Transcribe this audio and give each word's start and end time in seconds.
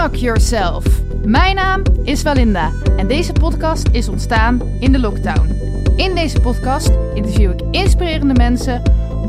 Unlock 0.00 0.14
Yourself. 0.14 0.84
Mijn 1.24 1.54
naam 1.54 1.82
is 2.04 2.22
Valinda 2.22 2.72
en 2.96 3.06
deze 3.06 3.32
podcast 3.32 3.88
is 3.92 4.08
ontstaan 4.08 4.62
in 4.78 4.92
de 4.92 4.98
lockdown. 4.98 5.48
In 5.96 6.14
deze 6.14 6.40
podcast 6.40 6.90
interview 7.14 7.50
ik 7.50 7.60
inspirerende 7.70 8.34
mensen 8.34 8.82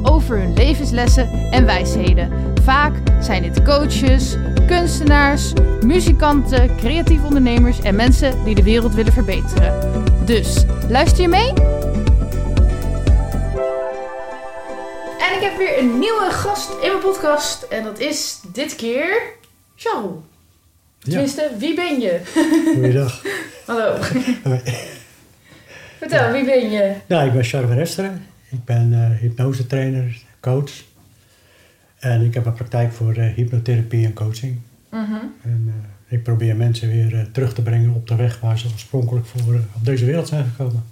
over 0.03 0.37
hun 0.37 0.53
levenslessen 0.53 1.29
en 1.51 1.65
wijsheden. 1.65 2.55
Vaak 2.63 2.93
zijn 3.21 3.41
dit 3.41 3.63
coaches, 3.63 4.35
kunstenaars, 4.67 5.53
muzikanten, 5.85 6.75
creatieve 6.77 7.25
ondernemers 7.25 7.79
en 7.79 7.95
mensen 7.95 8.43
die 8.43 8.55
de 8.55 8.63
wereld 8.63 8.93
willen 8.93 9.13
verbeteren. 9.13 10.05
Dus 10.25 10.65
luister 10.89 11.21
je 11.21 11.27
mee? 11.27 11.53
En 15.19 15.35
ik 15.35 15.41
heb 15.41 15.57
weer 15.57 15.79
een 15.79 15.99
nieuwe 15.99 16.27
gast 16.29 16.69
in 16.81 16.91
mijn 16.91 17.03
podcast 17.03 17.61
en 17.63 17.83
dat 17.83 17.99
is 17.99 18.39
dit 18.53 18.75
keer 18.75 19.21
Charles. 19.75 20.29
Tenminste, 21.03 21.51
wie 21.57 21.75
ben 21.75 21.99
je? 21.99 22.19
Goeiedag. 22.73 23.21
Hallo. 23.67 23.95
Vertel, 25.99 26.31
wie 26.31 26.45
ben 26.45 26.69
je? 26.69 26.95
Ja, 27.07 27.21
ik 27.21 27.33
ben 27.33 27.43
Charles 27.43 27.69
van 27.69 27.79
Esteren. 27.79 28.25
Ik 28.49 28.65
ben 28.65 28.91
uh, 28.91 29.19
hypnosetrainer, 29.19 30.21
coach. 30.39 30.71
En 31.99 32.21
ik 32.21 32.33
heb 32.33 32.45
een 32.45 32.53
praktijk 32.53 32.93
voor 32.93 33.17
uh, 33.17 33.33
hypnotherapie 33.33 34.05
en 34.05 34.13
coaching. 34.13 34.59
Mhm. 34.89 35.13
En 35.43 35.63
uh, 35.67 35.73
ik 36.07 36.23
probeer 36.23 36.55
mensen 36.55 36.89
weer 36.89 37.29
terug 37.31 37.53
te 37.53 37.61
brengen 37.61 37.93
op 37.93 38.07
de 38.07 38.15
weg 38.15 38.39
waar 38.39 38.59
ze 38.59 38.67
oorspronkelijk 38.73 39.25
voor 39.25 39.55
op 39.75 39.85
deze 39.85 40.05
wereld 40.05 40.27
zijn 40.27 40.45
gekomen. 40.45 40.83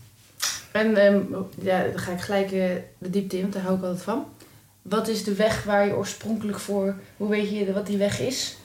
En 0.71 1.05
um, 1.05 1.35
ja, 1.61 1.83
dan 1.83 1.99
ga 1.99 2.11
ik 2.11 2.21
gelijk 2.21 2.49
de 2.49 3.09
diepte 3.09 3.35
in, 3.35 3.41
want 3.41 3.53
daar 3.53 3.63
hou 3.63 3.77
ik 3.77 3.83
altijd 3.83 4.03
van. 4.03 4.25
Wat 4.81 5.07
is 5.07 5.23
de 5.23 5.33
weg 5.33 5.63
waar 5.63 5.85
je 5.85 5.95
oorspronkelijk 5.95 6.59
voor, 6.59 6.95
hoe 7.17 7.29
weet 7.29 7.49
je 7.49 7.73
wat 7.73 7.87
die 7.87 7.97
weg 7.97 8.19
is? 8.19 8.57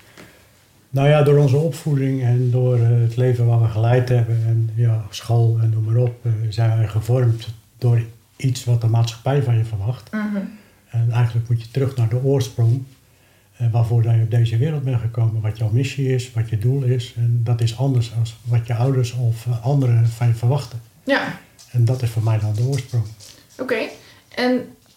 Nou 0.94 1.08
ja, 1.08 1.22
door 1.22 1.38
onze 1.38 1.56
opvoeding 1.56 2.22
en 2.22 2.50
door 2.50 2.78
het 2.78 3.16
leven 3.16 3.46
waar 3.46 3.62
we 3.62 3.68
geleid 3.68 4.08
hebben 4.08 4.42
en 4.46 4.70
ja, 4.74 5.04
school 5.10 5.58
en 5.62 5.70
noem 5.70 5.84
maar 5.84 5.96
op, 5.96 6.26
zijn 6.48 6.76
wij 6.76 6.88
gevormd 6.88 7.48
door 7.78 8.02
iets 8.36 8.64
wat 8.64 8.80
de 8.80 8.86
maatschappij 8.86 9.42
van 9.42 9.56
je 9.56 9.64
verwacht. 9.64 10.12
Mhm. 10.12 10.36
En 10.90 11.10
eigenlijk 11.10 11.48
moet 11.48 11.62
je 11.62 11.70
terug 11.70 11.96
naar 11.96 12.08
de 12.08 12.22
oorsprong, 12.22 12.82
eh, 13.56 13.66
waarvoor 13.72 14.02
je 14.02 14.22
op 14.22 14.30
deze 14.30 14.56
wereld 14.56 14.84
bent 14.84 15.00
gekomen, 15.00 15.40
wat 15.40 15.58
jouw 15.58 15.70
missie 15.70 16.14
is, 16.14 16.32
wat 16.32 16.48
je 16.48 16.58
doel 16.58 16.82
is. 16.82 17.14
En 17.16 17.40
dat 17.44 17.60
is 17.60 17.78
anders 17.78 18.10
dan 18.10 18.26
wat 18.42 18.66
je 18.66 18.74
ouders 18.74 19.12
of 19.12 19.46
anderen 19.62 20.08
van 20.08 20.26
je 20.26 20.34
verwachten. 20.34 20.80
Ja. 21.04 21.38
En 21.70 21.84
dat 21.84 22.02
is 22.02 22.10
voor 22.10 22.22
mij 22.22 22.38
dan 22.38 22.54
de 22.54 22.62
oorsprong. 22.62 23.04
Oké. 23.58 23.88
En 24.34 24.52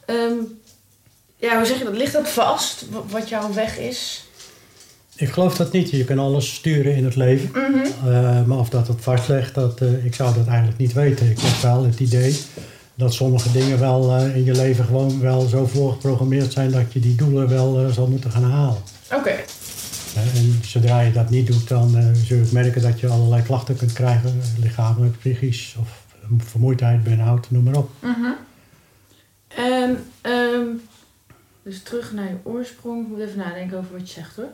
um, 0.05 0.59
ja, 1.37 1.57
hoe 1.57 1.65
zeg 1.65 1.77
je 1.77 1.83
dat? 1.83 1.97
Ligt 1.97 2.13
dat 2.13 2.29
vast, 2.29 2.85
wat 3.09 3.29
jouw 3.29 3.53
weg 3.53 3.77
is? 3.77 4.26
Ik 5.17 5.29
geloof 5.29 5.55
dat 5.55 5.71
niet. 5.71 5.89
Je 5.89 6.03
kan 6.03 6.19
alles 6.19 6.55
sturen 6.55 6.95
in 6.95 7.05
het 7.05 7.15
leven. 7.15 7.49
Mhm. 7.49 8.09
Uh, 8.09 8.43
maar 8.43 8.57
of 8.57 8.69
dat 8.69 8.87
het 8.87 9.01
vastlegt, 9.01 9.55
dat, 9.55 9.81
ik 10.03 10.15
zou 10.15 10.33
dat 10.33 10.47
eigenlijk 10.47 10.77
niet 10.77 10.93
weten. 10.93 11.29
Ik 11.29 11.39
heb 11.39 11.61
wel 11.61 11.83
het 11.83 11.99
idee 11.99 12.39
dat 12.95 13.13
sommige 13.13 13.51
dingen 13.51 13.79
wel 13.79 14.19
uh, 14.19 14.35
in 14.35 14.43
je 14.43 14.53
leven 14.53 14.85
gewoon 14.85 15.21
wel 15.21 15.41
zo 15.41 15.65
voorgeprogrammeerd 15.65 16.51
zijn 16.51 16.71
dat 16.71 16.93
je 16.93 16.99
die 16.99 17.15
doelen 17.15 17.49
wel 17.49 17.89
zal 17.91 18.07
moeten 18.07 18.31
gaan 18.31 18.43
halen. 18.43 18.81
Oké. 19.13 19.35
En 20.15 20.59
zodra 20.63 21.01
je 21.01 21.11
dat 21.11 21.29
niet 21.29 21.47
doet, 21.47 21.67
dan 21.67 21.89
zul 22.13 22.37
je 22.37 22.49
merken 22.51 22.81
dat 22.81 22.99
je 22.99 23.07
allerlei 23.07 23.43
klachten 23.43 23.77
kunt 23.77 23.93
krijgen, 23.93 24.41
lichamelijk, 24.59 25.17
psychisch 25.17 25.75
of 25.79 26.05
vermoeidheid, 26.37 27.03
burn-out, 27.03 27.51
noem 27.51 27.63
maar 27.63 27.75
op. 27.75 27.89
Mm 27.99 28.13
-hmm. 28.13 28.35
En, 29.47 29.97
um, 30.31 30.81
dus 31.63 31.81
terug 31.83 32.13
naar 32.13 32.27
je 32.27 32.35
oorsprong, 32.43 33.03
ik 33.03 33.07
moet 33.07 33.19
even 33.19 33.37
nadenken 33.37 33.77
over 33.77 33.91
wat 33.91 34.07
je 34.07 34.13
zegt 34.13 34.35
hoor. 34.35 34.49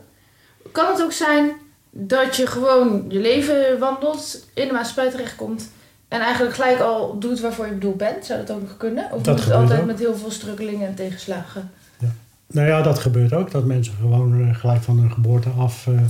Kan 0.72 0.92
het 0.92 1.02
ook 1.02 1.12
zijn 1.12 1.50
dat 1.90 2.36
je 2.36 2.46
gewoon 2.46 3.04
je 3.08 3.20
leven 3.20 3.78
wandelt, 3.78 4.46
in 4.54 4.66
de 4.66 4.72
maatschappij 4.72 5.10
terechtkomt 5.10 5.70
en 6.08 6.20
eigenlijk 6.20 6.54
gelijk 6.54 6.80
al 6.80 7.18
doet 7.18 7.40
waarvoor 7.40 7.66
je 7.66 7.72
bedoeld 7.72 7.96
bent. 7.96 8.26
Zou 8.26 8.38
dat 8.38 8.56
ook 8.56 8.62
nog 8.62 8.76
kunnen? 8.76 9.04
Of 9.12 9.22
dat 9.22 9.36
moet 9.36 9.44
het 9.44 9.54
altijd 9.54 9.80
ook. 9.80 9.86
met 9.86 9.98
heel 9.98 10.16
veel 10.16 10.30
struggelingen 10.30 10.86
en 10.86 10.94
tegenslagen? 10.94 11.70
Ja. 11.98 12.08
Nou 12.46 12.68
ja, 12.68 12.82
dat 12.82 12.98
gebeurt 12.98 13.32
ook. 13.32 13.50
Dat 13.50 13.64
mensen 13.64 13.94
gewoon 14.00 14.54
gelijk 14.54 14.82
van 14.82 14.98
hun 14.98 15.10
geboorte 15.10 15.48
af... 15.48 15.86
Uh, 15.86 16.00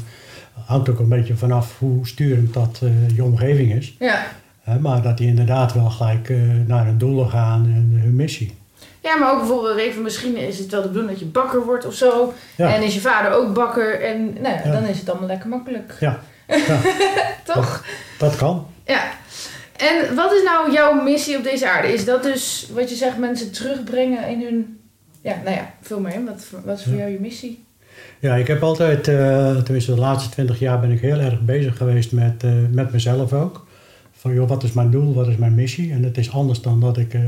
hangt 0.64 0.88
ook 0.88 0.98
een 0.98 1.08
beetje 1.08 1.36
vanaf 1.36 1.78
hoe 1.78 2.06
sturend 2.06 2.54
dat 2.54 2.80
uh, 2.82 3.16
je 3.16 3.24
omgeving 3.24 3.72
is. 3.72 3.96
Ja. 3.98 4.26
Uh, 4.68 4.76
maar 4.76 5.02
dat 5.02 5.18
die 5.18 5.28
inderdaad 5.28 5.72
wel 5.72 5.90
gelijk 5.90 6.32
naar 6.66 6.86
hun 6.86 6.98
doelen 6.98 7.30
gaan 7.30 7.64
en 7.64 8.00
hun 8.02 8.14
missie. 8.14 8.54
Ja, 9.04 9.16
maar 9.16 9.32
ook 9.32 9.38
bijvoorbeeld 9.38 9.78
even, 9.78 10.02
misschien 10.02 10.36
is 10.36 10.58
het 10.58 10.70
wel 10.70 10.82
de 10.82 10.86
bedoeling 10.86 11.12
dat 11.12 11.20
je 11.20 11.26
bakker 11.26 11.64
wordt 11.64 11.86
of 11.86 11.94
zo. 11.94 12.32
Ja. 12.56 12.74
En 12.74 12.82
is 12.82 12.94
je 12.94 13.00
vader 13.00 13.32
ook 13.32 13.54
bakker. 13.54 14.00
En 14.00 14.32
nou 14.32 14.54
ja, 14.54 14.70
dan 14.72 14.84
is 14.84 14.98
het 14.98 15.08
allemaal 15.08 15.28
lekker 15.28 15.48
makkelijk. 15.48 15.96
Ja. 16.00 16.20
Toch? 17.44 17.84
Dat, 18.18 18.30
dat 18.30 18.36
kan. 18.36 18.66
Ja. 18.84 19.02
En 19.76 20.14
wat 20.14 20.32
is 20.32 20.42
nou 20.42 20.72
jouw 20.72 21.02
missie 21.02 21.36
op 21.36 21.42
deze 21.42 21.70
aarde? 21.70 21.92
Is 21.92 22.04
dat 22.04 22.22
dus 22.22 22.68
wat 22.74 22.90
je 22.90 22.96
zegt, 22.96 23.18
mensen 23.18 23.52
terugbrengen 23.52 24.28
in 24.28 24.42
hun. 24.42 24.80
Ja, 25.20 25.34
nou 25.44 25.56
ja, 25.56 25.74
veel 25.80 26.00
meer. 26.00 26.24
Wat, 26.24 26.46
wat 26.64 26.78
is 26.78 26.84
voor 26.84 26.96
jou 26.96 27.10
je 27.10 27.20
missie? 27.20 27.64
Ja, 28.18 28.34
ik 28.34 28.46
heb 28.46 28.62
altijd, 28.62 29.08
uh, 29.08 29.56
tenminste 29.56 29.94
de 29.94 30.00
laatste 30.00 30.30
twintig 30.30 30.58
jaar, 30.58 30.80
ben 30.80 30.90
ik 30.90 31.00
heel 31.00 31.18
erg 31.18 31.40
bezig 31.40 31.76
geweest 31.76 32.12
met, 32.12 32.42
uh, 32.44 32.52
met 32.70 32.92
mezelf 32.92 33.32
ook. 33.32 33.66
Van 34.12 34.34
joh, 34.34 34.48
wat 34.48 34.62
is 34.62 34.72
mijn 34.72 34.90
doel, 34.90 35.14
wat 35.14 35.28
is 35.28 35.36
mijn 35.36 35.54
missie? 35.54 35.92
En 35.92 36.02
het 36.02 36.18
is 36.18 36.32
anders 36.32 36.60
dan 36.60 36.80
dat 36.80 36.96
ik 36.96 37.14
uh, 37.14 37.20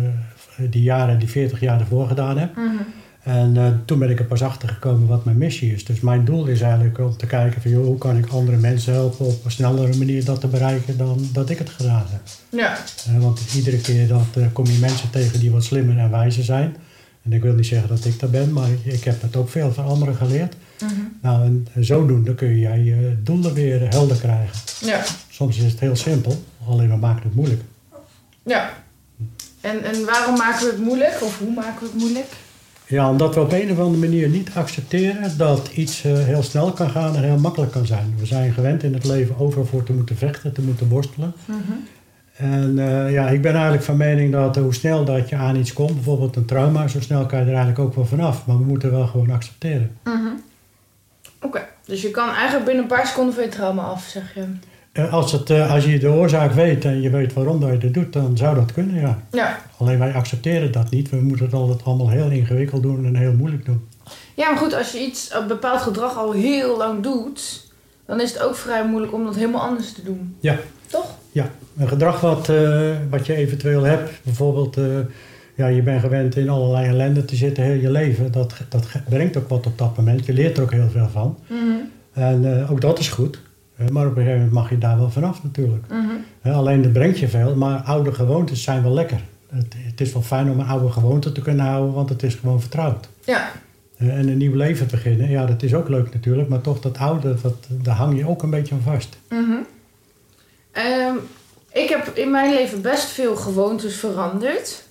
die 0.71 0.83
jaren, 0.83 1.19
die 1.19 1.29
40 1.29 1.61
jaar 1.61 1.81
ervoor 1.81 2.09
gedaan 2.09 2.39
heb. 2.39 2.57
Mm 2.57 2.67
-hmm. 2.67 2.87
En 3.27 3.55
uh, 3.55 3.69
toen 3.85 3.99
ben 3.99 4.11
ik 4.11 4.19
er 4.19 4.25
pas 4.25 4.43
achter 4.43 4.69
gekomen 4.69 5.09
wat 5.09 5.25
mijn 5.25 5.39
missie 5.39 5.73
is. 5.73 5.85
Dus 5.85 6.01
mijn 6.01 6.25
doel 6.25 6.47
is 6.47 6.61
eigenlijk 6.61 6.99
om 6.99 7.17
te 7.17 7.27
kijken 7.27 7.63
van 7.63 7.71
joh, 7.71 7.85
hoe 7.85 7.99
kan 7.99 8.17
ik 8.17 8.27
andere 8.27 8.57
mensen 8.57 8.93
helpen 8.93 9.27
op 9.27 9.45
een 9.45 9.51
snellere 9.51 9.97
manier 9.97 10.25
dat 10.25 10.41
te 10.41 10.47
bereiken 10.47 10.97
dan 10.97 11.29
dat 11.33 11.51
ik 11.51 11.59
het 11.59 11.71
gedaan 11.71 12.05
heb. 12.09 12.21
Ja. 12.49 12.79
Uh, 13.11 13.23
want 13.23 13.41
iedere 13.55 13.81
keer 13.81 14.09
dat, 14.09 14.27
uh, 14.39 14.47
kom 14.53 14.67
je 14.67 14.79
mensen 14.79 15.11
tegen 15.11 15.41
die 15.41 15.51
wat 15.51 15.65
slimmer 15.65 15.99
en 15.99 16.11
wijzer 16.11 16.45
zijn. 16.45 16.77
En 17.23 17.33
ik 17.33 17.43
wil 17.43 17.55
niet 17.55 17.67
zeggen 17.67 17.89
dat 17.89 18.05
ik 18.05 18.21
dat 18.21 18.31
ben, 18.31 18.53
maar 18.53 18.69
ik, 18.83 19.05
heb 19.05 19.23
het 19.23 19.37
ook 19.37 19.49
veel 19.49 19.73
van 19.73 19.85
anderen 19.85 20.15
geleerd. 20.15 20.57
Mm 20.83 20.89
-hmm. 20.89 21.19
Nou, 21.23 21.45
en, 21.45 21.67
en 21.73 21.85
zodoende 21.85 22.35
kun 22.35 22.59
jij 22.59 22.83
je 22.83 23.17
doelen 23.23 23.55
weer 23.55 23.89
helder 23.89 24.17
krijgen. 24.17 24.59
Ja. 24.81 25.03
Soms 25.31 25.57
is 25.57 25.73
het 25.73 25.81
heel 25.81 25.97
simpel, 25.97 26.45
alleen 26.67 26.89
we 26.89 26.97
maken 26.97 27.23
het 27.23 27.35
moeilijk. 27.35 27.63
Ja. 28.43 28.71
En, 29.67 29.85
en 29.85 30.05
waarom 30.05 30.37
maken 30.37 30.65
we 30.65 30.71
het 30.71 30.81
moeilijk? 30.81 31.19
Of 31.23 31.39
hoe 31.39 31.53
maken 31.53 31.79
we 31.81 31.85
het 31.85 31.95
moeilijk? 31.95 32.27
Ja, 32.87 33.11
omdat 33.11 33.35
we 33.35 33.41
op 33.41 33.53
een 33.53 33.71
of 33.71 33.79
andere 33.79 34.07
manier 34.07 34.29
niet 34.29 34.51
accepteren 34.55 35.39
dat 35.39 35.71
iets 35.75 36.05
uh, 36.05 36.19
heel 36.19 36.43
snel 36.43 36.73
kan 36.73 36.91
gaan 36.91 37.17
en 37.17 37.23
heel 37.23 37.39
makkelijk 37.39 37.73
kan 37.73 37.87
zijn. 37.87 38.15
We 38.19 38.27
zijn 38.27 38.53
gewend 38.53 38.83
in 38.83 38.95
het 38.95 39.05
leven 39.05 39.39
overal 39.39 39.67
voor 39.67 39.83
te 39.83 39.93
moeten 39.93 40.17
vechten, 40.17 40.53
te 40.53 40.63
moeten 40.63 40.89
worstelen. 40.89 41.35
Mm 41.45 41.63
-hmm. 41.67 41.87
En 42.37 42.77
uh, 42.79 43.13
ja, 43.13 43.29
ik 43.29 43.43
ben 43.43 43.53
eigenlijk 43.53 43.83
van 43.83 43.97
mening 43.97 44.33
dat 44.33 44.57
uh, 44.57 44.63
hoe 44.63 44.75
snel 44.75 45.05
dat 45.05 45.29
je 45.29 45.37
aan 45.37 45.57
iets 45.57 45.73
komt, 45.73 45.95
bijvoorbeeld 45.95 46.37
een 46.37 46.45
trauma, 46.45 46.89
zo 46.89 47.01
snel 47.01 47.27
kan 47.27 47.39
je 47.39 47.45
er 47.45 47.51
eigenlijk 47.51 47.79
ook 47.79 47.95
wel 47.95 48.07
vanaf. 48.07 48.47
Maar 48.47 48.59
we 48.59 48.65
moeten 48.65 48.91
wel 48.91 49.07
gewoon 49.07 49.31
accepteren. 49.31 49.97
Mm 50.05 50.13
-hmm. 50.13 50.43
Oké, 51.37 51.47
okay. 51.47 51.69
dus 51.85 52.03
je 52.03 52.11
kan 52.11 52.29
eigenlijk 52.29 52.65
binnen 52.65 52.83
een 52.83 52.89
paar 52.89 53.07
seconden 53.07 53.35
van 53.35 53.43
je 53.45 53.49
trauma 53.49 53.83
af, 53.83 54.05
zeg 54.05 54.35
je? 54.35 54.45
Als, 55.11 55.33
het, 55.33 55.51
als 55.51 55.85
je 55.85 55.99
de 55.99 56.09
oorzaak 56.09 56.53
weet 56.53 56.85
en 56.85 57.01
je 57.01 57.11
weet 57.11 57.33
waarom 57.33 57.61
dat 57.61 57.71
je 57.71 57.79
dat 57.79 57.95
doet, 57.95 58.13
dan 58.13 58.37
zou 58.37 58.55
dat 58.55 58.73
kunnen, 58.73 59.01
ja. 59.01 59.19
ja. 59.31 59.59
Alleen 59.77 59.99
wij 59.99 60.13
accepteren 60.13 60.73
dat 60.73 60.91
niet. 60.91 61.11
We 61.11 61.17
moeten 61.17 61.45
het 61.45 61.55
altijd 61.55 61.85
allemaal 61.85 62.09
heel 62.09 62.31
ingewikkeld 62.31 62.83
doen 62.83 63.07
en 63.07 63.17
heel 63.17 63.33
moeilijk 63.33 63.65
doen. 63.65 63.89
Ja, 64.35 64.51
maar 64.51 64.59
goed, 64.59 64.75
als 64.75 64.93
je 64.93 64.99
iets, 64.99 65.35
een 65.35 65.47
bepaald 65.47 65.81
gedrag 65.81 66.17
al 66.17 66.33
heel 66.33 66.77
lang 66.77 67.03
doet, 67.03 67.71
dan 68.07 68.21
is 68.21 68.33
het 68.33 68.43
ook 68.43 68.57
vrij 68.57 68.87
moeilijk 68.87 69.13
om 69.13 69.25
dat 69.25 69.35
helemaal 69.35 69.61
anders 69.61 69.93
te 69.93 70.03
doen. 70.03 70.37
Ja. 70.41 70.59
Toch? 70.87 71.15
Ja, 71.33 71.51
een 71.77 71.89
gedrag 71.89 72.21
wat, 72.21 72.49
uh, 72.49 72.91
wat 73.11 73.27
je 73.27 73.35
eventueel 73.35 73.83
hebt, 73.83 74.11
bijvoorbeeld, 74.23 74.77
uh, 74.79 74.99
ja, 75.55 75.67
je 75.67 75.83
bent 75.83 76.01
gewend 76.01 76.37
in 76.37 76.49
allerlei 76.49 76.89
ellende 76.89 77.25
te 77.25 77.37
zitten 77.37 77.65
heel 77.65 77.81
je 77.81 77.91
leven. 77.91 78.33
Dat, 78.33 78.55
dat 78.69 78.87
brengt 79.09 79.37
ook 79.37 79.49
wat 79.49 79.67
op 79.67 79.79
dat 79.79 79.97
moment. 79.97 80.27
Je 80.27 80.33
leert 80.33 80.57
er 80.57 80.63
ook 80.63 80.73
heel 80.73 80.91
veel 80.91 81.09
van. 81.13 81.39
Mm 81.49 81.59
-hmm. 81.59 81.91
En 82.13 82.43
uh, 82.43 82.71
ook 82.71 82.81
dat 82.81 82.99
is 82.99 83.09
goed. 83.09 83.41
Maar 83.77 84.07
op 84.07 84.11
een 84.11 84.23
gegeven 84.23 84.35
moment 84.35 84.53
mag 84.53 84.71
je 84.71 84.79
daar 84.79 84.99
wel 84.99 85.11
vanaf 85.11 85.43
natuurlijk. 85.43 85.85
Mm 85.91 86.09
-hmm. 86.43 86.53
Alleen 86.53 86.83
dat 86.83 86.93
brengt 86.93 87.19
je 87.19 87.29
veel, 87.29 87.57
maar 87.57 87.81
oude 87.81 88.13
gewoontes 88.13 88.63
zijn 88.63 88.83
wel 88.83 88.93
lekker. 88.93 89.21
Het, 89.49 89.75
het, 89.77 90.01
is 90.01 90.13
wel 90.13 90.23
fijn 90.23 90.51
om 90.51 90.61
een 90.61 90.67
oude 90.67 90.91
gewoonte 90.91 91.33
te 91.33 91.43
kunnen 91.43 91.67
houden, 91.67 91.95
want 91.95 92.09
het 92.09 92.23
is 92.23 92.35
gewoon 92.35 92.61
vertrouwd. 92.61 93.09
Ja. 93.25 93.51
En 93.97 94.29
een 94.29 94.37
nieuw 94.37 94.55
leven 94.55 94.89
beginnen, 94.91 95.31
ja, 95.31 95.47
dat 95.47 95.63
is 95.63 95.75
ook 95.75 95.89
leuk 95.89 96.15
natuurlijk, 96.15 96.49
maar 96.49 96.61
toch 96.61 96.81
dat 96.81 96.99
oude, 96.99 97.37
dat, 97.43 97.67
daar 97.69 97.97
hang 97.97 98.19
je 98.19 98.29
ook 98.29 98.43
een 98.43 98.51
beetje 98.51 98.75
aan 98.75 98.81
vast. 98.81 99.19
Mm 99.29 99.45
-hmm. 99.45 99.67
um, 100.85 101.19
ik 101.73 101.89
heb 101.89 102.07
in 102.15 102.31
mijn 102.31 102.55
leven 102.55 102.83
best 102.83 103.07
veel 103.07 103.37
gewoontes 103.37 103.97
veranderd. 103.97 104.85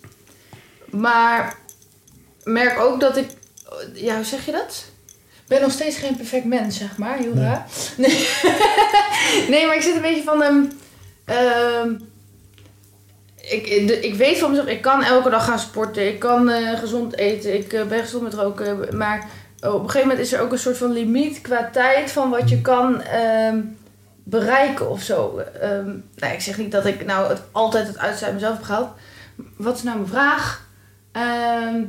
Maar 0.89 1.57
merk 2.43 2.79
ook 2.79 2.99
dat 2.99 3.17
ik, 3.17 3.27
ja, 3.93 4.15
hoe 4.15 4.25
zeg 4.25 4.45
je 4.45 4.51
dat? 4.51 4.85
Ik 5.45 5.51
ben 5.51 5.61
nog 5.61 5.71
steeds 5.71 5.97
geen 5.97 6.15
perfect 6.15 6.45
mens, 6.45 6.77
zeg 6.77 6.97
maar. 6.97 7.17
Heel 7.17 7.33
Nee. 7.33 7.57
Nee. 7.97 8.27
nee, 9.49 9.65
maar 9.65 9.75
ik 9.75 9.81
zit 9.81 9.95
een 9.95 10.01
beetje 10.01 10.23
van... 10.23 10.71
ehm, 11.25 11.93
ik, 13.35 13.67
ik 14.01 14.15
weet 14.15 14.37
van 14.37 14.49
mezelf, 14.49 14.67
ik 14.67 14.81
kan 14.81 15.03
elke 15.03 15.29
dag 15.29 15.45
gaan 15.45 15.59
sporten. 15.59 16.07
Ik 16.07 16.19
kan 16.19 16.49
eh, 16.49 16.79
gezond 16.79 17.15
eten. 17.15 17.53
Ik 17.53 17.73
eh, 17.73 17.83
ben 17.83 17.99
gezond 17.99 18.23
met 18.23 18.33
roken. 18.33 18.97
Maar 18.97 19.27
op 19.61 19.73
een 19.73 19.89
gegeven 19.89 20.07
moment 20.07 20.19
is 20.19 20.33
er 20.33 20.41
ook 20.41 20.51
een 20.51 20.59
soort 20.59 20.77
van 20.77 20.91
limiet 20.91 21.41
qua 21.41 21.69
tijd 21.71 22.11
van 22.11 22.29
wat 22.29 22.49
je 22.49 22.61
kan 22.61 23.01
ehm, 23.01 23.61
bereiken 24.23 24.89
of 24.89 25.01
zo. 25.01 25.41
Nou, 26.15 26.33
ik 26.33 26.41
zeg 26.41 26.57
niet 26.57 26.71
dat 26.71 26.85
ik 26.85 27.05
nou 27.05 27.29
het, 27.29 27.41
altijd 27.51 27.87
het 27.87 27.97
uiterste 27.97 28.25
uit 28.25 28.33
mezelf 28.33 28.53
heb 28.55 28.63
gehaald. 28.63 28.89
Wat 29.57 29.75
is 29.75 29.83
nou 29.83 29.97
mijn 29.97 30.09
vraag? 30.09 30.67
Ehm, 31.11 31.83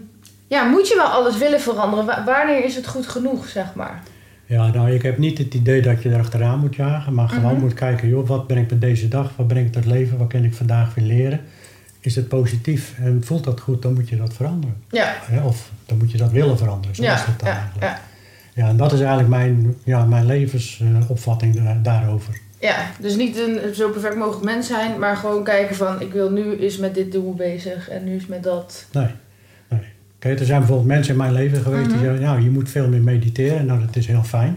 ja, 0.46 0.64
moet 0.64 0.88
je 0.88 0.94
wel 0.96 1.06
alles 1.06 1.38
willen 1.38 1.60
veranderen? 1.60 2.04
Wa- 2.06 2.24
wanneer 2.24 2.64
is 2.64 2.74
het 2.76 2.86
goed 2.86 3.06
genoeg, 3.06 3.48
zeg 3.48 3.74
maar? 3.74 4.02
Ja, 4.46 4.66
nou, 4.66 4.90
ik 4.92 5.02
heb 5.02 5.18
niet 5.18 5.38
het 5.38 5.54
idee 5.54 5.82
dat 5.82 6.02
je 6.02 6.10
er 6.10 6.18
achteraan 6.18 6.58
moet 6.58 6.76
jagen, 6.76 7.14
maar 7.14 7.28
gewoon 7.28 7.52
Mhm. 7.52 7.60
moet 7.60 7.74
kijken, 7.74 8.08
joh, 8.08 8.26
wat 8.28 8.46
ben 8.46 8.56
ik 8.56 8.70
met 8.70 8.80
deze 8.80 9.08
dag, 9.08 9.30
wat 9.36 9.48
ben 9.48 9.56
ik 9.56 9.72
tot 9.72 9.84
leven, 9.84 10.18
wat 10.18 10.28
kan 10.28 10.44
ik 10.44 10.54
vandaag 10.54 10.94
weer 10.94 11.04
leren? 11.04 11.40
Is 12.00 12.16
het 12.16 12.28
positief 12.28 12.94
en 12.98 13.22
voelt 13.24 13.44
dat 13.44 13.60
goed, 13.60 13.82
dan 13.82 13.94
moet 13.94 14.08
je 14.08 14.16
dat 14.16 14.34
veranderen. 14.34 14.76
Ja? 14.90 15.14
Of 15.44 15.70
dan 15.86 15.98
moet 15.98 16.10
je 16.10 16.18
dat 16.18 16.30
willen 16.30 16.58
veranderen, 16.58 16.96
zo 16.96 17.02
ja, 17.02 17.14
is 17.14 17.24
het 17.24 17.38
dan 17.38 17.48
ja, 17.48 17.54
eigenlijk. 17.54 17.84
ja. 17.84 18.00
Ja, 18.62 18.68
en 18.68 18.76
dat 18.76 18.92
is 18.92 18.98
eigenlijk 18.98 19.28
mijn, 19.28 19.74
ja, 19.84 20.04
mijn 20.04 20.26
levensopvatting 20.26 21.54
da- 21.64 21.78
daarover. 21.82 22.40
Ja, 22.60 22.76
dus 23.00 23.16
niet 23.16 23.38
een 23.38 23.74
zo 23.74 23.88
perfect 23.90 24.16
mogelijk 24.16 24.44
mens 24.44 24.66
zijn, 24.66 24.98
maar 24.98 25.16
gewoon 25.16 25.44
kijken 25.44 25.76
van 25.76 26.00
ik 26.00 26.12
wil 26.12 26.30
nu 26.30 26.56
eens 26.58 26.76
met 26.78 26.94
dit 26.94 27.12
doel 27.12 27.34
bezig 27.34 27.88
en 27.88 28.04
nu 28.04 28.12
eens 28.12 28.26
met 28.26 28.42
dat. 28.42 28.86
Nee. 28.92 29.06
Kijk, 30.18 30.38
er 30.40 30.46
zijn 30.46 30.58
bijvoorbeeld 30.58 30.88
mensen 30.88 31.12
in 31.12 31.18
mijn 31.18 31.32
leven 31.32 31.60
geweest 31.62 31.84
die 31.84 31.94
Mhm. 31.94 32.04
zeggen, 32.04 32.22
nou, 32.22 32.42
je 32.42 32.50
moet 32.50 32.68
veel 32.70 32.88
meer 32.88 33.02
mediteren. 33.02 33.66
Nou, 33.66 33.80
dat 33.80 33.96
is 33.96 34.06
heel 34.06 34.22
fijn. 34.22 34.56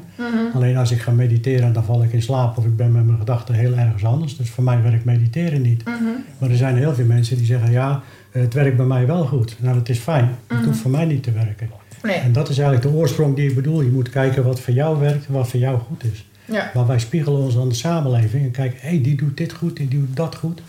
Alleen 0.53 0.77
als 0.77 0.91
ik 0.91 0.99
ga 0.99 1.11
mediteren, 1.11 1.73
dan 1.73 1.83
val 1.83 2.03
ik 2.03 2.13
in 2.13 2.21
slaap 2.21 2.57
of 2.57 2.65
ik 2.65 2.75
ben 2.75 2.91
met 2.91 3.05
mijn 3.05 3.17
gedachten 3.17 3.55
heel 3.55 3.73
ergens 3.75 4.05
anders. 4.05 4.37
Dus 4.37 4.49
voor 4.49 4.63
mij 4.63 4.81
werkt 4.81 5.05
mediteren 5.05 5.61
niet. 5.61 5.85
Mhm. 5.85 5.93
Maar 6.37 6.49
er 6.49 6.55
zijn 6.57 6.77
heel 6.77 6.93
veel 6.93 7.05
mensen 7.05 7.37
die 7.37 7.45
zeggen, 7.45 7.71
ja, 7.71 8.01
het 8.31 8.53
werkt 8.53 8.77
bij 8.77 8.85
mij 8.85 9.05
wel 9.07 9.25
goed. 9.25 9.55
Nou, 9.59 9.75
dat 9.75 9.89
is 9.89 9.99
fijn. 9.99 10.29
Het 10.47 10.57
Mhm. 10.57 10.65
hoeft 10.67 10.79
voor 10.79 10.91
mij 10.91 11.05
niet 11.05 11.23
te 11.23 11.31
werken. 11.31 11.69
Nee, 12.03 12.15
En 12.15 12.31
dat 12.31 12.49
is 12.49 12.57
eigenlijk 12.57 12.91
de 12.91 12.99
oorsprong 12.99 13.35
die 13.35 13.49
ik 13.49 13.55
bedoel. 13.55 13.81
Je 13.81 13.89
moet 13.91 14.09
kijken 14.09 14.43
wat 14.43 14.59
voor 14.59 14.73
jou 14.73 14.99
werkt 14.99 15.25
en 15.27 15.33
wat 15.33 15.47
voor 15.49 15.59
jou 15.59 15.79
goed 15.79 16.03
is. 16.11 16.25
ja. 16.45 16.71
Maar 16.73 16.87
wij 16.87 16.99
spiegelen 16.99 17.39
ons 17.41 17.57
aan 17.57 17.69
de 17.69 17.75
samenleving 17.75 18.43
en 18.45 18.51
kijken, 18.51 18.77
hé, 18.81 19.01
die 19.01 19.15
doet 19.17 19.37
dit 19.37 19.53
goed, 19.53 19.77
die 19.77 19.87
doet 19.87 20.15
dat 20.15 20.35
goed. 20.35 20.61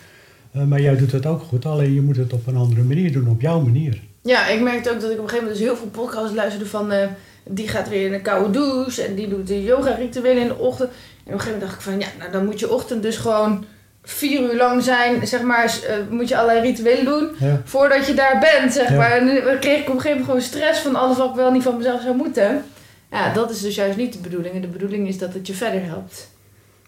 Eh, 0.53 0.63
maar 0.65 0.81
jij 0.81 0.97
doet 0.97 1.13
het 1.13 1.27
ook 1.27 1.43
goed, 1.43 1.67
alleen 1.67 1.95
je 1.95 2.01
moet 2.03 2.17
het 2.17 2.33
op 2.33 2.47
een 2.47 2.57
andere 2.57 2.83
manier 2.83 3.13
doen, 3.13 3.29
op 3.29 3.41
jouw 3.41 3.61
manier. 3.61 4.01
Ja, 4.23 4.47
ik 4.47 4.61
merkte 4.61 4.91
ook 4.91 5.01
dat 5.01 5.11
ik 5.11 5.17
op 5.19 5.23
een 5.23 5.29
gegeven 5.29 5.45
moment 5.45 5.59
dus 5.59 5.67
heel 5.69 5.77
veel 5.77 5.87
podcasts 6.03 6.35
luisterde 6.35 6.67
van... 6.67 6.93
eh, 6.93 7.07
die 7.45 7.69
gaat 7.69 7.89
weer 7.89 8.07
in 8.07 8.13
een 8.13 8.23
koude 8.23 8.51
douche 8.51 9.03
en 9.03 9.15
die 9.15 9.29
doet 9.29 9.47
de 9.47 9.63
yoga-rituelen 9.63 10.43
in 10.43 10.49
de 10.49 10.57
ochtend. 10.59 10.91
En 10.91 10.97
op 11.27 11.33
een 11.33 11.41
gegeven 11.41 11.53
moment 11.53 11.61
dacht 11.61 11.75
ik 11.75 11.81
van... 11.81 11.99
Ja, 12.01 12.07
nou 12.19 12.31
dan 12.33 12.45
moet 12.45 12.61
je 12.61 12.73
ochtend 12.73 13.03
dus 13.03 13.17
gewoon 13.17 13.65
vier 14.03 14.41
uur 14.41 14.57
lang 14.57 14.83
zijn, 14.83 15.27
zeg 15.27 15.43
maar... 15.43 15.65
eh, 15.65 15.95
moet 16.11 16.29
je 16.29 16.37
allerlei 16.37 16.61
rituelen 16.61 17.05
doen 17.05 17.31
Ja, 17.39 17.61
voordat 17.65 18.07
je 18.07 18.15
daar 18.15 18.39
bent, 18.39 18.73
zeg 18.73 18.89
Ja. 18.89 18.97
maar. 18.97 19.11
En 19.11 19.25
nu 19.25 19.41
kreeg 19.41 19.81
ik 19.81 19.89
op 19.89 19.95
een 19.95 20.01
gegeven 20.01 20.09
moment 20.11 20.25
gewoon 20.25 20.41
stress 20.41 20.81
van 20.81 20.95
alles 20.97 21.17
wat 21.17 21.29
ik 21.31 21.35
wel 21.35 21.51
niet 21.53 21.63
van 21.63 21.77
mezelf 21.77 22.03
zou 22.03 22.17
moeten. 22.17 22.65
Ja, 23.11 23.33
dat 23.33 23.51
is 23.51 23.61
dus 23.61 23.75
juist 23.75 23.97
niet 23.97 24.13
de 24.13 24.19
bedoeling. 24.19 24.55
En 24.55 24.61
de 24.61 24.67
bedoeling 24.67 25.09
is 25.09 25.19
dat 25.19 25.35
het 25.35 25.47
je 25.47 25.55
verder 25.55 25.85
helpt. 25.85 26.29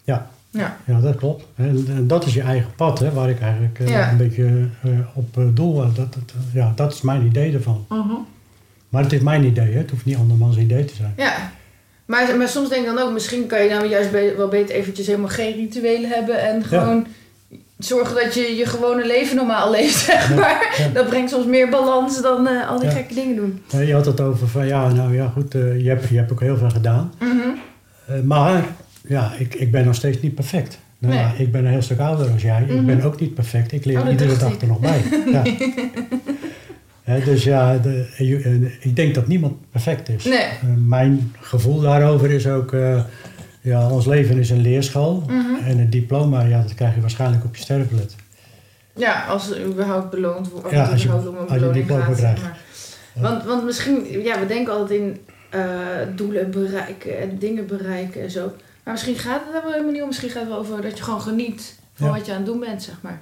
Ja. 0.04 0.30
Ja. 0.52 0.76
ja 0.86 1.00
dat 1.00 1.16
klopt. 1.16 1.44
En, 1.56 1.84
en 1.88 2.06
dat 2.06 2.26
is 2.26 2.34
je 2.34 2.40
eigen 2.42 2.70
pad, 2.76 2.98
hè, 2.98 3.12
waar 3.12 3.30
ik 3.30 3.40
eigenlijk 3.40 3.78
eh, 3.78 3.88
Ja. 3.88 4.10
een 4.10 4.16
beetje 4.16 4.44
eh, 4.82 4.90
op 5.14 5.38
eh, 5.38 5.44
doel. 5.54 5.74
Dat, 5.76 5.96
dat, 5.96 6.16
ja, 6.52 6.72
dat 6.76 6.92
is 6.92 7.00
mijn 7.00 7.26
idee 7.26 7.52
ervan. 7.54 7.86
Maar 8.88 9.02
het 9.02 9.12
is 9.12 9.20
mijn 9.20 9.44
idee, 9.44 9.72
hè. 9.72 9.78
het 9.78 9.90
hoeft 9.90 10.04
niet 10.04 10.16
andermans 10.16 10.56
idee 10.56 10.84
te 10.84 10.94
zijn. 10.94 11.12
Ja. 11.16 11.34
Maar, 12.06 12.36
maar 12.36 12.48
soms 12.48 12.68
denk 12.68 12.86
ik 12.86 12.94
dan 12.94 13.04
ook, 13.06 13.12
misschien 13.12 13.46
kan 13.46 13.62
je 13.62 13.70
nou 13.70 13.86
juist 13.88 14.10
be- 14.10 14.34
wel 14.36 14.48
beter 14.48 14.74
eventjes 14.74 15.06
helemaal 15.06 15.28
geen 15.28 15.54
rituelen 15.54 16.10
hebben 16.10 16.40
en 16.42 16.64
gewoon 16.64 17.06
zorgen 17.78 18.14
dat 18.14 18.34
je 18.34 18.40
je 18.56 18.66
gewone 18.66 19.06
leven 19.06 19.36
normaal 19.36 19.70
leeft, 19.70 19.98
zeg 20.04 20.34
maar. 20.36 20.74
ja. 20.78 20.88
Dat 20.88 21.08
brengt 21.08 21.30
soms 21.30 21.46
meer 21.46 21.68
balans 21.68 22.22
dan 22.22 22.66
al 22.66 22.78
die 22.78 22.88
Ja. 22.88 22.94
gekke 22.94 23.14
dingen 23.14 23.36
doen. 23.36 23.62
Je 23.86 23.92
had 23.94 24.06
het 24.06 24.20
over 24.20 24.48
van, 24.48 24.66
ja, 24.66 24.88
nou 24.92 25.14
ja, 25.14 25.28
goed, 25.28 25.52
je, 25.52 25.84
hebt, 25.88 26.08
je 26.08 26.16
hebt 26.16 26.32
ook 26.32 26.40
heel 26.40 26.56
veel 26.56 26.70
gedaan. 26.70 27.12
Mhm. 27.18 28.26
Maar 28.26 28.64
ja, 29.06 29.32
ik, 29.38 29.54
ik 29.54 29.70
ben 29.70 29.84
nog 29.84 29.94
steeds 29.94 30.20
niet 30.20 30.34
perfect. 30.34 30.78
Nou, 30.98 31.14
Nee. 31.14 31.22
ja, 31.22 31.32
ik 31.36 31.52
ben 31.52 31.64
een 31.64 31.70
heel 31.70 31.82
stuk 31.82 31.98
ouder 31.98 32.30
als 32.30 32.42
jij. 32.42 32.60
Mhm. 32.60 32.72
Ik 32.78 32.86
ben 32.86 33.02
ook 33.02 33.20
niet 33.20 33.34
perfect. 33.34 33.72
Ik 33.72 33.84
leer 33.84 34.00
Oh, 34.02 34.10
iedere 34.10 34.36
dag 34.36 34.52
ik. 34.52 34.60
er 34.62 34.66
nog 34.68 34.78
bij. 34.80 35.00
Ja. 35.32 35.42
Hè, 37.02 37.24
dus 37.24 37.44
ja, 37.44 37.76
de, 37.78 38.06
je- 38.16 38.38
eh, 38.38 38.86
ik 38.86 38.96
denk 38.96 39.14
dat 39.14 39.26
niemand 39.26 39.54
perfect 39.70 40.08
is. 40.08 40.24
Nee. 40.24 40.36
Eh, 40.38 40.52
mijn 40.86 41.32
gevoel 41.40 41.80
daarover 41.80 42.30
is 42.30 42.46
ook... 42.46 42.72
eh, 42.72 43.02
ja, 43.60 43.90
ons 43.90 44.06
leven 44.06 44.38
is 44.38 44.50
een 44.50 44.60
leerschool. 44.60 45.22
Mhm. 45.26 45.64
En 45.66 45.78
het 45.78 45.92
diploma, 45.92 46.42
ja, 46.42 46.62
dat 46.62 46.74
krijg 46.74 46.94
je 46.94 47.00
waarschijnlijk 47.00 47.44
op 47.44 47.56
je 47.56 47.62
sterfbed. 47.62 48.16
Ja, 48.96 49.24
als 49.24 49.46
het 49.46 49.58
überhaupt 49.66 50.10
beloond 50.10 50.50
wordt. 50.50 50.70
Ja, 50.70 50.84
als 50.84 51.02
je- 51.02 51.08
om 51.08 51.14
een 51.26 51.36
als 51.36 51.48
je 51.48 51.54
beloning 51.58 51.74
diploma 51.86 52.04
gaat. 52.04 52.16
krijgt. 52.16 52.40
zeg 52.40 52.50
maar. 52.50 53.30
Want, 53.30 53.44
want 53.44 53.64
misschien, 53.64 54.22
ja, 54.22 54.38
we 54.40 54.46
denken 54.46 54.72
altijd 54.72 55.00
in 55.00 55.16
doelen 56.16 56.50
bereiken 56.50 57.20
en 57.20 57.38
dingen 57.38 57.66
bereiken 57.66 58.22
en 58.22 58.30
zo. 58.30 58.52
Maar 58.82 58.92
misschien 58.92 59.18
gaat 59.18 59.40
het 59.44 59.52
daar 59.52 59.62
wel 59.62 59.70
helemaal 59.72 59.92
niet 59.92 60.00
om. 60.02 60.06
Misschien 60.08 60.30
gaat 60.30 60.40
het 60.40 60.48
wel 60.48 60.58
over 60.58 60.82
dat 60.82 60.96
je 60.98 61.04
gewoon 61.04 61.20
geniet 61.22 61.74
van 61.94 62.06
Ja. 62.06 62.12
wat 62.12 62.26
je 62.26 62.30
aan 62.32 62.36
het 62.38 62.46
doen 62.46 62.60
bent, 62.60 62.82
zeg 62.82 62.94
maar. 63.00 63.20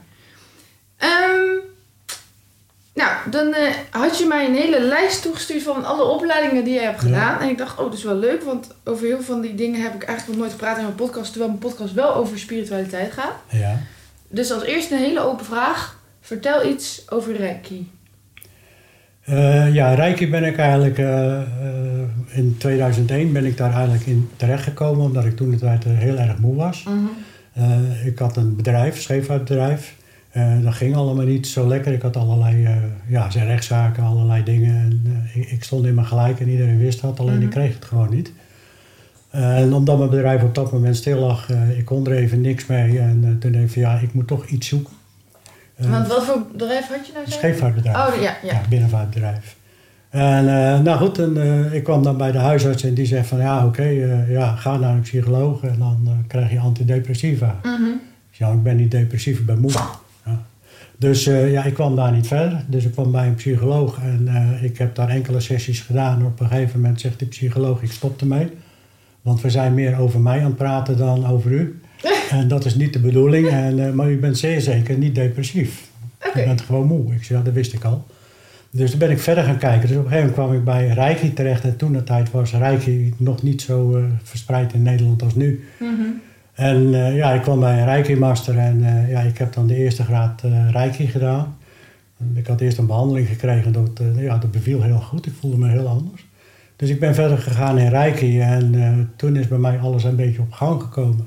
Ehm, 0.96 1.58
nou, 2.94 3.30
dan 3.30 3.54
eh, 3.54 3.74
had 3.90 4.18
je 4.18 4.26
mij 4.26 4.46
een 4.46 4.54
hele 4.54 4.80
lijst 4.80 5.22
toegestuurd 5.22 5.62
van 5.62 5.84
alle 5.84 6.02
opleidingen 6.04 6.64
die 6.64 6.74
je 6.74 6.80
hebt 6.80 7.00
Ja. 7.02 7.06
gedaan. 7.06 7.40
En 7.40 7.48
ik 7.48 7.58
dacht, 7.58 7.78
oh, 7.78 7.84
dat 7.84 7.94
is 7.94 8.02
wel 8.04 8.14
leuk, 8.16 8.42
want 8.42 8.68
over 8.84 9.06
heel 9.06 9.16
veel 9.16 9.24
van 9.34 9.40
die 9.40 9.54
dingen 9.54 9.80
heb 9.82 9.94
ik 9.94 10.02
eigenlijk 10.02 10.26
nog 10.28 10.36
nooit 10.36 10.50
gepraat 10.50 10.76
in 10.76 10.82
mijn 10.82 10.94
podcast. 10.94 11.30
Terwijl 11.32 11.50
mijn 11.50 11.62
podcast 11.72 11.92
wel 11.94 12.14
over 12.14 12.38
spiritualiteit 12.38 13.12
gaat. 13.12 13.34
Ja. 13.48 13.78
Dus 14.28 14.52
als 14.52 14.62
eerste 14.62 14.94
een 14.94 15.00
hele 15.00 15.20
open 15.20 15.44
vraag. 15.44 15.98
Vertel 16.20 16.66
iets 16.66 17.10
over 17.10 17.36
Reiki. 17.36 17.90
Eh, 19.30 19.74
ja, 19.74 19.94
Reiki 19.94 20.30
ben 20.30 20.44
ik 20.44 20.56
eigenlijk... 20.56 20.98
eh, 20.98 21.36
eh, 21.36 21.42
in 22.28 22.54
2001 22.58 23.32
ben 23.32 23.44
ik 23.44 23.56
daar 23.56 23.72
eigenlijk 23.72 24.06
in 24.06 24.28
terechtgekomen... 24.36 25.04
omdat 25.04 25.24
ik 25.24 25.36
toen 25.36 25.50
de 25.50 25.56
tijd 25.56 25.84
heel 25.84 26.16
erg 26.18 26.38
moe 26.38 26.54
was. 26.56 26.84
Eh, 27.52 28.06
ik 28.06 28.18
had 28.18 28.36
een 28.36 28.56
bedrijf, 28.56 28.94
een 28.94 29.00
scheepvaartbedrijf. 29.00 29.96
Dat 30.62 30.74
ging 30.74 30.96
allemaal 30.96 31.24
niet 31.24 31.46
zo 31.46 31.66
lekker. 31.68 31.92
Ik 31.92 32.02
had 32.02 32.16
allerlei 32.16 32.68
ja, 33.06 33.30
zijn 33.30 33.46
rechtszaken, 33.46 34.02
allerlei 34.02 34.42
dingen. 34.44 34.74
En, 34.74 35.02
ik, 35.34 35.50
ik 35.50 35.64
stond 35.64 35.86
in 35.86 35.94
mijn 35.94 36.06
gelijk 36.06 36.40
en 36.40 36.48
iedereen 36.48 36.78
wist 36.78 37.00
dat, 37.00 37.20
alleen 37.20 37.34
Mhm. 37.34 37.42
ik 37.42 37.50
kreeg 37.50 37.74
het 37.74 37.84
gewoon 37.84 38.10
niet. 38.10 38.32
En 39.30 39.72
omdat 39.72 39.98
mijn 39.98 40.10
bedrijf 40.10 40.42
op 40.42 40.54
dat 40.54 40.72
moment 40.72 40.96
stil 40.96 41.18
lag, 41.18 41.48
ik 41.76 41.84
kon 41.84 42.06
er 42.06 42.12
even 42.12 42.40
niks 42.40 42.66
mee. 42.66 42.98
En 42.98 43.36
toen 43.40 43.52
dacht 43.52 43.64
ik 43.64 43.70
van 43.70 43.82
ja, 43.82 43.98
ik 43.98 44.14
moet 44.14 44.26
toch 44.26 44.46
iets 44.46 44.68
zoeken. 44.68 44.92
Eh, 45.80 45.90
Want 45.90 46.06
wat 46.06 46.24
voor 46.24 46.42
bedrijf 46.52 46.88
had 46.88 47.06
je 47.06 47.12
nou? 47.12 47.24
zei 47.26 47.38
scheepvaartbedrijf. 47.38 47.96
Oh, 47.96 48.20
ja, 48.22 48.36
ja. 48.42 48.52
Ja, 48.52 48.60
binnenvaartbedrijf. 48.68 49.56
En 50.10 50.48
eh, 50.48 50.80
nou 50.80 50.98
goed, 50.98 51.18
en, 51.18 51.42
eh, 51.42 51.74
ik 51.74 51.84
kwam 51.84 52.02
dan 52.02 52.16
bij 52.16 52.32
de 52.32 52.38
huisarts 52.38 52.82
en 52.82 52.94
die 52.94 53.06
zegt 53.06 53.28
van 53.28 53.38
ja, 53.38 53.66
oké, 53.66 53.82
ja, 54.28 54.56
ga 54.56 54.76
naar 54.76 54.94
een 54.94 55.00
psycholoog 55.00 55.62
en 55.62 55.78
dan 55.78 56.24
krijg 56.26 56.50
je 56.50 56.58
antidepressiva. 56.58 57.56
Mhm. 57.62 57.90
Ja, 58.30 58.52
ik 58.52 58.62
ben 58.62 58.76
niet 58.76 58.90
depressief, 58.90 59.38
ik 59.38 59.46
ben 59.46 59.58
moe. 59.58 59.70
Ja. 59.70 60.42
Dus 60.98 61.24
ja, 61.24 61.64
ik 61.64 61.74
kwam 61.74 61.96
daar 61.96 62.12
niet 62.12 62.26
verder. 62.26 62.64
Dus 62.66 62.84
ik 62.84 62.92
kwam 62.92 63.12
bij 63.12 63.26
een 63.26 63.34
psycholoog 63.34 63.98
en 64.02 64.28
ik 64.62 64.78
heb 64.78 64.94
daar 64.94 65.08
enkele 65.08 65.40
sessies 65.40 65.80
gedaan. 65.80 66.24
Op 66.26 66.40
een 66.40 66.48
gegeven 66.48 66.80
moment 66.80 67.00
zegt 67.00 67.18
die 67.18 67.28
psycholoog, 67.28 67.82
ik 67.82 67.92
stop 67.92 68.20
ermee. 68.20 68.50
Want 69.22 69.40
we 69.40 69.50
zijn 69.50 69.74
meer 69.74 69.98
over 69.98 70.20
mij 70.20 70.38
aan 70.38 70.44
het 70.44 70.56
praten 70.56 70.96
dan 70.96 71.26
over 71.26 71.50
u. 71.50 71.79
en 72.30 72.48
dat 72.48 72.64
is 72.64 72.74
niet 72.74 72.92
de 72.92 72.98
bedoeling. 72.98 73.48
En, 73.48 73.86
eh, 73.86 73.92
maar 73.92 74.10
u 74.10 74.18
bent 74.18 74.38
zeer 74.38 74.60
zeker 74.60 74.98
niet 74.98 75.14
depressief. 75.14 75.88
Oké. 76.26 76.40
U 76.40 76.44
bent 76.44 76.60
gewoon 76.60 76.86
moe. 76.86 77.14
Ik 77.14 77.24
zei, 77.24 77.38
ja, 77.38 77.44
dat 77.44 77.54
wist 77.54 77.72
ik 77.72 77.84
al. 77.84 78.06
Dus 78.70 78.90
toen 78.90 78.98
ben 78.98 79.10
ik 79.10 79.18
verder 79.18 79.44
gaan 79.44 79.58
kijken. 79.58 79.88
Dus 79.88 79.96
op 79.96 80.04
een 80.04 80.10
gegeven 80.10 80.30
moment 80.30 80.48
kwam 80.48 80.58
ik 80.58 80.64
bij 80.64 80.94
Reiki 80.94 81.32
terecht. 81.32 81.64
En 81.64 81.76
toen 81.76 81.92
de 81.92 82.04
tijd 82.04 82.30
was 82.30 82.52
Reiki 82.52 83.14
nog 83.16 83.42
niet 83.42 83.62
zo 83.62 83.96
eh, 83.96 84.04
verspreid 84.22 84.72
in 84.72 84.82
Nederland 84.82 85.22
als 85.22 85.34
nu. 85.34 85.64
Mhm. 85.78 85.90
En 86.54 86.94
eh, 86.94 87.16
ja, 87.16 87.32
ik 87.32 87.42
kwam 87.42 87.60
bij 87.60 87.78
een 87.78 87.84
Reiki-master 87.84 88.58
en 88.58 89.06
ja, 89.08 89.20
ik 89.20 89.38
heb 89.38 89.52
dan 89.52 89.66
de 89.66 89.76
eerste 89.76 90.02
graad 90.02 90.42
Reiki 90.70 91.06
gedaan. 91.06 91.56
Ik 92.34 92.46
had 92.46 92.60
eerst 92.60 92.78
een 92.78 92.86
behandeling 92.86 93.28
gekregen, 93.28 93.72
dat, 93.72 94.00
ja, 94.16 94.38
dat 94.38 94.50
beviel 94.50 94.82
heel 94.82 95.00
goed. 95.00 95.26
Ik 95.26 95.32
voelde 95.40 95.56
me 95.56 95.68
heel 95.68 95.86
anders. 95.86 96.26
Dus 96.76 96.88
ik 96.88 97.00
ben 97.00 97.14
verder 97.14 97.38
gegaan 97.38 97.78
in 97.78 97.88
Reiki 97.88 98.40
en 98.40 99.10
toen 99.16 99.36
is 99.36 99.48
bij 99.48 99.58
mij 99.58 99.78
alles 99.78 100.04
een 100.04 100.16
beetje 100.16 100.40
op 100.40 100.52
gang 100.52 100.82
gekomen. 100.82 101.26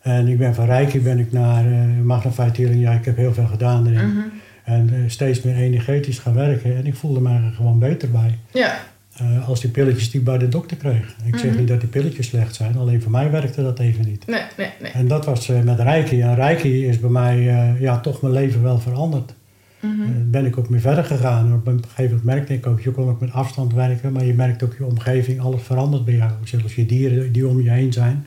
En 0.00 0.28
ik 0.28 0.38
ben 0.38 0.54
van 0.54 0.66
Reiki 0.66 1.00
ben 1.00 1.18
ik 1.18 1.32
naar 1.32 1.66
uh, 1.66 2.00
Magnified 2.02 2.56
Healing, 2.56 2.80
ja, 2.82 2.92
ik 2.92 3.04
heb 3.04 3.16
heel 3.16 3.34
veel 3.34 3.46
gedaan 3.46 3.86
erin. 3.86 4.08
Mhm. 4.08 4.18
En 4.64 4.88
eh, 4.92 4.98
steeds 5.06 5.42
meer 5.42 5.54
energetisch 5.56 6.18
gaan 6.18 6.34
werken 6.34 6.76
en 6.76 6.86
ik 6.86 6.94
voelde 6.94 7.20
me 7.20 7.28
er 7.34 7.52
gewoon 7.56 7.78
beter 7.78 8.10
bij. 8.10 8.38
Ja. 8.52 8.78
Eh, 9.16 9.48
als 9.48 9.60
die 9.60 9.70
pilletjes 9.70 10.10
die 10.10 10.20
ik 10.20 10.26
bij 10.26 10.38
de 10.38 10.48
dokter 10.48 10.76
kreeg. 10.76 11.14
Ik 11.24 11.36
zeg 11.36 11.50
Mhm. 11.50 11.58
niet 11.58 11.68
dat 11.68 11.80
die 11.80 11.88
pilletjes 11.88 12.26
slecht 12.26 12.54
zijn, 12.54 12.76
alleen 12.76 13.02
voor 13.02 13.10
mij 13.10 13.30
werkte 13.30 13.62
dat 13.62 13.78
even 13.78 14.04
niet. 14.04 14.26
Nee, 14.26 14.42
nee, 14.56 14.68
nee. 14.82 14.90
En 14.92 15.08
dat 15.08 15.24
was 15.24 15.48
eh, 15.48 15.60
met 15.62 15.78
Reiki. 15.80 16.20
En 16.20 16.34
Reiki 16.34 16.86
is 16.86 17.00
bij 17.00 17.10
mij 17.10 17.48
eh, 17.48 17.80
ja, 17.80 17.98
toch 18.00 18.20
mijn 18.22 18.34
leven 18.34 18.62
wel 18.62 18.78
veranderd. 18.78 19.34
Eh, 19.80 19.88
ben 20.24 20.46
ik 20.46 20.58
ook 20.58 20.68
mee 20.68 20.80
verder 20.80 21.04
gegaan. 21.04 21.54
Op 21.54 21.66
een 21.66 21.82
gegeven 21.88 22.04
moment 22.16 22.24
merkte 22.24 22.54
ik 22.54 22.66
ook, 22.66 22.80
je 22.80 22.90
kon 22.90 23.08
ook 23.08 23.20
met 23.20 23.32
afstand 23.32 23.72
werken, 23.74 24.12
maar 24.12 24.24
je 24.24 24.34
merkt 24.34 24.62
ook 24.62 24.74
je 24.78 24.84
omgeving, 24.84 25.40
alles 25.40 25.62
verandert 25.62 26.04
bij 26.04 26.14
jou. 26.14 26.30
Zelfs 26.44 26.74
je 26.74 26.86
dieren 26.86 27.32
die 27.32 27.46
om 27.46 27.60
je 27.62 27.70
heen 27.70 27.92
zijn. 27.92 28.26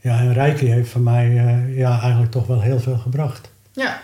Ja, 0.00 0.18
en 0.18 0.32
Reiki 0.32 0.66
heeft 0.66 0.90
voor 0.90 1.00
mij 1.00 1.26
eh, 1.26 1.78
ja, 1.78 2.00
eigenlijk 2.00 2.32
toch 2.32 2.46
wel 2.46 2.60
heel 2.60 2.80
veel 2.80 2.96
gebracht. 2.96 3.50
Ja. 3.72 4.00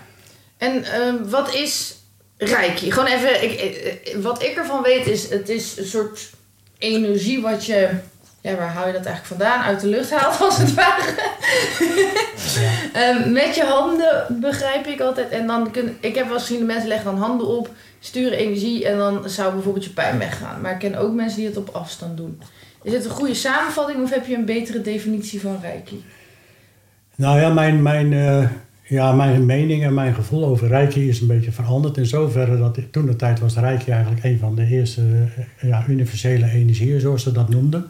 En 0.58 0.84
ehm, 0.84 1.28
wat 1.28 1.54
is 1.54 1.96
Reiki? 2.36 2.90
Gewoon 2.90 3.08
even, 3.08 3.42
ik, 3.42 3.52
eh, 3.52 4.14
eh, 4.14 4.22
wat 4.22 4.42
ik 4.42 4.56
ervan 4.56 4.82
weet 4.82 5.06
is, 5.06 5.30
het 5.30 5.48
is 5.48 5.78
een 5.78 5.86
soort 5.86 6.30
energie 6.78 7.40
wat 7.40 7.66
je, 7.66 7.88
ja, 8.40 8.54
waar 8.54 8.68
haal 8.68 8.86
je 8.86 8.92
dat 8.92 9.06
eigenlijk 9.06 9.40
vandaan? 9.40 9.62
Uit 9.62 9.80
de 9.80 9.86
lucht 9.86 10.10
haalt 10.10 10.40
als 10.46 10.58
het 10.58 10.74
ware. 10.74 11.14
Ehm, 12.92 13.32
met 13.32 13.54
je 13.54 13.64
handen 13.64 14.40
begrijp 14.40 14.86
ik 14.86 15.00
altijd. 15.00 15.30
En 15.30 15.46
dan 15.46 15.70
kun, 15.70 15.96
ik 16.00 16.14
heb 16.14 16.24
wel 16.24 16.34
eens 16.34 16.42
gezien, 16.42 16.58
de 16.58 16.64
mensen 16.64 16.88
leggen 16.88 17.10
dan 17.10 17.20
handen 17.20 17.46
op, 17.46 17.70
sturen 18.00 18.38
energie 18.38 18.86
en 18.86 18.98
dan 18.98 19.28
zou 19.28 19.52
bijvoorbeeld 19.52 19.84
je 19.84 19.90
pijn 19.90 20.18
weggaan. 20.18 20.60
Maar 20.60 20.72
ik 20.72 20.78
ken 20.78 20.94
ook 20.94 21.12
mensen 21.12 21.38
die 21.38 21.46
het 21.46 21.56
op 21.56 21.68
afstand 21.68 22.16
doen. 22.16 22.42
Is 22.82 22.92
het 22.92 23.04
een 23.04 23.10
goede 23.10 23.34
samenvatting 23.34 24.02
of 24.02 24.10
heb 24.10 24.26
je 24.26 24.36
een 24.36 24.44
betere 24.44 24.80
definitie 24.80 25.40
van 25.40 25.58
Reiki? 25.60 26.02
Nou 27.16 27.40
ja, 27.40 27.52
mijn, 27.52 27.82
mijn, 27.82 28.12
eh, 28.12 28.48
ja, 28.88 29.12
mijn 29.12 29.46
mening 29.46 29.84
en 29.84 29.94
mijn 29.94 30.14
gevoel 30.14 30.44
over 30.44 30.68
Reiki 30.68 31.08
is 31.08 31.20
een 31.20 31.26
beetje 31.26 31.52
veranderd. 31.52 31.96
In 31.96 32.06
zoverre 32.06 32.58
dat 32.58 32.78
toen 32.90 33.06
de 33.06 33.16
tijd 33.16 33.40
was 33.40 33.56
Reiki 33.56 33.90
eigenlijk 33.90 34.24
een 34.24 34.38
van 34.38 34.54
de 34.54 34.66
eerste 34.66 35.02
eh, 35.60 35.68
ja, 35.68 35.84
universele 35.88 36.50
energieën, 36.50 37.00
zoals 37.00 37.22
ze 37.22 37.32
dat 37.32 37.48
noemden. 37.48 37.86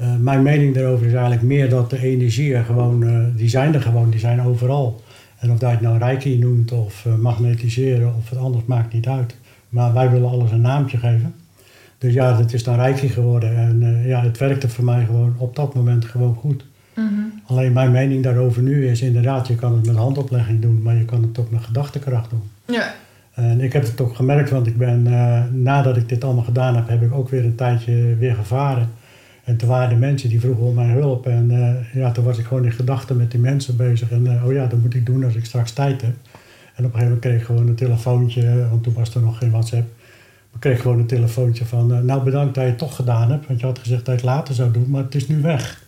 Uh, 0.00 0.16
mijn 0.16 0.42
mening 0.42 0.74
daarover 0.74 1.06
is 1.06 1.12
eigenlijk 1.12 1.42
meer 1.42 1.68
dat 1.68 1.90
de 1.90 2.02
energieën 2.02 2.64
gewoon, 2.64 3.32
die 3.36 3.48
zijn 3.48 3.74
er 3.74 3.82
gewoon, 3.82 4.10
die 4.10 4.20
zijn 4.20 4.42
overal. 4.42 5.02
En 5.38 5.50
of 5.50 5.58
dat 5.58 5.70
je 5.70 5.76
het 5.76 5.84
nou 5.84 5.98
Reiki 5.98 6.38
noemt 6.38 6.72
of 6.72 7.06
magnetiseren 7.18 8.14
of 8.16 8.30
wat 8.30 8.38
anders, 8.38 8.64
maakt 8.64 8.92
niet 8.92 9.08
uit. 9.08 9.34
Maar 9.68 9.92
wij 9.92 10.10
willen 10.10 10.28
alles 10.28 10.50
een 10.50 10.60
naamje 10.60 10.98
geven. 10.98 11.34
Dus 12.04 12.14
ja, 12.14 12.36
dat 12.36 12.52
is 12.52 12.62
dan 12.62 12.76
Reiki 12.76 13.08
geworden. 13.08 13.56
En 13.56 14.02
ja, 14.06 14.22
het 14.22 14.38
werkte 14.38 14.68
voor 14.68 14.84
mij 14.84 15.04
gewoon 15.04 15.34
op 15.38 15.56
dat 15.56 15.74
moment 15.74 16.04
gewoon 16.04 16.34
goed. 16.34 16.64
Mhm. 16.94 17.06
Alleen 17.46 17.72
mijn 17.72 17.90
mening 17.90 18.22
daarover 18.22 18.62
nu 18.62 18.88
is 18.88 19.02
inderdaad, 19.02 19.46
je 19.46 19.54
kan 19.54 19.74
het 19.74 19.86
met 19.86 19.96
handoplegging 19.96 20.60
doen, 20.60 20.82
maar 20.82 20.96
je 20.96 21.04
kan 21.04 21.22
het 21.22 21.38
ook 21.38 21.50
met 21.50 21.64
gedachtekracht 21.64 22.30
doen. 22.30 22.42
Ja. 22.64 22.94
En 23.34 23.60
ik 23.60 23.72
heb 23.72 23.82
het 23.82 24.00
ook 24.00 24.16
gemerkt, 24.16 24.50
want 24.50 24.66
ik 24.66 24.76
ben, 24.76 25.06
uh, 25.06 25.42
nadat 25.52 25.96
ik 25.96 26.08
dit 26.08 26.24
allemaal 26.24 26.44
gedaan 26.44 26.76
heb, 26.76 26.88
heb 26.88 27.02
ik 27.02 27.12
ook 27.12 27.28
weer 27.28 27.44
een 27.44 27.54
tijdje 27.54 28.16
weer 28.18 28.34
gevaren. 28.34 28.88
En 29.44 29.56
toen 29.56 29.68
waren 29.68 29.88
de 29.88 29.94
mensen 29.94 30.28
die 30.28 30.40
vroegen 30.40 30.64
om 30.64 30.74
mijn 30.74 30.90
hulp. 30.90 31.26
En 31.26 31.50
uh, 31.50 31.94
ja, 32.02 32.10
toen 32.10 32.24
was 32.24 32.38
ik 32.38 32.46
gewoon 32.46 32.64
in 32.64 32.72
gedachten 32.72 33.16
met 33.16 33.30
die 33.30 33.40
mensen 33.40 33.76
bezig. 33.76 34.10
En 34.10 34.24
uh, 34.24 34.46
oh 34.46 34.52
ja, 34.52 34.66
dat 34.66 34.80
moet 34.80 34.94
ik 34.94 35.06
doen 35.06 35.24
als 35.24 35.34
ik 35.34 35.44
straks 35.44 35.72
tijd 35.72 36.00
heb. 36.00 36.14
En 36.74 36.84
op 36.84 36.92
een 36.92 37.00
gegeven 37.00 37.02
moment 37.02 37.20
kreeg 37.20 37.40
ik 37.40 37.46
gewoon 37.46 37.68
een 37.68 37.74
telefoontje, 37.74 38.68
want 38.70 38.82
toen 38.82 38.94
was 38.94 39.14
er 39.14 39.20
nog 39.20 39.38
geen 39.38 39.50
WhatsApp. 39.50 39.88
Ik 40.54 40.60
kreeg 40.60 40.80
gewoon 40.80 40.98
een 40.98 41.06
telefoontje 41.06 41.64
van, 41.64 42.04
nou 42.04 42.22
bedankt 42.22 42.54
dat 42.54 42.64
je 42.64 42.70
het 42.70 42.78
toch 42.78 42.96
gedaan 42.96 43.30
hebt. 43.30 43.46
Want 43.46 43.60
je 43.60 43.66
had 43.66 43.78
gezegd 43.78 44.04
dat 44.04 44.20
je 44.20 44.26
het 44.26 44.36
later 44.36 44.54
zou 44.54 44.70
doen, 44.70 44.90
maar 44.90 45.02
het 45.02 45.14
is 45.14 45.28
nu 45.28 45.40
weg 45.40 45.82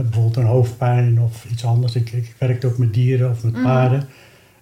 bijvoorbeeld 0.00 0.36
een 0.36 0.44
hoofdpijn 0.44 1.20
of 1.20 1.44
iets 1.50 1.64
anders. 1.64 1.94
Ik, 1.94 2.12
ik 2.12 2.34
werkte 2.38 2.66
ook 2.66 2.78
met 2.78 2.94
dieren 2.94 3.30
of 3.30 3.44
met 3.44 3.52
mhm. 3.52 3.62
paarden. 3.62 4.04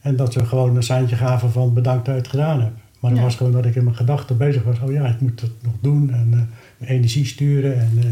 En 0.01 0.17
dat 0.17 0.33
ze 0.33 0.45
gewoon 0.47 0.77
een 0.77 0.83
seintje 0.83 1.17
gaven 1.17 1.53
van 1.53 1.75
bedankt 1.75 2.05
dat 2.05 2.15
je 2.15 2.21
het 2.21 2.31
gedaan 2.31 2.61
hebt. 2.61 2.79
Maar 3.01 3.11
dat 3.11 3.21
was 3.21 3.37
gewoon 3.37 3.53
dat 3.53 3.65
ik 3.65 3.75
in 3.75 3.85
mijn 3.85 3.97
gedachten 3.97 4.37
bezig 4.37 4.63
was. 4.63 4.81
Oh 4.81 4.93
ja, 4.93 5.07
ik 5.07 5.21
moet 5.21 5.41
het 5.41 5.51
nog 5.63 5.73
doen 5.81 6.13
en 6.13 6.27
uh, 6.31 6.41
mijn 6.77 6.93
energie 6.93 7.27
sturen. 7.27 7.81
En 7.81 7.93
uh, 7.97 8.05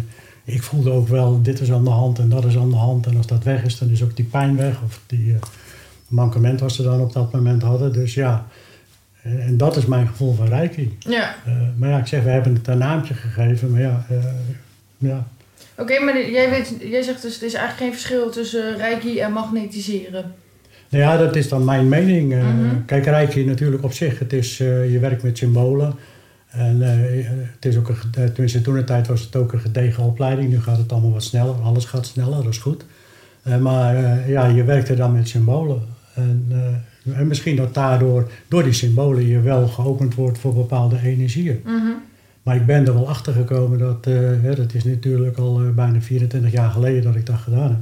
ik 0.44 0.62
voelde 0.62 0.90
ook 0.90 1.08
wel, 1.08 1.42
dit 1.42 1.60
is 1.60 1.72
aan 1.72 1.84
de 1.84 1.90
hand 1.90 2.18
en 2.18 2.28
dat 2.28 2.44
is 2.44 2.56
aan 2.56 2.70
de 2.70 2.76
hand. 2.76 3.06
En 3.06 3.16
als 3.16 3.26
dat 3.26 3.44
weg 3.44 3.64
is, 3.64 3.78
dan 3.78 3.88
is 3.88 4.02
ook 4.02 4.16
die 4.16 4.24
pijn 4.24 4.56
weg. 4.56 4.82
Of 4.82 5.00
die 5.06 5.26
uh, 5.26 5.36
mankement 6.08 6.60
wat 6.60 6.72
ze 6.72 6.82
dan 6.82 7.00
op 7.00 7.12
dat 7.12 7.32
moment 7.32 7.62
hadden. 7.62 7.92
Dus 7.92 8.14
ja, 8.14 8.46
en, 9.28 9.40
en 9.40 9.56
dat 9.56 9.76
is 9.76 9.86
mijn 9.86 10.06
gevoel 10.06 10.34
van 10.34 10.48
Reiki. 10.48 10.96
Ja. 10.98 11.34
maar 11.76 11.88
ja, 11.88 11.98
ik 11.98 12.06
zeg, 12.06 12.22
we 12.22 12.30
hebben 12.30 12.54
het 12.54 12.66
een 12.66 12.78
naamje 12.78 13.14
gegeven. 13.14 13.70
Maar 13.70 13.80
ja, 13.80 14.06
ja 14.98 15.26
Oké, 15.78 16.00
maar 16.00 16.30
jij, 16.30 16.50
weet, 16.50 16.74
jij 16.80 17.02
zegt 17.02 17.22
dus 17.22 17.40
er 17.40 17.46
is 17.46 17.54
eigenlijk 17.54 17.82
geen 17.82 18.00
verschil 18.00 18.30
tussen 18.30 18.76
reiki 18.76 19.20
en 19.20 19.32
magnetiseren. 19.32 20.34
Nou 20.88 21.04
ja, 21.04 21.16
dat 21.16 21.36
is 21.36 21.48
dan 21.48 21.64
mijn 21.64 21.88
mening. 21.88 22.32
Uh, 22.32 22.46
Kijk, 22.86 23.04
reiki 23.04 23.44
natuurlijk 23.44 23.84
op 23.84 23.92
zich, 23.92 24.18
het 24.18 24.32
is, 24.32 24.56
je 24.56 24.98
werkt 25.00 25.22
met 25.22 25.38
symbolen. 25.38 25.94
En 26.48 26.80
het 26.80 27.64
is 27.64 27.76
ook 27.76 27.88
een, 27.88 28.10
tenminste 28.10 28.60
toen 28.60 28.74
de 28.74 28.84
tijd 28.84 29.06
was 29.06 29.20
het 29.20 29.36
ook 29.36 29.52
een 29.52 29.60
gedegen 29.60 30.04
opleiding. 30.04 30.50
Nu 30.50 30.60
gaat 30.60 30.76
het 30.76 30.92
allemaal 30.92 31.12
wat 31.12 31.22
sneller, 31.22 31.54
alles 31.54 31.84
gaat 31.84 32.06
sneller, 32.06 32.42
dat 32.42 32.52
is 32.52 32.58
goed. 32.58 32.84
maar 33.60 34.28
ja, 34.28 34.46
je 34.46 34.64
werkt 34.64 34.88
er 34.88 34.96
dan 34.96 35.12
met 35.12 35.28
symbolen. 35.28 35.82
En, 36.14 36.46
en, 37.14 37.26
misschien 37.26 37.56
dat 37.56 37.74
daardoor, 37.74 38.30
door 38.48 38.62
die 38.62 38.72
symbolen, 38.72 39.26
je 39.26 39.40
wel 39.40 39.68
geopend 39.68 40.14
wordt 40.14 40.38
voor 40.38 40.54
bepaalde 40.54 40.98
energieën. 41.02 41.60
Mm 41.64 42.06
maar 42.48 42.56
ik 42.56 42.66
ben 42.66 42.86
er 42.86 42.94
wel 42.94 43.08
achter 43.08 43.32
gekomen 43.32 43.78
dat, 43.78 44.06
uh, 44.06 44.14
hè, 44.42 44.54
dat 44.54 44.74
is 44.74 44.84
natuurlijk 44.84 45.36
al 45.36 45.62
uh, 45.62 45.70
bijna 45.70 46.00
24 46.00 46.52
jaar 46.52 46.70
geleden 46.70 47.02
dat 47.02 47.14
ik 47.14 47.26
dat 47.26 47.36
gedaan 47.36 47.70
heb. 47.70 47.80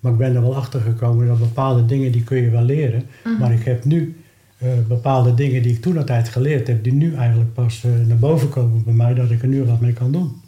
Maar 0.00 0.12
ik 0.12 0.18
ben 0.18 0.34
er 0.34 0.40
wel 0.40 0.56
achter 0.56 0.80
gekomen 0.80 1.26
dat 1.26 1.38
bepaalde 1.38 1.86
dingen 1.86 2.12
die 2.12 2.22
kun 2.24 2.42
je 2.42 2.50
wel 2.50 2.62
leren. 2.62 3.02
Mhm. 3.24 3.38
Maar 3.38 3.52
ik 3.52 3.64
heb 3.64 3.84
nu 3.84 4.16
uh, 4.62 4.68
bepaalde 4.88 5.34
dingen 5.34 5.62
die 5.62 5.72
ik 5.72 5.80
toen 5.80 5.98
altijd 5.98 6.28
geleerd 6.28 6.66
heb, 6.66 6.84
die 6.84 6.92
nu 6.92 7.14
eigenlijk 7.14 7.54
pas 7.54 7.84
naar 8.06 8.16
boven 8.16 8.48
komen 8.48 8.84
bij 8.84 8.94
mij, 8.94 9.14
dat 9.14 9.30
ik 9.30 9.42
er 9.42 9.48
nu 9.48 9.64
wat 9.64 9.80
mee 9.80 9.92
kan 9.92 10.12
doen. 10.12 10.40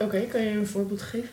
Oké, 0.00 0.20
kan 0.20 0.42
je 0.42 0.58
een 0.58 0.66
voorbeeld 0.66 1.02
geven? 1.02 1.28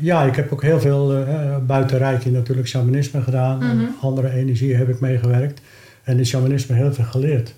Ja, 0.00 0.22
ik 0.22 0.36
heb 0.36 0.52
ook 0.52 0.62
heel 0.62 0.80
veel 0.80 1.24
buiten 1.66 1.98
Rijkje 1.98 2.30
natuurlijk 2.30 2.68
shamanisme 2.68 3.22
gedaan. 3.22 3.58
Mm 3.58 3.88
Andere 4.00 4.30
energieën 4.30 4.76
heb 4.76 4.88
ik 4.88 5.00
meegewerkt. 5.00 5.60
En 6.02 6.18
in 6.18 6.26
shamanisme 6.26 6.76
heel 6.76 6.94
veel 6.94 7.04
geleerd. 7.04 7.54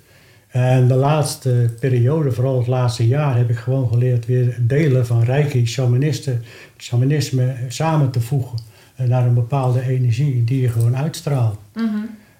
En 0.48 0.88
de 0.88 0.94
laatste 0.94 1.74
periode, 1.80 2.32
vooral 2.32 2.58
het 2.58 2.66
laatste 2.66 3.06
jaar, 3.06 3.36
heb 3.36 3.50
ik 3.50 3.56
gewoon 3.56 3.88
geleerd 3.88 4.26
weer 4.26 4.56
delen 4.60 5.06
van 5.06 5.22
rijke 5.22 5.66
shamanisten, 5.66 6.42
shamanisme 6.76 7.54
samen 7.68 8.10
te 8.10 8.20
voegen 8.20 8.58
naar 9.06 9.26
een 9.26 9.34
bepaalde 9.34 9.82
energie 9.82 10.44
die 10.44 10.60
je 10.60 10.68
gewoon 10.68 10.96
uitstraalt. 10.96 11.58
Mhm. 11.74 11.86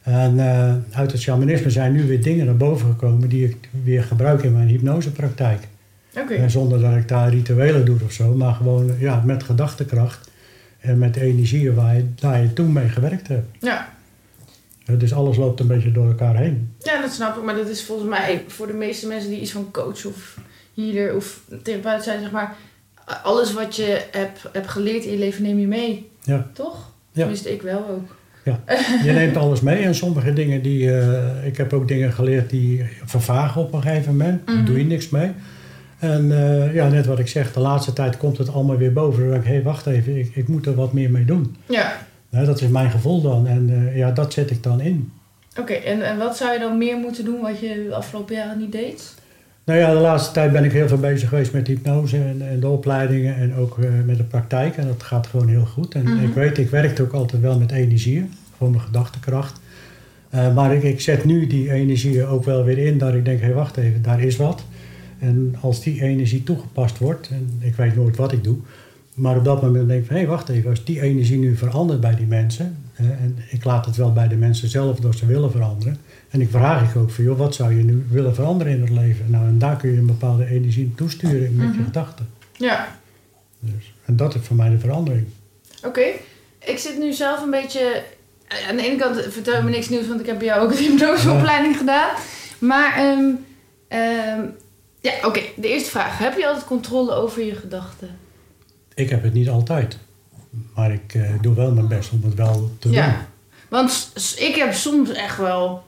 En 0.03 0.35
uh, 0.35 0.75
uit 0.91 1.13
het 1.13 1.21
shamanisme 1.21 1.71
zijn 1.71 1.93
nu 1.93 2.07
weer 2.07 2.23
dingen 2.23 2.47
naar 2.47 2.57
boven 2.57 2.87
gekomen 2.87 3.29
die 3.29 3.45
ik 3.45 3.69
weer 3.85 4.03
gebruik 4.03 4.43
in 4.43 4.53
mijn 4.53 4.69
hypnosepraktijk. 4.69 5.69
Okay. 6.23 6.49
zonder 6.49 6.81
dat 6.81 6.97
ik 6.97 7.09
daar 7.09 7.31
rituelen 7.31 7.85
doe 7.85 7.99
of 8.05 8.13
zo, 8.13 8.35
maar 8.35 8.55
gewoon 8.55 8.95
ja, 8.99 9.23
met 9.25 9.43
gedachtekracht 9.43 10.31
en 10.81 10.99
met 10.99 11.17
energieën 11.17 11.75
waar 11.75 11.97
je, 11.97 12.07
waar 12.21 12.43
je 12.43 12.53
toen 12.53 12.73
mee 12.73 12.89
gewerkt 12.89 13.29
hebt. 13.29 13.47
Ja. 13.61 13.97
Dus 14.97 15.15
alles 15.15 15.37
loopt 15.37 15.61
een 15.61 15.67
beetje 15.67 15.93
door 15.93 16.07
elkaar 16.07 16.37
heen. 16.37 16.73
Ja, 16.79 17.01
dat 17.01 17.13
snap 17.13 17.37
ik. 17.37 17.43
Maar 17.43 17.57
dat 17.57 17.69
is 17.69 17.85
volgens 17.85 18.09
mij 18.09 18.45
voor 18.47 18.67
de 18.67 18.73
meeste 18.73 19.07
mensen 19.07 19.31
die 19.31 19.41
iets 19.41 19.51
van 19.51 19.71
coach 19.71 20.05
of 20.05 20.39
healer 20.75 21.17
of 21.17 21.41
therapeut 21.63 22.03
zijn, 22.03 22.21
zeg 22.21 22.31
maar. 22.31 22.57
Alles 23.23 23.53
wat 23.53 23.77
je 23.77 24.07
hebt, 24.11 24.45
hebt 24.53 24.69
geleerd 24.69 25.05
in 25.05 25.13
je 25.13 25.19
leven 25.19 25.43
neem 25.43 25.59
je 25.59 25.67
mee. 25.67 26.11
Ja. 26.23 26.51
Toch? 26.53 26.77
Ja. 27.13 27.21
Tenminste, 27.21 27.53
ik 27.53 27.63
wel 27.63 27.89
ook. 27.89 28.17
Ja, 28.45 28.61
je 29.05 29.13
neemt 29.13 29.37
alles 29.37 29.61
mee 29.61 29.85
en 29.85 29.95
sommige 29.95 30.33
dingen 30.33 30.63
die... 30.63 30.85
Uh, 30.85 31.47
ik 31.47 31.57
heb 31.57 31.73
ook 31.73 31.89
dingen 31.89 32.13
geleerd 32.13 32.51
die 32.51 32.85
vervagen 33.05 33.61
op 33.61 33.73
een 33.73 33.83
gegeven 33.83 34.17
moment. 34.17 34.47
Daar 34.47 34.65
doe 34.65 34.77
je 34.77 34.81
mhm. 34.81 34.93
niks 34.93 35.09
mee. 35.09 35.33
En 35.99 36.25
uh, 36.25 36.75
ja, 36.75 36.89
net 36.89 37.07
wat 37.07 37.19
ik 37.19 37.29
zeg, 37.29 37.53
de 37.53 37.61
laatste 37.61 37.93
tijd 37.93 38.17
komt 38.17 38.39
het 38.39 38.53
allemaal 38.53 38.77
weer 38.77 38.93
boven. 38.93 39.21
Dan 39.21 39.31
denk 39.31 39.43
ik, 39.43 39.49
hé, 39.49 39.55
hey, 39.55 39.63
wacht 39.63 39.87
even, 39.87 40.19
ik, 40.19 40.31
ik 40.35 40.49
moet 40.49 40.67
er 40.67 40.75
wat 40.75 40.93
meer 40.93 41.11
mee 41.11 41.25
doen. 41.25 41.57
Ja. 41.67 41.93
Nou, 42.31 42.47
dat 42.47 42.61
is 42.61 42.69
mijn 42.69 42.91
gevoel 42.91 43.23
dan 43.23 43.47
en 43.47 43.71
uh, 43.71 43.97
ja, 43.97 44.11
dat 44.11 44.33
zet 44.33 44.51
ik 44.51 44.63
dan 44.63 44.81
in. 44.81 45.13
Oké, 45.59 45.73
en, 45.73 46.03
en 46.03 46.19
wat 46.19 46.37
zou 46.37 46.53
je 46.53 46.59
dan 46.59 46.79
meer 46.79 46.97
moeten 46.97 47.25
doen 47.25 47.41
wat 47.41 47.61
je 47.61 47.87
de 47.89 47.95
afgelopen 47.95 48.35
jaren 48.35 48.59
niet 48.59 48.73
deed? 48.73 49.15
Nou 49.65 49.81
ja, 49.81 49.93
de 49.93 50.01
laatste 50.01 50.33
tijd 50.33 50.53
ben 50.53 50.65
ik 50.65 50.73
heel 50.73 50.89
veel 50.89 50.99
bezig 50.99 51.29
geweest 51.29 51.53
met 51.53 51.67
hypnose 51.67 52.17
en, 52.17 52.49
en 52.49 52.61
de 52.61 52.69
opleidingen 52.69 53.37
en 53.37 53.55
ook 53.55 53.77
uh, 53.79 53.91
met 54.05 54.17
de 54.17 54.25
praktijk. 54.25 54.77
En 54.77 54.87
dat 54.87 55.03
gaat 55.03 55.27
gewoon 55.27 55.49
heel 55.49 55.65
goed. 55.65 55.95
En 55.95 56.01
mm 56.01 56.07
-hmm. 56.07 56.25
ik 56.25 56.35
weet, 56.35 56.59
ik 56.59 56.71
werkte 56.71 57.03
ook 57.03 57.13
altijd 57.13 57.43
wel 57.43 57.59
met 57.59 57.73
energieën, 57.73 58.33
gewoon 58.57 58.73
mijn 58.73 58.85
gedachtekracht. 58.85 59.61
Uh, 60.35 60.55
maar 60.55 60.75
ik, 60.75 60.83
ik 60.83 61.01
zet 61.01 61.25
nu 61.25 61.47
die 61.47 61.73
energieën 61.73 62.27
ook 62.27 62.45
wel 62.45 62.65
weer 62.65 62.79
in 62.79 62.99
dat 62.99 63.15
ik 63.15 63.25
denk, 63.25 63.39
hé 63.41 63.47
hey, 63.47 63.55
wacht 63.55 63.77
even, 63.77 64.03
daar 64.03 64.21
is 64.21 64.37
wat. 64.37 64.65
En 65.19 65.57
als 65.61 65.83
die 65.83 66.03
energie 66.03 66.43
toegepast 66.43 66.99
wordt, 66.99 67.29
en 67.29 67.59
ik 67.61 67.75
weet 67.75 67.97
nooit 67.97 68.17
wat 68.17 68.33
ik 68.33 68.45
doe, 68.45 68.57
maar 69.15 69.37
op 69.37 69.45
dat 69.45 69.63
moment 69.63 69.89
denk 69.89 70.01
ik 70.01 70.07
van, 70.07 70.17
hé, 70.17 70.23
hey, 70.23 70.31
wacht 70.31 70.49
even, 70.49 70.71
als 70.71 70.85
die 70.85 71.01
energie 71.01 71.39
nu 71.39 71.57
verandert 71.57 72.01
bij 72.01 72.15
die 72.15 72.27
mensen, 72.27 72.77
en 72.95 73.39
ik 73.51 73.65
laat 73.65 73.87
het 73.87 73.97
wel 73.97 74.13
bij 74.13 74.29
de 74.29 74.37
mensen 74.37 74.69
zelf 74.69 75.01
dat 75.01 75.17
ze 75.17 75.27
willen 75.27 75.51
veranderen. 75.51 75.99
En 76.31 76.41
ik 76.41 76.51
vraag 76.51 76.91
ik 76.91 76.97
ook 76.97 77.11
van, 77.11 77.25
joh, 77.25 77.39
wat 77.39 77.55
zou 77.55 77.77
je 77.77 77.85
nu 77.85 78.05
willen 78.11 78.35
veranderen 78.35 78.73
in 78.73 78.81
het 78.81 78.91
leven? 78.91 79.25
Nou, 79.29 79.47
en 79.47 79.59
daar 79.59 79.77
kun 79.77 79.91
je 79.91 79.99
een 79.99 80.07
bepaalde 80.07 80.47
energie 80.47 80.93
toesturen 80.95 81.57
met 81.57 81.67
je 81.67 81.73
mhm. 81.73 81.85
gedachten. 81.85 82.29
Ja. 82.53 82.99
Dus, 83.61 83.95
en 84.05 84.17
dat 84.17 84.35
is 84.35 84.41
voor 84.41 84.57
mij 84.57 84.71
de 84.71 84.79
verandering. 84.79 85.27
Oké, 85.85 86.07
ik 86.59 86.79
zit 86.79 86.99
nu 86.99 87.13
zelf 87.13 87.43
een 87.43 87.51
beetje... 87.51 88.03
Aan 88.69 88.77
de 88.77 88.83
ene 88.83 88.97
kant 88.97 89.23
vertel 89.29 89.63
me 89.63 89.71
niks 89.71 89.89
nieuws, 89.89 90.09
want 90.09 90.21
ik 90.21 90.27
heb 90.27 90.39
bij 90.39 90.47
jou 90.47 90.63
ook 90.63 90.71
een 90.71 90.77
hypnoseopleiding 90.77 91.73
ja. 91.73 91.79
gedaan. 91.79 92.11
Maar, 92.59 93.13
um, 93.13 93.39
um, 93.89 94.55
ja, 95.11 95.27
oké, 95.27 95.41
de 95.57 95.69
eerste 95.69 95.91
vraag. 95.91 96.19
Heb 96.19 96.39
je 96.39 96.47
altijd 96.47 96.65
controle 96.65 97.13
over 97.13 97.45
je 97.45 97.55
gedachten? 97.55 98.19
Ik 98.95 99.11
heb 99.11 99.23
het 99.23 99.33
niet 99.33 99.49
altijd. 99.49 99.99
Maar 100.75 100.93
ik 100.93 101.15
uh, 101.15 101.31
doe 101.41 101.55
wel 101.55 101.73
mijn 101.73 101.89
best 101.89 102.11
om 102.13 102.23
het 102.25 102.35
wel 102.35 102.71
te 102.79 102.91
ja. 102.91 103.07
doen. 103.07 103.15
Want 103.69 104.13
ik 104.37 104.55
heb 104.55 104.73
soms 104.73 105.13
echt 105.13 105.39
wel, 105.39 105.83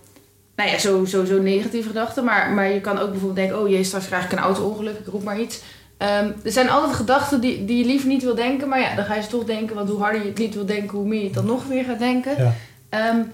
nou 0.56 0.70
ja, 0.70 0.78
sowieso 0.78 1.24
zo 1.24 1.42
negatieve 1.42 1.88
gedachten. 1.88 2.24
Maar, 2.24 2.50
maar 2.50 2.72
je 2.72 2.80
kan 2.80 2.98
ook 2.98 3.10
bijvoorbeeld 3.10 3.36
denken, 3.36 3.60
oh 3.60 3.68
jee, 3.68 3.84
straks 3.84 4.06
krijg 4.06 4.24
ik 4.24 4.32
een 4.32 4.38
auto-ongeluk, 4.38 4.98
ik 4.98 5.06
roep 5.06 5.22
maar 5.22 5.40
iets. 5.40 5.60
Um, 5.98 6.34
er 6.44 6.52
zijn 6.52 6.70
altijd 6.70 6.96
gedachten 6.96 7.40
die, 7.40 7.64
die 7.64 7.78
je 7.78 7.84
liever 7.84 8.08
niet 8.08 8.22
wil 8.22 8.34
denken. 8.34 8.68
Maar 8.68 8.80
ja, 8.80 8.94
dan 8.94 9.04
ga 9.04 9.14
je 9.14 9.22
ze 9.22 9.28
toch 9.28 9.44
denken. 9.44 9.76
Want 9.76 9.88
hoe 9.88 10.00
harder 10.00 10.20
je 10.20 10.28
het 10.28 10.38
niet 10.38 10.54
wil 10.54 10.66
denken, 10.66 10.98
hoe 10.98 11.08
meer 11.08 11.18
je 11.18 11.24
het 11.24 11.34
dan 11.34 11.46
nog 11.46 11.66
weer 11.66 11.84
gaat 11.84 11.98
denken. 11.98 12.54
Ja. 12.90 13.08
Um, 13.08 13.32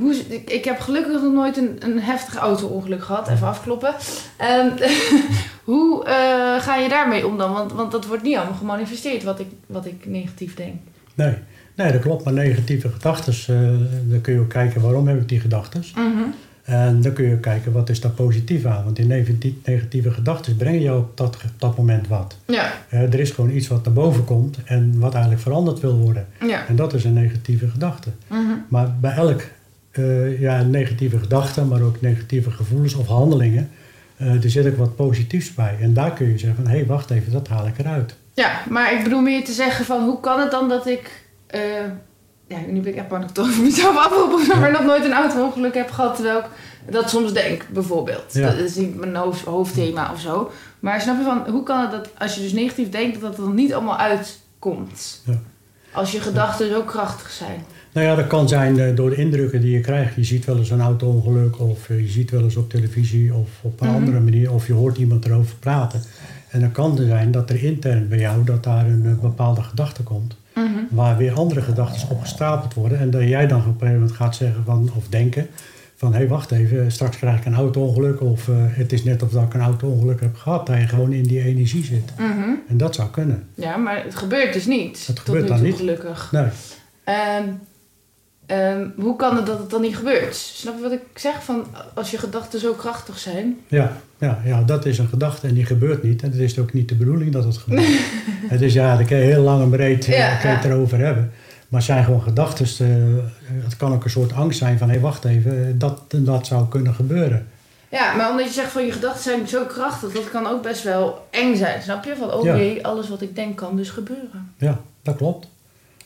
hoe, 0.00 0.14
ik- 0.28 0.50
ik 0.50 0.64
heb 0.64 0.80
gelukkig 0.80 1.22
nog 1.22 1.32
nooit 1.32 1.56
een, 1.56 1.76
een 1.80 2.00
heftig 2.00 2.36
auto-ongeluk 2.36 3.04
gehad. 3.04 3.28
Even 3.28 3.46
afkloppen. 3.46 3.94
Ehm, 4.36 4.68
hoe 5.64 6.04
eh, 6.04 6.60
ga 6.62 6.76
je 6.76 6.88
daarmee 6.88 7.26
om 7.26 7.38
dan? 7.38 7.52
Want, 7.52 7.72
want 7.72 7.92
dat 7.92 8.06
wordt 8.06 8.22
niet 8.22 8.36
allemaal 8.36 8.54
gemanifesteerd 8.54 9.22
wat 9.22 9.40
ik, 9.40 9.46
wat 9.66 9.86
ik 9.86 10.06
negatief 10.06 10.54
denk. 10.54 10.74
Nee, 11.14 11.34
nee 11.76 11.92
dat 11.92 12.00
klopt. 12.00 12.24
Maar 12.24 12.32
negatieve 12.32 12.88
gedachten, 12.88 13.32
eh, 13.56 14.10
dan 14.10 14.20
kun 14.20 14.34
je 14.34 14.40
ook 14.40 14.48
kijken 14.48 14.80
waarom 14.80 15.06
heb 15.08 15.20
ik 15.20 15.28
die 15.28 15.40
gedachten. 15.40 15.84
Mhm. 15.94 16.22
En 16.62 17.00
dan 17.00 17.12
kun 17.12 17.28
je 17.28 17.38
kijken 17.38 17.72
wat 17.72 17.88
is 17.88 18.00
daar 18.00 18.10
positief 18.10 18.64
aan. 18.64 18.84
Want 18.84 18.96
die 18.96 19.06
negatieve, 19.64 20.10
gedachten 20.10 20.56
brengen 20.56 20.80
jou 20.80 20.98
op 20.98 21.16
dat, 21.16 21.36
op 21.36 21.42
dat 21.58 21.76
moment 21.76 22.08
wat. 22.08 22.36
Ja, 22.46 22.72
er 22.88 23.20
is 23.20 23.30
gewoon 23.30 23.50
iets 23.50 23.68
wat 23.68 23.84
naar 23.84 23.92
boven 23.94 24.24
komt 24.24 24.58
en 24.64 24.98
wat 24.98 25.12
eigenlijk 25.12 25.42
veranderd 25.42 25.80
wil 25.80 25.96
worden. 25.96 26.26
ja. 26.46 26.66
En 26.68 26.76
dat 26.76 26.94
is 26.94 27.04
een 27.04 27.12
negatieve 27.12 27.68
gedachte. 27.68 28.08
Mhm. 28.26 28.40
Maar 28.68 28.94
bij 29.00 29.12
elk 29.14 29.42
eh, 29.90 30.40
ja, 30.40 30.62
negatieve 30.62 31.18
gedachte, 31.18 31.64
maar 31.64 31.82
ook 31.82 32.00
negatieve 32.00 32.50
gevoelens 32.50 32.94
of 32.94 33.06
handelingen, 33.06 33.70
eh, 34.16 34.44
er 34.44 34.50
zit 34.50 34.66
ook 34.66 34.76
wat 34.76 34.96
positiefs 34.96 35.54
bij. 35.54 35.76
En 35.80 35.94
daar 35.94 36.12
kun 36.12 36.28
je 36.28 36.38
zeggen 36.38 36.62
van, 36.62 36.72
hé, 36.72 36.78
hey, 36.78 36.86
wacht 36.86 37.10
even, 37.10 37.32
dat 37.32 37.48
haal 37.48 37.66
ik 37.66 37.78
eruit. 37.78 38.14
Ja, 38.34 38.60
maar 38.70 38.92
ik 38.92 39.02
bedoel 39.02 39.20
meer 39.20 39.44
te 39.44 39.52
zeggen 39.52 39.84
van 39.84 40.04
hoe 40.04 40.20
kan 40.20 40.40
het 40.40 40.50
dan 40.50 40.68
dat 40.68 40.86
ik... 40.86 41.24
eh, 41.46 41.60
ja, 42.52 42.72
nu 42.72 42.80
ben 42.80 42.92
ik 42.92 42.98
echt 42.98 43.08
bang 43.08 43.20
dat 43.20 43.30
ik 43.30 43.36
toch 43.36 43.48
over 43.48 43.62
mezelf 43.70 43.96
afroep, 43.96 44.54
maar 44.60 44.72
nog 44.72 44.84
nooit 44.84 45.04
een 45.04 45.12
auto-ongeluk 45.12 45.74
heb 45.74 45.90
gehad 45.90 46.14
terwijl 46.14 46.38
ik 46.38 46.44
dat 46.92 47.10
soms 47.10 47.32
denk, 47.32 47.66
bijvoorbeeld. 47.72 48.32
Ja. 48.32 48.50
Dat 48.50 48.58
is 48.58 48.74
niet 48.76 48.96
mijn 48.96 49.14
hoofd, 49.14 49.44
hoofdthema 49.44 50.12
of 50.12 50.20
zo. 50.20 50.50
Maar 50.80 51.00
snap 51.00 51.18
je 51.18 51.24
van, 51.24 51.42
hoe 51.50 51.62
kan 51.62 51.80
het 51.80 51.90
dat 51.90 52.08
als 52.18 52.34
je 52.34 52.40
dus 52.40 52.52
negatief 52.52 52.88
denkt, 52.90 53.20
dat 53.20 53.36
dat 53.36 53.46
er 53.46 53.52
niet 53.52 53.74
allemaal 53.74 53.96
uitkomt? 53.98 55.22
Ja. 55.26 55.38
Als 55.92 56.12
je 56.12 56.20
gedachten 56.20 56.70
zo 56.70 56.82
krachtig 56.82 57.30
zijn. 57.30 57.64
Nou 57.92 58.06
ja, 58.06 58.14
dat 58.14 58.26
kan 58.26 58.48
zijn 58.48 58.78
eh, 58.78 58.96
door 58.96 59.10
de 59.10 59.16
indrukken 59.16 59.60
die 59.60 59.70
je 59.70 59.80
krijgt. 59.80 60.14
Je 60.14 60.24
ziet 60.24 60.44
wel 60.44 60.56
eens 60.58 60.70
een 60.70 60.80
auto-ongeluk 60.80 61.60
of 61.60 61.88
je 61.88 62.08
ziet 62.08 62.30
wel 62.30 62.42
eens 62.42 62.56
op 62.56 62.70
televisie 62.70 63.34
of 63.34 63.48
op 63.62 63.80
een 63.80 63.86
Mhm. 63.88 63.96
andere 63.96 64.20
manier 64.20 64.52
of 64.52 64.66
je 64.66 64.72
hoort 64.72 64.98
iemand 64.98 65.24
erover 65.24 65.54
praten. 65.56 66.02
En 66.48 66.60
dan 66.60 66.72
kan 66.72 66.98
er 66.98 67.06
zijn 67.06 67.30
dat 67.30 67.50
er 67.50 67.64
intern 67.64 68.08
bij 68.08 68.18
jou 68.18 68.44
dat 68.44 68.62
daar 68.64 68.86
een 68.86 69.06
eh, 69.06 69.22
bepaalde 69.22 69.62
gedachte 69.62 70.02
komt. 70.02 70.36
Mhm. 70.54 70.68
waar 70.90 71.16
weer 71.16 71.32
andere 71.32 71.60
gedachten 71.62 72.08
op 72.10 72.20
gestapeld 72.20 72.74
worden. 72.74 72.98
En 72.98 73.10
dat 73.10 73.22
jij 73.22 73.46
dan 73.46 73.58
op 73.60 73.66
een 73.66 73.72
gegeven 73.72 73.94
moment 73.94 74.12
gaat 74.12 74.36
zeggen 74.36 74.64
van, 74.64 74.90
of 74.96 75.08
denken 75.08 75.46
van 75.96 76.12
hé 76.12 76.18
hey, 76.18 76.28
wacht 76.28 76.50
even, 76.50 76.92
straks 76.92 77.16
krijg 77.16 77.38
ik 77.38 77.44
een 77.44 77.54
auto-ongeluk 77.54 78.20
of 78.20 78.48
eh, 78.48 78.54
het 78.58 78.92
is 78.92 79.04
net 79.04 79.22
of 79.22 79.30
dat 79.30 79.42
ik 79.42 79.54
een 79.54 79.60
auto-ongeluk 79.60 80.20
heb 80.20 80.36
gehad. 80.36 80.66
Dat 80.66 80.76
je 80.78 80.86
gewoon 80.86 81.12
in 81.12 81.22
die 81.22 81.42
energie 81.42 81.84
zit. 81.84 82.12
Mhm. 82.18 82.50
En 82.68 82.76
dat 82.76 82.94
zou 82.94 83.10
kunnen. 83.10 83.46
Ja, 83.54 83.76
maar 83.76 84.04
het 84.04 84.14
gebeurt 84.14 84.52
dus 84.52 84.66
niet. 84.66 85.06
Het 85.06 85.16
tot 85.16 85.24
gebeurt 85.24 85.42
nu 85.42 85.48
dan 85.48 85.58
toe, 85.58 85.66
niet. 85.66 85.76
gelukkig. 85.76 86.32
Nee, 86.32 86.46
Ehm, 87.04 87.44
ehm, 88.46 88.86
hoe 88.96 89.16
kan 89.16 89.36
het 89.36 89.46
dat 89.46 89.58
het 89.58 89.70
dan 89.70 89.80
niet 89.80 89.96
gebeurt? 89.96 90.34
Snap 90.34 90.76
je 90.76 90.82
wat 90.82 90.92
ik 90.92 91.02
zeg? 91.14 91.44
Van 91.44 91.66
als 91.94 92.10
je 92.10 92.18
gedachten 92.18 92.60
zo 92.60 92.72
krachtig 92.72 93.18
zijn. 93.18 93.58
ja, 93.68 93.96
ja, 94.18 94.40
ja, 94.44 94.62
dat 94.62 94.86
is 94.86 94.98
een 94.98 95.08
gedachte 95.08 95.46
en 95.46 95.54
die 95.54 95.66
gebeurt 95.66 96.02
niet. 96.02 96.22
En 96.22 96.30
het 96.30 96.40
is 96.40 96.58
ook 96.58 96.72
niet 96.72 96.88
de 96.88 96.94
bedoeling 96.94 97.32
dat 97.32 97.44
het 97.44 97.56
gebeurt. 97.56 98.00
het 98.54 98.60
is 98.62 98.72
ja, 98.74 98.96
daar 98.96 99.04
kun 99.04 99.16
je 99.16 99.22
heel 99.22 99.42
lang 99.42 99.62
en 99.62 99.70
breed 99.70 100.06
eh, 100.08 100.18
Ja, 100.18 100.48
het 100.48 100.64
erover 100.64 100.98
hebben. 100.98 101.32
Maar 101.68 101.80
het 101.80 101.90
zijn 101.90 102.04
gewoon 102.04 102.22
gedachten. 102.22 102.66
het 103.62 103.76
kan 103.76 103.92
ook 103.92 104.04
een 104.04 104.10
soort 104.10 104.32
angst 104.32 104.58
zijn 104.58 104.78
van 104.78 104.86
hé 104.88 104.92
hey, 104.92 105.02
wacht 105.02 105.24
even, 105.24 105.78
dat, 105.78 106.00
dat 106.08 106.46
zou 106.46 106.68
kunnen 106.68 106.94
gebeuren. 106.94 107.46
Ja, 107.88 108.14
maar 108.14 108.30
omdat 108.30 108.46
je 108.46 108.52
zegt 108.52 108.70
van 108.72 108.86
je 108.86 108.92
gedachten 108.92 109.22
zijn 109.22 109.48
zo 109.48 109.64
krachtig, 109.64 110.12
dat 110.12 110.30
kan 110.30 110.46
ook 110.46 110.62
best 110.62 110.82
wel 110.82 111.26
eng 111.30 111.56
zijn. 111.56 111.82
Snap 111.82 112.04
je? 112.04 112.16
Van 112.16 112.32
oh 112.32 112.44
Ja. 112.44 112.56
jee, 112.56 112.86
alles 112.86 113.08
wat 113.08 113.22
ik 113.22 113.34
denk 113.34 113.56
kan 113.56 113.76
dus 113.76 113.90
gebeuren. 113.90 114.52
Ja, 114.56 114.80
dat 115.02 115.16
klopt. 115.16 115.48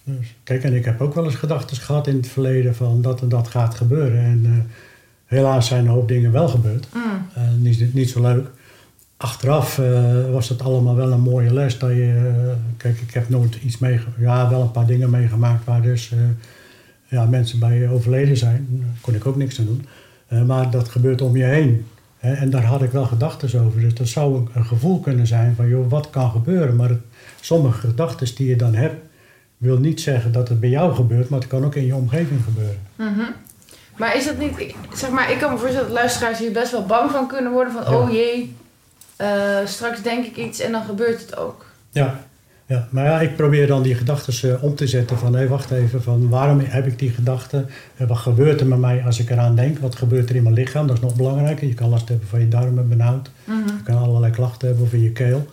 Dus, 0.09 0.35
kijk, 0.43 0.63
en 0.63 0.75
ik 0.75 0.85
heb 0.85 1.01
ook 1.01 1.15
wel 1.15 1.25
eens 1.25 1.35
gedachten 1.35 1.77
gehad 1.77 2.07
in 2.07 2.17
het 2.17 2.29
verleden 2.29 2.75
van 2.75 3.03
dat 3.03 3.21
en 3.21 3.29
dat 3.29 3.49
gaat 3.49 3.75
gebeuren. 3.75 4.21
En 4.21 4.43
eh, 4.45 4.75
helaas 5.25 5.67
zijn 5.67 5.85
een 5.85 5.91
hoop 5.91 6.09
dingen 6.09 6.33
wel 6.33 6.49
gebeurd. 6.49 6.87
Mm. 6.95 7.03
Eh, 7.35 7.43
niet, 7.59 7.95
niet 7.95 8.11
zo 8.11 8.21
leuk. 8.21 8.47
Achteraf 9.17 9.79
eh, 9.79 10.31
was 10.31 10.49
het 10.49 10.63
allemaal 10.63 10.95
wel 10.95 11.13
een 11.13 11.21
mooie 11.21 11.53
les. 11.53 11.79
Dat 11.79 11.91
je, 11.91 12.55
kijk, 12.77 13.01
ik 13.01 13.15
heb 13.15 13.29
nooit 13.29 13.55
iets 13.55 13.79
meegemaakt. 13.79 14.21
Ja, 14.21 14.51
wel 14.51 14.63
een 14.63 14.71
paar 14.71 14.87
dingen 14.87 15.11
meegemaakt 15.11 15.65
waar 15.65 15.83
dus 15.83 16.13
ja, 17.09 17.25
mensen 17.25 17.59
bij 17.59 17.89
overleden 17.89 18.37
zijn. 18.37 18.67
Daar 18.71 18.89
kon 19.01 19.15
ik 19.15 19.27
ook 19.27 19.37
niks 19.37 19.59
aan 19.59 19.67
doen. 19.67 19.87
Maar 20.47 20.71
dat 20.71 20.89
gebeurt 20.89 21.23
om 21.23 21.37
je 21.37 21.45
heen. 21.45 21.87
Hè, 22.19 22.33
en 22.33 22.51
daar 22.51 22.65
had 22.65 22.83
ik 22.83 22.91
wel 22.91 23.05
gedachten 23.05 23.65
over. 23.65 23.81
Dus 23.81 23.95
dat 23.95 24.09
zou 24.09 24.37
een, 24.37 24.49
een 24.53 24.67
gevoel 24.67 25.01
kunnen 25.01 25.27
zijn 25.27 25.55
van, 25.55 25.69
joh, 25.69 25.91
wat 25.91 26.11
kan 26.11 26.31
gebeuren? 26.31 26.77
Maar 26.77 26.89
het, 26.89 27.01
sommige 27.41 27.89
gedachten 27.89 28.35
die 28.35 28.49
je 28.49 28.57
dan 28.57 28.75
hebt, 28.75 29.06
wil 29.57 29.79
niet 29.79 30.01
zeggen 30.01 30.33
dat 30.33 30.49
het 30.49 30.61
bij 30.61 30.69
jou 30.69 30.95
gebeurt, 30.95 31.29
maar 31.29 31.39
het 31.39 31.49
kan 31.49 31.65
ook 31.65 31.75
in 31.75 31.87
je 31.87 31.95
omgeving 31.95 32.45
gebeuren. 32.45 32.79
Mhm. 32.97 33.31
Maar 33.97 34.17
is 34.17 34.25
dat 34.25 34.39
niet, 34.39 34.59
ik, 34.59 34.75
zeg 34.95 35.11
maar, 35.11 35.31
ik 35.31 35.39
kan 35.39 35.53
me 35.53 35.59
voorstellen 35.59 35.87
dat 35.87 35.97
luisteraars 35.97 36.39
hier 36.39 36.53
best 36.53 36.73
wel 36.73 36.87
bang 36.87 37.11
van 37.11 37.29
kunnen 37.29 37.53
worden. 37.53 37.73
Van 37.73 37.83
Ja. 37.93 37.99
oh 37.99 38.11
jee, 38.11 38.55
eh, 39.17 39.29
straks 39.65 40.03
denk 40.03 40.27
ik 40.27 40.37
iets 40.37 40.61
en 40.61 40.73
dan 40.73 40.83
gebeurt 40.85 41.21
het 41.21 41.37
ook. 41.37 41.65
Ja, 41.91 42.21
ja. 42.67 42.89
maar 42.91 43.05
ja, 43.05 43.21
ik 43.21 43.37
probeer 43.37 43.67
dan 43.67 43.83
die 43.83 43.95
gedachten 43.95 44.63
om 44.63 44.75
te 44.75 44.87
zetten 44.87 45.19
van, 45.19 45.35
hé, 45.35 45.49
wacht 45.49 45.71
even, 45.71 46.03
van 46.03 46.29
waarom 46.29 46.61
heb 46.61 46.87
ik 46.87 46.99
die 46.99 47.11
gedachten? 47.11 47.69
Eh, 47.97 48.07
Wat 48.09 48.17
gebeurt 48.19 48.61
er 48.61 48.67
met 48.67 48.79
mij 48.79 49.03
als 49.05 49.19
ik 49.19 49.31
eraan 49.31 49.55
denk? 49.55 49.79
Wat 49.79 49.97
gebeurt 49.97 50.31
er 50.31 50.37
in 50.37 50.43
mijn 50.43 50.55
lichaam? 50.55 50.87
Dat 50.87 50.97
is 50.97 51.03
nog 51.03 51.15
belangrijker. 51.17 51.67
Je 51.67 51.75
kan 51.75 51.89
last 51.89 52.09
hebben 52.09 52.29
van 52.29 52.41
je 52.41 52.49
darmen 52.49 52.89
benauwd. 52.89 53.31
Mhm. 53.45 53.57
Je 53.59 53.83
kan 53.85 53.99
allerlei 53.99 54.33
klachten 54.33 54.69
hebben 54.69 54.85
of 54.87 54.93
in 54.93 55.03
je 55.03 55.13
keel. 55.13 55.47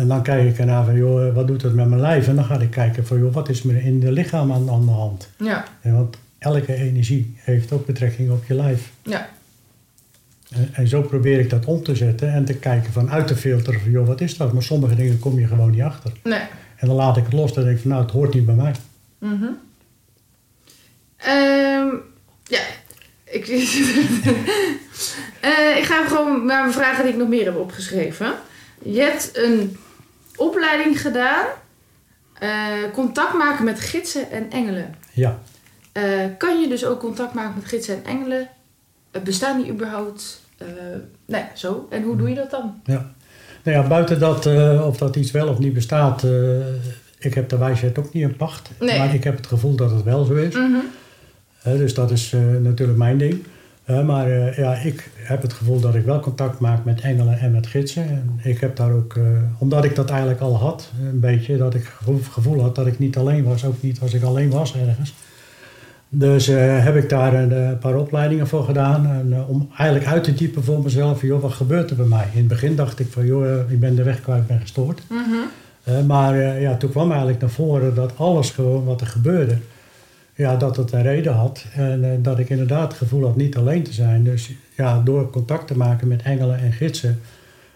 En 0.00 0.08
dan 0.08 0.22
kijk 0.22 0.50
ik 0.50 0.58
ernaar 0.58 0.84
van, 0.84 0.96
joh, 0.96 1.26
eh, 1.26 1.34
wat 1.34 1.46
doet 1.46 1.62
het 1.62 1.74
met 1.74 1.88
mijn 1.88 2.00
lijf? 2.00 2.28
En 2.28 2.34
dan 2.36 2.44
ga 2.44 2.60
ik 2.60 2.70
kijken 2.70 3.06
van, 3.06 3.18
joh, 3.18 3.32
wat 3.34 3.48
is 3.48 3.64
er 3.64 3.84
in 3.84 4.00
de 4.00 4.12
lichaam 4.12 4.52
aan, 4.52 4.70
aan 4.70 4.84
de 4.84 4.90
hand? 4.90 5.28
Ja, 5.36 5.64
En 5.80 5.94
want 5.94 6.16
elke 6.38 6.74
energie 6.74 7.34
heeft 7.36 7.72
ook 7.72 7.86
betrekking 7.86 8.30
op 8.30 8.44
je 8.44 8.54
lijf. 8.54 8.90
ja. 9.02 9.28
En, 10.50 10.68
en 10.72 10.88
zo 10.88 11.02
probeer 11.02 11.38
ik 11.38 11.50
dat 11.50 11.64
om 11.64 11.82
te 11.82 11.94
zetten 11.94 12.32
en 12.32 12.44
te 12.44 12.54
kijken 12.54 12.92
vanuit 12.92 13.26
te 13.26 13.36
filteren 13.36 13.80
van, 13.80 13.90
joh, 13.90 14.06
wat 14.06 14.20
is 14.20 14.36
dat? 14.36 14.52
Maar 14.52 14.62
sommige 14.62 14.94
dingen 14.94 15.18
kom 15.18 15.38
je 15.38 15.46
gewoon 15.46 15.70
niet 15.70 15.82
achter. 15.82 16.12
Nee. 16.22 16.40
En 16.76 16.86
dan 16.86 16.96
laat 16.96 17.16
ik 17.16 17.24
het 17.24 17.32
los. 17.32 17.52
Dan 17.54 17.64
denk 17.64 17.76
ik 17.76 17.82
van, 17.82 17.90
nou, 17.90 18.02
het 18.02 18.10
hoort 18.10 18.34
niet 18.34 18.46
bij 18.46 18.54
mij. 18.54 18.72
Mhm. 19.18 19.44
Ehm, 21.16 21.86
ja, 22.44 22.60
ik, 23.24 23.46
Eh, 25.40 25.76
ik 25.76 25.84
ga 25.84 26.06
gewoon 26.06 26.46
naar 26.46 26.60
mijn 26.62 26.72
vragen 26.72 27.04
die 27.04 27.12
ik 27.12 27.18
nog 27.18 27.28
meer 27.28 27.44
heb 27.44 27.56
opgeschreven. 27.56 28.32
Je 28.82 29.00
hebt 29.00 29.30
een 29.32 29.76
opleiding 30.40 31.00
gedaan, 31.00 31.46
eh, 32.38 32.48
contact 32.92 33.34
maken 33.34 33.64
met 33.64 33.80
gidsen 33.80 34.30
en 34.30 34.50
engelen. 34.50 34.94
Ja. 35.12 35.38
Eh, 35.92 36.02
kan 36.38 36.60
je 36.60 36.68
dus 36.68 36.84
ook 36.84 37.00
contact 37.00 37.34
maken 37.34 37.54
met 37.54 37.64
gidsen 37.64 37.94
en 37.94 38.04
engelen? 38.04 38.48
Eh, 39.10 39.22
bestaan 39.22 39.62
die 39.62 39.72
überhaupt? 39.72 40.40
Nee, 41.26 41.44
zo. 41.54 41.86
En 41.90 42.02
hoe 42.02 42.16
doe 42.16 42.28
je 42.28 42.34
dat 42.34 42.50
dan? 42.50 42.80
ja. 42.84 43.12
Nou 43.62 43.76
ja, 43.82 43.88
buiten 43.88 44.18
dat, 44.18 44.46
of 44.86 44.96
dat 44.96 45.16
iets 45.16 45.30
wel 45.30 45.48
of 45.48 45.58
niet 45.58 45.72
bestaat, 45.72 46.24
ik 47.18 47.34
heb 47.34 47.48
de 47.48 47.58
wijsheid 47.58 47.98
ook 47.98 48.12
niet 48.12 48.22
in 48.22 48.36
pacht. 48.36 48.70
Nee. 48.78 48.98
Maar 48.98 49.14
ik 49.14 49.24
heb 49.24 49.36
het 49.36 49.46
gevoel 49.46 49.74
dat 49.74 49.90
het 49.90 50.02
wel 50.02 50.24
zo 50.24 50.34
is. 50.34 50.54
Mhm. 50.54 50.78
Dus 51.62 51.94
dat 51.94 52.10
is 52.10 52.34
natuurlijk 52.60 52.98
mijn 52.98 53.18
ding. 53.18 53.44
Maar 53.90 54.30
eh, 54.30 54.56
ja, 54.56 54.74
ik 54.74 55.10
heb 55.16 55.42
het 55.42 55.52
gevoel 55.52 55.80
dat 55.80 55.94
ik 55.94 56.04
wel 56.04 56.20
contact 56.20 56.58
maak 56.58 56.84
met 56.84 57.00
engelen 57.00 57.38
en 57.38 57.52
met 57.52 57.66
gidsen. 57.66 58.08
En 58.08 58.40
ik 58.42 58.58
heb 58.58 58.76
daar 58.76 58.92
ook, 58.92 59.14
eh, 59.14 59.22
omdat 59.58 59.84
ik 59.84 59.94
dat 59.94 60.10
eigenlijk 60.10 60.40
al 60.40 60.56
had, 60.56 60.92
een 61.02 61.20
beetje, 61.20 61.56
dat 61.56 61.74
ik 61.74 61.84
gevoel, 61.84 62.20
gevoel 62.30 62.62
had 62.62 62.74
dat 62.74 62.86
ik 62.86 62.98
niet 62.98 63.16
alleen 63.16 63.44
was, 63.44 63.64
ook 63.64 63.82
niet 63.82 64.00
als 64.00 64.14
ik 64.14 64.22
alleen 64.22 64.50
was 64.50 64.76
ergens. 64.76 65.14
Dus 66.08 66.48
eh, 66.48 66.84
heb 66.84 66.96
ik 66.96 67.08
daar 67.08 67.34
een 67.34 67.78
paar 67.78 67.96
opleidingen 67.96 68.48
voor 68.48 68.64
gedaan. 68.64 69.06
En, 69.06 69.44
om 69.48 69.68
eigenlijk 69.76 70.10
uit 70.10 70.24
te 70.24 70.34
diepen 70.34 70.64
voor 70.64 70.82
mezelf, 70.82 71.22
joh, 71.22 71.42
wat 71.42 71.52
gebeurt 71.52 71.90
er 71.90 71.96
bij 71.96 72.06
mij? 72.06 72.26
In 72.32 72.38
het 72.38 72.48
begin 72.48 72.76
dacht 72.76 72.98
ik 72.98 73.06
van, 73.10 73.26
joh, 73.26 73.70
ik 73.70 73.80
ben 73.80 73.94
de 73.94 74.02
weg 74.02 74.20
kwijt, 74.20 74.40
ik 74.40 74.46
ben 74.46 74.60
gestoord. 74.60 75.02
Mhm. 75.08 76.06
Maar 76.06 76.60
ja, 76.60 76.76
toen 76.76 76.90
kwam 76.90 77.08
eigenlijk 77.10 77.40
naar 77.40 77.50
voren 77.50 77.94
dat 77.94 78.12
alles 78.16 78.50
gewoon 78.50 78.84
wat 78.84 79.00
er 79.00 79.06
gebeurde, 79.06 79.56
ja, 80.40 80.56
dat 80.56 80.76
het 80.76 80.92
een 80.92 81.02
reden 81.02 81.32
had. 81.32 81.64
En 81.74 82.04
eh, 82.04 82.10
dat 82.18 82.38
ik 82.38 82.50
inderdaad 82.50 82.88
het 82.88 82.98
gevoel 82.98 83.24
had 83.24 83.36
niet 83.36 83.56
alleen 83.56 83.82
te 83.82 83.92
zijn. 83.92 84.24
Dus 84.24 84.50
ja, 84.76 85.00
door 85.04 85.30
contact 85.30 85.66
te 85.66 85.76
maken 85.76 86.08
met 86.08 86.22
engelen 86.22 86.58
en 86.58 86.72
gidsen, 86.72 87.20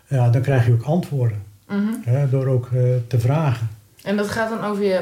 ja, 0.07 0.31
dan 0.31 0.42
krijg 0.42 0.66
je 0.66 0.72
ook 0.72 0.83
antwoorden. 0.83 1.42
Mhm. 1.66 1.92
Hè, 2.05 2.29
door 2.29 2.46
ook 2.46 2.68
eh, 2.74 2.83
te 3.07 3.20
vragen. 3.20 3.68
En 4.03 4.16
dat 4.16 4.29
gaat 4.29 4.50
dan 4.50 4.64
over 4.64 4.85
je. 4.85 5.00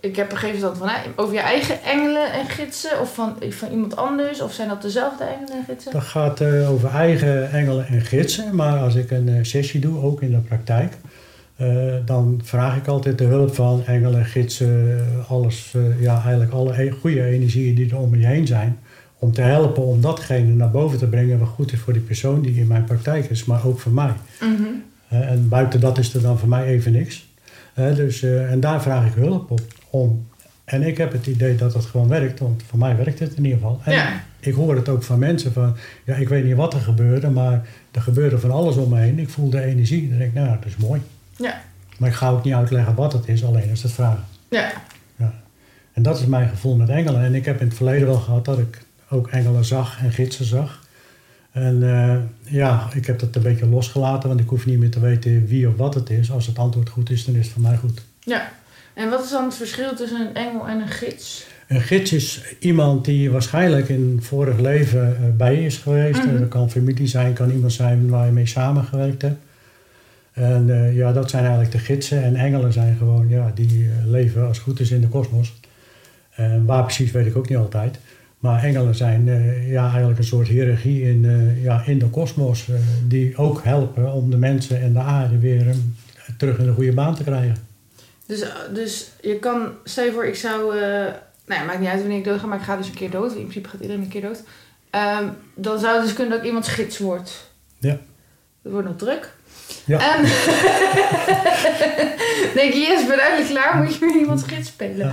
Ik 0.00 0.16
heb 0.16 0.28
begrepen 0.28 0.60
dat 0.60 0.78
van 0.78 0.88
hè, 0.88 1.00
over 1.16 1.34
je 1.34 1.40
eigen 1.40 1.82
engelen 1.82 2.32
en 2.32 2.48
gidsen 2.48 3.00
of 3.00 3.14
van, 3.14 3.36
van 3.48 3.70
iemand 3.70 3.96
anders 3.96 4.40
of 4.40 4.52
zijn 4.52 4.68
dat 4.68 4.82
dezelfde 4.82 5.24
engelen 5.24 5.58
en 5.58 5.64
gidsen? 5.64 5.92
Dat 5.92 6.02
gaat 6.02 6.40
eh, 6.40 6.70
over 6.70 6.90
eigen 6.90 7.50
engelen 7.50 7.86
en 7.86 8.00
gidsen. 8.00 8.54
Maar 8.54 8.78
als 8.78 8.94
ik 8.94 9.10
een 9.10 9.46
sessie 9.46 9.80
doe, 9.80 10.02
ook 10.02 10.22
in 10.22 10.30
de 10.30 10.38
praktijk, 10.38 10.92
eh, 11.56 11.94
dan 12.04 12.40
vraag 12.44 12.76
ik 12.76 12.86
altijd 12.86 13.18
de 13.18 13.24
hulp 13.24 13.54
van 13.54 13.82
engelen, 13.86 14.24
gidsen, 14.24 14.98
alles, 15.28 15.72
eh, 15.76 16.00
ja, 16.02 16.14
eigenlijk 16.22 16.52
alle 16.52 16.82
e- 16.82 16.90
goede 16.90 17.24
energieën 17.24 17.74
die 17.74 17.90
er 17.90 17.98
om 17.98 18.16
je 18.16 18.26
heen 18.26 18.46
zijn. 18.46 18.78
Om 19.18 19.32
te 19.32 19.40
helpen 19.42 19.82
om 19.84 20.00
datgene 20.00 20.54
naar 20.54 20.70
boven 20.70 20.98
te 20.98 21.06
brengen 21.06 21.38
wat 21.38 21.48
goed 21.48 21.72
is 21.72 21.78
voor 21.78 21.92
die 21.92 22.02
persoon 22.02 22.42
die 22.42 22.54
in 22.54 22.66
mijn 22.66 22.84
praktijk 22.84 23.30
is, 23.30 23.44
maar 23.44 23.66
ook 23.66 23.80
voor 23.80 23.92
mij. 23.92 24.12
Mhm. 24.40 24.62
Eh, 25.08 25.30
en 25.30 25.48
buiten 25.48 25.80
dat 25.80 25.98
is 25.98 26.14
er 26.14 26.22
dan 26.22 26.38
voor 26.38 26.48
mij 26.48 26.64
even 26.66 26.92
niks. 26.92 27.32
Dus, 27.74 28.22
en 28.22 28.60
daar 28.60 28.82
vraag 28.82 29.06
ik 29.06 29.14
hulp 29.14 29.50
op. 29.50 29.60
Om 29.90 30.26
En 30.64 30.82
ik 30.82 30.96
heb 30.98 31.12
het 31.12 31.26
idee 31.26 31.54
dat 31.56 31.74
het 31.74 31.84
gewoon 31.84 32.08
werkt, 32.08 32.40
want 32.40 32.62
voor 32.68 32.78
mij 32.78 32.96
werkt 32.96 33.18
het 33.18 33.34
in 33.36 33.44
ieder 33.44 33.58
geval. 33.58 33.80
En 33.84 33.92
Ja. 33.92 34.22
ik 34.40 34.54
hoor 34.54 34.74
het 34.76 34.88
ook 34.88 35.02
van 35.02 35.18
mensen 35.18 35.52
van, 35.52 35.76
ja, 36.04 36.14
ik 36.14 36.28
weet 36.28 36.44
niet 36.44 36.54
wat 36.54 36.74
er 36.74 36.80
gebeurde, 36.80 37.30
maar 37.30 37.66
er 37.90 38.00
gebeurde 38.00 38.38
van 38.38 38.50
alles 38.50 38.76
om 38.76 38.88
me 38.90 38.98
heen. 39.00 39.18
Ik 39.18 39.28
voel 39.28 39.50
de 39.50 39.60
energie. 39.62 40.08
Dan 40.08 40.18
denk 40.18 40.30
ik, 40.30 40.36
nou, 40.36 40.48
dat 40.48 40.66
is 40.66 40.76
mooi. 40.76 41.00
Ja. 41.36 41.62
Maar 41.98 42.08
ik 42.08 42.14
ga 42.14 42.30
ook 42.30 42.44
niet 42.44 42.54
uitleggen 42.54 42.94
wat 42.94 43.12
het 43.12 43.28
is, 43.28 43.44
alleen 43.44 43.70
als 43.70 43.82
het 43.82 43.92
vragen. 43.92 44.24
Ja. 44.48 44.72
En 45.94 46.02
dat 46.02 46.18
is 46.18 46.26
mijn 46.26 46.48
gevoel 46.48 46.76
met 46.76 46.88
engelen. 46.88 47.24
En 47.24 47.34
ik 47.34 47.44
heb 47.44 47.60
in 47.60 47.66
het 47.66 47.76
verleden 47.76 48.06
wel 48.06 48.18
gehad 48.18 48.44
dat 48.44 48.58
ik 48.58 48.82
ook 49.08 49.28
engelen 49.28 49.64
zag 49.64 50.02
en 50.02 50.12
gidsen 50.12 50.44
zag. 50.44 50.82
En 51.52 51.82
eh, 51.82 52.16
ja, 52.52 52.88
ik 52.94 53.06
heb 53.06 53.18
dat 53.18 53.36
een 53.36 53.42
beetje 53.42 53.66
losgelaten, 53.66 54.28
want 54.28 54.40
ik 54.40 54.48
hoef 54.48 54.66
niet 54.66 54.78
meer 54.78 54.90
te 54.90 55.00
weten 55.00 55.46
wie 55.46 55.68
of 55.68 55.76
wat 55.76 55.94
het 55.94 56.10
is. 56.10 56.30
Als 56.30 56.46
het 56.46 56.58
antwoord 56.58 56.88
goed 56.88 57.10
is, 57.10 57.24
dan 57.24 57.34
is 57.34 57.44
het 57.44 57.52
voor 57.52 57.62
mij 57.62 57.76
goed. 57.76 58.02
Ja. 58.20 58.52
En 58.94 59.10
wat 59.10 59.24
is 59.24 59.30
dan 59.30 59.44
het 59.44 59.54
verschil 59.54 59.94
tussen 59.94 60.20
een 60.20 60.34
engel 60.34 60.68
en 60.68 60.80
een 60.80 60.88
gids? 60.88 61.46
Een 61.68 61.80
gids 61.80 62.12
is 62.12 62.42
iemand 62.58 63.04
die 63.04 63.30
waarschijnlijk 63.30 63.88
in 63.88 64.18
vorig 64.22 64.58
leven 64.58 65.16
eh, 65.16 65.22
bij 65.36 65.54
je 65.54 65.66
is 65.66 65.76
geweest. 65.76 66.24
Mhm. 66.24 66.38
Dat 66.38 66.48
kan 66.48 66.70
familie 66.70 67.06
zijn, 67.06 67.32
kan 67.32 67.50
iemand 67.50 67.72
zijn 67.72 68.08
waar 68.08 68.26
je 68.26 68.32
mee 68.32 68.46
samengewerkt 68.46 69.22
hebt. 69.22 69.42
En 70.34 70.70
eh, 70.70 70.96
ja, 70.96 71.12
dat 71.12 71.30
zijn 71.30 71.42
eigenlijk 71.42 71.72
de 71.72 71.78
gidsen. 71.78 72.22
En 72.22 72.36
engelen 72.36 72.72
zijn 72.72 72.96
gewoon, 72.96 73.28
ja, 73.28 73.50
die 73.54 73.84
eh, 73.84 74.06
leven 74.06 74.46
als 74.46 74.56
het 74.56 74.66
goed 74.66 74.80
is 74.80 74.90
in 74.90 75.00
de 75.00 75.08
kosmos. 75.08 75.54
En 76.30 76.64
waar 76.64 76.82
precies 76.82 77.10
weet 77.10 77.26
ik 77.26 77.36
ook 77.36 77.48
niet 77.48 77.58
altijd. 77.58 77.98
Maar 78.38 78.62
engelen 78.62 78.94
zijn 78.94 79.28
eh, 79.28 79.70
ja, 79.70 79.88
eigenlijk 79.88 80.18
een 80.18 80.24
soort 80.24 80.48
hiërarchie 80.48 81.02
in, 81.02 81.22
ja, 81.62 81.82
in 81.86 81.98
de 81.98 82.08
kosmos. 82.08 82.68
die 83.06 83.36
ook 83.36 83.64
helpen 83.64 84.12
om 84.12 84.30
de 84.30 84.36
mensen 84.36 84.80
en 84.80 84.92
de 84.92 84.98
aarde 84.98 85.38
weer 85.38 85.68
eh, 85.68 85.74
terug 86.38 86.58
in 86.58 86.66
de 86.66 86.72
goede 86.72 86.92
baan 86.92 87.14
te 87.14 87.24
krijgen. 87.24 87.56
Dus, 88.26 88.44
dus 88.72 89.10
je 89.20 89.38
kan, 89.38 89.68
stel 89.84 90.04
je 90.04 90.12
voor, 90.12 90.26
ik 90.26 90.34
zou, 90.34 90.74
nou 91.46 91.60
ja, 91.60 91.64
maakt 91.64 91.80
niet 91.80 91.88
uit 91.88 92.00
wanneer 92.00 92.18
ik 92.18 92.24
dood 92.24 92.40
ga, 92.40 92.46
maar 92.46 92.58
ik 92.58 92.64
ga 92.64 92.76
dus 92.76 92.88
een 92.88 92.94
keer 92.94 93.10
dood. 93.10 93.30
In 93.30 93.38
principe 93.38 93.68
gaat 93.68 93.80
iedereen 93.80 94.02
een 94.02 94.08
keer 94.08 94.22
dood. 94.22 94.42
Ehm, 94.90 95.28
dan 95.54 95.78
zou 95.78 95.94
het 95.94 96.04
dus 96.04 96.12
kunnen 96.12 96.32
dat 96.32 96.40
ik 96.40 96.46
iemands 96.46 96.68
gids 96.68 96.98
word. 96.98 97.50
Ja. 97.78 97.98
Het 98.62 98.72
wordt 98.72 98.88
nog 98.88 98.96
druk. 98.96 99.32
Ja. 99.84 99.98
En 100.16 100.22
denk 102.54 102.72
je, 102.72 102.86
yes, 102.88 103.06
ben 103.06 103.18
eindelijk 103.18 103.50
klaar, 103.50 103.76
moet 103.76 103.94
je 103.94 103.98
weer 104.00 104.16
iemands 104.16 104.42
gids 104.42 104.68
spelen. 104.68 104.96
Ja. 105.06 105.12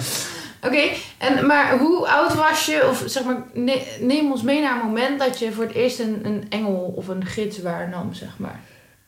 Oké, 0.67 0.81
en 1.17 1.45
maar 1.45 1.77
hoe 1.77 2.07
oud 2.07 2.35
was 2.35 2.65
je, 2.65 2.87
of 2.89 3.03
zeg 3.05 3.23
maar, 3.23 3.43
ne- 3.53 3.97
neem 3.99 4.31
ons 4.31 4.41
mee 4.41 4.61
naar 4.61 4.81
een 4.81 4.87
moment 4.87 5.19
dat 5.19 5.39
je 5.39 5.51
voor 5.51 5.63
het 5.63 5.73
eerst 5.73 5.99
een, 5.99 6.19
een 6.23 6.43
engel 6.49 6.93
of 6.95 7.07
een 7.07 7.25
gids 7.25 7.61
waarnam, 7.61 8.13
zeg 8.13 8.29
maar. 8.37 8.59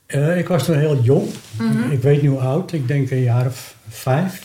Eh, 0.06 0.38
ik 0.38 0.48
was 0.48 0.66
toen 0.66 0.78
heel 0.78 1.02
jong. 1.02 1.30
Mhm. 1.60 1.92
Ik 1.92 2.02
weet 2.02 2.22
niet 2.22 2.32
hoe 2.32 2.40
oud. 2.40 2.72
Ik 2.72 2.88
denk 2.88 3.12
een 3.12 3.22
jaar 3.24 3.46
of 3.46 3.76
vijf. 3.90 4.42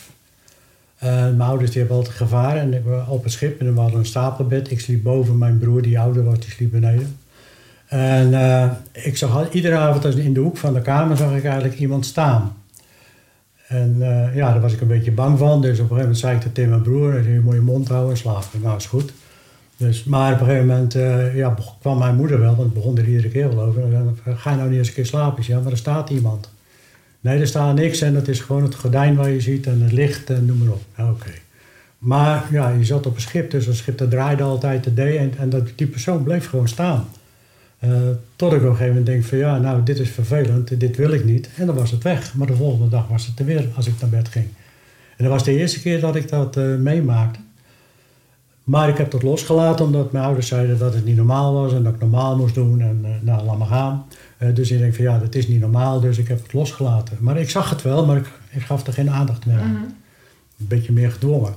Eh, 0.99 1.11
mijn 1.11 1.41
ouders 1.41 1.71
die 1.71 1.79
hebben 1.79 1.97
altijd 1.97 2.17
gevaren. 2.17 2.61
En 2.61 2.75
ik 2.75 2.85
was 2.85 3.09
op 3.09 3.23
het 3.23 3.33
schip 3.33 3.61
en 3.61 3.75
we 3.75 3.81
hadden 3.81 3.99
een 3.99 4.07
stapelbed. 4.07 4.71
Ik 4.71 4.81
sliep 4.81 5.03
boven. 5.03 5.39
Mijn 5.39 5.59
broer 5.59 5.83
die 5.83 6.01
ouder 6.01 6.25
was, 6.25 6.39
die 6.39 6.51
sliep 6.51 6.71
beneden. 6.71 7.19
En 7.89 8.35
eh, 8.35 8.71
ik 8.93 9.17
zag 9.17 9.53
iedere 9.53 9.77
avond 9.77 10.17
in 10.17 10.33
de 10.33 10.41
hoek 10.41 10.57
van 10.57 10.75
de 10.75 10.83
kamer 10.83 11.17
zag 11.17 11.37
ik 11.37 11.45
eigenlijk 11.45 11.79
iemand 11.79 12.07
staan. 12.07 12.57
En 13.69 13.97
eh, 14.01 14.37
ja, 14.37 14.53
daar 14.53 14.61
was 14.61 14.73
ik 14.73 14.81
een 14.81 14.89
beetje 14.89 15.13
bang 15.13 15.39
van. 15.39 15.61
Dus 15.61 15.71
op 15.71 15.91
een 15.91 15.97
gegeven 15.97 15.97
moment 15.97 16.19
zei 16.19 16.37
ik 16.37 16.43
dat 16.43 16.55
tegen 16.55 16.71
mijn 16.71 16.83
broer. 16.83 17.13
Hij 17.13 17.41
moet 17.45 17.55
je 17.55 17.61
mond 17.61 17.89
houden 17.89 18.11
en 18.11 18.17
slapen. 18.17 18.61
Nou, 18.61 18.77
is 18.77 18.87
goed. 18.87 19.13
Dus, 19.77 20.05
maar 20.05 20.33
op 20.33 20.41
een 20.41 20.47
gegeven 20.47 20.67
moment 20.67 20.95
eh, 20.95 21.37
ja, 21.37 21.57
kwam 21.81 21.99
mijn 21.99 22.17
moeder 22.17 22.41
wel, 22.41 22.57
want 22.57 22.63
het 22.63 22.75
begon 22.75 22.99
er 22.99 23.09
iedere 23.09 23.29
keer 23.29 23.57
wel 23.57 23.65
over. 23.65 23.83
Ga 24.25 24.51
je 24.51 24.57
nou 24.57 24.69
niet 24.69 24.79
eens 24.79 24.89
een 24.89 24.95
keer 24.95 25.07
slapen? 25.07 25.45
Ja, 25.47 25.61
maar 25.61 25.73
er 25.73 25.79
staat 25.79 26.11
iemand. 26.11 26.51
Nee, 27.21 27.41
er 27.41 27.47
staat 27.47 27.75
niks 27.75 28.01
en 28.01 28.15
het 28.15 28.29
is 28.29 28.41
gewoon 28.41 28.63
het 28.63 28.75
gordijn 28.75 29.17
waar 29.17 29.31
je 29.31 29.41
ziet 29.41 29.67
en 29.67 29.83
het 29.83 29.93
licht 29.93 30.31
en 30.31 30.45
noem 30.45 30.59
maar 30.59 30.69
op. 30.69 30.83
Oké. 30.99 31.31
Maar 31.99 32.47
ja, 32.51 32.69
je 32.69 32.85
zat 32.85 33.07
op 33.07 33.15
een 33.15 33.21
schip, 33.21 33.51
dus 33.51 33.67
dat 33.67 33.75
schip 33.75 33.99
dat 33.99 34.11
draaide 34.11 34.43
altijd 34.43 34.85
de 34.85 34.93
D 34.95 34.99
en, 34.99 35.33
en 35.39 35.51
dat, 35.51 35.69
die 35.75 35.87
persoon 35.87 36.23
bleef 36.23 36.49
gewoon 36.49 36.69
staan. 36.69 37.09
Eh, 37.79 37.91
tot 38.37 38.53
ik 38.53 38.59
op 38.59 38.65
een 38.65 38.71
gegeven 38.71 38.89
moment 38.89 39.07
denk 39.07 39.25
van 39.25 39.39
ja, 39.39 39.59
nou 39.59 39.83
dit 39.83 39.99
is 39.99 40.11
vervelend, 40.11 40.81
dit 40.81 40.97
wil 40.97 41.13
ik 41.13 41.25
niet. 41.25 41.49
En 41.57 41.67
dan 41.67 41.75
was 41.75 41.91
het 41.91 42.03
weg. 42.03 42.35
Maar 42.35 42.47
de 42.47 42.57
volgende 42.57 42.89
dag 42.89 43.09
was 43.09 43.27
het 43.27 43.39
er 43.39 43.45
weer 43.45 43.69
als 43.75 43.87
ik 43.87 44.01
naar 44.01 44.11
bed 44.11 44.29
ging. 44.29 44.47
En 45.17 45.25
dat 45.25 45.33
was 45.33 45.45
de 45.45 45.57
eerste 45.57 45.81
keer 45.81 46.01
dat 46.01 46.17
ik 46.17 46.29
dat 46.29 46.57
eh, 46.57 46.75
meemaakte. 46.75 47.39
Maar 48.65 48.89
ik 48.89 48.97
heb 48.97 49.11
dat 49.11 49.23
losgelaten 49.23 49.85
omdat 49.85 50.13
mijn 50.13 50.25
ouders 50.25 50.49
zeiden 50.49 50.79
dat 50.79 50.95
het 50.95 51.05
niet 51.05 51.17
normaal 51.17 51.53
was 51.53 51.73
en 51.73 51.83
dat 51.83 51.95
ik 51.95 52.01
normaal 52.01 52.37
moest 52.37 52.55
doen. 52.55 52.81
En 52.81 53.01
eh, 53.05 53.11
nou, 53.21 53.45
laat 53.45 53.59
maar 53.59 53.67
gaan. 53.67 54.07
Dus 54.55 54.71
ik 54.71 54.79
denk 54.79 54.95
van 54.95 55.05
ja, 55.05 55.19
dat 55.19 55.35
is 55.35 55.49
niet 55.49 55.61
normaal, 55.61 56.01
dus 56.01 56.19
ik 56.19 56.29
heb 56.29 56.43
het 56.43 56.53
losgelaten. 56.53 57.17
Maar 57.21 57.39
ik 57.39 57.51
zag 57.51 57.71
het 57.71 57.83
wel, 57.83 58.07
maar 58.07 58.17
ik, 58.17 58.27
ik 58.51 58.63
gaf 58.63 58.87
er 58.87 58.93
geen 58.93 59.11
aandacht 59.11 59.47
meer 59.47 59.59
aan. 59.59 59.73
Mhm. 59.73 59.83
Een 60.59 60.67
beetje 60.67 60.93
meer 60.93 61.11
gedwongen. 61.11 61.55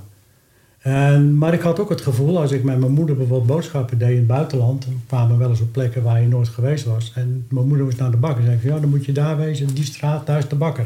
En, 0.81 1.37
maar 1.37 1.53
ik 1.53 1.61
had 1.61 1.79
ook 1.79 1.89
het 1.89 2.01
gevoel, 2.01 2.39
als 2.41 2.51
ik 2.51 2.63
met 2.63 2.79
mijn 2.79 2.91
moeder 2.91 3.15
bijvoorbeeld 3.17 3.47
boodschappen 3.47 3.97
deed 3.97 4.09
in 4.09 4.15
het 4.17 4.27
buitenland, 4.27 4.83
dan 4.85 5.01
kwamen 5.07 5.31
we 5.31 5.37
wel 5.37 5.49
eens 5.49 5.61
op 5.61 5.71
plekken 5.71 6.03
waar 6.03 6.21
je 6.21 6.27
nooit 6.27 6.47
geweest 6.47 6.85
was. 6.85 7.11
En 7.15 7.45
mijn 7.49 7.67
moeder 7.67 7.85
moest 7.85 7.97
naar 7.97 8.11
de 8.11 8.17
bakker. 8.17 8.43
zei 8.43 8.55
ik, 8.55 8.61
van, 8.61 8.69
ja, 8.71 8.79
dan 8.79 8.89
moet 8.89 9.05
je 9.05 9.11
daar 9.11 9.37
wezen, 9.37 9.67
die 9.73 9.83
straat, 9.83 10.25
daar 10.25 10.37
is 10.37 10.47
de 10.47 10.55
bakker. 10.55 10.85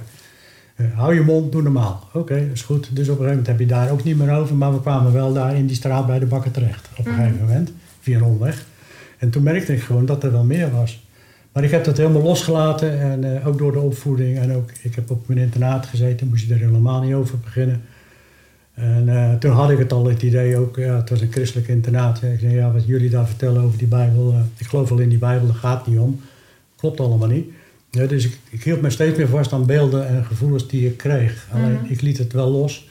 Eh, 0.76 0.86
hou 0.96 1.14
je 1.14 1.22
mond, 1.22 1.52
doe 1.52 1.62
normaal. 1.62 2.08
Oké, 2.14 2.36
is 2.54 2.62
goed. 2.62 2.96
Dus 2.96 3.10
op 3.10 3.20
een 3.20 3.26
gegeven 3.26 3.26
moment 3.30 3.48
heb 3.48 3.60
je 3.60 3.66
daar 3.66 3.92
ook 3.92 4.04
niet 4.04 4.18
meer 4.18 4.36
over, 4.36 4.56
maar 4.56 4.74
we 4.74 4.82
kwamen 4.82 5.14
wel 5.14 5.34
daar 5.34 5.56
in 5.56 5.66
die 5.68 5.76
straat 5.76 6.08
bij 6.08 6.20
de 6.20 6.26
bakker 6.26 6.52
terecht. 6.52 6.90
Op 6.98 7.06
een 7.06 7.12
Mhm. 7.12 7.22
gegeven 7.22 7.46
moment, 7.46 7.72
via 8.00 8.18
een 8.18 8.24
omweg. 8.24 8.66
En 9.18 9.30
toen 9.30 9.44
merkte 9.44 9.74
ik 9.74 9.82
gewoon 9.82 10.06
dat 10.06 10.24
er 10.24 10.32
wel 10.32 10.44
meer 10.44 10.72
was. 10.72 11.04
Maar 11.52 11.64
ik 11.64 11.72
heb 11.72 11.84
dat 11.84 11.98
helemaal 11.98 12.22
losgelaten 12.22 13.00
en 13.00 13.36
eh, 13.42 13.48
ook 13.48 13.58
door 13.58 13.72
de 13.72 13.80
opvoeding. 13.80 14.38
En 14.40 14.54
ook, 14.56 14.70
ik 14.82 14.96
heb 14.96 15.12
op 15.12 15.28
mijn 15.28 15.40
internaat 15.40 15.86
gezeten, 15.86 16.28
moest 16.28 16.48
je 16.48 16.54
er 16.54 16.60
helemaal 16.60 17.02
niet 17.02 17.14
over 17.14 17.38
beginnen. 17.40 17.82
En 18.76 19.10
eh, 19.10 19.34
toen 19.34 19.52
had 19.52 19.70
ik 19.70 19.78
het 19.78 19.94
al, 19.94 20.06
het 20.06 20.22
idee 20.22 20.58
ook, 20.58 20.76
ja, 20.78 20.96
het 20.96 21.10
was 21.10 21.22
een 21.22 21.32
christelijk 21.32 21.68
internaat. 21.68 22.22
Ik 22.24 22.40
zei, 22.40 22.54
ja, 22.56 22.72
wat 22.72 22.86
jullie 22.86 23.10
daar 23.10 23.28
vertellen 23.28 23.62
over 23.62 23.78
die 23.78 23.88
Bijbel, 23.88 24.32
eh, 24.34 24.40
ik 24.58 24.66
geloof 24.68 24.90
wel 24.90 24.98
in 25.00 25.10
die 25.10 25.18
Bijbel, 25.18 25.48
daar 25.48 25.56
gaat 25.56 25.88
niet 25.88 26.00
om. 26.00 26.20
Klopt 26.76 27.00
allemaal 27.00 27.28
niet. 27.28 27.50
Ja, 27.92 28.06
dus 28.06 28.26
ik, 28.26 28.38
ik 28.50 28.64
hield 28.64 28.82
me 28.82 28.90
steeds 28.90 29.18
meer 29.18 29.28
vast 29.28 29.54
aan 29.54 29.66
beelden 29.66 30.08
en 30.08 30.26
gevoelens 30.26 30.68
die 30.68 30.86
ik 30.88 30.98
kreeg. 30.98 31.48
Alleen, 31.54 31.72
Mhm. 31.72 31.86
ik 31.92 32.02
liet 32.02 32.18
het 32.18 32.34
wel 32.34 32.50
los. 32.52 32.88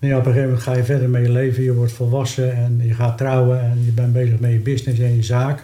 Nou 0.00 0.12
ja, 0.12 0.18
op 0.18 0.26
een 0.26 0.32
gegeven 0.32 0.48
moment 0.54 0.68
ga 0.68 0.76
je 0.76 0.84
verder 0.84 1.08
met 1.10 1.22
je 1.22 1.32
leven, 1.32 1.62
je 1.62 1.74
wordt 1.74 1.92
volwassen 1.92 2.54
en 2.54 2.80
je 2.82 2.94
gaat 2.94 3.18
trouwen 3.18 3.60
en 3.60 3.78
je 3.84 3.90
bent 3.90 4.12
bezig 4.12 4.38
met 4.38 4.50
je 4.52 4.58
business 4.58 5.00
en 5.00 5.16
je 5.16 5.22
zaak. 5.22 5.62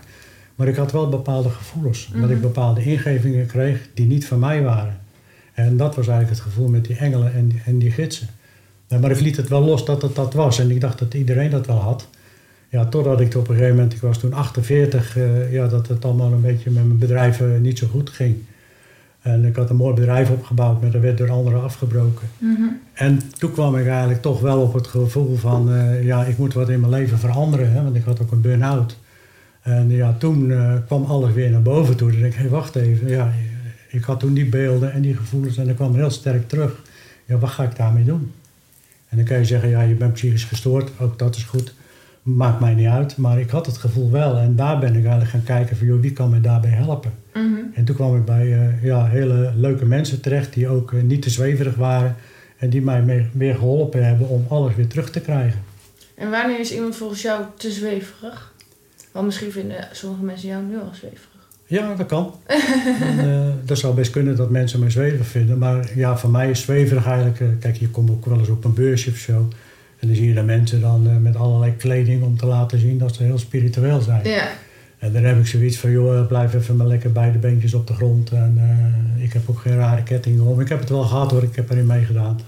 Maar 0.54 0.68
ik 0.68 0.76
had 0.76 0.92
wel 0.92 1.08
bepaalde 1.08 1.48
gevoelens, 1.50 2.10
dat 2.14 2.30
ik 2.30 2.36
Mhm. 2.36 2.40
bepaalde 2.46 2.82
ingevingen 2.84 3.46
kreeg 3.46 3.88
die 3.94 4.06
niet 4.06 4.26
van 4.26 4.38
mij 4.38 4.62
waren. 4.62 4.98
En 5.54 5.76
dat 5.76 5.94
was 5.94 6.06
eigenlijk 6.08 6.38
het 6.38 6.46
gevoel 6.48 6.68
met 6.68 6.84
die 6.84 6.96
engelen 6.96 7.34
en 7.34 7.48
die, 7.48 7.60
en 7.64 7.78
die 7.78 7.90
gidsen. 7.90 8.28
Ja, 8.88 8.98
maar 8.98 9.10
ik 9.10 9.20
liet 9.20 9.36
het 9.36 9.48
wel 9.48 9.62
los 9.62 9.84
dat 9.84 10.02
het 10.02 10.14
dat 10.14 10.34
was. 10.34 10.58
En 10.58 10.70
ik 10.70 10.80
dacht 10.80 10.98
dat 10.98 11.14
iedereen 11.14 11.50
dat 11.50 11.66
wel 11.66 11.76
had. 11.76 12.08
Ja, 12.68 12.86
totdat 12.86 13.20
ik 13.20 13.34
op 13.34 13.48
een 13.48 13.54
gegeven 13.54 13.74
moment, 13.74 13.92
ik 13.92 14.00
was 14.00 14.18
toen 14.18 14.32
48, 14.32 15.16
eh, 15.16 15.52
ja, 15.52 15.66
dat 15.66 15.88
het 15.88 16.04
allemaal 16.04 16.32
een 16.32 16.40
beetje 16.40 16.70
met 16.70 16.86
mijn 16.86 16.98
bedrijf 16.98 17.42
niet 17.60 17.78
zo 17.78 17.86
goed 17.86 18.10
ging. 18.10 18.36
En 19.26 19.44
ik 19.44 19.56
had 19.56 19.70
een 19.70 19.76
mooi 19.76 19.94
bedrijf 19.94 20.30
opgebouwd, 20.30 20.80
maar 20.80 20.90
dat 20.90 21.00
werd 21.00 21.18
door 21.18 21.30
anderen 21.30 21.62
afgebroken. 21.62 22.28
Mhm. 22.38 22.62
En 22.92 23.20
toen 23.38 23.52
kwam 23.52 23.76
ik 23.76 23.86
eigenlijk 23.86 24.22
toch 24.22 24.40
wel 24.40 24.60
op 24.60 24.72
het 24.72 24.86
gevoel 24.86 25.36
van, 25.36 25.72
eh, 25.72 26.04
ja, 26.04 26.24
ik 26.24 26.38
moet 26.38 26.54
wat 26.54 26.68
in 26.68 26.80
mijn 26.80 26.92
leven 26.92 27.18
veranderen. 27.18 27.72
Hè, 27.72 27.82
want 27.82 27.96
ik 27.96 28.04
had 28.04 28.22
ook 28.22 28.32
een 28.32 28.40
burn-out. 28.40 28.96
En 29.62 29.90
ja, 29.90 30.16
toen 30.18 30.50
eh, 30.50 30.74
kwam 30.86 31.04
alles 31.04 31.32
weer 31.32 31.50
naar 31.50 31.62
boven 31.62 31.96
toe. 31.96 32.06
Dus 32.06 32.16
ik 32.16 32.22
denk, 32.22 32.34
hé, 32.34 32.40
hey, 32.40 32.50
wacht 32.50 32.76
even. 32.76 33.08
Ja, 33.08 33.32
ik 33.88 34.04
had 34.04 34.20
toen 34.20 34.34
die 34.34 34.48
beelden 34.48 34.92
en 34.92 35.00
die 35.00 35.16
gevoelens 35.16 35.56
en 35.56 35.66
dat 35.66 35.74
kwam 35.74 35.94
heel 35.94 36.10
sterk 36.10 36.48
terug. 36.48 36.82
Ja, 37.24 37.38
wat 37.38 37.50
ga 37.50 37.64
ik 37.64 37.76
daarmee 37.76 38.04
doen? 38.04 38.32
En 39.08 39.16
dan 39.16 39.26
kan 39.26 39.38
je 39.38 39.44
zeggen, 39.44 39.68
ja, 39.68 39.80
je 39.82 39.94
bent 39.94 40.12
psychisch 40.12 40.44
gestoord. 40.44 40.90
Ook 41.00 41.18
dat 41.18 41.36
is 41.36 41.42
goed. 41.42 41.74
Maakt 42.22 42.60
mij 42.60 42.74
niet 42.74 42.86
uit. 42.88 43.16
Maar 43.16 43.40
ik 43.40 43.50
had 43.50 43.66
het 43.66 43.76
gevoel 43.78 44.10
wel. 44.10 44.36
En 44.36 44.56
daar 44.56 44.78
ben 44.78 44.88
ik 44.88 45.00
eigenlijk 45.02 45.30
gaan 45.30 45.42
kijken 45.42 45.76
van, 45.76 45.86
joh, 45.86 46.00
wie 46.00 46.12
kan 46.12 46.30
me 46.30 46.40
daarbij 46.40 46.70
helpen? 46.70 47.12
Mhm. 47.34 47.44
En 47.74 47.84
toen 47.84 47.94
kwam 47.96 48.16
ik 48.16 48.24
bij 48.24 48.52
eh, 48.52 48.84
ja, 48.84 49.06
hele 49.06 49.52
leuke 49.56 49.84
mensen 49.84 50.20
terecht 50.20 50.52
die 50.54 50.68
ook 50.68 50.92
eh, 50.92 51.02
niet 51.02 51.22
te 51.22 51.30
zweverig 51.30 51.74
waren. 51.74 52.16
En 52.56 52.70
die 52.70 52.82
mij 52.82 53.02
mee- 53.02 53.28
weer 53.32 53.54
geholpen 53.54 54.06
hebben 54.06 54.28
om 54.28 54.44
alles 54.48 54.74
weer 54.74 54.86
terug 54.86 55.10
te 55.10 55.20
krijgen. 55.20 55.62
En 56.14 56.30
wanneer 56.30 56.60
is 56.60 56.72
iemand 56.72 56.96
volgens 56.96 57.22
jou 57.22 57.44
te 57.56 57.70
zweverig? 57.70 58.54
Want 59.12 59.26
misschien 59.26 59.52
vinden 59.52 59.88
sommige 59.92 60.22
mensen 60.24 60.48
jou 60.48 60.64
nu 60.64 60.78
al 60.78 60.90
zweverig. 60.94 61.35
Ja, 61.66 61.94
dat 61.94 62.06
kan. 62.06 62.34
en, 63.00 63.18
eh, 63.18 63.48
dat 63.64 63.78
zou 63.78 63.94
best 63.94 64.10
kunnen 64.10 64.36
dat 64.36 64.50
mensen 64.50 64.80
mij 64.80 64.90
zweverig 64.90 65.26
vinden. 65.26 65.58
Maar 65.58 65.90
ja, 65.94 66.16
voor 66.18 66.30
mij 66.30 66.50
is 66.50 66.60
zweverig 66.60 67.06
eigenlijk... 67.06 67.40
eh, 67.40 67.46
kijk, 67.60 67.76
je 67.76 67.88
komt 67.88 68.10
ook 68.10 68.26
wel 68.26 68.38
eens 68.38 68.48
op 68.48 68.64
een 68.64 68.74
beursje 68.74 69.10
of 69.10 69.16
zo. 69.16 69.48
En 69.98 70.06
dan 70.06 70.16
zie 70.16 70.28
je 70.28 70.34
daar 70.34 70.44
mensen 70.44 70.80
dan 70.80 71.08
eh, 71.08 71.16
met 71.16 71.36
allerlei 71.36 71.76
kleding 71.76 72.22
om 72.22 72.36
te 72.36 72.46
laten 72.46 72.78
zien 72.78 72.98
dat 72.98 73.14
ze 73.14 73.22
heel 73.22 73.38
spiritueel 73.38 74.00
zijn. 74.00 74.28
Ja. 74.28 74.48
En 74.98 75.12
dan 75.12 75.22
heb 75.22 75.38
ik 75.38 75.46
zoiets 75.46 75.78
van, 75.78 75.90
joh, 75.90 76.26
blijf 76.26 76.54
even 76.54 76.76
maar 76.76 76.86
lekker 76.86 77.12
beide 77.12 77.38
beentjes 77.38 77.74
op 77.74 77.86
de 77.86 77.94
grond. 77.94 78.30
En 78.30 78.60
ik 79.18 79.32
heb 79.32 79.42
ook 79.46 79.58
geen 79.58 79.76
rare 79.76 80.02
kettingen 80.02 80.44
om. 80.44 80.60
Ik 80.60 80.68
heb 80.68 80.80
het 80.80 80.88
wel 80.88 81.02
gehad 81.02 81.30
hoor, 81.30 81.42
ik 81.42 81.56
heb 81.56 81.70
erin 81.70 81.86
meegedaan. 81.86 82.40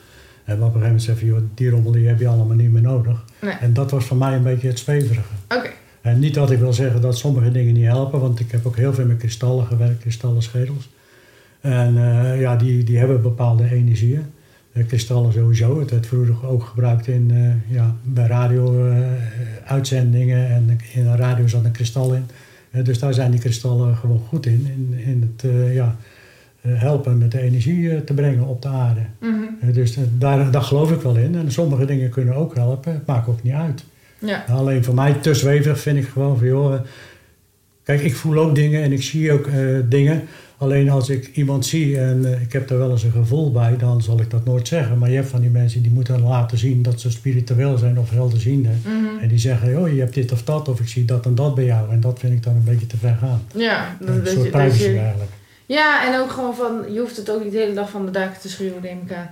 En 0.44 0.54
op 0.54 0.60
een 0.60 0.66
gegeven 0.66 0.80
moment 0.80 1.02
zeg 1.02 1.20
je, 1.20 1.26
joh, 1.26 1.40
die 1.54 1.70
rommel 1.70 1.92
die 1.92 2.06
heb 2.06 2.20
je 2.20 2.28
allemaal 2.28 2.56
niet 2.56 2.72
meer 2.72 2.82
nodig. 2.82 3.24
Nee. 3.40 3.54
En 3.60 3.72
dat 3.72 3.90
was 3.90 4.04
voor 4.04 4.16
mij 4.16 4.34
een 4.34 4.42
beetje 4.42 4.68
het 4.68 4.78
zweverige. 4.78 5.20
Oké. 5.48 5.70
En 6.00 6.18
niet 6.18 6.34
dat 6.34 6.50
ik 6.50 6.58
wil 6.58 6.72
zeggen 6.72 7.00
dat 7.00 7.18
sommige 7.18 7.50
dingen 7.50 7.74
niet 7.74 7.84
helpen, 7.84 8.20
want 8.20 8.40
ik 8.40 8.50
heb 8.50 8.66
ook 8.66 8.76
heel 8.76 8.94
veel 8.94 9.06
met 9.06 9.16
kristallen 9.16 9.66
gewerkt, 9.66 10.00
kristallen 10.00 10.42
schedels. 10.42 10.88
En 11.60 11.96
eh, 11.96 12.40
ja, 12.40 12.56
die, 12.56 12.84
die 12.84 12.98
hebben 12.98 13.22
bepaalde 13.22 13.70
energieën. 13.70 14.22
Eh, 14.72 14.86
kristallen 14.86 15.32
sowieso. 15.32 15.80
Het 15.80 15.90
werd 15.90 16.06
vroeger 16.06 16.46
ook 16.46 16.62
gebruikt 16.62 17.06
in, 17.06 17.30
eh, 17.30 17.50
ja, 17.74 17.96
bij 18.02 18.26
radio-uitzendingen. 18.26 20.48
en 20.48 20.78
in 20.92 21.06
een 21.06 21.16
radio 21.16 21.46
zat 21.46 21.64
een 21.64 21.70
kristal 21.70 22.14
in. 22.14 22.24
Eh, 22.70 22.84
dus 22.84 22.98
daar 22.98 23.14
zijn 23.14 23.30
die 23.30 23.40
kristallen 23.40 23.96
gewoon 23.96 24.20
goed 24.28 24.46
in. 24.46 24.66
In, 24.66 24.94
in 24.98 25.32
het 25.32 25.44
eh, 25.50 25.74
ja, 25.74 25.96
eh, 26.60 26.80
helpen 26.80 27.18
met 27.18 27.30
de 27.30 27.40
energie 27.40 27.90
eh, 27.90 28.00
te 28.00 28.14
brengen 28.14 28.46
op 28.46 28.62
de 28.62 28.68
aarde. 28.68 29.00
Mhm. 29.20 29.42
Eh, 29.60 29.74
dus 29.74 29.96
eh, 29.96 30.02
daar, 30.18 30.50
daar 30.50 30.62
geloof 30.62 30.92
ik 30.92 31.00
wel 31.00 31.16
in. 31.16 31.34
En 31.34 31.52
sommige 31.52 31.84
dingen 31.84 32.10
kunnen 32.10 32.34
ook 32.34 32.54
helpen. 32.54 32.92
Het 32.92 33.06
maakt 33.06 33.28
ook 33.28 33.42
niet 33.42 33.52
uit. 33.52 33.84
Ja. 34.18 34.44
Alleen 34.48 34.84
voor 34.84 34.94
mij 34.94 35.12
te 35.12 35.34
zweverig 35.34 35.80
vind 35.80 35.98
ik 35.98 36.08
gewoon 36.08 36.38
van 36.38 36.46
joh. 36.46 36.74
eh, 36.74 36.80
Kijk, 37.82 38.00
ik 38.00 38.16
voel 38.16 38.38
ook 38.38 38.54
dingen 38.54 38.82
en 38.82 38.92
ik 38.92 39.02
zie 39.02 39.32
ook 39.32 39.46
eh, 39.46 39.54
dingen. 39.88 40.22
Alleen 40.58 40.90
als 40.90 41.08
ik 41.08 41.30
iemand 41.34 41.66
zie 41.66 41.98
en 42.00 42.24
eh, 42.34 42.42
ik 42.42 42.52
heb 42.52 42.68
daar 42.68 42.78
wel 42.78 42.90
eens 42.90 43.02
een 43.02 43.10
gevoel 43.10 43.52
bij, 43.52 43.76
dan 43.76 44.02
zal 44.02 44.20
ik 44.20 44.30
dat 44.30 44.44
nooit 44.44 44.68
zeggen. 44.68 44.98
Maar 44.98 45.08
je 45.10 45.16
hebt 45.16 45.28
van 45.28 45.40
die 45.40 45.50
mensen 45.50 45.82
die 45.82 45.90
moeten 45.90 46.20
laten 46.20 46.58
zien 46.58 46.82
dat 46.82 47.00
ze 47.00 47.10
spiritueel 47.10 47.78
zijn 47.78 47.98
of 47.98 48.10
helderziende. 48.10 48.68
Mhm. 48.84 49.18
En 49.22 49.28
die 49.28 49.38
zeggen, 49.38 49.78
oh 49.82 49.92
je 49.94 50.00
hebt 50.00 50.14
dit 50.14 50.32
of 50.32 50.42
dat 50.42 50.68
of 50.68 50.80
ik 50.80 50.88
zie 50.88 51.04
dat 51.04 51.26
en 51.26 51.34
dat 51.34 51.54
bij 51.54 51.64
jou. 51.64 51.90
En 51.90 52.00
dat 52.00 52.18
vind 52.18 52.32
ik 52.32 52.42
dan 52.42 52.54
een 52.54 52.64
beetje 52.64 52.86
te 52.86 52.96
ver 52.96 53.16
gaan. 53.20 53.42
Ja, 53.54 53.96
dat, 54.00 54.08
Een 54.08 54.26
soort 54.26 54.36
je, 54.36 54.42
dat 54.42 54.50
privacy 54.50 54.82
je, 54.82 54.98
eigenlijk. 54.98 55.30
ja, 55.66 56.12
en 56.14 56.20
ook 56.20 56.30
gewoon 56.30 56.54
van, 56.54 56.92
je 56.92 57.00
hoeft 57.00 57.16
het 57.16 57.30
ook 57.30 57.42
niet 57.44 57.52
de 57.52 57.58
hele 57.58 57.74
dag 57.74 57.90
van 57.90 58.04
de 58.04 58.10
daken 58.12 58.40
te 58.40 58.48
schreeuwen, 58.48 58.82
neem 58.82 58.98
ik 59.06 59.12
aan. 59.12 59.30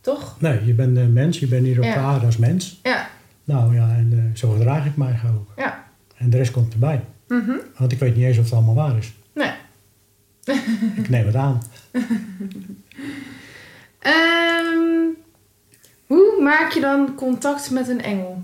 Toch? 0.00 0.36
Nee, 0.40 0.58
je 0.64 0.72
bent 0.72 0.96
een 0.96 1.12
mens, 1.12 1.38
je 1.38 1.46
bent 1.46 1.66
hier 1.66 1.78
op 1.78 1.84
Ja. 1.84 1.92
de 1.94 1.98
aarde 2.00 2.26
als 2.26 2.36
mens. 2.36 2.80
Ja. 2.82 3.08
Nou 3.44 3.74
ja, 3.74 3.88
en 3.88 4.12
eh, 4.12 4.38
zo 4.38 4.50
gedraag 4.50 4.86
ik 4.86 4.96
mij 4.96 5.20
ook. 5.36 5.52
Ja. 5.56 5.84
En 6.16 6.30
de 6.30 6.36
rest 6.36 6.50
komt 6.50 6.72
erbij. 6.72 7.04
Mhm. 7.28 7.52
Want 7.78 7.92
ik 7.92 7.98
weet 7.98 8.16
niet 8.16 8.24
eens 8.24 8.38
of 8.38 8.44
het 8.44 8.52
allemaal 8.52 8.74
waar 8.74 8.96
is. 8.96 9.12
Nee. 9.32 9.52
Ik 11.02 11.08
neem 11.08 11.26
het 11.26 11.36
aan. 11.36 11.62
Ehm, 13.98 15.06
hoe 16.06 16.42
maak 16.42 16.72
je 16.72 16.80
dan 16.80 17.14
contact 17.14 17.70
met 17.70 17.88
een 17.88 18.02
engel? 18.02 18.42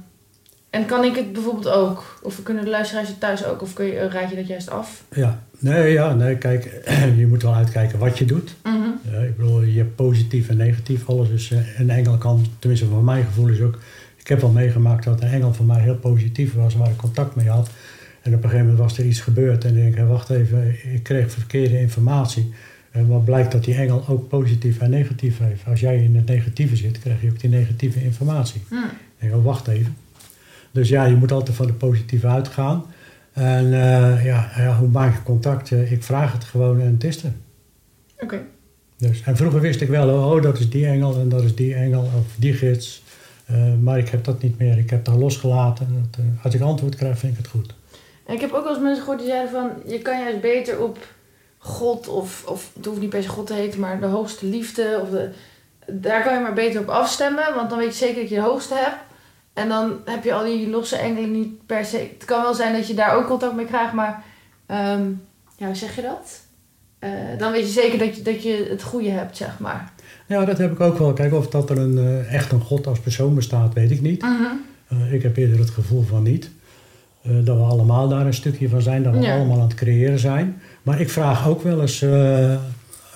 En 0.70 0.86
kan 0.86 1.04
ik 1.04 1.16
het 1.16 1.32
bijvoorbeeld 1.32 1.68
ook? 1.68 2.18
Of 2.22 2.42
kunnen 2.42 2.64
de 2.64 2.70
luisteraars 2.70 3.08
het 3.08 3.20
thuis 3.20 3.44
ook? 3.44 3.62
Of 3.62 3.72
kun 3.72 3.84
je, 3.84 4.08
raad 4.08 4.30
je 4.30 4.36
dat 4.36 4.46
juist 4.46 4.70
af? 4.70 5.04
Ja, 5.14 5.42
nee, 5.58 5.92
ja, 5.92 6.14
nee, 6.14 6.36
kijk, 6.36 6.90
je 7.18 7.26
moet 7.26 7.42
wel 7.42 7.54
uitkijken 7.54 7.98
wat 7.98 8.18
je 8.18 8.24
doet. 8.24 8.54
Mhm. 8.62 9.12
Ja, 9.12 9.18
ik 9.18 9.36
bedoel, 9.36 9.62
je 9.62 9.78
hebt 9.78 9.96
positief 9.96 10.48
en 10.48 10.56
negatief. 10.56 11.08
Alles 11.08 11.50
eh, 11.50 11.80
een 11.80 11.90
engel 11.90 12.18
kan, 12.18 12.46
tenminste 12.58 12.86
van 12.86 13.04
mijn 13.04 13.24
gevoel 13.24 13.48
is 13.48 13.60
ook. 13.60 13.78
Ik 14.20 14.28
heb 14.28 14.40
wel 14.40 14.50
meegemaakt 14.50 15.04
dat 15.04 15.20
een 15.20 15.28
engel 15.28 15.54
voor 15.54 15.66
mij 15.66 15.80
heel 15.80 15.96
positief 15.96 16.54
was, 16.54 16.74
waar 16.74 16.90
ik 16.90 16.96
contact 16.96 17.34
mee 17.34 17.48
had. 17.48 17.70
En 18.22 18.34
op 18.34 18.42
een 18.42 18.50
gegeven 18.50 18.70
moment 18.70 18.78
was 18.78 18.98
er 18.98 19.04
iets 19.04 19.20
gebeurd 19.20 19.64
en 19.64 19.76
ik 19.76 19.94
denk, 19.94 20.08
wacht 20.08 20.30
even, 20.30 20.74
ik 20.94 21.02
kreeg 21.02 21.32
verkeerde 21.32 21.80
informatie. 21.80 22.52
En 22.90 23.06
wat 23.06 23.24
blijkt 23.24 23.52
dat 23.52 23.64
die 23.64 23.74
engel 23.74 24.04
ook 24.08 24.28
positief 24.28 24.78
en 24.78 24.90
negatief 24.90 25.38
heeft. 25.38 25.62
Als 25.66 25.80
jij 25.80 26.02
in 26.02 26.16
het 26.16 26.26
negatieve 26.26 26.76
zit, 26.76 26.98
krijg 26.98 27.22
je 27.22 27.30
ook 27.30 27.40
die 27.40 27.50
negatieve 27.50 28.02
informatie. 28.02 28.62
Hm. 28.68 28.74
Ik 28.74 28.80
denk, 29.18 29.34
oh, 29.34 29.44
wacht 29.44 29.68
even. 29.68 29.96
Dus 30.70 30.88
ja, 30.88 31.04
je 31.04 31.14
moet 31.14 31.32
altijd 31.32 31.56
van 31.56 31.66
de 31.66 31.72
positieve 31.72 32.26
uitgaan. 32.26 32.84
En 33.32 33.64
eh, 33.64 34.24
ja, 34.24 34.50
ja, 34.56 34.76
hoe 34.76 34.88
maak 34.88 35.14
je 35.14 35.22
contact? 35.22 35.70
Ik 35.70 36.02
vraag 36.02 36.32
het 36.32 36.44
gewoon 36.44 36.80
en 36.80 36.92
het 36.92 37.04
is 37.04 37.24
er. 37.24 37.32
Oké. 38.18 38.40
Dus, 38.96 39.22
en 39.22 39.36
vroeger 39.36 39.60
wist 39.60 39.80
ik 39.80 39.88
wel, 39.88 40.34
oh, 40.34 40.42
dat 40.42 40.58
is 40.58 40.70
die 40.70 40.86
engel 40.86 41.20
en 41.20 41.28
dat 41.28 41.42
is 41.42 41.54
die 41.54 41.74
engel 41.74 42.02
of 42.02 42.34
die 42.36 42.52
gids. 42.52 43.02
Eh, 43.50 43.74
maar 43.80 43.98
ik 43.98 44.08
heb 44.08 44.24
dat 44.24 44.42
niet 44.42 44.58
meer. 44.58 44.78
Ik 44.78 44.90
heb 44.90 45.04
dat 45.04 45.14
losgelaten. 45.14 46.10
Eh, 46.18 46.44
als 46.44 46.54
ik 46.54 46.60
antwoord 46.60 46.94
krijg, 46.94 47.18
vind 47.18 47.32
ik 47.32 47.38
het 47.38 47.48
goed. 47.48 47.74
En 48.26 48.34
ik 48.34 48.40
heb 48.40 48.52
ook 48.52 48.62
wel 48.62 48.72
eens 48.72 48.82
mensen 48.82 49.02
gehoord 49.02 49.18
die 49.18 49.28
zeiden 49.28 49.50
van... 49.50 49.70
Je 49.86 49.98
kan 49.98 50.20
juist 50.20 50.40
beter 50.40 50.82
op 50.82 50.98
God 51.58 52.08
of... 52.08 52.44
Of 52.46 52.70
het 52.74 52.84
hoeft 52.84 53.00
niet 53.00 53.10
per 53.10 53.22
se 53.22 53.28
God 53.28 53.46
te 53.46 53.54
heten, 53.54 53.80
maar 53.80 54.00
de 54.00 54.06
hoogste 54.06 54.46
liefde. 54.46 54.98
Of 55.02 55.08
de, 55.10 55.30
daar 55.86 56.22
kan 56.22 56.34
je 56.34 56.40
maar 56.40 56.52
beter 56.52 56.80
op 56.80 56.88
afstemmen. 56.88 57.54
Want 57.54 57.70
dan 57.70 57.78
weet 57.78 57.98
je 57.98 58.06
zeker 58.06 58.20
dat 58.20 58.28
je 58.28 58.34
de 58.34 58.40
hoogste 58.40 58.74
hebt. 58.74 58.96
En 59.52 59.68
dan 59.68 60.00
heb 60.04 60.24
je 60.24 60.32
al 60.32 60.44
die 60.44 60.68
losse 60.68 60.96
engelen 60.96 61.30
niet 61.30 61.66
per 61.66 61.84
se... 61.84 61.96
Het 61.96 62.24
kan 62.24 62.42
wel 62.42 62.54
zijn 62.54 62.72
dat 62.72 62.86
je 62.86 62.94
daar 62.94 63.14
ook 63.16 63.26
contact 63.26 63.54
mee 63.54 63.66
krijgt, 63.66 63.92
maar... 63.92 64.24
ehm, 64.66 65.10
ja, 65.56 65.66
hoe 65.66 65.74
zeg 65.74 65.96
je 65.96 66.02
dat? 66.02 66.40
Eh, 66.98 67.10
dan 67.38 67.52
weet 67.52 67.66
je 67.66 67.80
zeker 67.80 67.98
dat 67.98 68.16
je, 68.16 68.22
dat 68.22 68.42
je 68.42 68.66
het 68.70 68.82
goede 68.82 69.10
hebt, 69.10 69.36
zeg 69.36 69.58
maar. 69.58 69.92
Ja, 70.30 70.44
dat 70.44 70.58
heb 70.58 70.72
ik 70.72 70.80
ook 70.80 70.98
wel. 70.98 71.12
Kijk, 71.12 71.32
of 71.34 71.48
dat 71.48 71.70
er 71.70 71.78
een, 71.78 71.98
eh, 71.98 72.34
echt 72.34 72.52
een 72.52 72.60
God 72.60 72.86
als 72.86 72.98
persoon 72.98 73.34
bestaat, 73.34 73.74
weet 73.74 73.90
ik 73.90 74.00
niet. 74.00 74.22
Eh, 74.88 75.12
ik 75.12 75.22
heb 75.22 75.36
eerder 75.36 75.58
het 75.58 75.70
gevoel 75.70 76.02
van 76.02 76.22
niet. 76.22 76.50
Eh, 77.22 77.32
dat 77.44 77.56
we 77.56 77.62
allemaal 77.62 78.08
daar 78.08 78.26
een 78.26 78.34
stukje 78.34 78.68
van 78.68 78.82
zijn, 78.82 79.02
dat 79.02 79.12
we 79.14 79.20
Ja. 79.20 79.36
allemaal 79.36 79.56
aan 79.56 79.62
het 79.68 79.74
creëren 79.74 80.18
zijn. 80.18 80.60
Maar 80.82 81.00
ik 81.00 81.10
vraag 81.10 81.48
ook 81.48 81.62
wel 81.62 81.80
eens 81.80 81.98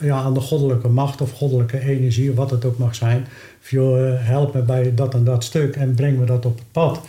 ja, 0.01 0.17
aan 0.17 0.35
de 0.35 0.41
goddelijke 0.41 0.89
macht 0.89 1.21
of 1.21 1.31
goddelijke 1.33 1.81
energie, 1.81 2.31
of 2.31 2.37
wat 2.37 2.51
het 2.51 2.65
ook 2.65 2.79
mag 2.79 2.95
zijn. 2.95 3.27
Van, 3.61 3.79
joh, 3.79 4.15
help 4.19 4.55
me 4.55 4.61
bij 4.63 4.95
dat 4.95 5.15
en 5.15 5.25
dat 5.25 5.45
stuk 5.45 5.77
en 5.77 5.95
breng 5.95 6.19
me 6.19 6.25
dat 6.25 6.47
op 6.47 6.57
het 6.59 6.73
pad. 6.73 7.01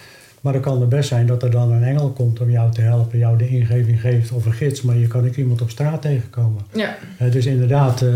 Maar 0.46 0.54
dan 0.54 0.62
kan 0.64 0.80
het 0.80 0.90
best 0.90 1.08
zijn 1.08 1.28
dat 1.28 1.44
er 1.44 1.52
dan 1.52 1.72
een 1.72 1.84
engel 1.84 2.10
komt 2.10 2.40
om 2.40 2.50
jou 2.50 2.72
te 2.72 2.82
helpen, 2.82 3.18
jou 3.18 3.38
de 3.38 3.48
ingeving 3.48 4.02
geeft 4.02 4.32
of 4.32 4.46
een 4.46 4.54
gids. 4.54 4.82
Maar 4.82 4.96
je 4.96 5.08
kan 5.08 5.28
ook 5.28 5.36
iemand 5.36 5.62
op 5.62 5.70
straat 5.70 6.02
tegenkomen. 6.02 6.62
Ja. 6.74 6.98
Eh, 7.18 7.32
dus 7.32 7.46
inderdaad, 7.46 8.02
eh, 8.02 8.14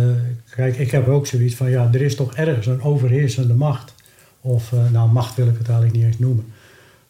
kijk, 0.50 0.78
ik 0.78 0.92
heb 0.92 1.08
ook 1.08 1.28
zoiets 1.28 1.56
van, 1.56 1.70
ja, 1.70 1.90
er 1.94 2.02
is 2.02 2.16
toch 2.16 2.36
ergens 2.36 2.66
een 2.66 2.82
overheersende 2.82 3.54
macht. 3.54 3.94
Of, 4.42 4.74
eh, 4.74 4.80
nou, 4.92 5.12
macht 5.12 5.36
wil 5.36 5.48
ik 5.48 5.58
het 5.58 5.68
eigenlijk 5.68 5.98
niet 5.98 6.06
eens 6.06 6.20
noemen. 6.20 6.46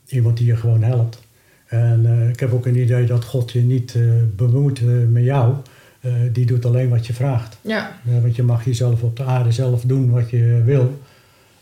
Iemand 0.07 0.37
die 0.37 0.45
je 0.45 0.55
gewoon 0.55 0.83
helpt. 0.83 1.21
En 1.67 2.29
ik 2.29 2.39
heb 2.39 2.53
ook 2.53 2.65
een 2.65 2.79
idee 2.79 3.05
dat 3.05 3.25
God 3.25 3.51
je 3.51 3.61
niet 3.61 3.95
bemoeit 4.35 4.81
met 5.11 5.23
jou. 5.23 5.53
Die 6.31 6.45
doet 6.45 6.65
alleen 6.65 6.89
wat 6.89 7.07
je 7.07 7.13
vraagt. 7.13 7.57
Ja. 7.61 7.99
Want 8.21 8.35
je 8.35 8.43
mag 8.43 8.65
jezelf 8.65 9.01
op 9.01 9.17
de 9.17 9.23
aarde 9.23 9.51
zelf 9.51 9.81
doen 9.81 10.11
wat 10.11 10.29
je 10.29 10.61
wil. 10.65 10.99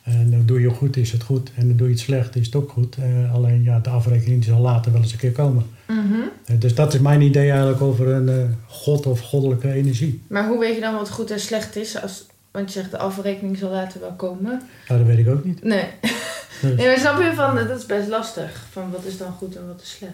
En 0.08 0.32
dan 0.32 0.46
doe 0.46 0.62
je 0.62 0.70
goed, 0.70 0.98
is 0.98 1.12
het 1.12 1.24
goed. 1.24 1.52
En 1.56 1.68
dan 1.68 1.78
doe 1.78 1.88
je 1.88 1.94
het 1.94 2.02
slecht, 2.02 2.36
is 2.36 2.46
het 2.46 2.56
ook 2.56 2.70
goed. 2.70 2.96
Eh, 2.96 3.34
alleen 3.34 3.64
ja, 3.64 3.80
de 3.80 3.90
afrekening 3.90 4.44
zal 4.44 4.60
later 4.60 4.92
wel 4.92 5.02
eens 5.02 5.12
een 5.12 5.18
keer 5.18 5.32
komen. 5.32 5.66
Mhm. 5.88 6.14
Eh, 6.46 6.56
dus 6.60 6.76
dat 6.76 6.94
is 6.94 7.00
mijn 7.00 7.22
idee 7.22 7.50
eigenlijk 7.50 7.82
over 7.82 8.08
een 8.08 8.30
eh, 8.30 8.44
God 8.68 9.06
of 9.06 9.20
goddelijke 9.20 9.72
energie. 9.72 10.22
Maar 10.28 10.48
hoe 10.48 10.60
weet 10.60 10.76
je 10.76 10.82
dan 10.82 10.94
wat 10.94 11.10
goed 11.10 11.32
en 11.32 11.40
slecht 11.40 11.76
is? 11.76 12.02
Als, 12.02 12.26
want 12.52 12.74
je 12.74 12.80
zegt 12.80 12.92
de 12.92 12.98
afrekening 12.98 13.58
zal 13.58 13.70
later 13.70 14.00
wel 14.00 14.14
komen. 14.14 14.62
Nou, 14.88 15.00
dat 15.00 15.08
weet 15.08 15.18
ik 15.18 15.30
ook 15.30 15.44
niet. 15.44 15.64
Nee. 15.64 15.86
Nee, 16.62 16.88
maar 16.88 16.98
snap 16.98 17.22
je 17.22 17.32
van, 17.36 17.56
dat 17.56 17.78
is 17.78 17.86
best 17.86 18.08
lastig. 18.08 18.66
Van 18.72 18.92
wat 18.92 19.06
is 19.06 19.18
dan 19.18 19.32
goed 19.32 19.56
en 19.56 19.68
wat 19.68 19.82
is 19.82 19.90
slecht. 19.90 20.14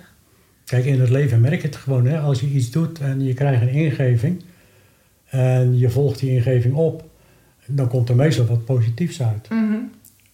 Kijk, 0.65 0.85
in 0.85 0.99
het 0.99 1.09
leven 1.09 1.41
merk 1.41 1.61
je 1.61 1.67
het 1.67 1.75
gewoon. 1.75 2.05
Hè? 2.05 2.19
Als 2.19 2.39
je 2.39 2.47
iets 2.47 2.71
doet 2.71 2.99
en 2.99 3.23
je 3.23 3.33
krijgt 3.33 3.61
een 3.61 3.69
ingeving 3.69 4.43
en 5.29 5.77
je 5.77 5.89
volgt 5.89 6.19
die 6.19 6.29
ingeving 6.29 6.75
op, 6.75 7.03
dan 7.65 7.87
komt 7.87 8.09
er 8.09 8.15
meestal 8.15 8.45
wat 8.45 8.65
positiefs 8.65 9.21
uit. 9.21 9.49
Mhm. 9.49 9.73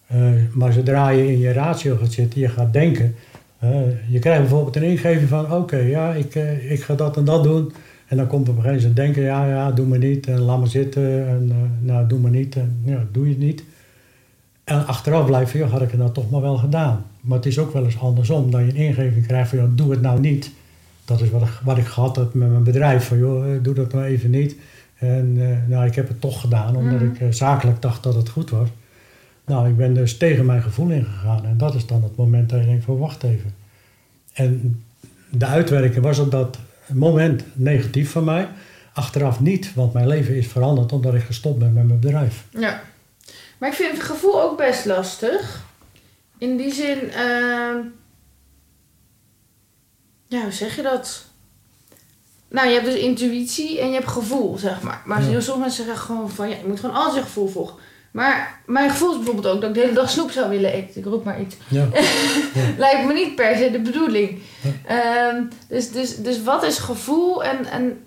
Eh, 0.06 0.32
maar 0.52 0.72
zodra 0.72 1.08
je 1.08 1.26
in 1.32 1.38
je 1.38 1.52
ratio 1.52 1.96
gaat 1.96 2.12
zitten, 2.12 2.40
je 2.40 2.48
gaat 2.48 2.72
denken. 2.72 3.14
eh, 3.58 3.70
je 4.08 4.18
krijgt 4.18 4.40
bijvoorbeeld 4.40 4.76
een 4.76 4.82
ingeving 4.82 5.28
van: 5.28 5.52
oké, 5.52 5.76
ja, 5.76 6.12
ik, 6.12 6.34
eh, 6.34 6.70
ik 6.72 6.82
ga 6.82 6.94
dat 6.94 7.16
en 7.16 7.24
dat 7.24 7.42
doen. 7.42 7.72
En 8.06 8.16
dan 8.16 8.26
komt 8.26 8.48
op 8.48 8.56
een 8.56 8.62
gegeven 8.62 8.80
moment 8.88 8.96
denken: 8.96 9.22
ja, 9.22 9.46
ja, 9.46 9.70
doe 9.72 9.86
maar 9.86 9.98
niet. 9.98 10.26
En 10.26 10.38
laat 10.38 10.58
maar 10.58 10.68
zitten. 10.68 11.28
En 11.28 11.52
nou, 11.80 12.06
doe 12.06 12.18
maar 12.18 12.30
niet. 12.30 12.56
En 12.56 12.82
ja, 12.84 13.04
doe 13.12 13.24
je 13.24 13.30
het 13.30 13.38
niet. 13.38 13.64
En 14.64 14.86
achteraf 14.86 15.26
blijft 15.26 15.50
van: 15.50 15.60
ja, 15.60 15.66
had 15.66 15.82
ik 15.82 15.90
het 15.90 16.00
nou 16.00 16.12
toch 16.12 16.30
maar 16.30 16.40
wel 16.40 16.56
gedaan. 16.56 17.04
Maar 17.20 17.36
het 17.36 17.46
is 17.46 17.58
ook 17.58 17.72
wel 17.72 17.84
eens 17.84 17.98
andersom. 17.98 18.50
Dat 18.50 18.60
je 18.60 18.66
een 18.66 18.76
ingeving 18.76 19.26
krijgt 19.26 19.48
van: 19.48 19.58
ja, 19.58 19.68
doe 19.74 19.90
het 19.90 20.00
nou 20.00 20.20
niet. 20.20 20.50
Dat 21.04 21.20
is 21.20 21.30
wat 21.30 21.42
ik, 21.42 21.60
wat 21.64 21.78
ik 21.78 21.86
gehad 21.86 22.16
heb 22.16 22.34
met 22.34 22.50
mijn 22.50 22.64
bedrijf. 22.64 23.04
Van 23.06 23.18
joh, 23.18 23.44
doe 23.62 23.74
dat 23.74 23.92
nou 23.92 24.04
even 24.04 24.30
niet. 24.30 24.56
En 25.00 25.36
eh, 25.40 25.68
nou, 25.68 25.86
ik 25.86 25.94
heb 25.94 26.08
het 26.08 26.20
toch 26.20 26.40
gedaan, 26.40 26.76
omdat 26.76 27.00
Mhm. 27.00 27.10
ik 27.12 27.20
eh, 27.20 27.26
zakelijk 27.30 27.82
dacht 27.82 28.02
dat 28.02 28.14
het 28.14 28.28
goed 28.28 28.50
was. 28.50 28.68
Nou, 29.46 29.68
ik 29.68 29.76
ben 29.76 29.94
dus 29.94 30.16
tegen 30.16 30.46
mijn 30.46 30.62
gevoel 30.62 30.90
ingegaan. 30.90 31.44
En 31.44 31.56
dat 31.58 31.74
is 31.74 31.86
dan 31.86 32.02
het 32.02 32.16
moment 32.16 32.50
dat 32.50 32.60
je 32.60 32.66
denkt 32.66 32.84
van 32.84 32.98
wacht 32.98 33.22
even. 33.22 33.54
En 34.32 34.84
de 35.30 35.46
uitwerking 35.46 36.04
was 36.04 36.18
op 36.18 36.30
dat 36.30 36.58
moment 36.92 37.42
negatief 37.52 38.10
van 38.10 38.24
mij. 38.24 38.48
Achteraf 38.92 39.40
niet, 39.40 39.74
want 39.74 39.92
mijn 39.92 40.06
leven 40.06 40.36
is 40.36 40.46
veranderd 40.46 40.92
omdat 40.92 41.14
ik 41.14 41.22
gestopt 41.22 41.58
ben 41.58 41.72
met 41.72 41.86
mijn 41.86 42.00
bedrijf. 42.00 42.44
Ja. 42.50 42.82
Maar 43.58 43.68
ik 43.68 43.74
vind 43.74 43.92
het 43.92 44.02
gevoel 44.02 44.42
ook 44.42 44.56
best 44.56 44.84
lastig. 44.84 45.64
In 46.38 46.56
die 46.56 46.72
zin, 46.72 47.10
ehm 47.10 47.76
ja, 50.28 50.42
hoe 50.42 50.52
zeg 50.52 50.76
je 50.76 50.82
dat? 50.82 51.24
Nou, 52.50 52.68
je 52.68 52.74
hebt 52.74 52.86
dus 52.86 52.94
intuïtie 52.94 53.80
en 53.80 53.88
je 53.88 53.94
hebt 53.94 54.08
gevoel, 54.08 54.58
zeg 54.58 54.82
maar. 54.82 55.02
Maar 55.04 55.20
Ja. 55.22 55.26
sommige 55.26 55.58
mensen 55.58 55.84
zeggen 55.84 56.04
gewoon 56.04 56.30
van, 56.30 56.48
ja, 56.48 56.56
je 56.56 56.66
moet 56.66 56.80
gewoon 56.80 56.94
altijd 56.94 57.14
je 57.14 57.22
gevoel 57.22 57.48
volgen. 57.48 57.76
Maar 58.10 58.60
mijn 58.66 58.90
gevoel 58.90 59.10
is 59.10 59.16
bijvoorbeeld 59.16 59.46
ook 59.46 59.60
dat 59.60 59.68
ik 59.68 59.74
de 59.74 59.80
hele 59.80 59.92
dag 59.94 60.10
snoep 60.10 60.30
zou 60.30 60.48
willen 60.50 60.72
eten. 60.72 61.00
Ik 61.00 61.04
roep 61.06 61.24
maar 61.24 61.40
iets. 61.40 61.56
Ja. 61.68 61.88
Lijkt 62.78 63.06
me 63.06 63.12
niet 63.12 63.34
per 63.34 63.56
se 63.56 63.70
de 63.70 63.80
bedoeling. 63.80 64.38
Ehm, 64.86 65.42
dus, 65.68 65.90
dus, 65.90 66.16
dus 66.16 66.42
wat 66.42 66.62
is 66.62 66.78
gevoel 66.78 67.44
en, 67.44 67.66
en 67.66 68.04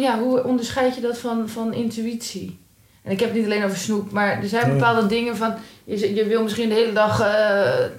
ja, 0.00 0.18
hoe 0.18 0.44
onderscheid 0.44 0.94
je 0.94 1.00
dat 1.00 1.18
van, 1.18 1.48
van 1.48 1.74
intuïtie? 1.74 2.60
En 3.02 3.12
ik 3.12 3.20
heb 3.20 3.28
het 3.28 3.38
niet 3.38 3.46
alleen 3.46 3.64
over 3.64 3.76
snoep, 3.76 4.10
maar 4.10 4.42
er 4.42 4.48
zijn 4.48 4.72
bepaalde 4.72 5.06
dingen 5.06 5.36
van... 5.36 5.54
Je, 5.84 6.24
wil 6.28 6.42
misschien 6.42 6.68
de 6.68 6.74
hele 6.74 6.92
dag 6.92 7.20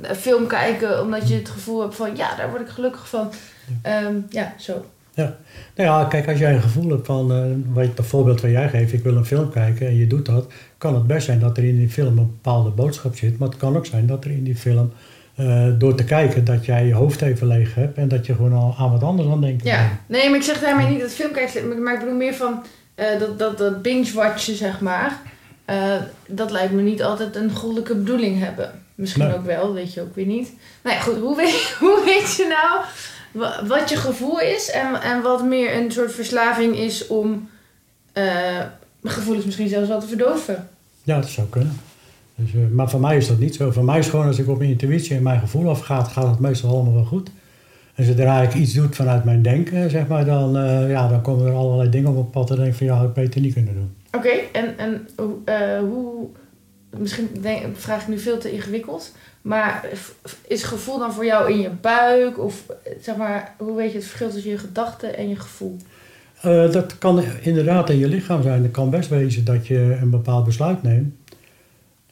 een 0.01 0.15
film 0.15 0.47
kijken 0.47 1.01
omdat 1.01 1.29
je 1.29 1.35
het 1.35 1.49
gevoel 1.49 1.81
hebt 1.81 1.95
van... 1.95 2.15
Ja, 2.15 2.35
daar 2.35 2.49
word 2.49 2.61
ik 2.61 2.67
gelukkig 2.69 3.07
van. 3.07 3.31
Ehm, 3.81 4.15
ja, 4.29 4.53
zo. 4.57 4.85
Nou 5.15 5.31
ja, 5.75 6.05
kijk, 6.05 6.27
als 6.27 6.39
jij 6.39 6.53
een 6.53 6.61
gevoel 6.61 6.89
hebt 6.89 7.05
van, 7.05 7.31
eh 7.31 7.43
wat, 7.73 7.85
het 7.95 8.05
voorbeeld 8.05 8.41
wat 8.41 8.51
jij 8.51 8.69
geeft, 8.69 8.93
ik 8.93 9.03
wil 9.03 9.15
een 9.15 9.25
film 9.25 9.49
kijken 9.49 9.87
en 9.87 9.95
je 9.95 10.07
doet 10.07 10.25
dat, 10.25 10.51
kan 10.77 10.93
het 10.93 11.07
best 11.07 11.25
zijn 11.25 11.39
dat 11.39 11.57
er 11.57 11.63
in 11.63 11.77
die 11.77 11.89
film 11.89 12.17
een 12.17 12.27
bepaalde 12.41 12.69
boodschap 12.69 13.15
zit. 13.15 13.37
Maar 13.39 13.47
het 13.47 13.57
kan 13.57 13.77
ook 13.77 13.85
zijn 13.85 14.07
dat 14.07 14.25
er 14.25 14.31
in 14.31 14.43
die 14.43 14.55
film, 14.55 14.91
eh, 15.35 15.67
door 15.77 15.95
te 15.95 16.03
kijken, 16.03 16.43
dat 16.45 16.65
jij 16.65 16.85
je 16.85 16.93
hoofd 16.93 17.21
even 17.21 17.47
leeg 17.47 17.75
hebt. 17.75 17.97
En 17.97 18.07
dat 18.07 18.25
je 18.25 18.35
gewoon 18.35 18.53
al 18.53 18.75
aan 18.77 18.91
wat 18.91 19.03
anders 19.03 19.29
aan 19.29 19.41
denkt. 19.41 19.63
Ja, 19.63 19.89
nee, 20.05 20.29
maar 20.29 20.37
ik 20.37 20.43
zeg 20.45 20.59
daarmee 20.59 20.87
niet 20.87 20.99
dat 21.01 21.11
filmkijken, 21.11 21.83
maar 21.83 21.93
ik 21.93 21.99
bedoel 21.99 22.15
meer 22.15 22.33
van 22.33 22.63
eh, 22.95 23.19
dat, 23.19 23.39
dat, 23.39 23.57
dat 23.57 23.81
binge-watchen, 23.81 24.55
zeg 24.55 24.79
maar. 24.79 25.19
dat 26.27 26.51
lijkt 26.51 26.73
me 26.73 26.81
niet 26.81 27.03
altijd 27.03 27.35
een 27.35 27.51
goddelijke 27.51 27.95
bedoeling 27.95 28.39
hebben. 28.39 28.71
Misschien 28.95 29.25
Nee. 29.27 29.35
ook 29.35 29.45
wel, 29.45 29.73
weet 29.73 29.93
je 29.93 30.01
ook 30.01 30.15
weer 30.15 30.25
niet. 30.25 30.53
Nou 30.83 30.95
ja, 30.95 31.01
goed, 31.01 31.17
hoe 31.19 31.35
weet, 31.35 31.75
hoe 31.79 32.01
weet 32.05 32.35
je 32.35 32.47
nou 32.47 32.83
wat 33.67 33.89
je 33.89 33.95
gevoel 33.95 34.39
is 34.39 34.71
en, 34.71 35.01
en 35.01 35.21
wat 35.21 35.43
meer 35.45 35.75
een 35.77 35.91
soort 35.91 36.13
verslaving 36.13 36.75
is 36.77 37.07
om 37.07 37.49
eh, 38.13 38.59
gevoelens 39.03 39.45
misschien 39.45 39.67
zelfs 39.69 39.87
wel 39.87 39.99
te 39.99 40.07
verdoven? 40.07 40.67
Ja, 41.03 41.19
dat 41.19 41.29
zou 41.29 41.47
kunnen. 41.47 41.79
Dus, 42.35 42.53
eh, 42.53 42.59
maar 42.71 42.89
voor 42.89 42.99
mij 42.99 43.17
is 43.17 43.27
dat 43.27 43.39
niet 43.39 43.55
zo. 43.55 43.71
Voor 43.71 43.83
mij 43.83 43.99
is 43.99 44.07
gewoon 44.07 44.27
als 44.27 44.39
ik 44.39 44.47
op 44.47 44.57
mijn 44.57 44.69
intuïtie 44.69 45.15
en 45.15 45.23
mijn 45.23 45.39
gevoel 45.39 45.69
afgaat, 45.69 46.07
gaat 46.07 46.27
het 46.29 46.39
meestal 46.39 46.69
allemaal 46.69 46.93
wel 46.93 47.05
goed. 47.05 47.29
En 47.95 48.03
zodra 48.05 48.41
ik 48.41 48.53
iets 48.53 48.73
doe 48.73 48.87
vanuit 48.91 49.23
mijn 49.23 49.41
denken, 49.41 49.89
zeg 49.89 50.07
maar, 50.07 50.25
dan, 50.25 50.57
eh, 50.57 50.89
ja, 50.89 51.07
dan 51.07 51.21
komen 51.21 51.47
er 51.47 51.53
allerlei 51.53 51.89
dingen 51.89 52.09
op 52.09 52.15
mijn 52.15 52.29
pad 52.29 52.49
en 52.49 52.55
denk 52.55 52.67
ik 52.67 52.75
van 52.75 52.85
ja, 52.87 52.93
had 52.93 53.07
ik 53.07 53.13
beter 53.13 53.41
niet 53.41 53.53
kunnen 53.53 53.73
doen. 53.73 53.93
Oké, 54.11 54.29
en, 54.51 54.77
en 54.77 55.07
hoe- 55.17 55.79
hoe... 55.89 56.27
Misschien 56.97 57.29
denk, 57.41 57.77
vraag 57.77 58.01
ik 58.01 58.07
nu 58.07 58.19
veel 58.19 58.37
te 58.37 58.51
ingewikkeld. 58.51 59.11
Maar 59.43 59.89
is 60.47 60.63
gevoel 60.63 60.99
dan 60.99 61.13
voor 61.13 61.25
jou 61.25 61.51
in 61.51 61.59
je 61.59 61.69
buik? 61.69 62.39
Of 62.39 62.63
eh, 62.69 62.91
zeg 63.01 63.15
maar, 63.15 63.55
hoe 63.57 63.75
weet 63.75 63.91
je 63.91 63.97
het 63.97 64.05
verschil 64.05 64.29
tussen 64.29 64.51
je 64.51 64.57
gedachten 64.57 65.17
en 65.17 65.29
je 65.29 65.35
gevoel? 65.35 65.77
Eh, 66.41 66.71
dat 66.71 66.97
kan 66.97 67.23
inderdaad 67.41 67.89
in 67.89 67.97
je 67.97 68.07
lichaam 68.07 68.41
zijn. 68.41 68.63
Het 68.63 68.71
kan 68.71 68.89
best 68.89 69.09
wezen 69.09 69.45
dat 69.45 69.67
je 69.67 69.97
een 70.01 70.09
bepaald 70.09 70.45
besluit 70.45 70.83
neemt. 70.83 71.13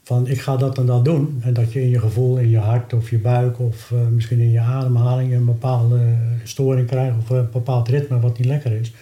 Van 0.03 0.27
ik 0.27 0.41
ga 0.41 0.57
dat 0.57 0.77
en 0.77 0.85
dat 0.85 1.05
doen. 1.05 1.41
En 1.43 1.53
dat 1.53 1.73
je 1.73 1.81
in 1.81 1.89
je 1.89 1.99
gevoel, 1.99 2.37
in 2.37 2.49
je 2.49 2.57
hart 2.57 2.93
of 2.93 3.09
je 3.09 3.17
buik 3.17 3.59
of 3.59 3.91
eh, 3.91 4.07
misschien 4.07 4.39
in 4.39 4.51
je 4.51 4.59
ademhaling 4.59 5.33
een 5.33 5.45
bepaalde 5.45 5.99
storing 6.43 6.87
krijgt 6.87 7.17
of 7.17 7.29
een 7.29 7.49
bepaald 7.51 7.87
ritme 7.87 8.19
wat 8.19 8.37
niet 8.37 8.47
lekker 8.47 8.71
is. 8.71 8.93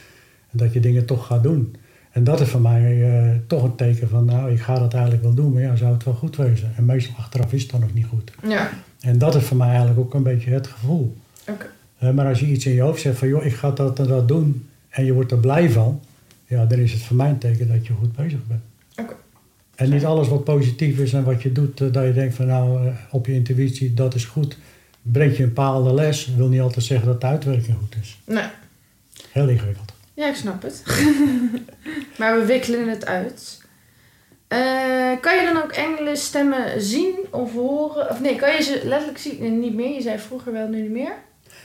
En 0.52 0.58
dat 0.58 0.74
je 0.74 0.80
dingen 0.80 1.06
toch 1.06 1.26
gaat 1.26 1.44
doen. 1.44 1.76
En 2.20 2.26
dat 2.26 2.40
is 2.42 2.50
voor 2.50 2.62
mij 2.62 3.12
eh, 3.12 3.36
toch 3.48 3.64
een 3.64 3.76
teken 3.76 4.10
van 4.10 4.26
nou 4.26 4.52
ik 4.52 4.60
ga 4.62 4.80
dat 4.80 4.94
eigenlijk 4.94 5.24
wel 5.24 5.34
doen. 5.34 5.54
Maar 5.54 5.62
ja, 5.62 5.76
zou 5.76 5.94
het 5.94 6.04
wel 6.04 6.14
goed 6.14 6.36
wezen? 6.36 6.72
En 6.76 6.86
meestal 6.86 7.16
achteraf 7.18 7.54
is 7.54 7.62
het 7.62 7.72
dan 7.72 7.80
nog 7.80 7.94
niet 7.94 8.06
goed. 8.06 8.32
Ja, 8.48 8.70
En 9.00 9.18
dat 9.18 9.36
is 9.36 9.44
voor 9.44 9.58
mij 9.58 9.68
eigenlijk 9.68 10.00
ook 10.00 10.14
een 10.14 10.24
beetje 10.24 10.52
het 10.52 10.68
gevoel. 10.68 11.18
oké. 11.48 11.66
Eh, 11.98 12.12
maar 12.12 12.28
als 12.28 12.40
je 12.40 12.46
iets 12.46 12.66
in 12.66 12.74
je 12.74 12.82
hoofd 12.82 13.02
zegt 13.02 13.18
van 13.18 13.28
joh, 13.28 13.46
ik 13.46 13.54
ga 13.54 13.72
dat 13.72 14.00
en 14.00 14.08
dat 14.08 14.28
doen 14.28 14.68
en 14.90 15.06
je 15.06 15.14
wordt 15.14 15.32
er 15.32 15.38
blij 15.38 15.70
van, 15.70 16.00
ja, 16.46 16.66
dan 16.66 16.80
is 16.80 16.92
het 16.92 17.02
voor 17.02 17.16
mij 17.16 17.30
een 17.30 17.38
teken 17.38 17.68
dat 17.68 17.88
je 17.88 17.94
goed 17.94 18.16
bezig 18.16 18.40
bent. 18.48 18.62
Oké. 18.98 19.14
En 19.76 19.90
niet 19.90 20.06
alles 20.06 20.28
wat 20.28 20.44
positief 20.44 20.98
is 20.98 21.14
en 21.14 21.24
wat 21.24 21.42
je 21.42 21.52
doet, 21.52 21.82
eh, 21.82 21.92
dat 21.92 22.06
je 22.06 22.14
denkt 22.14 22.36
van 22.36 22.46
nou, 22.46 22.92
op 23.12 23.26
je 23.26 23.34
intuïtie, 23.34 23.94
dat 23.94 24.16
is 24.16 24.26
goed. 24.26 24.58
Brengt 25.02 25.38
je 25.38 25.44
een 25.44 25.50
bepaalde 25.50 25.94
les, 25.94 26.34
wil 26.36 26.48
niet 26.48 26.62
altijd 26.62 26.86
zeggen 26.86 27.08
dat 27.08 27.22
de 27.22 27.28
uitwerking 27.28 27.78
goed 27.78 27.96
is. 28.02 28.20
Nee. 28.26 28.48
Heel 29.32 29.48
ingewikkeld. 29.48 29.94
Ja, 30.20 30.28
ik 30.28 30.36
snap 30.36 30.62
het. 30.62 30.84
maar 32.20 32.40
we 32.40 32.46
wikkelen 32.46 32.90
het 32.90 33.06
uit. 33.06 33.62
Eh, 34.48 34.60
kan 35.22 35.36
je 35.36 35.52
dan 35.54 35.64
ook 35.64 35.72
engelen 35.72 36.18
stemmen 36.18 36.82
zien 36.82 37.16
of 37.32 37.54
horen? 37.54 38.10
Of 38.10 38.22
nee, 38.22 38.36
kan 38.36 38.52
je 38.56 38.62
ze 38.62 38.82
letterlijk 38.84 39.18
zien? 39.18 39.60
Niet 39.60 39.74
meer. 39.74 39.94
Je 39.94 40.02
zei 40.02 40.20
vroeger 40.20 40.52
wel, 40.52 40.68
nu 40.68 40.82
niet 40.82 40.92
meer. 40.92 41.14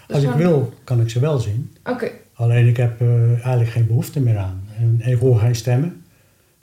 Dus 0.06 0.16
Als 0.16 0.24
ik 0.24 0.30
wil, 0.30 0.72
kan 0.84 1.00
ik 1.00 1.10
ze 1.10 1.20
wel 1.20 1.38
zien. 1.38 1.76
Oké. 1.84 2.10
Alleen 2.34 2.66
ik 2.66 2.76
heb 2.76 3.00
eh, 3.00 3.30
eigenlijk 3.30 3.70
geen 3.70 3.86
behoefte 3.86 4.20
meer 4.20 4.38
aan. 4.38 4.68
En 4.78 5.00
ik 5.04 5.18
hoor 5.18 5.38
geen 5.38 5.54
stemmen. 5.54 6.04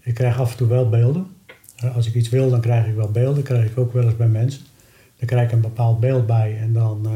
Ik 0.01 0.13
krijg 0.13 0.39
af 0.39 0.51
en 0.51 0.57
toe 0.57 0.67
wel 0.67 0.89
beelden. 0.89 1.35
Eh, 1.77 1.95
Als 1.95 2.07
ik 2.07 2.13
iets 2.13 2.29
wil, 2.29 2.49
dan 2.49 2.61
krijg 2.61 2.87
ik 2.87 2.95
wel 2.95 3.11
beelden. 3.11 3.43
krijg 3.43 3.65
ik 3.65 3.77
ook 3.77 3.93
wel 3.93 4.03
eens 4.03 4.17
bij 4.17 4.27
mensen. 4.27 4.63
Dan 5.17 5.27
krijg 5.27 5.45
ik 5.47 5.51
een 5.51 5.61
bepaald 5.61 5.99
beeld 5.99 6.25
bij 6.25 6.57
en 6.61 6.73
dan, 6.73 7.07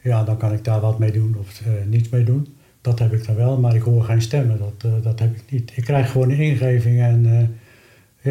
ja, 0.00 0.24
dan 0.24 0.36
kan 0.36 0.52
ik 0.52 0.64
daar 0.64 0.80
wat 0.80 0.98
mee 0.98 1.12
doen 1.12 1.36
of 1.38 1.60
niets 1.86 2.08
mee 2.08 2.24
doen. 2.24 2.56
Dat 2.82 2.98
heb 2.98 3.12
ik 3.12 3.26
dan 3.26 3.34
wel, 3.36 3.58
maar 3.58 3.74
ik 3.74 3.82
hoor 3.82 4.04
geen 4.04 4.22
stemmen. 4.22 4.58
Dat, 4.58 4.92
eh, 4.92 5.02
dat 5.02 5.18
heb 5.18 5.34
ik 5.36 5.42
niet. 5.50 5.72
Ik 5.74 5.84
krijg 5.84 6.10
gewoon 6.10 6.30
een 6.30 6.38
ingeving 6.38 7.00
en 7.00 7.26
eh, 7.26 7.46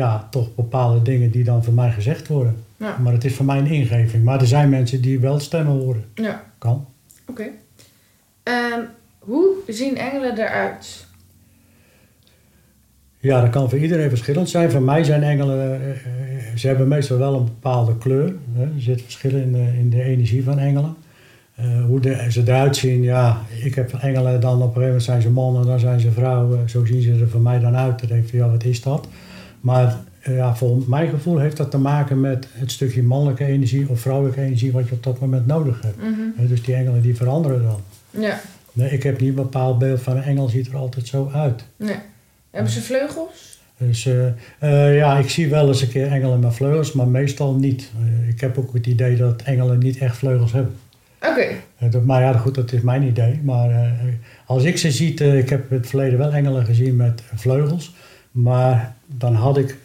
ja, 0.02 0.28
toch 0.32 0.56
bepaalde 0.56 1.02
dingen 1.02 1.32
die 1.32 1.44
dan 1.44 1.64
voor 1.64 1.74
mij 1.74 1.92
gezegd 1.92 2.28
worden. 2.28 2.56
Ja. 2.78 2.98
Maar 2.98 3.14
het 3.14 3.24
is 3.26 3.34
voor 3.36 3.46
mij 3.46 3.58
een 3.58 3.68
ingeving. 3.68 4.24
Maar 4.24 4.40
er 4.42 4.48
zijn 4.48 4.70
mensen 4.70 5.02
die 5.02 5.20
wel 5.20 5.40
stemmen 5.40 5.74
horen. 5.74 6.06
Ja. 6.16 6.44
Kan. 6.58 6.86
Oké. 7.28 7.44
Ehm, 8.44 8.80
hoe 9.20 9.54
zien 9.68 9.98
engelen 9.98 10.38
eruit? 10.40 11.06
Ja, 13.20 13.42
dat 13.42 13.50
kan 13.50 13.70
voor 13.70 13.80
iedereen 13.80 14.10
verschillend 14.10 14.50
zijn. 14.50 14.72
Voor 14.72 14.82
mij 14.82 15.04
zijn 15.04 15.24
engelen, 15.24 15.82
eh, 15.82 16.56
ze 16.56 16.68
hebben 16.68 16.88
meestal 16.88 17.18
wel 17.18 17.36
een 17.36 17.44
bepaalde 17.46 17.98
kleur. 17.98 18.34
Hè. 18.54 18.64
Er 18.64 18.72
zit 18.82 19.02
verschil 19.02 19.32
in, 19.36 19.52
de- 19.52 19.74
in 19.78 19.90
de 19.90 20.04
energie 20.04 20.44
van 20.44 20.60
engelen. 20.60 20.96
Eh, 21.56 21.86
hoe 21.86 22.00
de, 22.00 22.26
ze 22.30 22.42
eruit 22.42 22.76
zien, 22.76 23.04
ja, 23.04 23.42
ik 23.64 23.76
heb 23.76 23.94
engelen 23.94 24.42
dan 24.42 24.54
op 24.54 24.60
een 24.60 24.66
gegeven 24.66 24.86
moment 24.86 25.04
zijn 25.04 25.22
ze 25.22 25.30
mannen, 25.30 25.66
dan 25.66 25.80
zijn 25.80 26.00
ze 26.00 26.12
vrouwen. 26.12 26.70
Zo 26.70 26.86
zien 26.86 27.02
ze 27.02 27.12
er 27.12 27.30
voor 27.30 27.42
mij 27.42 27.60
dan 27.60 27.76
uit. 27.76 28.00
Dan 28.00 28.08
denk 28.08 28.24
ik 28.24 28.30
van, 28.30 28.40
ja, 28.40 28.50
wat 28.50 28.64
is 28.64 28.82
dat? 28.82 29.08
Maar 29.62 29.98
eh, 30.22 30.36
ja, 30.36 30.56
voor 30.56 30.84
mijn 30.88 31.10
gevoel 31.10 31.38
heeft 31.38 31.58
dat 31.58 31.72
te 31.72 31.78
maken 31.78 32.20
met 32.20 32.48
het 32.52 32.72
stukje 32.72 33.04
mannelijke 33.04 33.46
energie 33.46 33.90
of 33.90 34.00
vrouwelijke 34.00 34.42
energie 34.42 34.72
wat 34.72 34.88
je 34.88 34.94
op 34.94 35.04
dat 35.04 35.20
moment 35.20 35.48
nodig 35.48 35.82
hebt. 35.82 35.98
Mhm. 35.98 36.48
Dus 36.48 36.64
die 36.64 36.76
engelen 36.76 37.02
die 37.02 37.16
veranderen 37.16 37.64
dan. 37.64 37.82
Ja. 38.22 38.40
Nee, 38.74 38.90
ik 38.90 39.04
heb 39.04 39.20
niet 39.20 39.30
een 39.30 39.36
bepaald 39.36 39.80
beeld 39.80 40.02
van 40.02 40.18
een 40.18 40.24
engel 40.24 40.48
ziet 40.50 40.68
er 40.68 40.76
altijd 40.76 41.08
zo 41.08 41.30
uit. 41.34 41.64
Nee. 41.76 41.96
Hebben 42.50 42.72
ze 42.72 42.82
vleugels? 42.82 43.60
Dus 43.78 44.06
eh, 44.60 44.96
ja, 44.96 45.18
ik 45.18 45.30
zie 45.30 45.50
wel 45.50 45.68
eens 45.68 45.82
een 45.82 45.90
keer 45.90 46.08
engelen 46.08 46.40
met 46.40 46.54
vleugels, 46.54 46.94
maar 46.94 47.08
meestal 47.08 47.54
niet. 47.54 47.92
Ik 48.28 48.42
heb 48.42 48.58
ook 48.58 48.74
het 48.74 48.88
idee 48.88 49.16
dat 49.16 49.42
engelen 49.42 49.80
niet 49.80 49.98
echt 49.98 50.18
vleugels 50.18 50.52
hebben. 50.52 50.76
Oké. 51.30 51.48
Eh, 51.78 52.02
maar 52.06 52.22
ja, 52.22 52.34
goed, 52.34 52.56
dat 52.56 52.72
is 52.72 52.82
mijn 52.82 53.04
idee. 53.04 53.40
Maar 53.44 53.70
eh, 53.70 53.92
als 54.46 54.64
ik 54.64 54.78
ze 54.78 54.92
zie, 54.92 55.20
eh, 55.20 55.38
ik 55.38 55.50
heb 55.50 55.72
in 55.72 55.78
het 55.78 55.88
verleden 55.88 56.18
wel 56.18 56.32
engelen 56.32 56.66
gezien 56.66 56.96
met 56.96 57.22
vleugels. 57.36 57.96
Maar 58.32 58.96
dan 59.06 59.36
had 59.36 59.58
ik, 59.58 59.78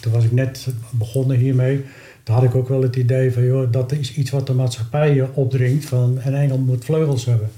toen 0.00 0.12
was 0.12 0.24
ik 0.24 0.32
net 0.32 0.66
begonnen 0.90 1.36
hiermee, 1.36 1.84
toen 2.22 2.34
had 2.34 2.44
ik 2.44 2.54
ook 2.54 2.68
wel 2.68 2.82
het 2.82 2.96
idee 2.96 3.32
van, 3.32 3.44
joh, 3.44 3.72
dat 3.72 3.92
is 3.92 4.14
iets 4.14 4.30
wat 4.30 4.46
de 4.46 4.52
maatschappij 4.52 5.14
je 5.14 5.34
opdringt 5.34 5.84
van 5.84 6.18
een 6.24 6.34
engel 6.34 6.58
moet 6.58 6.84
vleugels 6.84 7.24
hebben. 7.24 7.48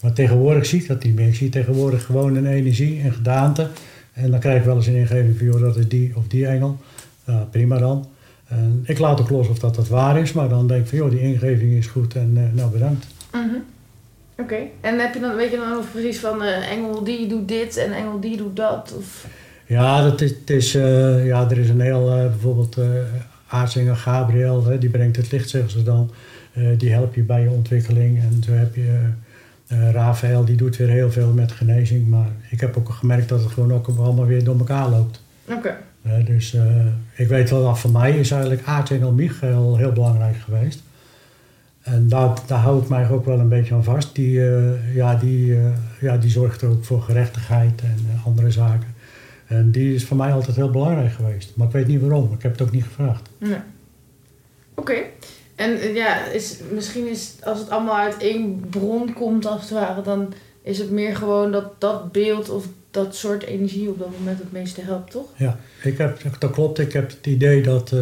Maar 0.00 0.12
tegenwoordig 0.12 0.66
zie 0.66 0.80
ik 0.80 0.88
dat 0.88 1.04
niet 1.04 1.14
meer. 1.14 1.28
Ik 1.28 1.34
zie 1.34 1.48
tegenwoordig 1.48 2.04
gewoon 2.04 2.36
een 2.36 2.46
energie, 2.46 3.04
een 3.04 3.12
gedaante. 3.12 3.68
En 4.12 4.30
dan 4.30 4.40
krijg 4.40 4.58
ik 4.58 4.64
wel 4.64 4.76
eens 4.76 4.86
een 4.86 4.94
ingeving 4.94 5.36
van, 5.38 5.46
joh, 5.46 5.60
dat 5.60 5.76
is 5.76 5.88
die 5.88 6.12
of 6.16 6.26
die 6.26 6.46
engel. 6.46 6.78
Ja, 7.24 7.48
prima 7.50 7.78
dan. 7.78 8.06
En 8.48 8.82
ik 8.86 8.98
laat 8.98 9.20
ook 9.20 9.30
los 9.30 9.48
of 9.48 9.58
dat, 9.58 9.74
dat 9.74 9.88
waar 9.88 10.18
is, 10.20 10.32
maar 10.32 10.48
dan 10.48 10.66
denk 10.66 10.82
ik 10.82 10.88
van, 10.88 10.98
joh, 10.98 11.10
die 11.10 11.20
ingeving 11.20 11.72
is 11.72 11.86
goed 11.86 12.14
en 12.14 12.32
eh, 12.36 12.42
nou 12.58 12.70
bedankt. 12.70 13.06
Mhm. 13.32 13.56
Oké. 14.38 14.56
En 14.80 14.98
heb 14.98 15.14
je 15.14 15.20
dan, 15.20 15.36
weet 15.36 15.50
je 15.50 15.56
dan 15.56 15.72
ook 15.72 15.90
precies 15.92 16.18
van 16.18 16.42
eh, 16.42 16.70
engel 16.70 17.04
die 17.04 17.26
doet 17.26 17.48
dit 17.48 17.76
en 17.76 17.92
engel 17.92 18.20
die 18.20 18.36
doet 18.36 18.56
dat? 18.56 18.94
Of... 18.96 19.26
Ja, 19.66 20.02
dat 20.02 20.20
is, 20.20 20.30
het 20.30 20.50
is, 20.50 20.74
eh, 20.74 21.26
ja, 21.26 21.50
er 21.50 21.58
is 21.58 21.68
een 21.68 21.80
heel, 21.80 22.10
eh, 22.10 22.26
bijvoorbeeld 22.26 22.78
eh 22.78 22.86
aartsengel 23.46 23.94
Gabriel, 23.94 24.64
hè, 24.64 24.78
die 24.78 24.90
brengt 24.90 25.16
het 25.16 25.32
licht, 25.32 25.48
zeggen 25.48 25.70
ze 25.70 25.82
dan. 25.82 26.10
Eh, 26.52 26.64
die 26.78 26.92
helpt 26.92 27.14
je 27.14 27.22
bij 27.22 27.42
je 27.42 27.50
ontwikkeling. 27.50 28.18
En 28.18 28.42
zo 28.46 28.52
heb 28.52 28.74
je 28.74 29.00
eh 29.66 29.90
Rafael, 29.90 30.44
die 30.44 30.56
doet 30.56 30.76
weer 30.76 30.88
heel 30.88 31.10
veel 31.10 31.32
met 31.32 31.52
genezing. 31.52 32.08
Maar 32.08 32.28
ik 32.50 32.60
heb 32.60 32.76
ook 32.76 32.88
gemerkt 32.88 33.28
dat 33.28 33.42
het 33.42 33.52
gewoon 33.52 33.72
ook 33.72 33.88
allemaal 33.98 34.26
weer 34.26 34.44
door 34.44 34.58
elkaar 34.58 34.88
loopt. 34.88 35.20
Oké. 35.48 35.68
Eh, 35.68 35.74
dus 36.04 36.54
eh, 36.54 36.86
ik 37.14 37.28
weet 37.28 37.50
wel 37.50 37.62
dat 37.62 37.78
voor 37.78 37.90
mij 37.90 38.18
is 38.18 38.30
eigenlijk 38.30 38.62
aartsengel 38.64 39.12
Michael 39.12 39.76
heel 39.76 39.92
belangrijk 39.92 40.36
geweest. 40.36 40.82
En 41.82 42.08
daar, 42.08 42.38
daar 42.46 42.58
hou 42.58 42.82
ik 42.82 42.88
mij 42.88 43.10
ook 43.10 43.24
wel 43.24 43.38
een 43.38 43.48
beetje 43.48 43.74
aan 43.74 43.84
vast. 43.84 44.14
Die, 44.14 44.46
eh, 44.46 44.94
ja, 44.94 45.14
die, 45.14 45.56
eh, 45.56 45.72
ja, 46.00 46.16
die 46.16 46.30
zorgt 46.30 46.62
er 46.62 46.68
ook 46.68 46.84
voor 46.84 47.02
gerechtigheid 47.02 47.80
en 47.80 48.20
andere 48.24 48.50
zaken. 48.50 48.94
En 49.46 49.70
die 49.70 49.94
is 49.94 50.04
voor 50.04 50.16
mij 50.16 50.32
altijd 50.32 50.56
heel 50.56 50.70
belangrijk 50.70 51.12
geweest. 51.12 51.52
Maar 51.56 51.66
ik 51.66 51.72
weet 51.72 51.86
niet 51.86 52.00
waarom. 52.00 52.32
Ik 52.32 52.42
heb 52.42 52.52
het 52.52 52.62
ook 52.62 52.72
niet 52.72 52.84
gevraagd. 52.84 53.28
Oké. 54.74 54.96
En 55.54 55.94
ja, 55.94 56.24
is, 56.24 56.60
misschien 56.72 57.08
is 57.08 57.34
als 57.42 57.58
het 57.58 57.70
allemaal 57.70 57.96
uit 57.96 58.16
één 58.16 58.60
bron 58.70 59.12
komt 59.12 59.46
als 59.46 59.60
het 59.60 59.70
ware, 59.70 60.02
dan 60.02 60.32
is 60.62 60.78
het 60.78 60.90
meer 60.90 61.16
gewoon 61.16 61.52
dat 61.52 61.80
dat 61.80 62.12
beeld 62.12 62.50
of 62.50 62.66
dat 62.94 63.14
soort 63.16 63.42
energie 63.42 63.88
op 63.88 63.98
dat 63.98 64.08
moment 64.18 64.38
het 64.38 64.52
meeste 64.52 64.80
helpt, 64.80 65.10
toch? 65.10 65.26
Ja, 65.36 65.58
ik 65.82 65.98
heb, 65.98 66.20
dat 66.38 66.50
klopt. 66.50 66.78
Ik 66.78 66.92
heb 66.92 67.08
het 67.10 67.26
idee 67.26 67.62
dat 67.62 67.92
eh, 67.92 68.00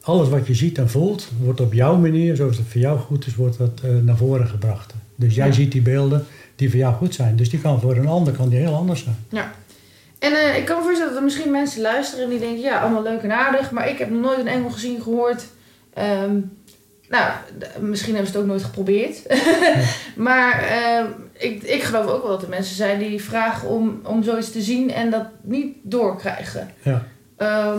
alles 0.00 0.28
wat 0.28 0.46
je 0.46 0.54
ziet 0.54 0.78
en 0.78 0.90
voelt, 0.90 1.28
wordt 1.42 1.60
op 1.60 1.72
jouw 1.72 1.96
manier, 1.96 2.36
zoals 2.36 2.56
het 2.56 2.66
voor 2.68 2.80
jou 2.80 2.98
goed 2.98 3.26
is, 3.26 3.34
wordt 3.34 3.58
dat 3.58 3.80
eh, 3.84 3.90
naar 4.02 4.16
voren 4.16 4.46
gebracht. 4.48 4.94
Dus 5.16 5.34
jij 5.34 5.46
Ja. 5.46 5.52
ziet 5.52 5.72
die 5.72 5.82
beelden 5.82 6.26
die 6.56 6.70
voor 6.70 6.78
jou 6.78 6.94
goed 6.94 7.14
zijn. 7.14 7.36
Dus 7.36 7.50
die 7.50 7.60
kan 7.60 7.80
voor 7.80 7.96
een 7.96 8.06
ander 8.06 8.32
kan 8.32 8.48
die 8.48 8.58
heel 8.58 8.74
anders 8.74 9.02
zijn. 9.02 9.16
Ja. 9.28 9.52
En 10.18 10.32
eh, 10.32 10.56
ik 10.56 10.64
kan 10.64 10.76
me 10.76 10.82
voorstellen 10.82 11.12
dat 11.12 11.18
er 11.20 11.24
misschien 11.24 11.50
mensen 11.50 11.80
luisteren 11.82 12.24
en 12.24 12.30
die 12.30 12.38
denken, 12.38 12.60
ja, 12.60 12.80
allemaal 12.80 13.02
leuk 13.02 13.22
en 13.22 13.32
aardig, 13.32 13.70
maar 13.70 13.88
ik 13.88 13.98
heb 13.98 14.10
nog 14.10 14.20
nooit 14.20 14.38
een 14.38 14.48
engel 14.48 14.70
gezien, 14.70 15.02
gehoord. 15.02 15.46
Ehm, 15.94 16.36
nou, 17.08 17.32
misschien 17.80 18.14
hebben 18.14 18.32
ze 18.32 18.38
het 18.38 18.46
ook 18.46 18.50
nooit 18.50 18.64
geprobeerd. 18.64 19.22
maar 20.28 20.62
ehm, 20.62 21.06
ik, 21.32 21.62
ik 21.62 21.82
geloof 21.82 22.06
ook 22.06 22.22
wel 22.22 22.30
dat 22.30 22.42
er 22.42 22.48
mensen 22.48 22.76
zijn 22.76 22.98
die 22.98 23.22
vragen 23.22 23.68
om, 23.68 24.00
om 24.02 24.22
zoiets 24.22 24.52
te 24.52 24.62
zien 24.62 24.92
en 24.92 25.10
dat 25.10 25.26
niet 25.42 25.76
doorkrijgen. 25.82 26.70
Ja. 26.82 27.06
ehm, 27.36 27.78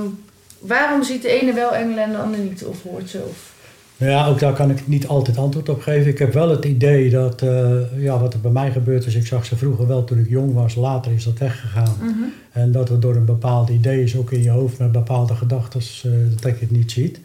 waarom 0.59 1.03
ziet 1.03 1.21
de 1.21 1.41
ene 1.41 1.53
wel 1.53 1.75
engelen 1.75 2.03
en 2.03 2.11
de 2.11 2.17
ander 2.17 2.39
niet? 2.39 2.65
Of 2.65 2.83
hoort 2.83 3.09
ze? 3.09 3.23
Of... 3.29 3.55
Ja, 3.97 4.27
ook 4.27 4.39
daar 4.39 4.53
kan 4.53 4.69
ik 4.69 4.87
niet 4.87 5.07
altijd 5.07 5.37
antwoord 5.37 5.69
op 5.69 5.81
geven. 5.81 6.11
Ik 6.11 6.17
heb 6.17 6.33
wel 6.33 6.49
het 6.49 6.65
idee 6.65 7.09
dat, 7.09 7.41
eh, 7.41 8.01
ja, 8.03 8.19
wat 8.19 8.33
er 8.33 8.39
bij 8.39 8.51
mij 8.51 8.71
gebeurt 8.71 9.05
is, 9.05 9.15
ik 9.15 9.25
zag 9.25 9.45
ze 9.45 9.57
vroeger 9.57 9.87
wel 9.87 10.03
toen 10.03 10.19
ik 10.19 10.29
jong 10.29 10.53
was, 10.53 10.75
later 10.75 11.11
is 11.11 11.23
dat 11.23 11.37
weggegaan. 11.37 11.95
Mhm. 12.01 12.13
En 12.51 12.71
dat 12.71 12.89
het 12.89 13.01
door 13.01 13.15
een 13.15 13.25
bepaald 13.25 13.69
idee 13.69 14.03
is, 14.03 14.15
ook 14.15 14.31
in 14.31 14.43
je 14.43 14.49
hoofd 14.49 14.79
met 14.79 14.91
bepaalde 14.91 15.35
gedachten, 15.35 15.81
eh, 16.03 16.11
dat 16.41 16.59
je 16.59 16.65
het 16.65 16.71
niet 16.71 16.91
ziet. 16.91 17.19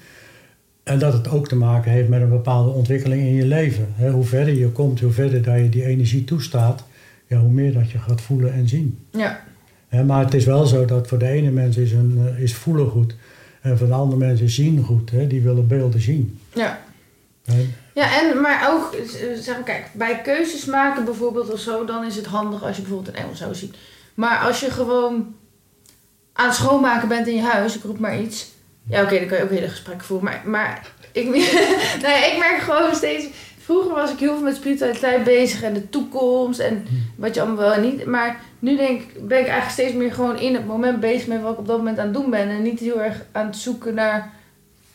En 0.83 0.99
dat 0.99 1.13
het 1.13 1.29
ook 1.29 1.49
te 1.49 1.57
maken 1.57 1.91
heeft 1.91 2.09
met 2.09 2.21
een 2.21 2.29
bepaalde 2.29 2.71
ontwikkeling 2.71 3.23
in 3.23 3.35
je 3.35 3.47
leven. 3.47 3.95
Hoe 4.13 4.25
verder 4.25 4.55
je 4.55 4.69
komt, 4.69 5.01
hoe 5.01 5.13
verder 5.13 5.43
dat 5.43 5.59
je 5.59 5.69
die 5.69 5.85
energie 5.85 6.25
toestaat, 6.25 6.85
ja, 7.27 7.39
hoe 7.39 7.51
meer 7.51 7.73
dat 7.73 7.91
je 7.91 7.99
gaat 7.99 8.21
voelen 8.21 8.53
en 8.53 8.69
zien. 8.69 8.99
Ja. 9.11 9.45
Maar 10.07 10.25
het 10.25 10.35
is 10.35 10.45
wel 10.45 10.67
zo 10.67 10.85
dat 10.85 11.09
voor 11.09 11.19
de 11.19 11.29
ene 11.29 11.51
mens 11.51 11.77
is, 11.77 11.93
een, 11.93 12.19
eh, 12.27 12.43
is 12.43 12.55
voelen 12.55 12.91
goed. 12.91 13.15
En 13.61 13.79
voor 13.79 13.87
de 13.87 13.93
andere 13.93 14.19
mensen 14.19 14.47
is 14.47 14.55
zien 14.55 14.83
goed. 14.85 15.11
Die 15.29 15.43
willen 15.43 15.67
beelden 15.67 16.01
zien. 16.01 16.39
Ja. 16.55 16.81
Ja, 17.95 18.21
en, 18.21 18.41
maar 18.41 18.71
ook, 18.73 18.93
eh, 18.93 19.39
zeg 19.41 19.55
maar, 19.55 19.65
kijk, 19.65 19.91
bij 19.93 20.21
keuzes 20.21 20.65
maken 20.65 21.05
bijvoorbeeld 21.05 21.53
of 21.53 21.61
zo, 21.61 21.85
dan 21.85 22.05
is 22.05 22.17
het 22.17 22.27
handig 22.27 22.65
als 22.65 22.77
je 22.77 22.83
bijvoorbeeld 22.83 23.17
een 23.17 23.23
engel 23.23 23.37
zou 23.37 23.55
zien. 23.55 23.75
Maar 24.15 24.39
als 24.39 24.61
je 24.61 24.71
gewoon 24.71 25.35
aan 26.33 26.47
het 26.47 26.55
schoonmaken 26.55 27.09
bent 27.09 27.27
in 27.27 27.35
je 27.35 27.43
huis, 27.43 27.77
ik 27.77 27.83
roep 27.83 27.99
maar 27.99 28.21
iets. 28.21 28.52
Ja, 28.89 29.03
oké, 29.03 29.19
dan 29.19 29.29
kan 29.29 29.39
je 29.39 29.45
ook 29.45 29.51
hele 29.51 29.69
gesprekken 29.69 30.07
voeren. 30.07 30.25
Maar, 30.25 30.43
maar 30.45 30.93
ik, 31.13 31.25
nou 32.03 32.13
ja, 32.15 32.27
ik 32.33 32.37
merk 32.39 32.61
gewoon 32.61 32.95
steeds, 32.95 33.27
vroeger 33.59 33.95
was 33.95 34.13
ik 34.13 34.19
heel 34.19 34.35
veel 34.35 34.45
met 34.45 34.57
spiritualiteit 34.57 35.25
bezig 35.25 35.63
en 35.63 35.75
de 35.75 35.89
toekomst 35.89 36.61
en 36.61 36.85
wat 37.17 37.35
je 37.35 37.41
allemaal 37.41 37.59
wel 37.59 37.73
en 37.73 37.83
niet. 37.83 38.05
Maar 38.05 38.41
nu 38.59 38.77
denk 38.77 39.01
ik, 39.01 39.29
ben 39.29 39.39
ik 39.39 39.47
eigenlijk 39.47 39.71
steeds 39.71 39.95
meer 39.95 40.13
gewoon 40.13 40.39
in 40.39 40.55
het 40.55 40.67
moment 40.67 41.01
bezig 41.01 41.27
met 41.27 41.43
wat 41.43 41.53
ik 41.53 41.59
op 41.59 41.67
dat 41.67 41.77
moment 41.77 41.99
aan 41.99 42.05
het 42.05 42.15
doen 42.15 42.31
ben. 42.31 42.49
En 42.49 42.63
niet 42.63 42.81
heel 42.81 43.03
erg 43.03 43.25
aan 43.33 43.47
het 43.47 43.57
zoeken 43.57 43.95
naar 43.95 44.33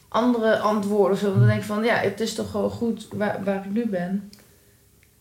andere 0.07 0.57
antwoorden 0.57 1.11
of 1.11 1.19
zo. 1.19 1.25
Want 1.25 1.37
dan 1.37 1.47
denk 1.47 1.59
ik 1.59 1.65
van, 1.65 1.83
ja, 1.83 1.95
het 1.95 2.19
is 2.19 2.33
toch 2.33 2.51
gewoon 2.51 2.69
goed 2.69 3.07
waar, 3.13 3.39
waar 3.43 3.65
ik 3.65 3.71
nu 3.71 3.87
ben. 3.87 4.29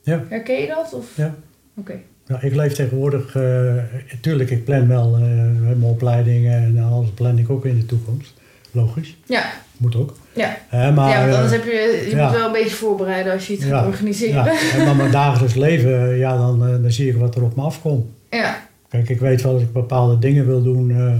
Ja. 0.02 0.24
Herken 0.28 0.60
je 0.60 0.66
dat? 0.66 0.92
Of? 0.92 1.16
Ja. 1.16 1.34
Oké. 1.76 2.00
Nou, 2.26 2.46
ik 2.46 2.54
leef 2.54 2.72
tegenwoordig, 2.72 3.36
eh 3.36 3.74
tuurlijk, 4.20 4.50
ik 4.50 4.64
plan 4.64 4.88
wel 4.88 5.14
eh, 5.14 5.20
mijn 5.60 5.82
opleidingen 5.82 6.62
en 6.62 6.78
alles 6.78 7.10
plan 7.10 7.38
ik 7.38 7.50
ook 7.50 7.64
in 7.64 7.78
de 7.78 7.86
toekomst. 7.86 8.34
Logisch, 8.76 9.16
Ja, 9.26 9.44
moet 9.76 9.96
ook. 9.96 10.16
ja. 10.32 10.56
Maar, 10.70 10.80
ja, 11.10 11.18
want 11.20 11.30
eh, 11.30 11.34
anders 11.34 11.52
heb 11.52 11.64
je, 11.64 12.04
je 12.10 12.16
ja. 12.16 12.24
moet 12.28 12.36
wel 12.36 12.46
een 12.46 12.52
beetje 12.52 12.76
voorbereiden 12.76 13.32
als 13.32 13.46
je 13.46 13.52
iets 13.52 13.64
Ja, 13.64 13.70
gaat 13.78 13.86
organiseren. 13.86 14.44
ja, 14.44 14.52
en 14.78 14.84
maar 14.86 14.96
mijn 14.96 15.10
dagelijks 15.10 15.54
leven, 15.54 16.16
ja, 16.16 16.36
dan, 16.36 16.66
eh, 16.66 16.82
dan 16.82 16.92
zie 16.92 17.08
ik 17.08 17.16
wat 17.16 17.34
er 17.34 17.42
op 17.42 17.56
me 17.56 17.62
afkomt. 17.62 18.06
Ja, 18.30 18.64
Kijk, 18.88 19.08
ik 19.08 19.20
weet 19.20 19.42
wel 19.42 19.52
als 19.52 19.62
ik 19.62 19.72
bepaalde 19.72 20.18
dingen 20.18 20.46
wil 20.46 20.62
doen 20.62 20.90
eh, 20.90 21.12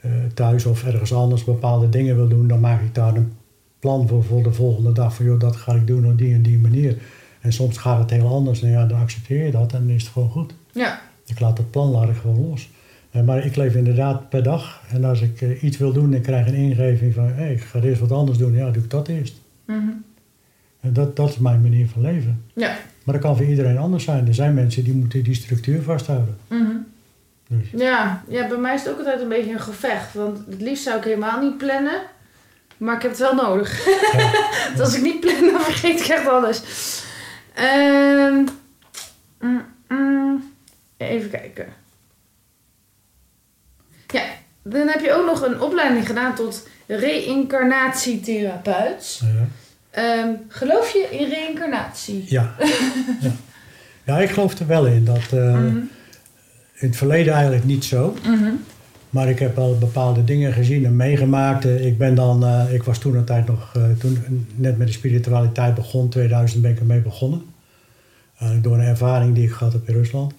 eh, 0.00 0.10
thuis 0.34 0.64
of 0.66 0.84
ergens 0.84 1.12
anders 1.14 1.44
bepaalde 1.44 1.88
dingen 1.88 2.16
wil 2.16 2.28
doen, 2.28 2.48
dan 2.48 2.60
maak 2.60 2.80
ik 2.80 2.94
daar 2.94 3.14
een 3.16 3.32
plan 3.78 4.08
voor 4.08 4.24
voor 4.24 4.42
de 4.42 4.52
volgende 4.52 4.92
dag. 4.92 5.14
Van 5.14 5.24
joh, 5.24 5.40
dat 5.40 5.56
ga 5.56 5.74
ik 5.74 5.86
doen 5.86 6.06
op 6.06 6.18
die 6.18 6.34
en 6.34 6.42
die 6.42 6.58
manier. 6.58 6.96
En 7.40 7.52
soms 7.52 7.78
gaat 7.78 7.98
het 7.98 8.10
heel 8.10 8.28
anders. 8.28 8.60
Nou 8.60 8.72
ja, 8.72 8.84
dan 8.86 9.00
accepteer 9.00 9.44
je 9.44 9.50
dat 9.50 9.72
en 9.72 9.86
dan 9.86 9.94
is 9.94 10.02
het 10.02 10.12
gewoon 10.12 10.30
goed. 10.30 10.52
ja, 10.72 11.00
Ik 11.26 11.40
laat 11.40 11.58
het 11.58 11.70
plan 11.70 11.90
laat 11.90 12.08
ik 12.08 12.16
gewoon 12.16 12.48
los. 12.50 12.68
Eh, 13.10 13.22
maar 13.22 13.44
ik 13.44 13.56
leef 13.56 13.74
inderdaad 13.74 14.28
per 14.28 14.42
dag. 14.42 14.82
En 14.92 15.04
als 15.04 15.20
ik 15.20 15.40
eh, 15.40 15.62
iets 15.62 15.76
wil 15.78 15.92
doen 15.92 16.04
en 16.04 16.14
ik 16.16 16.22
krijg 16.22 16.46
een 16.46 16.54
ingeving 16.54 17.14
van 17.14 17.32
hey, 17.32 17.52
ik 17.52 17.60
ga 17.60 17.80
eerst 17.80 18.00
wat 18.00 18.12
anders 18.12 18.38
doen, 18.38 18.54
ja, 18.54 18.70
doe 18.70 18.82
ik 18.82 18.90
dat 18.90 19.08
eerst. 19.08 19.34
mhm. 19.64 19.88
En 20.80 20.92
dat, 20.92 21.16
dat 21.16 21.28
is 21.28 21.38
mijn 21.38 21.62
manier 21.62 21.88
van 21.88 22.02
leven. 22.02 22.44
ja. 22.52 22.76
Maar 23.04 23.14
dat 23.16 23.26
kan 23.26 23.36
voor 23.36 23.46
iedereen 23.46 23.78
anders 23.78 24.04
zijn. 24.04 24.26
Er 24.26 24.34
zijn 24.34 24.54
mensen 24.54 24.84
die 24.84 24.92
moeten 24.94 25.22
die 25.22 25.34
structuur 25.34 25.82
vasthouden. 25.82 26.36
mhm. 26.48 26.76
Dus, 27.48 27.80
Ja, 27.80 28.22
ja, 28.28 28.48
bij 28.48 28.56
mij 28.58 28.74
is 28.74 28.82
het 28.82 28.90
ook 28.92 28.98
altijd 28.98 29.20
een 29.20 29.28
beetje 29.28 29.52
een 29.52 29.60
gevecht. 29.60 30.14
Want 30.14 30.38
het 30.50 30.60
liefst 30.60 30.82
zou 30.84 30.98
ik 30.98 31.04
helemaal 31.04 31.40
niet 31.40 31.56
plannen. 31.58 32.00
Maar 32.76 32.96
ik 32.96 33.02
heb 33.02 33.10
het 33.10 33.20
wel 33.20 33.34
nodig. 33.34 33.86
ja. 34.12 34.30
Want 34.66 34.80
als 34.80 34.94
ik 34.96 35.02
niet 35.02 35.20
plan, 35.20 35.40
dan 35.40 35.60
vergeet 35.60 36.00
ik 36.00 36.06
echt 36.06 36.26
alles. 36.28 36.62
Ehm, 37.54 38.44
mm, 39.40 39.62
mm, 39.88 40.52
even 40.96 41.30
kijken. 41.30 41.66
Ja, 44.12 44.22
dan 44.62 44.88
heb 44.88 45.00
je 45.00 45.12
ook 45.12 45.26
nog 45.26 45.42
een 45.42 45.60
opleiding 45.60 46.06
gedaan 46.06 46.34
tot 46.34 46.66
reïncarnatietherapeut. 46.86 49.20
Ja. 49.22 49.46
Ehm, 49.90 50.28
geloof 50.48 50.90
je 50.92 51.06
in 51.10 51.28
reïncarnatie? 51.28 52.24
Ja. 52.26 52.54
ja. 53.20 53.30
ja, 54.04 54.18
ik 54.18 54.30
geloof 54.30 54.58
er 54.58 54.66
wel 54.66 54.86
in. 54.86 55.04
Dat 55.04 55.32
eh, 55.32 55.54
Mhm, 55.54 55.76
in 56.74 56.88
het 56.88 56.96
verleden 56.96 57.32
eigenlijk 57.32 57.64
niet 57.64 57.84
zo. 57.84 58.14
mhm, 58.26 58.50
Maar 59.10 59.28
ik 59.28 59.38
heb 59.38 59.56
wel 59.56 59.78
bepaalde 59.78 60.24
dingen 60.24 60.52
gezien 60.52 60.84
en 60.84 60.96
meegemaakt. 60.96 61.64
Ik 61.64 61.98
ben 61.98 62.14
dan, 62.14 62.44
eh, 62.44 62.74
ik 62.74 62.82
was 62.82 62.98
toen 62.98 63.16
een 63.16 63.24
tijd 63.24 63.46
nog, 63.46 63.72
eh, 63.76 63.82
toen 63.98 64.46
net 64.54 64.78
met 64.78 64.86
de 64.86 64.92
spiritualiteit 64.92 65.74
begon, 65.74 66.08
2000 66.08 66.62
ben 66.62 66.70
ik 66.70 66.78
ermee 66.78 67.00
begonnen. 67.00 67.42
Door 68.62 68.74
een 68.74 68.80
ervaring 68.84 69.34
die 69.34 69.44
ik 69.44 69.52
gehad 69.52 69.72
heb 69.72 69.88
in 69.88 69.94
Rusland. 69.94 70.32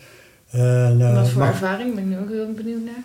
Wat 0.52 1.30
voor 1.30 1.40
maar- 1.40 1.48
ervaring? 1.48 1.96
Ben 1.96 2.04
ik 2.04 2.10
nu 2.10 2.18
ook 2.18 2.30
heel 2.30 2.54
benieuwd 2.54 2.84
naar. 2.86 3.04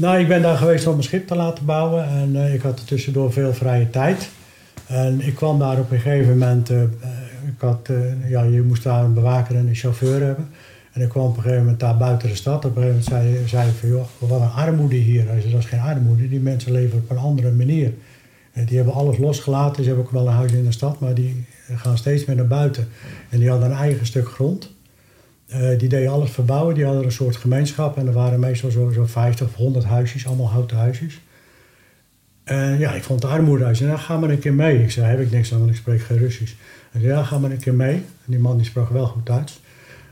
Nou, 0.00 0.18
ik 0.18 0.28
ben 0.28 0.42
daar 0.42 0.56
geweest 0.56 0.86
om 0.86 0.96
een 0.96 1.02
schip 1.02 1.26
te 1.26 1.34
laten 1.34 1.64
bouwen 1.64 2.08
en 2.08 2.36
eh, 2.36 2.54
ik 2.54 2.60
had 2.60 2.78
er 2.78 2.84
tussendoor 2.84 3.32
veel 3.32 3.54
vrije 3.54 3.90
tijd. 3.90 4.30
En 4.86 5.20
ik 5.20 5.34
kwam 5.34 5.58
daar 5.58 5.78
op 5.78 5.90
een 5.90 6.00
gegeven 6.00 6.38
moment, 6.38 6.70
eh, 6.70 6.82
eh, 6.82 6.88
ik 7.46 7.60
had, 7.60 7.88
ja, 8.28 8.42
je 8.42 8.62
moest 8.62 8.82
daar 8.82 9.04
een 9.04 9.14
bewaker 9.14 9.56
en 9.56 9.68
een 9.68 9.74
chauffeur 9.74 10.22
hebben. 10.22 10.48
En 10.92 11.02
ik 11.02 11.08
kwam 11.08 11.24
op 11.24 11.36
een 11.36 11.42
gegeven 11.42 11.62
moment 11.62 11.80
daar 11.80 11.96
buiten 11.96 12.28
de 12.28 12.34
stad. 12.34 12.64
Op 12.64 12.76
een 12.76 12.82
gegeven 12.82 13.12
moment 13.12 13.44
zei, 13.44 13.48
zei 13.48 13.68
ik 13.68 13.74
van, 13.74 13.88
joh, 13.88 14.06
wat 14.18 14.40
een 14.40 14.50
armoede 14.50 14.96
hier. 14.96 15.24
Zei, 15.26 15.50
dat 15.50 15.60
is 15.60 15.66
geen 15.66 15.80
armoede, 15.80 16.28
die 16.28 16.40
mensen 16.40 16.72
leven 16.72 16.98
op 16.98 17.10
een 17.10 17.18
andere 17.18 17.50
manier. 17.50 17.92
Eh, 18.52 18.66
die 18.66 18.76
hebben 18.76 18.94
alles 18.94 19.18
losgelaten, 19.18 19.82
ze 19.82 19.88
hebben 19.88 20.06
ook 20.06 20.12
wel 20.12 20.26
een 20.26 20.32
huis 20.32 20.52
in 20.52 20.64
de 20.64 20.72
stad, 20.72 21.00
maar 21.00 21.14
die 21.14 21.44
gaan 21.74 21.98
steeds 21.98 22.24
meer 22.24 22.36
naar 22.36 22.46
buiten. 22.46 22.88
En 23.28 23.38
die 23.38 23.50
hadden 23.50 23.70
een 23.70 23.76
eigen 23.76 24.06
stuk 24.06 24.28
grond. 24.28 24.70
Eh, 25.50 25.78
die 25.78 25.88
deden 25.88 26.10
alles 26.12 26.30
verbouwen. 26.30 26.74
Die 26.74 26.84
hadden 26.84 27.04
een 27.04 27.12
soort 27.12 27.36
gemeenschap. 27.36 27.96
En 27.96 28.06
er 28.06 28.12
waren 28.12 28.40
meestal 28.40 28.70
zo, 28.70 28.90
zo 28.90 29.04
50 29.06 29.46
of 29.46 29.54
100 29.54 29.84
huisjes, 29.84 30.26
allemaal 30.26 30.48
houten 30.48 30.76
huisjes. 30.76 31.20
En 32.44 32.78
ja, 32.78 32.92
ik 32.94 33.02
vond 33.02 33.22
het 33.22 33.30
armoede 33.32 33.64
uit. 33.64 33.80
En 33.80 33.86
ja, 33.86 33.96
ga 33.96 34.18
maar 34.18 34.30
een 34.30 34.38
keer 34.38 34.54
mee. 34.54 34.82
Ik 34.82 34.90
zei, 34.90 35.06
heb 35.06 35.20
ik 35.20 35.30
niks 35.30 35.52
aan, 35.52 35.58
want 35.58 35.70
ik 35.70 35.76
spreek 35.76 36.00
geen 36.00 36.18
Russisch. 36.18 36.52
Hij 36.90 37.00
zei, 37.00 37.12
ja, 37.12 37.22
ga 37.22 37.38
maar 37.38 37.50
een 37.50 37.58
keer 37.60 37.74
mee. 37.74 37.94
En 37.94 38.02
die 38.26 38.38
man 38.38 38.56
die 38.56 38.66
sprak 38.66 38.88
wel 38.90 39.06
goed 39.06 39.26
Duits. 39.26 39.60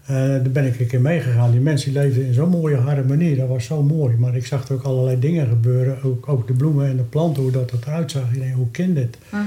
Eh 0.06 0.14
daar 0.16 0.42
ben 0.52 0.66
ik 0.66 0.80
een 0.80 0.86
keer 0.86 1.00
meegegaan. 1.00 1.50
Die 1.50 1.60
mensen 1.60 1.92
die 1.92 2.00
leefden 2.02 2.26
in 2.26 2.34
zo'n 2.34 2.48
mooie 2.48 2.76
harmonie. 2.76 3.36
Dat 3.36 3.48
was 3.48 3.64
zo 3.64 3.82
mooi. 3.82 4.16
Maar 4.16 4.36
ik 4.36 4.46
zag 4.46 4.68
er 4.68 4.74
ook 4.74 4.82
allerlei 4.82 5.18
dingen 5.18 5.48
gebeuren. 5.48 6.02
Ook, 6.02 6.28
ook 6.28 6.46
de 6.46 6.52
bloemen 6.52 6.86
en 6.88 6.96
de 6.96 7.02
planten, 7.02 7.42
hoe 7.42 7.52
dat, 7.52 7.70
dat 7.70 7.86
eruit 7.86 8.10
zag. 8.10 8.22
Ik 8.32 8.38
denk, 8.40 8.54
hoe 8.54 8.70
kind 8.70 8.94
dit? 8.94 9.18
Mhm. 9.30 9.40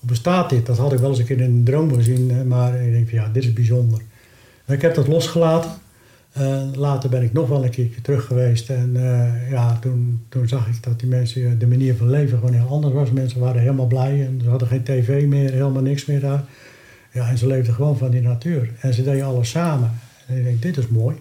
Hoe 0.00 0.08
bestaat 0.08 0.50
dit? 0.50 0.66
Dat 0.66 0.78
had 0.78 0.92
ik 0.92 0.98
wel 0.98 1.10
eens 1.10 1.18
een 1.18 1.24
keer 1.24 1.40
in 1.40 1.44
een 1.50 1.64
droom 1.64 1.94
gezien. 1.94 2.30
eh, 2.30 2.42
Maar 2.42 2.80
ik 2.82 2.92
denk 2.92 3.10
ja, 3.10 3.28
dit 3.32 3.44
is 3.44 3.52
bijzonder. 3.52 4.00
Ik 4.68 4.82
heb 4.82 4.94
dat 4.94 5.08
losgelaten. 5.08 5.70
Eh, 6.32 6.62
later 6.74 7.10
ben 7.10 7.22
ik 7.22 7.32
nog 7.32 7.48
wel 7.48 7.64
een 7.64 7.70
keertje 7.70 8.00
terug 8.00 8.24
geweest. 8.24 8.70
En 8.70 8.90
eh, 8.94 9.50
ja, 9.50 9.78
toen, 9.80 10.24
toen 10.28 10.48
zag 10.48 10.66
ik 10.68 10.82
dat 10.82 11.00
die 11.00 11.08
mensen, 11.08 11.44
eh, 11.46 11.50
de 11.58 11.66
manier 11.66 11.96
van 11.96 12.10
leven 12.10 12.38
gewoon 12.38 12.54
heel 12.54 12.68
anders 12.68 12.94
was. 12.94 13.10
Mensen 13.10 13.40
waren 13.40 13.60
helemaal 13.60 13.86
blij 13.86 14.26
en 14.26 14.40
ze 14.42 14.48
hadden 14.48 14.68
geen 14.68 14.82
tv 14.82 15.26
meer, 15.26 15.50
helemaal 15.50 15.82
niks 15.82 16.04
meer 16.04 16.20
daar. 16.20 16.44
Ja, 17.12 17.28
en 17.28 17.38
ze 17.38 17.46
leefden 17.46 17.74
gewoon 17.74 17.98
van 17.98 18.10
die 18.10 18.20
natuur. 18.20 18.70
En 18.80 18.94
ze 18.94 19.02
deden 19.02 19.24
alles 19.24 19.50
samen. 19.50 19.92
En 20.26 20.36
ik 20.36 20.44
denk, 20.44 20.62
dit 20.62 20.76
is 20.76 20.88
mooi. 20.88 21.16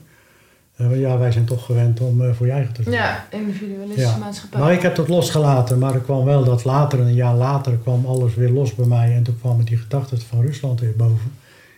Want 0.75 0.95
ja, 0.95 1.17
wij 1.17 1.31
zijn 1.31 1.45
toch 1.45 1.65
gewend 1.65 1.99
om 2.01 2.33
voor 2.33 2.45
je 2.45 2.51
eigen 2.51 2.73
te 2.73 2.83
zorgen. 2.83 3.01
Ja, 3.01 3.25
individualistische 3.31 4.09
Ja. 4.09 4.17
maatschappij. 4.17 4.59
Maar 4.59 4.73
ik 4.73 4.81
heb 4.81 4.95
dat 4.95 5.07
losgelaten, 5.07 5.79
maar 5.79 5.93
er 5.93 5.99
kwam 5.99 6.25
wel 6.25 6.43
dat 6.43 6.63
later, 6.63 6.99
een 6.99 7.13
jaar 7.13 7.35
later, 7.35 7.77
kwam 7.77 8.05
alles 8.05 8.35
weer 8.35 8.49
los 8.49 8.75
bij 8.75 8.85
mij. 8.85 9.15
En 9.15 9.23
toen 9.23 9.39
kwam 9.39 9.63
die 9.63 9.77
gedachte 9.77 10.17
van 10.17 10.41
Rusland 10.41 10.79
weer 10.79 10.95
boven. 10.95 11.31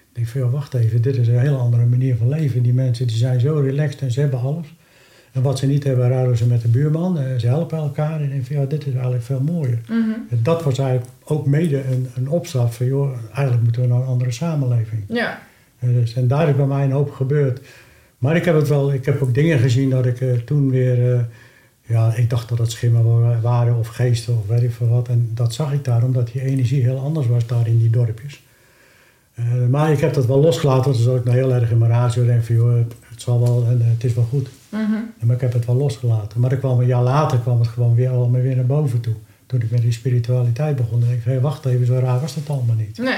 Ik 0.10 0.16
denk 0.16 0.28
van, 0.28 0.41
ja, 0.41 0.47
wacht 0.49 0.74
even, 0.74 1.01
dit 1.01 1.16
is 1.18 1.28
een 1.28 1.39
hele 1.39 1.55
andere 1.55 1.86
manier 1.86 2.16
van 2.16 2.30
leven. 2.30 2.62
Die 2.62 2.74
mensen 2.74 3.07
die 3.07 3.16
zijn 3.18 3.39
zo 3.39 3.53
relaxed 3.60 4.01
en 4.01 4.12
ze 4.12 4.20
hebben 4.20 4.39
alles. 4.39 4.74
En 5.32 5.41
wat 5.41 5.60
ze 5.60 5.66
niet 5.68 5.84
hebben, 5.84 6.10
ruilen 6.10 6.38
ze 6.38 6.45
met 6.47 6.62
de 6.62 6.68
buurman. 6.68 7.20
Eh, 7.20 7.36
Ze 7.38 7.47
helpen 7.47 7.78
elkaar. 7.78 8.16
En 8.20 8.24
ik 8.24 8.30
denk 8.32 8.45
van, 8.45 8.55
ja, 8.55 8.66
dit 8.66 8.86
is 8.88 8.93
eigenlijk 8.93 9.24
veel 9.24 9.39
mooier. 9.41 9.80
Mhm. 9.89 10.10
Dat 10.43 10.64
was 10.64 10.78
eigenlijk 10.78 11.10
ook 11.24 11.45
mede 11.45 11.84
een, 11.84 12.07
een 12.16 12.30
opstap 12.30 12.74
van, 12.74 12.86
joh, 12.86 13.12
eigenlijk 13.32 13.64
moeten 13.64 13.82
we 13.82 13.88
naar 13.88 13.97
een 13.99 14.05
andere 14.07 14.32
samenleving. 14.32 15.03
Ja. 15.07 15.39
En, 15.80 15.93
dus, 15.93 16.14
en 16.14 16.28
daar 16.28 16.49
is 16.49 16.55
bij 16.55 16.66
mij 16.66 16.84
een 16.84 16.91
hoop 16.91 17.12
gebeurd. 17.12 17.62
Maar 18.18 18.36
ik 18.36 18.45
heb, 18.45 18.55
het 18.55 18.68
wel, 18.68 18.93
ik 18.93 19.05
heb 19.05 19.22
ook 19.22 19.34
dingen 19.34 19.60
gezien 19.60 19.89
dat 19.89 20.05
ik 20.05 20.22
eh, 20.22 20.32
toen 20.34 20.70
weer... 20.70 21.14
eh, 21.14 21.20
ja, 21.82 22.16
ik 22.16 22.30
dacht 22.30 22.49
dat 22.49 22.57
het 22.57 22.72
schimmen 22.72 23.20
wa- 23.22 23.39
waren 23.41 23.76
of 23.78 23.88
geesten 23.88 24.38
of 24.38 24.47
weet 24.47 24.64
ik 24.64 24.72
veel 24.72 24.88
wat. 24.88 25.07
En 25.07 25.30
dat 25.34 25.53
zag 25.53 25.74
ik 25.74 25.84
daar, 25.84 26.03
omdat 26.03 26.30
die 26.32 26.41
energie 26.41 26.82
heel 26.84 26.99
anders 26.99 27.28
was 27.28 27.47
daar 27.47 27.68
in 27.68 27.78
die 27.78 27.89
dorpjes. 27.89 28.43
Eh, 29.39 29.67
maar 29.69 29.91
ik 29.91 29.99
heb 29.99 30.13
dat 30.13 30.25
wel 30.25 30.39
losgelaten, 30.39 30.91
dan 30.91 31.01
zat 31.01 31.15
ik 31.15 31.23
nou 31.23 31.37
heel 31.37 31.53
erg 31.53 31.71
in 31.71 31.77
mijn 31.77 31.91
ratio. 31.91 32.25
denk 32.25 32.43
van, 32.43 32.55
joh, 32.55 32.77
het, 32.77 32.93
het 33.09 33.21
zal 33.21 33.39
wel 33.39 33.65
en 33.69 33.81
eh, 33.81 33.87
het 33.87 34.03
is 34.03 34.13
wel 34.13 34.23
goed. 34.23 34.49
Mhm. 34.69 34.81
Maar 35.19 35.35
ik 35.35 35.41
heb 35.41 35.53
het 35.53 35.65
wel 35.65 35.75
losgelaten. 35.75 36.39
Maar 36.39 36.57
kwam 36.57 36.79
een 36.79 36.85
jaar 36.85 37.03
later 37.03 37.37
kwam 37.39 37.59
het 37.59 37.67
gewoon 37.67 37.95
weer 37.95 38.09
allemaal 38.09 38.41
weer 38.41 38.55
naar 38.55 38.65
boven 38.65 38.99
toe. 38.99 39.13
Toen 39.45 39.61
ik 39.61 39.71
met 39.71 39.81
die 39.81 39.91
spiritualiteit 39.91 40.75
begon, 40.75 40.99
dacht 40.99 41.11
ik, 41.11 41.23
hé, 41.23 41.39
wacht 41.39 41.65
even, 41.65 41.85
zo 41.85 41.99
raar 41.99 42.19
was 42.19 42.35
dat 42.35 42.49
allemaal 42.49 42.75
niet. 42.75 42.97
Nee. 42.97 43.17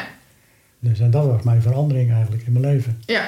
Dus 0.80 1.00
en 1.00 1.12
dat 1.12 1.26
was 1.26 1.42
mijn 1.44 1.62
verandering 1.62 2.12
eigenlijk 2.12 2.44
in 2.46 2.52
mijn 2.52 2.66
leven. 2.66 2.98
Ja. 3.06 3.28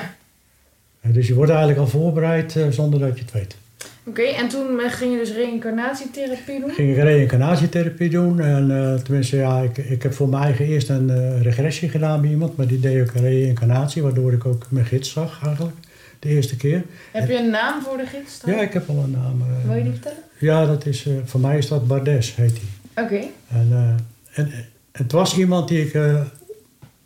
Eh, 1.02 1.14
Dus 1.14 1.28
je 1.28 1.34
wordt 1.34 1.52
eigenlijk 1.52 1.80
al 1.80 1.88
voorbereid 1.88 2.60
zonder 2.70 3.00
dat 3.00 3.18
je 3.18 3.24
het 3.24 3.32
weet. 3.32 3.58
Oké, 4.06 4.22
en 4.22 4.48
toen 4.48 4.80
eh, 4.80 4.92
ging 4.92 5.12
je 5.12 5.18
dus 5.18 5.34
reïncarnatietherapie 5.34 6.60
doen? 6.60 6.70
Ging 6.70 6.90
ik 6.90 7.04
reïncarnatietherapie 7.04 8.10
doen. 8.10 8.40
En 8.40 8.70
uh, 8.70 8.94
tenminste, 8.94 9.36
ja, 9.38 9.60
ik, 9.60 9.78
ik 9.78 10.04
heb 10.04 10.14
voor 10.14 10.30
mijn 10.30 10.44
eigen 10.44 10.66
eerst 10.66 10.90
een 10.90 11.10
uh, 11.10 11.42
regressie 11.42 11.90
gedaan 11.90 12.22
bij 12.22 12.30
iemand. 12.30 12.58
Maar 12.58 12.68
die 12.68 12.80
deed 12.80 13.02
ook 13.02 13.16
een 13.16 13.22
reïncarnatie, 13.22 14.04
waardoor 14.04 14.34
ik 14.34 14.46
ook 14.46 14.66
mijn 14.70 14.86
gids 14.86 15.12
zag 15.12 15.46
eigenlijk. 15.46 15.76
De 16.20 16.30
eerste 16.30 16.56
keer. 16.56 16.84
Heb 17.12 17.30
je 17.30 17.38
een 17.38 17.50
naam 17.50 17.82
voor 17.82 17.98
de 17.98 18.06
gids 18.06 18.40
dan? 18.40 18.56
Ja, 18.56 18.62
ik 18.62 18.74
heb 18.74 18.90
al 18.90 19.04
een 19.04 19.12
naam. 19.12 19.44
Wil 19.66 19.76
je 19.76 19.84
die 19.84 19.92
vertellen? 19.92 20.18
Ja, 20.38 20.66
dat 20.66 20.86
is, 20.86 21.08
voor 21.26 21.40
mij 21.40 21.58
is 21.58 21.68
dat 21.68 21.88
Bardes, 21.88 22.36
heet 22.36 22.60
hij. 22.94 23.04
Oké. 23.04 23.20
En, 23.48 23.98
en 24.34 24.52
het 24.92 25.12
was 25.12 25.38
iemand 25.38 25.68
die 25.68 25.86
ik 25.86 26.00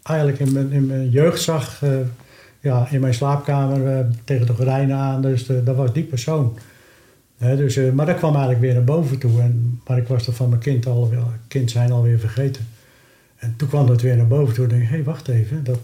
eigenlijk 0.04 0.40
in 0.40 0.54
mijn, 0.54 0.72
in 0.72 0.86
mijn 0.86 1.10
jeugd 1.10 1.42
zag 1.42 1.84
ja, 2.60 2.88
in 2.92 3.00
mijn 3.00 3.14
slaapkamer 3.14 4.08
tegen 4.24 4.46
de 4.46 4.54
gordijnen 4.54 4.98
aan. 4.98 5.22
Dus 5.22 5.46
dat 5.46 5.76
was 5.76 5.94
die 5.94 6.04
persoon 6.04 6.58
dus, 7.38 7.78
uh, 7.78 7.92
maar 7.92 8.06
dat 8.06 8.18
kwam 8.18 8.32
eigenlijk 8.32 8.62
weer 8.62 8.74
naar 8.74 8.84
boven 8.84 9.18
toe. 9.18 9.42
En, 9.42 9.82
maar 9.88 9.98
ik 9.98 10.08
was 10.08 10.28
er 10.28 10.34
van 10.34 10.50
mijn 10.50 10.62
kind, 10.62 10.86
al, 10.86 11.12
kind 11.48 11.72
zijn 11.72 11.92
alweer 11.92 12.20
vergeten. 12.20 12.68
En 13.38 13.54
toen 13.58 13.68
kwam 13.68 13.88
dat 13.88 14.02
weer 14.02 14.16
naar 14.16 14.28
boven 14.28 14.54
toe. 14.54 14.64
En 14.64 14.70
dacht 14.70 14.82
ik, 14.82 14.88
hé, 14.88 14.96
hey, 14.96 15.04
wacht 15.04 15.28
even. 15.28 15.64
Dat, 15.64 15.80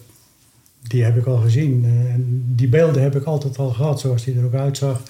die 0.81 1.03
heb 1.03 1.17
ik 1.17 1.25
al 1.25 1.37
gezien. 1.37 1.83
Uh, 1.85 2.13
en 2.13 2.43
die 2.55 2.67
beelden 2.67 3.01
heb 3.01 3.15
ik 3.15 3.23
altijd 3.23 3.57
al 3.57 3.69
gehad, 3.69 3.99
zoals 3.99 4.23
die 4.23 4.37
er 4.37 4.45
ook 4.45 4.53
uitzag. 4.53 5.01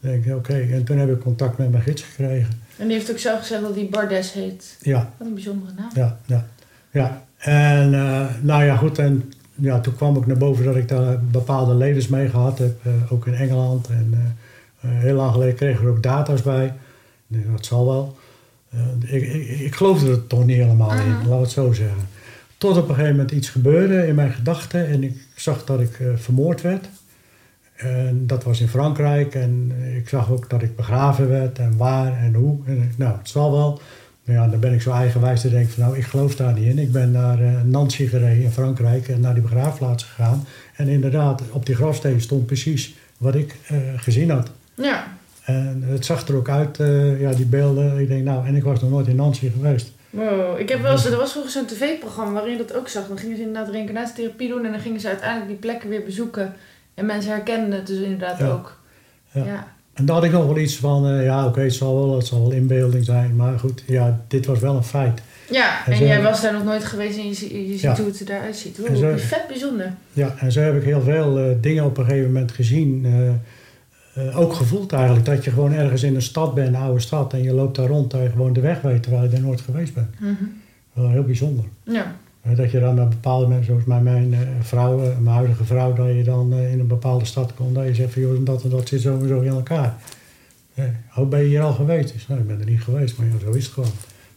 Dan 0.00 0.10
denk 0.10 0.24
ik, 0.24 0.34
oké. 0.34 0.54
En 0.54 0.84
toen 0.84 0.98
heb 0.98 1.10
ik 1.10 1.20
contact 1.20 1.58
met 1.58 1.70
mijn 1.70 1.82
gids 1.82 2.02
gekregen. 2.02 2.54
En 2.78 2.86
die 2.86 2.96
heeft 2.96 3.10
ook 3.10 3.18
zelf 3.18 3.38
gezegd 3.38 3.62
dat 3.62 3.74
die 3.74 3.88
Bardes 3.88 4.32
heet. 4.32 4.76
Ja. 4.82 5.12
Wat 5.16 5.26
een 5.26 5.34
bijzondere 5.34 5.72
naam. 5.76 5.90
Ja, 5.94 6.18
ja. 6.26 6.46
ja. 6.90 7.24
En 7.38 7.92
uh, 7.92 8.26
nou 8.40 8.64
ja, 8.64 8.76
goed. 8.76 8.98
En 8.98 9.32
ja, 9.54 9.80
toen 9.80 9.96
kwam 9.96 10.16
ik 10.16 10.26
naar 10.26 10.36
boven 10.36 10.64
dat 10.64 10.76
ik 10.76 10.88
daar 10.88 11.20
bepaalde 11.24 11.74
levens 11.74 12.08
mee 12.08 12.28
gehad 12.28 12.58
heb. 12.58 12.80
ook 13.10 13.26
in 13.26 13.34
Engeland 13.34 13.88
en 13.88 14.08
eh, 14.12 14.18
heel 14.86 15.14
lang 15.14 15.32
geleden 15.32 15.54
kregen 15.54 15.80
we 15.80 15.86
er 15.86 15.92
ook 15.92 16.02
data's 16.02 16.42
bij. 16.42 16.72
dat 17.26 17.66
zal 17.66 17.86
wel. 17.86 18.16
Eh, 18.70 19.14
ik, 19.14 19.22
ik, 19.22 19.60
ik 19.60 19.74
geloofde 19.74 20.10
er 20.10 20.26
toch 20.26 20.44
niet 20.44 20.56
helemaal 20.56 20.92
in, 20.92 21.12
laten 21.12 21.30
we 21.30 21.36
het 21.36 21.50
zo 21.50 21.72
zeggen. 21.72 22.08
Tot 22.58 22.76
op 22.76 22.88
een 22.88 22.94
gegeven 22.94 23.16
moment 23.16 23.30
iets 23.30 23.48
gebeurde 23.48 24.06
in 24.06 24.14
mijn 24.14 24.32
gedachten 24.32 24.86
en 24.86 25.02
ik 25.02 25.16
zag 25.34 25.64
dat 25.64 25.80
ik 25.80 25.98
uh, 25.98 26.08
vermoord 26.16 26.62
werd. 26.62 26.88
En 27.76 28.26
dat 28.26 28.44
was 28.44 28.60
in 28.60 28.68
Frankrijk 28.68 29.34
en 29.34 29.72
ik 29.96 30.08
zag 30.08 30.30
ook 30.30 30.50
dat 30.50 30.62
ik 30.62 30.76
begraven 30.76 31.28
werd 31.28 31.58
en 31.58 31.76
waar 31.76 32.18
en 32.18 32.34
hoe. 32.34 32.58
En, 32.66 32.92
nou, 32.96 33.18
het 33.18 33.28
zal 33.28 33.52
wel. 33.52 33.80
Maar 34.24 34.34
ja, 34.34 34.46
dan 34.46 34.60
ben 34.60 34.72
ik 34.72 34.82
zo 34.82 34.90
eigenwijs 34.90 35.40
te 35.40 35.50
denken 35.50 35.72
van 35.72 35.82
nou, 35.82 35.96
ik 35.96 36.04
geloof 36.04 36.36
daar 36.36 36.52
niet 36.52 36.64
in. 36.64 36.78
Ik 36.78 36.92
ben 36.92 37.10
naar 37.10 37.40
uh, 37.40 37.62
Nancy 37.62 38.06
gereden 38.06 38.42
in 38.42 38.50
Frankrijk 38.50 39.08
en 39.08 39.20
naar 39.20 39.34
die 39.34 39.42
begraafplaats 39.42 40.04
gegaan. 40.04 40.44
En 40.76 40.88
inderdaad, 40.88 41.42
op 41.50 41.66
die 41.66 41.74
grafsteen 41.74 42.20
stond 42.20 42.46
precies 42.46 42.94
wat 43.18 43.34
ik 43.34 43.56
uh, 43.72 43.78
gezien 43.96 44.30
had. 44.30 44.50
Ja. 44.76 45.06
En 45.44 45.82
het 45.86 46.04
zag 46.04 46.28
er 46.28 46.36
ook 46.36 46.48
uit, 46.48 46.78
uh, 46.78 47.20
ja, 47.20 47.32
die 47.32 47.46
beelden. 47.46 47.98
Ik 47.98 48.08
denk, 48.08 48.24
nou, 48.24 48.46
en 48.46 48.54
ik 48.54 48.64
was 48.64 48.80
nog 48.80 48.90
nooit 48.90 49.06
in 49.06 49.16
Nancy 49.16 49.50
geweest. 49.50 49.92
Wow, 50.10 50.58
ik 50.58 50.68
heb 50.68 50.82
wel 50.82 50.92
eens, 50.92 51.04
er 51.04 51.16
was 51.16 51.30
vroeger 51.30 51.50
zo'n 51.50 51.66
tv-programma 51.66 52.32
waarin 52.32 52.52
je 52.52 52.64
dat 52.64 52.76
ook 52.76 52.88
zag. 52.88 53.08
Dan 53.08 53.18
gingen 53.18 53.36
ze 53.36 53.42
inderdaad 53.42 53.72
reïncarnatietherapie 53.72 54.48
doen 54.48 54.64
en 54.64 54.70
dan 54.70 54.80
gingen 54.80 55.00
ze 55.00 55.08
uiteindelijk 55.08 55.48
die 55.48 55.58
plekken 55.58 55.88
weer 55.88 56.04
bezoeken. 56.04 56.54
En 56.94 57.06
mensen 57.06 57.30
herkenden 57.30 57.78
het 57.78 57.86
dus 57.86 57.98
inderdaad 57.98 58.42
ook. 58.42 58.78
Ja. 59.30 59.44
ja. 59.44 59.74
En 59.94 60.04
daar 60.04 60.14
had 60.14 60.24
ik 60.24 60.32
nog 60.32 60.46
wel 60.46 60.58
iets 60.58 60.76
van, 60.76 61.10
uh, 61.10 61.24
ja, 61.24 61.46
oké, 61.46 61.60
het, 61.60 61.74
zal 61.74 61.94
wel, 61.94 62.16
het 62.16 62.26
zal 62.26 62.40
wel 62.40 62.50
inbeelding 62.50 63.04
zijn. 63.04 63.36
Maar 63.36 63.58
goed, 63.58 63.82
ja, 63.86 64.20
dit 64.28 64.46
was 64.46 64.58
wel 64.58 64.76
een 64.76 64.84
feit. 64.84 65.20
Ja, 65.50 65.86
en, 65.86 66.06
jij 66.06 66.22
was 66.22 66.40
daar 66.42 66.52
nog 66.52 66.64
nooit 66.64 66.84
geweest 66.84 67.18
en 67.18 67.24
je, 67.24 67.68
je 67.68 67.72
ziet 67.72 67.80
ja. 67.80 67.96
hoe 67.96 68.06
het 68.06 68.28
eruit 68.28 68.56
ziet. 68.56 68.78
Wow, 68.78 68.96
zo, 68.96 69.12
vet 69.16 69.44
bijzonder. 69.48 69.92
Ja, 70.12 70.34
en 70.38 70.52
zo 70.52 70.60
heb 70.60 70.76
ik 70.76 70.82
heel 70.82 71.00
veel 71.00 71.38
uh, 71.38 71.56
dingen 71.60 71.84
op 71.84 71.98
een 71.98 72.04
gegeven 72.04 72.32
moment 72.32 72.52
gezien. 72.52 73.04
Uh, 73.04 73.30
ook 74.34 74.52
gevoeld 74.52 74.92
eigenlijk 74.92 75.24
dat 75.24 75.44
je 75.44 75.50
gewoon 75.50 75.72
ergens 75.72 76.02
in 76.02 76.14
een 76.14 76.22
stad 76.22 76.54
bent, 76.54 76.68
een 76.68 76.74
oude 76.74 77.00
stad, 77.00 77.32
en 77.32 77.42
je 77.42 77.52
loopt 77.52 77.76
daar 77.76 77.86
rond 77.86 78.12
en 78.12 78.22
je 78.22 78.30
gewoon 78.30 78.52
de 78.52 78.60
weg 78.60 78.80
weet 78.80 79.02
terwijl 79.02 79.22
je 79.22 79.36
er 79.36 79.42
nooit 79.42 79.60
geweest 79.60 79.94
bent. 79.94 80.20
Mm 80.20 80.36
-hmm. 80.38 80.60
Wel 80.92 81.10
heel 81.10 81.24
bijzonder. 81.24 81.64
Ja. 81.82 82.16
Uh, 82.46 82.56
dat 82.56 82.70
je 82.70 82.80
dan 82.80 82.94
met 82.94 83.08
bepaalde 83.08 83.46
mensen, 83.46 83.66
zoals 83.66 83.84
mijn, 83.84 84.02
mijn 84.02 84.32
uh, 84.32 84.38
vrouw, 84.60 84.98
mijn 84.98 85.36
huidige 85.36 85.64
vrouw, 85.64 85.92
dat 85.92 86.06
je 86.06 86.24
dan 86.24 86.52
in 86.52 86.80
een 86.80 86.86
bepaalde 86.86 87.24
stad 87.24 87.54
komt, 87.54 87.74
dat 87.74 87.86
je 87.86 87.94
zegt 87.94 88.12
van 88.12 88.22
joh, 88.22 88.44
dat 88.44 88.62
en 88.62 88.70
dat 88.70 88.88
zit 88.88 89.00
zo 89.00 89.20
en 89.20 89.28
zo 89.28 89.40
in 89.40 89.52
elkaar. 89.52 89.94
oh, 91.16 91.28
ben 91.28 91.40
je 91.40 91.46
hier 91.46 91.62
al 91.62 91.72
geweest? 91.72 92.12
Dus, 92.12 92.26
nou, 92.26 92.40
ik 92.40 92.46
ben 92.46 92.60
er 92.60 92.66
niet 92.66 92.82
geweest, 92.82 93.18
maar 93.18 93.26
ja, 93.26 93.32
zo 93.44 93.50
is 93.50 93.64
het 93.64 93.72
gewoon. 93.72 93.90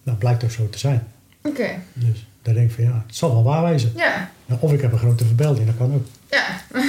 Nou, 0.04 0.18
blijkt 0.18 0.44
ook 0.44 0.52
zo 0.52 0.70
te 0.70 0.80
zijn. 0.80 1.04
Oké. 1.44 1.62
Okay. 1.62 1.80
Dus 1.94 2.28
dan 2.42 2.54
denk 2.54 2.70
ik 2.70 2.76
van 2.76 2.84
ja, 2.84 3.04
het 3.08 3.16
zal 3.16 3.34
wel 3.34 3.44
waar 3.44 3.72
wezen. 3.72 3.92
Ja. 3.96 4.32
Nou, 4.46 4.62
of 4.62 4.74
ik 4.74 4.82
heb 4.82 4.92
een 4.92 4.98
grote 4.98 5.26
verbeelding, 5.26 5.66
dat 5.66 5.78
kan 5.78 5.94
ook. 5.94 6.06
Ja. 6.30 6.46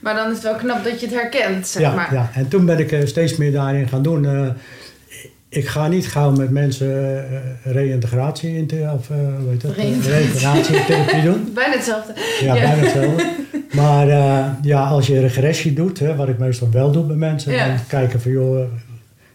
Maar 0.00 0.14
dan 0.14 0.26
is 0.28 0.34
het 0.34 0.42
wel 0.42 0.54
knap 0.54 0.84
dat 0.84 1.00
je 1.00 1.06
het 1.06 1.14
herkent, 1.14 1.66
zeg 1.66 1.82
ja, 1.82 1.94
maar. 1.94 2.14
Ja, 2.14 2.30
en 2.34 2.48
toen 2.48 2.66
ben 2.66 2.78
ik 2.78 2.92
uh, 2.92 3.06
steeds 3.06 3.36
meer 3.36 3.52
daarin 3.52 3.88
gaan 3.88 4.02
doen. 4.02 4.24
Uh, 4.24 4.48
ik 5.48 5.66
ga 5.66 5.88
niet 5.88 6.08
gauw 6.08 6.30
met 6.30 6.50
mensen 6.50 6.86
uh, 6.86 7.72
reïntegratie 7.72 8.56
in 8.56 8.66
te, 8.66 8.90
of 8.94 9.08
weet 9.48 9.62
het, 9.62 9.76
reïntegratietherapie 9.76 11.22
doen. 11.22 11.50
bijna 11.54 11.74
hetzelfde. 11.74 12.14
Ja, 12.40 12.54
ja. 12.54 12.66
bijna 12.66 12.82
hetzelfde. 12.82 13.28
Maar 13.70 14.06
ja, 14.62 14.86
als 14.88 15.06
je 15.06 15.20
regressie 15.20 15.72
doet, 15.72 15.98
hè, 15.98 16.16
wat 16.16 16.28
ik 16.28 16.38
meestal 16.38 16.70
wel 16.70 16.90
doe 16.90 17.04
bij 17.04 17.16
mensen, 17.16 17.52
ja. 17.52 17.66
dan 17.66 17.76
kijken 17.86 18.20
van 18.20 18.30
joh, 18.30 18.64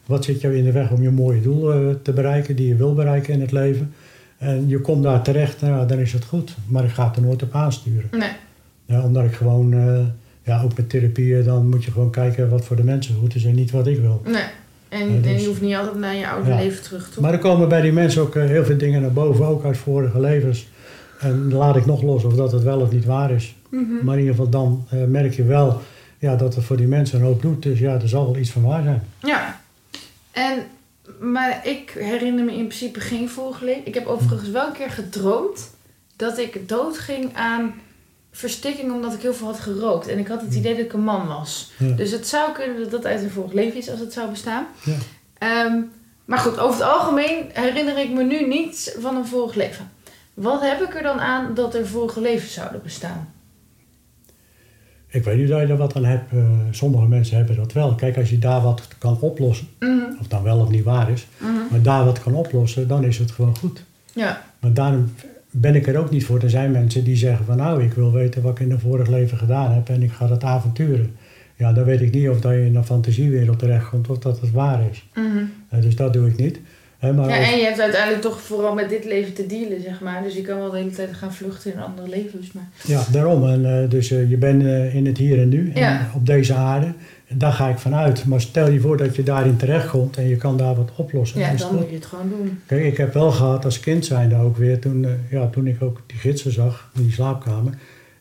wat 0.05 0.23
zit 0.23 0.41
jou 0.41 0.57
in 0.57 0.63
de 0.63 0.71
weg 0.71 0.89
om 0.89 1.01
je 1.01 1.09
mooie 1.09 1.41
doel 1.41 1.95
te 2.01 2.13
bereiken, 2.13 2.55
die 2.55 2.67
je 2.67 2.75
wil 2.75 2.93
bereiken 2.93 3.33
in 3.33 3.41
het 3.41 3.51
leven. 3.51 3.93
En 4.37 4.67
je 4.67 4.79
komt 4.79 5.03
daar 5.03 5.21
terecht, 5.21 5.61
nou, 5.61 5.87
dan 5.87 5.99
is 5.99 6.13
het 6.13 6.25
goed. 6.25 6.55
Maar 6.67 6.83
ik 6.83 6.89
ga 6.89 7.07
het 7.07 7.15
er 7.15 7.21
nooit 7.21 7.43
op 7.43 7.53
aansturen. 7.53 8.07
Nee. 8.11 8.29
Ja, 8.85 9.03
omdat 9.03 9.23
ik 9.23 9.33
gewoon 9.33 9.73
ja, 10.43 10.61
ook 10.61 10.77
met 10.77 10.89
therapieën, 10.89 11.43
dan 11.43 11.69
moet 11.69 11.83
je 11.83 11.91
gewoon 11.91 12.11
kijken 12.11 12.49
wat 12.49 12.65
voor 12.65 12.75
de 12.75 12.83
mensen 12.83 13.15
goed 13.15 13.35
is 13.35 13.45
en 13.45 13.55
niet 13.55 13.71
wat 13.71 13.87
ik 13.87 13.99
wil. 13.99 14.21
Nee. 14.25 14.43
En, 14.89 15.13
ja, 15.13 15.21
dus, 15.21 15.31
en 15.31 15.41
je 15.41 15.47
hoeft 15.47 15.61
niet 15.61 15.75
altijd 15.75 15.97
naar 15.97 16.15
je 16.15 16.27
oude 16.27 16.49
ja. 16.49 16.55
leven 16.57 16.83
terug 16.83 17.09
te 17.09 17.21
Maar 17.21 17.33
er 17.33 17.39
komen 17.39 17.69
bij 17.69 17.81
die 17.81 17.91
mensen 17.91 18.21
ook 18.21 18.35
uh, 18.35 18.45
heel 18.45 18.65
veel 18.65 18.77
dingen 18.77 19.01
naar 19.01 19.13
boven, 19.13 19.45
ook 19.45 19.65
uit 19.65 19.77
vorige 19.77 20.19
levens. 20.19 20.67
En 21.19 21.53
laat 21.53 21.75
ik 21.75 21.85
nog 21.85 22.01
los 22.01 22.23
of 22.23 22.33
dat 22.33 22.51
het 22.51 22.63
wel 22.63 22.79
of 22.79 22.91
niet 22.91 23.05
waar 23.05 23.31
is. 23.31 23.55
Mm 23.69 23.85
-hmm. 23.89 24.05
Maar 24.05 24.13
in 24.13 24.19
ieder 24.19 24.35
geval 24.35 24.51
dan 24.51 24.87
uh, 24.93 25.03
merk 25.03 25.33
je 25.33 25.43
wel 25.43 25.81
ja, 26.19 26.35
dat 26.35 26.55
het 26.55 26.63
voor 26.63 26.77
die 26.77 26.87
mensen 26.87 27.19
een 27.19 27.25
hoop 27.25 27.41
doet. 27.41 27.63
Dus 27.63 27.79
ja, 27.79 27.93
er 27.93 28.09
zal 28.09 28.25
wel 28.25 28.37
iets 28.37 28.51
van 28.51 28.61
waar 28.61 28.83
zijn. 28.83 29.03
Ja. 29.19 29.61
En, 30.31 30.59
maar 31.19 31.67
ik 31.67 31.95
herinner 31.99 32.45
me 32.45 32.51
in 32.51 32.67
principe 32.67 32.99
geen 32.99 33.29
leven. 33.61 33.87
Ik 33.87 33.93
heb 33.93 34.05
overigens 34.05 34.49
wel 34.49 34.67
een 34.67 34.73
keer 34.73 34.91
gedroomd 34.91 35.71
dat 36.15 36.37
ik 36.37 36.69
doodging 36.69 37.35
aan 37.35 37.73
verstikking 38.35 38.91
omdat 38.91 39.13
ik 39.13 39.21
heel 39.21 39.33
veel 39.33 39.47
had 39.47 39.59
gerookt. 39.59 40.07
En 40.07 40.17
ik 40.17 40.27
had 40.27 40.41
het 40.41 40.53
idee 40.53 40.75
dat 40.75 40.85
ik 40.85 40.93
een 40.93 41.03
man 41.03 41.27
was. 41.27 41.71
Ja. 41.77 41.95
Dus 41.95 42.11
het 42.11 42.27
zou 42.27 42.51
kunnen 42.53 42.79
dat 42.79 42.91
dat 42.91 43.05
uit 43.05 43.23
een 43.23 43.29
vorig 43.29 43.53
leven 43.53 43.77
is 43.77 43.89
als 43.89 43.99
het 43.99 44.13
zou 44.13 44.29
bestaan. 44.29 44.65
Ja. 44.83 45.65
Um, 45.65 45.91
maar 46.25 46.39
goed, 46.39 46.59
over 46.59 46.79
het 46.79 46.93
algemeen 46.93 47.45
herinner 47.53 47.97
ik 47.97 48.11
me 48.11 48.23
nu 48.23 48.47
niets 48.47 48.91
van 48.99 49.15
een 49.15 49.25
vorig 49.25 49.55
leven. 49.55 49.91
Wat 50.33 50.61
heb 50.61 50.81
ik 50.81 50.95
er 50.95 51.03
dan 51.03 51.19
aan 51.19 51.53
dat 51.53 51.75
er 51.75 51.87
vorige 51.87 52.21
levens 52.21 52.53
zouden 52.53 52.81
bestaan? 52.83 53.33
Ik 55.07 55.23
weet 55.23 55.37
niet 55.37 55.51
of 55.51 55.59
je 55.59 55.67
er 55.67 55.77
wat 55.77 55.95
aan 55.95 56.05
hebt. 56.05 56.33
Uh, 56.33 56.49
sommige 56.71 57.05
mensen 57.05 57.37
hebben 57.37 57.55
dat 57.55 57.73
wel. 57.73 57.95
Kijk, 57.95 58.17
als 58.17 58.29
je 58.29 58.39
daar 58.39 58.61
wat 58.61 58.87
kan 58.97 59.17
oplossen, 59.19 59.67
mm 59.79 59.99
-hmm. 59.99 60.17
of 60.19 60.27
dan 60.27 60.43
wel 60.43 60.59
of 60.59 60.69
niet 60.69 60.83
waar 60.83 61.11
is, 61.11 61.27
mm 61.37 61.47
-hmm. 61.47 61.67
maar 61.69 61.81
daar 61.81 62.05
wat 62.05 62.23
kan 62.23 62.35
oplossen, 62.35 62.87
dan 62.87 63.03
is 63.03 63.17
het 63.17 63.31
gewoon 63.31 63.57
goed. 63.57 63.83
Ja. 64.13 64.45
Maar 64.59 64.73
daarom 64.73 65.13
ben 65.57 65.75
ik 65.75 65.87
er 65.87 65.97
ook 65.97 66.09
niet 66.09 66.25
voor. 66.25 66.39
Er 66.43 66.49
zijn 66.49 66.71
mensen 66.71 67.03
die 67.03 67.15
zeggen 67.15 67.45
van 67.45 67.57
nou, 67.57 67.83
ik 67.83 67.93
wil 67.93 68.11
weten 68.11 68.41
wat 68.41 68.51
ik 68.51 68.59
in 68.59 68.71
een 68.71 68.79
vorig 68.79 69.07
leven 69.07 69.37
gedaan 69.37 69.71
heb 69.71 69.89
en 69.89 70.03
ik 70.03 70.11
ga 70.11 70.27
dat 70.27 70.43
avonturen. 70.43 71.15
Ja, 71.55 71.73
dan 71.73 71.83
weet 71.83 72.01
ik 72.01 72.11
niet 72.11 72.29
of 72.29 72.41
dat 72.41 72.51
je 72.51 72.65
in 72.65 72.75
een 72.75 72.85
fantasiewereld 72.85 73.59
terechtkomt 73.59 74.09
of 74.09 74.17
dat 74.17 74.41
het 74.41 74.51
waar 74.51 74.79
is. 74.91 75.05
Mm 75.13 75.31
-hmm. 75.31 75.51
uh, 75.73 75.81
dus 75.81 75.95
dat 75.95 76.13
doe 76.13 76.27
ik 76.29 76.37
niet. 76.37 76.59
He, 76.97 77.13
maar 77.13 77.29
ja, 77.29 77.37
als, 77.37 77.51
en 77.51 77.57
je 77.57 77.63
hebt 77.63 77.79
uiteindelijk 77.79 78.21
toch 78.21 78.41
vooral 78.41 78.73
met 78.73 78.89
dit 78.89 79.05
leven 79.05 79.33
te 79.33 79.45
dealen, 79.45 79.81
zeg 79.81 80.01
maar. 80.01 80.23
Dus 80.23 80.35
je 80.35 80.41
kan 80.41 80.57
wel 80.57 80.71
de 80.71 80.77
hele 80.77 80.89
tijd 80.89 81.13
gaan 81.13 81.33
vluchten 81.33 81.73
in 81.73 81.79
andere 81.79 82.09
levens. 82.09 82.51
Maar... 82.51 82.69
Ja, 82.85 83.03
daarom. 83.11 83.47
En, 83.47 83.61
uh, 83.61 83.89
dus 83.89 84.11
uh, 84.11 84.29
je 84.29 84.37
bent 84.37 84.63
in 84.93 85.05
het 85.05 85.17
hier 85.17 85.39
en 85.39 85.49
nu, 85.49 85.71
en 85.73 85.81
Ja. 85.81 86.09
op 86.15 86.25
deze 86.25 86.53
aarde. 86.53 86.93
En 87.27 87.37
daar 87.37 87.51
ga 87.51 87.69
ik 87.69 87.77
vanuit. 87.77 88.25
Maar 88.25 88.41
stel 88.41 88.69
je 88.69 88.79
voor 88.79 88.97
dat 88.97 89.15
je 89.15 89.23
daarin 89.23 89.57
terechtkomt 89.57 90.17
en 90.17 90.27
je 90.27 90.35
kan 90.35 90.57
daar 90.57 90.75
wat 90.75 90.91
oplossen. 90.95 91.39
Ja, 91.39 91.53
dan 91.53 91.75
moet 91.75 91.89
je 91.89 91.95
het 91.95 92.05
gewoon 92.05 92.29
doen. 92.29 92.59
Kijk, 92.65 92.83
ik 92.83 92.97
heb 92.97 93.13
wel 93.13 93.31
gehad 93.31 93.65
als 93.65 93.79
kind 93.79 94.05
zijnde 94.05 94.35
ook 94.35 94.57
weer, 94.57 94.79
toen, 94.79 95.03
uh, 95.03 95.11
ja, 95.29 95.47
toen 95.47 95.67
ik 95.67 95.81
ook 95.81 96.01
die 96.05 96.17
gidsen 96.17 96.51
zag 96.51 96.89
in 96.95 97.01
die 97.01 97.11
slaapkamer. 97.11 97.73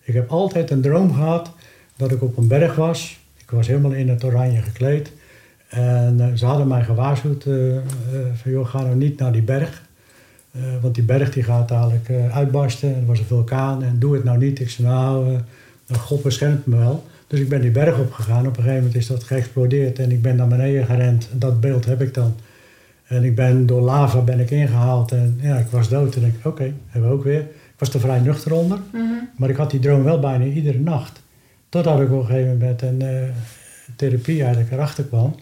Ik 0.02 0.14
heb 0.14 0.30
altijd 0.30 0.70
een 0.70 0.80
droom 0.80 1.14
gehad 1.14 1.50
dat 1.96 2.10
ik 2.10 2.22
op 2.22 2.36
een 2.36 2.48
berg 2.48 2.74
was. 2.74 3.18
Ik 3.36 3.50
was 3.50 3.66
helemaal 3.66 3.92
in 3.92 4.08
het 4.08 4.24
oranje 4.24 4.62
gekleed. 4.62 5.12
En 5.68 6.16
uh, 6.18 6.26
ze 6.34 6.46
hadden 6.46 6.68
mij 6.68 6.84
gewaarschuwd 6.84 7.44
uh, 7.44 7.76
van 8.34 8.52
joh, 8.52 8.66
ga 8.66 8.82
nou 8.82 8.96
niet 8.96 9.18
naar 9.18 9.32
die 9.32 9.42
berg. 9.42 9.82
want 10.80 10.94
die 10.94 11.04
berg 11.04 11.32
die 11.32 11.42
gaat 11.42 11.68
dadelijk 11.68 12.10
uitbarsten. 12.32 12.94
En 12.94 13.00
er 13.00 13.06
was 13.06 13.18
een 13.18 13.24
vulkaan 13.24 13.82
en 13.82 13.98
doe 13.98 14.14
het 14.14 14.24
nou 14.24 14.38
niet. 14.38 14.60
Ik 14.60 14.70
zei 14.70 14.88
nou, 14.88 15.38
God 15.98 16.22
beschermt 16.22 16.66
me 16.66 16.76
wel. 16.76 17.04
Dus 17.26 17.40
ik 17.40 17.48
ben 17.48 17.60
die 17.60 17.70
berg 17.70 17.98
opgegaan. 17.98 18.40
Op 18.46 18.56
een 18.56 18.62
gegeven 18.62 18.76
moment 18.76 18.94
is 18.94 19.06
dat 19.06 19.24
geëxplodeerd 19.24 19.98
en 19.98 20.10
ik 20.10 20.22
ben 20.22 20.36
naar 20.36 20.48
beneden 20.48 20.86
gerend. 20.86 21.28
Dat 21.32 21.60
beeld 21.60 21.84
heb 21.84 22.00
ik 22.02 22.14
dan. 22.14 22.34
En 23.04 23.24
ik 23.24 23.34
ben 23.34 23.66
door 23.66 23.80
lava 23.80 24.20
ben 24.20 24.40
ik 24.40 24.50
ingehaald 24.50 25.12
en 25.12 25.38
ja, 25.42 25.56
ik 25.58 25.66
was 25.66 25.88
dood. 25.88 26.14
En 26.16 26.24
ik, 26.24 26.34
oké, 26.46 26.72
hebben 26.88 27.10
we 27.10 27.16
ook 27.16 27.24
weer. 27.24 27.40
Ik 27.40 27.80
was 27.80 27.94
er 27.94 28.00
vrij 28.00 28.20
nuchter 28.20 28.52
onder, 28.52 28.78
Mm 28.78 29.00
-hmm. 29.00 29.28
maar 29.36 29.50
ik 29.50 29.56
had 29.56 29.70
die 29.70 29.80
droom 29.80 30.02
wel 30.02 30.20
bijna 30.20 30.44
iedere 30.44 30.78
nacht. 30.78 31.22
Totdat 31.68 32.00
ik 32.00 32.12
op 32.12 32.20
een 32.20 32.26
gegeven 32.26 32.52
moment 32.58 32.82
een 32.82 33.02
uh, 33.02 33.08
therapie 33.96 34.40
eigenlijk 34.42 34.72
erachter 34.72 35.04
kwam. 35.04 35.34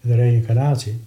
de 0.00 0.14
reïncarnatie. 0.14 1.00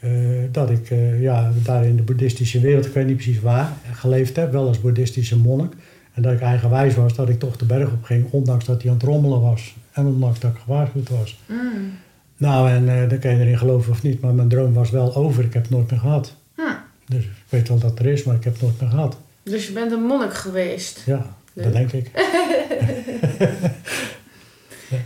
eh, 0.00 0.10
dat 0.52 0.70
ik 0.70 0.90
eh, 0.90 1.22
ja, 1.22 1.52
daar 1.64 1.84
in 1.86 1.96
de 1.96 2.02
boeddhistische 2.02 2.60
wereld, 2.60 2.86
ik 2.86 2.92
weet 2.92 3.06
niet 3.06 3.16
precies 3.16 3.40
waar, 3.40 3.72
geleefd 3.92 4.36
heb, 4.36 4.52
wel 4.52 4.66
als 4.66 4.80
boeddhistische 4.80 5.38
monnik. 5.38 5.72
En 6.12 6.22
dat 6.22 6.32
ik 6.32 6.40
eigenwijs 6.40 6.94
was 6.94 7.14
dat 7.14 7.28
ik 7.28 7.38
toch 7.38 7.56
de 7.56 7.64
berg 7.64 7.92
op 7.92 8.04
ging, 8.04 8.26
ondanks 8.30 8.64
dat 8.64 8.82
hij 8.82 8.90
aan 8.90 8.96
het 8.96 9.06
rommelen 9.06 9.40
was. 9.40 9.74
En 9.92 10.06
ondanks 10.06 10.40
dat 10.40 10.50
ik 10.50 10.58
gewaarschuwd 10.64 11.08
was. 11.08 11.40
Mm. 11.46 11.98
Nou, 12.36 12.70
en 12.70 12.82
uh, 12.82 13.08
dan 13.08 13.18
kan 13.18 13.30
je 13.30 13.40
erin 13.40 13.58
geloven 13.58 13.92
of 13.92 14.02
niet, 14.02 14.20
maar 14.20 14.34
mijn 14.34 14.48
droom 14.48 14.72
was 14.72 14.90
wel 14.90 15.14
over. 15.14 15.44
Ik 15.44 15.52
heb 15.52 15.62
het 15.62 15.70
nooit 15.70 15.90
meer 15.90 16.00
gehad. 16.00 16.34
Hm. 16.54 16.62
Dus 17.06 17.24
ik 17.24 17.30
weet 17.48 17.68
wel 17.68 17.78
dat 17.78 17.98
er 17.98 18.06
is, 18.06 18.24
maar 18.24 18.36
ik 18.36 18.44
heb 18.44 18.52
het 18.52 18.62
nooit 18.62 18.80
meer 18.80 18.90
gehad. 18.90 19.16
Dus 19.42 19.66
je 19.66 19.72
bent 19.72 19.92
een 19.92 20.02
monnik 20.02 20.34
geweest. 20.34 21.02
Ja, 21.06 21.26
Leuk. 21.52 21.64
dat 21.64 21.72
denk 21.72 21.92
ik. 21.92 22.10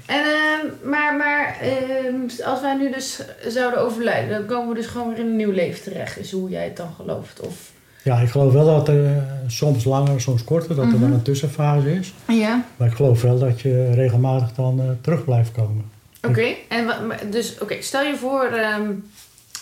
En, 0.07 0.25
ehm, 0.25 0.91
maar 0.91 1.17
maar 1.17 1.59
ehm, 1.61 2.45
als 2.45 2.61
wij 2.61 2.75
nu 2.75 2.93
dus 2.93 3.21
zouden 3.47 3.81
overlijden, 3.81 4.31
dan 4.31 4.47
komen 4.47 4.69
we 4.69 4.75
dus 4.75 4.87
gewoon 4.87 5.09
weer 5.09 5.19
in 5.19 5.27
een 5.27 5.37
nieuw 5.37 5.51
leven 5.51 5.83
terecht. 5.83 6.19
Is 6.19 6.33
hoe 6.33 6.51
jij 6.51 6.65
het 6.65 6.77
dan 6.77 6.95
gelooft. 6.95 7.41
Of... 7.41 7.73
Ja, 8.07 8.19
ik 8.21 8.29
geloof 8.31 8.53
wel 8.53 8.65
dat 8.67 8.89
er 8.89 9.05
eh, 9.07 9.13
soms 9.47 9.85
langer, 9.85 10.21
soms 10.21 10.45
korter, 10.45 10.75
dat 10.77 10.85
er 10.85 10.91
Mhm. 10.91 11.01
wel 11.01 11.11
een 11.13 11.23
tussenfase 11.23 11.93
is. 11.95 12.13
Ja. 12.29 12.65
Maar 12.77 12.89
ik 12.89 12.95
geloof 12.95 13.23
wel 13.23 13.39
dat 13.39 13.61
je 13.61 13.91
regelmatig 13.95 14.53
dan 14.53 14.81
eh, 14.81 14.87
terug 15.01 15.25
blijft 15.25 15.53
komen. 15.53 15.85
Oké, 16.23 16.47
en 16.69 16.87
dus 17.31 17.59
oké, 17.61 17.77
stel 17.83 18.03
je 18.03 18.17
voor, 18.17 18.45
ehm, 18.45 18.83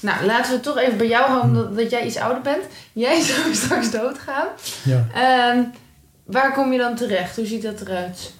nou 0.00 0.24
laten 0.26 0.48
we 0.50 0.54
het 0.54 0.62
toch 0.62 0.78
even 0.78 0.96
bij 0.98 1.08
jou 1.08 1.30
houden 1.30 1.54
dat, 1.54 1.76
dat 1.76 1.90
jij 1.90 2.06
iets 2.06 2.16
ouder 2.16 2.42
bent. 2.42 2.62
Jij 2.92 3.20
zou 3.30 3.54
straks 3.54 3.90
doodgaan. 3.90 4.46
Ja. 4.84 5.06
Ehm, 5.14 5.62
waar 6.24 6.52
kom 6.54 6.72
je 6.72 6.78
dan 6.78 6.96
terecht? 6.96 7.36
Hoe 7.36 7.46
ziet 7.46 7.62
dat 7.62 7.80
eruit? 7.80 8.32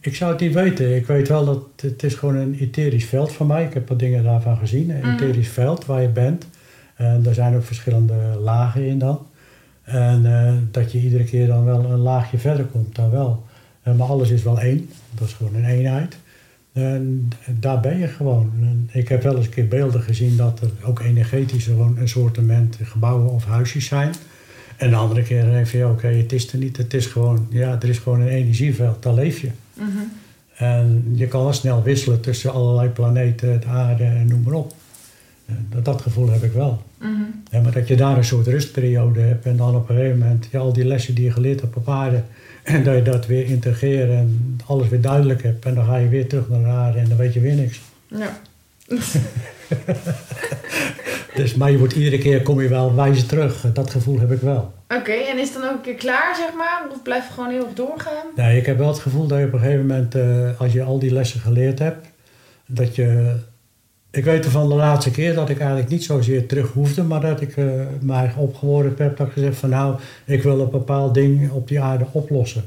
Ik 0.00 0.14
zou 0.16 0.32
het 0.32 0.40
niet 0.40 0.54
weten. 0.54 0.96
Ik 0.96 1.06
weet 1.06 1.28
wel 1.28 1.44
dat 1.44 1.62
het 1.76 2.02
is 2.02 2.14
gewoon 2.14 2.34
een 2.36 2.56
etherisch 2.60 3.04
veld 3.04 3.32
voor 3.32 3.46
mij. 3.46 3.64
Ik 3.64 3.74
heb 3.74 3.88
wat 3.88 3.98
dingen 3.98 4.24
daarvan 4.24 4.56
gezien. 4.56 4.90
Een 4.90 4.98
Mhm. 5.00 5.08
etherisch 5.14 5.48
veld 5.48 5.84
waar 5.86 6.02
je 6.02 6.08
bent. 6.08 6.46
En 6.96 7.22
er 7.26 7.34
zijn 7.34 7.56
ook 7.56 7.64
verschillende 7.64 8.14
lagen 8.42 8.86
in 8.86 8.98
dan. 8.98 9.26
En 9.88 10.26
eh, 10.26 10.52
dat 10.70 10.92
je 10.92 11.00
iedere 11.00 11.24
keer 11.24 11.46
dan 11.46 11.64
wel 11.64 11.84
een 11.84 11.98
laagje 11.98 12.38
verder 12.38 12.64
komt, 12.64 12.94
dan 12.94 13.10
wel. 13.10 13.44
Eh, 13.82 13.94
maar 13.94 14.06
alles 14.06 14.30
is 14.30 14.42
wel 14.42 14.60
één. 14.60 14.90
Dat 15.14 15.28
is 15.28 15.34
gewoon 15.34 15.54
een 15.54 15.64
eenheid. 15.64 16.16
En 16.72 17.28
daar 17.46 17.80
ben 17.80 17.98
je 17.98 18.08
gewoon. 18.08 18.52
En 18.60 18.88
ik 18.92 19.08
heb 19.08 19.22
wel 19.22 19.36
eens 19.36 19.46
een 19.46 19.52
keer 19.52 19.68
beelden 19.68 20.02
gezien 20.02 20.36
dat 20.36 20.60
er 20.60 20.70
ook 20.84 21.00
energetisch 21.00 21.64
gewoon 21.64 21.98
een 21.98 22.08
soortement 22.08 22.76
gebouwen 22.82 23.30
of 23.30 23.44
huisjes 23.44 23.86
zijn. 23.86 24.14
En 24.76 24.90
de 24.90 24.96
andere 24.96 25.22
keer 25.22 25.42
denk 25.42 25.66
je, 25.66 25.88
oké, 25.88 26.06
het 26.06 26.32
is 26.32 26.52
er 26.52 26.58
niet. 26.58 26.76
Het 26.76 26.94
is 26.94 27.06
gewoon, 27.06 27.46
ja, 27.50 27.78
er 27.80 27.88
is 27.88 27.98
gewoon 27.98 28.20
een 28.20 28.28
energieveld, 28.28 29.02
daar 29.02 29.14
leef 29.14 29.40
je. 29.40 29.50
Mhm. 29.74 29.88
En 30.54 31.12
je 31.14 31.26
kan 31.26 31.42
wel 31.42 31.52
snel 31.52 31.82
wisselen 31.82 32.20
tussen 32.20 32.52
allerlei 32.52 32.88
planeten, 32.88 33.60
de 33.60 33.66
aarde 33.66 34.04
en 34.04 34.28
noem 34.28 34.42
maar 34.42 34.52
op. 34.52 34.74
En 35.46 35.66
Dat, 35.70 35.84
dat 35.84 36.02
gevoel 36.02 36.30
heb 36.30 36.42
ik 36.42 36.52
wel. 36.52 36.82
Mhm. 36.98 37.22
Ja, 37.50 37.60
maar 37.60 37.72
dat 37.72 37.88
je 37.88 37.96
daar 37.96 38.16
een 38.16 38.24
soort 38.24 38.46
rustperiode 38.46 39.20
hebt 39.20 39.46
en 39.46 39.56
dan 39.56 39.76
op 39.76 39.88
een 39.88 39.96
gegeven 39.96 40.18
moment 40.18 40.48
ja, 40.50 40.58
al 40.58 40.72
die 40.72 40.84
lessen 40.84 41.14
die 41.14 41.24
je 41.24 41.30
geleerd 41.30 41.60
hebt 41.60 41.76
op 41.76 41.88
aarde 41.88 42.22
en 42.64 42.84
dat 42.84 42.94
je 42.94 43.02
dat 43.02 43.26
weer 43.26 43.46
integreert 43.46 44.10
en 44.10 44.58
alles 44.66 44.88
weer 44.88 45.00
duidelijk 45.00 45.42
hebt 45.42 45.64
en 45.64 45.74
dan 45.74 45.84
ga 45.84 45.96
je 45.96 46.08
weer 46.08 46.28
terug 46.28 46.48
naar 46.48 46.62
de 46.62 46.66
aarde 46.66 46.98
en 46.98 47.08
dan 47.08 47.16
weet 47.16 47.34
je 47.34 47.40
weer 47.40 47.54
niks. 47.54 47.80
Ja. 48.06 48.40
Dus, 51.38 51.54
maar 51.54 51.70
je 51.70 51.78
wordt 51.78 51.94
iedere 51.94 52.18
keer 52.18 52.42
kom 52.42 52.60
je 52.60 52.68
wel 52.68 52.94
wijzer 52.94 53.26
terug. 53.26 53.72
Dat 53.72 53.90
gevoel 53.90 54.18
heb 54.18 54.32
ik 54.32 54.40
wel. 54.40 54.72
Oké, 54.88 55.12
en 55.12 55.38
is 55.38 55.48
het 55.48 55.62
dan 55.62 55.70
ook 55.70 55.76
een 55.76 55.80
keer 55.80 55.94
klaar, 55.94 56.34
zeg 56.36 56.54
maar? 56.56 56.82
Of 56.90 57.02
blijf 57.02 57.26
je 57.26 57.32
gewoon 57.32 57.50
heel 57.50 57.64
erg 57.64 57.74
doorgaan? 57.74 58.26
Nee, 58.36 58.58
ik 58.58 58.66
heb 58.66 58.78
wel 58.78 58.88
het 58.88 58.98
gevoel 58.98 59.26
dat 59.26 59.38
je 59.38 59.44
op 59.44 59.52
een 59.52 59.58
gegeven 59.58 59.86
moment, 59.86 60.14
eh, 60.14 60.60
als 60.60 60.72
je 60.72 60.82
al 60.82 60.98
die 60.98 61.12
lessen 61.12 61.40
geleerd 61.40 61.78
hebt, 61.78 62.06
dat 62.66 62.94
je. 62.94 63.36
Ik 64.18 64.24
weet 64.24 64.46
van 64.46 64.68
de 64.68 64.74
laatste 64.74 65.10
keer 65.10 65.34
dat 65.34 65.48
ik 65.48 65.58
eigenlijk 65.58 65.90
niet 65.90 66.04
zozeer 66.04 66.46
terug 66.46 66.72
hoefde, 66.72 67.02
maar 67.02 67.20
dat 67.20 67.40
ik 67.40 67.56
me 68.00 68.12
eigen 68.12 68.42
opgeworpen 68.42 69.04
heb. 69.04 69.16
Dat 69.16 69.26
ik 69.26 69.32
gezegd 69.32 69.56
van 69.56 69.70
nou, 69.70 69.96
ik 70.24 70.42
wil 70.42 70.60
een 70.60 70.70
bepaald 70.70 71.14
ding 71.14 71.50
op 71.50 71.68
die 71.68 71.80
aarde 71.80 72.06
oplossen. 72.12 72.64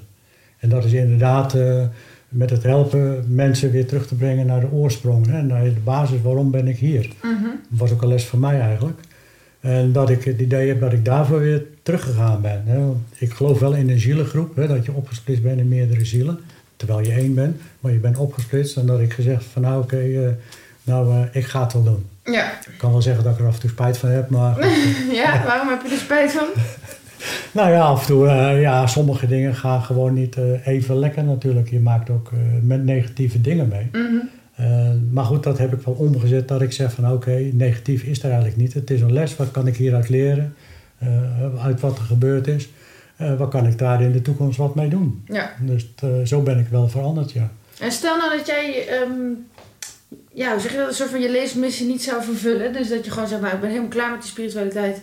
En 0.57 0.69
dat 0.69 0.85
is 0.85 0.93
inderdaad 0.93 1.53
eh, 1.53 1.83
met 2.29 2.49
het 2.49 2.63
helpen 2.63 3.25
mensen 3.27 3.71
weer 3.71 3.85
terug 3.85 4.07
te 4.07 4.15
brengen 4.15 4.45
naar 4.45 4.59
de 4.59 4.71
oorsprong. 4.71 5.27
Hè, 5.27 5.41
naar 5.41 5.63
de 5.63 5.73
basis, 5.83 6.21
waarom 6.21 6.51
ben 6.51 6.67
ik 6.67 6.77
hier? 6.77 7.09
Mhm. 7.21 7.43
Dat 7.43 7.79
was 7.79 7.91
ook 7.91 8.01
een 8.01 8.07
les 8.07 8.25
voor 8.25 8.39
mij 8.39 8.59
eigenlijk. 8.59 8.99
En 9.59 9.91
dat 9.91 10.09
ik 10.09 10.23
het 10.23 10.39
idee 10.39 10.67
heb 10.67 10.79
dat 10.79 10.93
ik 10.93 11.05
daarvoor 11.05 11.39
weer 11.39 11.65
teruggegaan 11.83 12.41
ben. 12.41 12.63
Hè. 12.65 12.79
Ik 13.17 13.33
geloof 13.33 13.59
wel 13.59 13.73
in 13.73 13.89
een 13.89 13.99
zielengroep, 13.99 14.55
hè, 14.55 14.67
dat 14.67 14.85
je 14.85 14.93
opgesplitst 14.93 15.43
bent 15.43 15.59
in 15.59 15.67
meerdere 15.67 16.05
zielen. 16.05 16.39
Terwijl 16.75 17.01
je 17.01 17.11
één 17.11 17.33
bent, 17.33 17.55
maar 17.79 17.91
je 17.91 17.99
bent 17.99 18.17
opgesplitst. 18.17 18.77
En 18.77 18.85
dat 18.85 18.99
ik 18.99 19.13
gezegd 19.13 19.43
van 19.43 19.61
nou 19.61 19.83
oké, 19.83 19.97
eh, 19.97 20.29
nou 20.83 21.13
eh, 21.13 21.35
ik 21.41 21.45
ga 21.45 21.63
het 21.63 21.73
wel 21.73 21.83
doen. 21.83 22.05
Ja. 22.23 22.51
Ik 22.51 22.77
kan 22.77 22.91
wel 22.91 23.01
zeggen 23.01 23.23
dat 23.23 23.33
ik 23.33 23.39
er 23.39 23.47
af 23.47 23.53
en 23.53 23.59
toe 23.59 23.69
spijt 23.69 23.97
van 23.97 24.09
heb, 24.09 24.29
maar 24.29 24.67
ja, 25.21 25.43
waarom 25.45 25.67
heb 25.67 25.81
je 25.81 25.89
er 25.89 25.97
spijt 25.97 26.31
van? 26.31 26.47
nou 27.61 27.71
ja, 27.71 27.81
af 27.81 28.01
en 28.01 28.07
toe, 28.07 28.27
eh, 28.27 28.61
ja, 28.61 28.87
sommige 28.87 29.27
dingen 29.27 29.55
gaan 29.55 29.81
gewoon 29.81 30.13
niet 30.13 30.35
eh, 30.35 30.67
even 30.67 30.97
lekker 30.97 31.23
natuurlijk. 31.23 31.69
Je 31.69 31.79
maakt 31.79 32.09
ook 32.09 32.31
met 32.61 32.83
negatieve 32.83 33.41
dingen 33.41 33.67
mee. 33.67 33.89
Mhm. 33.91 34.25
Uh, 34.59 34.89
maar 35.11 35.23
goed, 35.23 35.43
dat 35.43 35.57
heb 35.57 35.73
ik 35.73 35.81
wel 35.81 35.93
omgezet 35.93 36.47
dat 36.47 36.61
ik 36.61 36.71
zeg 36.71 36.91
van 36.91 37.11
oké, 37.11 37.49
negatief 37.53 38.03
is 38.03 38.17
er 38.17 38.25
eigenlijk 38.25 38.57
niet. 38.57 38.73
Het 38.73 38.89
is 38.89 39.01
een 39.01 39.13
les, 39.13 39.35
wat 39.35 39.51
kan 39.51 39.67
ik 39.67 39.77
hieruit 39.77 40.09
leren? 40.09 40.55
Uit 41.61 41.79
wat 41.79 41.97
er 41.97 42.03
gebeurd 42.03 42.47
is. 42.47 42.69
Wat 43.37 43.49
kan 43.49 43.67
ik 43.67 43.77
daar 43.77 44.01
in 44.01 44.11
de 44.11 44.21
toekomst 44.21 44.57
wat 44.57 44.75
mee 44.75 44.89
doen? 44.89 45.23
Ja. 45.27 45.51
Dus 45.59 45.87
zo 46.23 46.41
ben 46.41 46.59
ik 46.59 46.67
wel 46.67 46.87
veranderd, 46.87 47.31
ja. 47.31 47.51
En 47.79 47.91
stel 47.91 48.17
nou 48.17 48.37
dat 48.37 48.47
jij, 48.47 48.85
um, 49.01 49.45
ja, 50.33 50.51
hoe 50.51 50.61
zeg 50.61 50.71
je 50.71 50.77
dat, 50.77 50.87
een 50.87 50.93
soort 50.93 51.09
van 51.09 51.21
je 51.21 51.31
levensmissie 51.31 51.87
niet 51.87 52.03
zou 52.03 52.23
vervullen. 52.23 52.73
Dus 52.73 52.89
dat 52.89 53.05
je 53.05 53.11
gewoon 53.11 53.27
zegt, 53.27 53.41
nou 53.41 53.53
ik 53.53 53.59
ben 53.59 53.69
helemaal 53.69 53.89
klaar 53.89 54.11
met 54.11 54.21
die 54.21 54.29
spiritualiteit. 54.29 55.01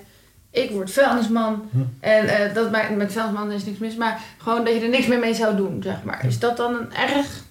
Ik 0.51 0.71
word 0.71 0.91
vuilnisman. 0.91 1.63
Hm. 1.71 1.79
En 2.01 2.25
uh, 2.25 2.55
dat 2.55 2.71
maakt, 2.71 2.97
met 2.97 3.13
vuilnisman 3.13 3.53
is 3.53 3.65
niks 3.65 3.79
mis. 3.79 3.97
Maar 3.97 4.21
gewoon 4.39 4.65
dat 4.65 4.75
je 4.75 4.81
er 4.81 4.89
niks 4.89 5.07
meer 5.07 5.19
mee 5.19 5.35
zou 5.35 5.57
doen, 5.57 5.83
zeg 5.83 6.03
maar. 6.05 6.25
Is 6.27 6.39
dat 6.39 6.57
dan 6.57 6.75
een 6.75 6.95
erg? 6.95 7.47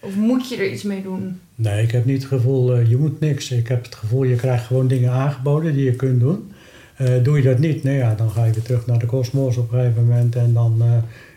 Of 0.00 0.14
moet 0.14 0.48
je 0.48 0.56
er 0.56 0.70
iets 0.70 0.82
mee 0.82 1.02
doen? 1.02 1.40
Nee, 1.54 1.82
ik 1.82 1.90
heb 1.90 2.04
niet 2.04 2.22
het 2.22 2.32
gevoel, 2.32 2.78
uh, 2.78 2.88
je 2.88 2.96
moet 2.96 3.20
niks. 3.20 3.50
Ik 3.50 3.68
heb 3.68 3.84
het 3.84 3.94
gevoel, 3.94 4.22
je 4.22 4.36
krijgt 4.36 4.66
gewoon 4.66 4.88
dingen 4.88 5.10
aangeboden 5.10 5.74
die 5.74 5.84
je 5.84 5.96
kunt 5.96 6.20
doen. 6.20 6.52
Uh, 7.00 7.08
doe 7.22 7.36
je 7.36 7.42
dat 7.42 7.58
niet, 7.58 7.82
nou 7.82 7.96
ja, 7.96 8.14
dan 8.14 8.30
ga 8.30 8.44
je 8.44 8.52
weer 8.52 8.62
terug 8.62 8.86
naar 8.86 8.98
de 8.98 9.06
kosmos 9.06 9.56
op 9.56 9.72
een 9.72 9.78
gegeven 9.78 10.06
moment. 10.06 10.36
En 10.36 10.52
dan, 10.52 10.82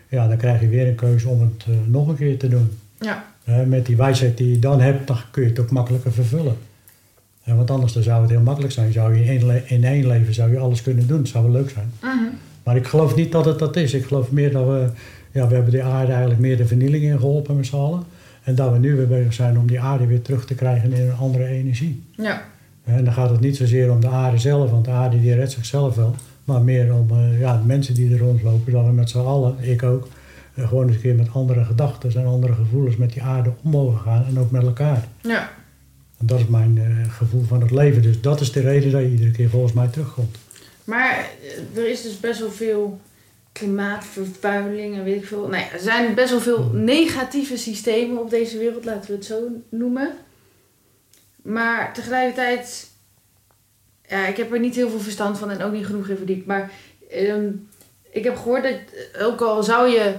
ja, 0.08 0.28
dan 0.28 0.36
krijg 0.36 0.60
je 0.60 0.68
weer 0.68 0.88
een 0.88 0.94
keuze 0.94 1.28
om 1.28 1.40
het 1.40 1.88
nog 1.88 2.08
een 2.08 2.16
keer 2.16 2.38
te 2.38 2.48
doen. 2.48 2.78
Ja. 2.98 3.24
Met 3.66 3.86
die 3.86 3.96
wijsheid 3.96 4.36
die 4.36 4.50
je 4.50 4.58
dan 4.58 4.80
hebt, 4.80 5.06
dan 5.06 5.16
kun 5.30 5.42
je 5.42 5.48
het 5.48 5.58
ook 5.58 5.70
makkelijker 5.70 6.12
vervullen. 6.12 6.56
want 7.44 7.70
anders 7.70 7.92
dan 7.92 8.02
zou 8.02 8.20
het 8.22 8.30
heel 8.30 8.40
makkelijk 8.40 8.72
zijn. 8.72 8.92
Zou 8.92 9.16
je 9.16 9.24
in, 9.24 9.50
één 9.50 9.68
in 9.68 9.84
één 9.84 10.06
leven 10.06 10.34
zou 10.34 10.50
je 10.50 10.58
alles 10.58 10.82
kunnen 10.82 11.06
doen. 11.06 11.18
Dat 11.18 11.28
zou 11.28 11.44
wel 11.44 11.52
leuk 11.52 11.70
zijn. 11.70 11.92
-hmm. 12.00 12.30
Maar 12.62 12.76
ik 12.76 12.86
geloof 12.86 13.16
niet 13.16 13.32
dat 13.32 13.44
het 13.44 13.58
dat 13.58 13.76
is. 13.76 13.94
Ik 13.94 14.04
geloof 14.04 14.30
meer 14.30 14.52
dat 14.52 14.66
we... 14.66 14.88
Ja, 15.32 15.48
we 15.48 15.54
hebben 15.54 15.72
de 15.72 15.82
aarde 15.82 16.12
eigenlijk 16.12 16.40
meer 16.40 16.56
de 16.56 16.66
vernieling 16.66 17.04
in 17.04 17.18
geholpen 17.18 17.56
met 17.56 17.66
z'n 17.66 17.76
allen. 17.76 18.02
En 18.42 18.54
dat 18.54 18.72
we 18.72 18.78
nu 18.78 18.96
weer 18.96 19.06
bezig 19.06 19.32
zijn 19.32 19.58
om 19.58 19.66
die 19.66 19.80
aarde 19.80 20.06
weer 20.06 20.22
terug 20.22 20.46
te 20.46 20.54
krijgen 20.54 20.92
in 20.92 21.08
een 21.08 21.16
andere 21.16 21.46
energie. 21.46 22.02
Ja. 22.10 22.42
En 22.84 23.04
dan 23.04 23.12
gaat 23.12 23.30
het 23.30 23.40
niet 23.40 23.56
zozeer 23.56 23.90
om 23.90 24.00
de 24.00 24.08
aarde 24.08 24.38
zelf, 24.38 24.70
want 24.70 24.84
de 24.84 24.90
aarde 24.90 25.20
die 25.20 25.34
redt 25.34 25.52
zichzelf 25.52 25.94
wel. 25.94 26.14
Maar 26.44 26.62
meer 26.62 26.94
om 26.94 27.08
uh, 27.12 27.40
ja, 27.40 27.56
de 27.56 27.66
mensen 27.66 27.94
die 27.94 28.12
er 28.12 28.18
rondlopen, 28.18 28.72
dat 28.72 28.84
we 28.84 28.92
met 28.92 29.10
z'n 29.10 29.18
allen, 29.18 29.54
ik 29.60 29.82
ook, 29.82 30.08
gewoon 30.56 30.86
eens 30.86 30.96
een 30.96 31.02
keer 31.02 31.14
met 31.14 31.32
andere 31.32 31.64
gedachten 31.64 32.14
en 32.14 32.26
andere 32.26 32.52
gevoelens 32.52 32.96
met 32.96 33.12
die 33.12 33.22
aarde 33.22 33.52
om 33.62 33.70
mogen 33.70 34.00
gaan 34.00 34.24
en 34.26 34.38
ook 34.38 34.50
met 34.50 34.62
elkaar. 34.62 35.08
Ja. 35.20 35.50
En 36.18 36.26
dat 36.26 36.38
is 36.38 36.46
mijn 36.46 36.76
uh, 36.76 37.12
gevoel 37.12 37.42
van 37.42 37.60
het 37.60 37.70
leven. 37.70 38.02
Dus 38.02 38.20
dat 38.20 38.40
is 38.40 38.52
de 38.52 38.60
reden 38.60 38.90
dat 38.90 39.00
je 39.00 39.10
iedere 39.10 39.30
keer 39.30 39.48
volgens 39.48 39.72
mij 39.72 39.88
terugkomt. 39.88 40.36
Maar 40.84 41.30
er 41.74 41.90
is 41.90 42.02
dus 42.02 42.20
best 42.20 42.40
wel 42.40 42.50
veel 42.50 43.00
klimaatvervuiling 43.52 44.94
en 44.94 45.04
weet 45.04 45.22
ik 45.22 45.26
veel. 45.26 45.48
Nou 45.48 45.62
ja, 45.62 45.72
er 45.72 45.80
zijn 45.80 46.14
best 46.14 46.30
wel 46.30 46.40
veel 46.40 46.70
negatieve 46.72 47.56
systemen 47.56 48.20
op 48.20 48.30
deze 48.30 48.58
wereld, 48.58 48.84
laten 48.84 49.10
we 49.10 49.16
het 49.16 49.24
zo 49.24 49.40
noemen. 49.68 50.14
Maar 51.42 51.94
tegelijkertijd, 51.94 52.90
ja, 54.08 54.26
ik 54.26 54.36
heb 54.36 54.52
er 54.52 54.60
niet 54.60 54.74
heel 54.74 54.90
veel 54.90 55.00
verstand 55.00 55.38
van 55.38 55.50
en 55.50 55.62
ook 55.62 55.72
niet 55.72 55.86
genoeg 55.86 56.08
in 56.08 56.16
verdiept. 56.16 56.46
Maar 56.46 56.70
um, 57.12 57.68
ik 58.10 58.24
heb 58.24 58.36
gehoord 58.36 58.62
dat 58.62 58.78
ook 59.22 59.40
al 59.40 59.62
zou 59.62 59.88
je 59.88 60.14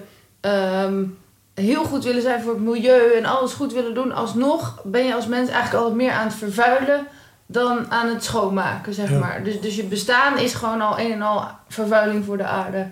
um, 0.48 1.18
heel 1.54 1.84
goed 1.84 2.04
willen 2.04 2.22
zijn 2.22 2.42
voor 2.42 2.54
het 2.54 2.64
milieu 2.64 3.14
en 3.18 3.26
alles 3.26 3.54
goed 3.54 3.74
willen 3.74 3.94
doen, 3.94 4.12
alsnog 4.12 4.82
ben 4.84 5.06
je 5.06 5.14
als 5.14 5.28
mens 5.28 5.50
eigenlijk 5.50 5.84
altijd 5.84 5.96
meer 5.96 6.12
aan 6.12 6.28
het 6.28 6.36
vervuilen 6.36 7.08
dan 7.46 7.92
aan 7.92 8.10
het 8.10 8.24
schoonmaken, 8.24 8.94
zeg 8.94 9.10
Ja. 9.10 9.20
maar. 9.20 9.44
Dus, 9.44 9.62
dus 9.62 9.76
je 9.76 9.84
bestaan 9.84 10.40
is 10.40 10.54
gewoon 10.54 10.82
al 10.82 11.00
een 11.00 11.12
en 11.12 11.22
al 11.22 11.48
vervuiling 11.68 12.26
voor 12.26 12.38
de 12.38 12.44
aarde. 12.44 12.88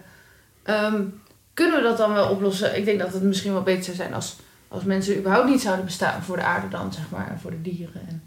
Um, 0.66 1.22
kunnen 1.53 1.76
we 1.78 1.84
dat 1.84 1.97
dan 1.97 2.14
wel 2.14 2.30
oplossen? 2.30 2.78
Ik 2.78 2.86
denk 2.86 2.99
dat 2.99 3.14
het 3.14 3.24
misschien 3.24 3.53
wel 3.53 3.64
beter 3.64 3.84
zou 3.84 3.95
zijn 3.95 4.14
als, 4.14 4.36
als 4.68 4.84
mensen 4.84 5.18
überhaupt 5.18 5.49
niet 5.49 5.62
zouden 5.62 5.86
bestaan 5.86 6.24
voor 6.24 6.36
de 6.36 6.43
aarde 6.43 6.68
dan, 6.68 6.93
zeg 6.93 7.10
maar, 7.10 7.28
en 7.32 7.39
voor 7.39 7.51
de 7.51 7.62
dieren. 7.62 8.01
En... 8.08 8.22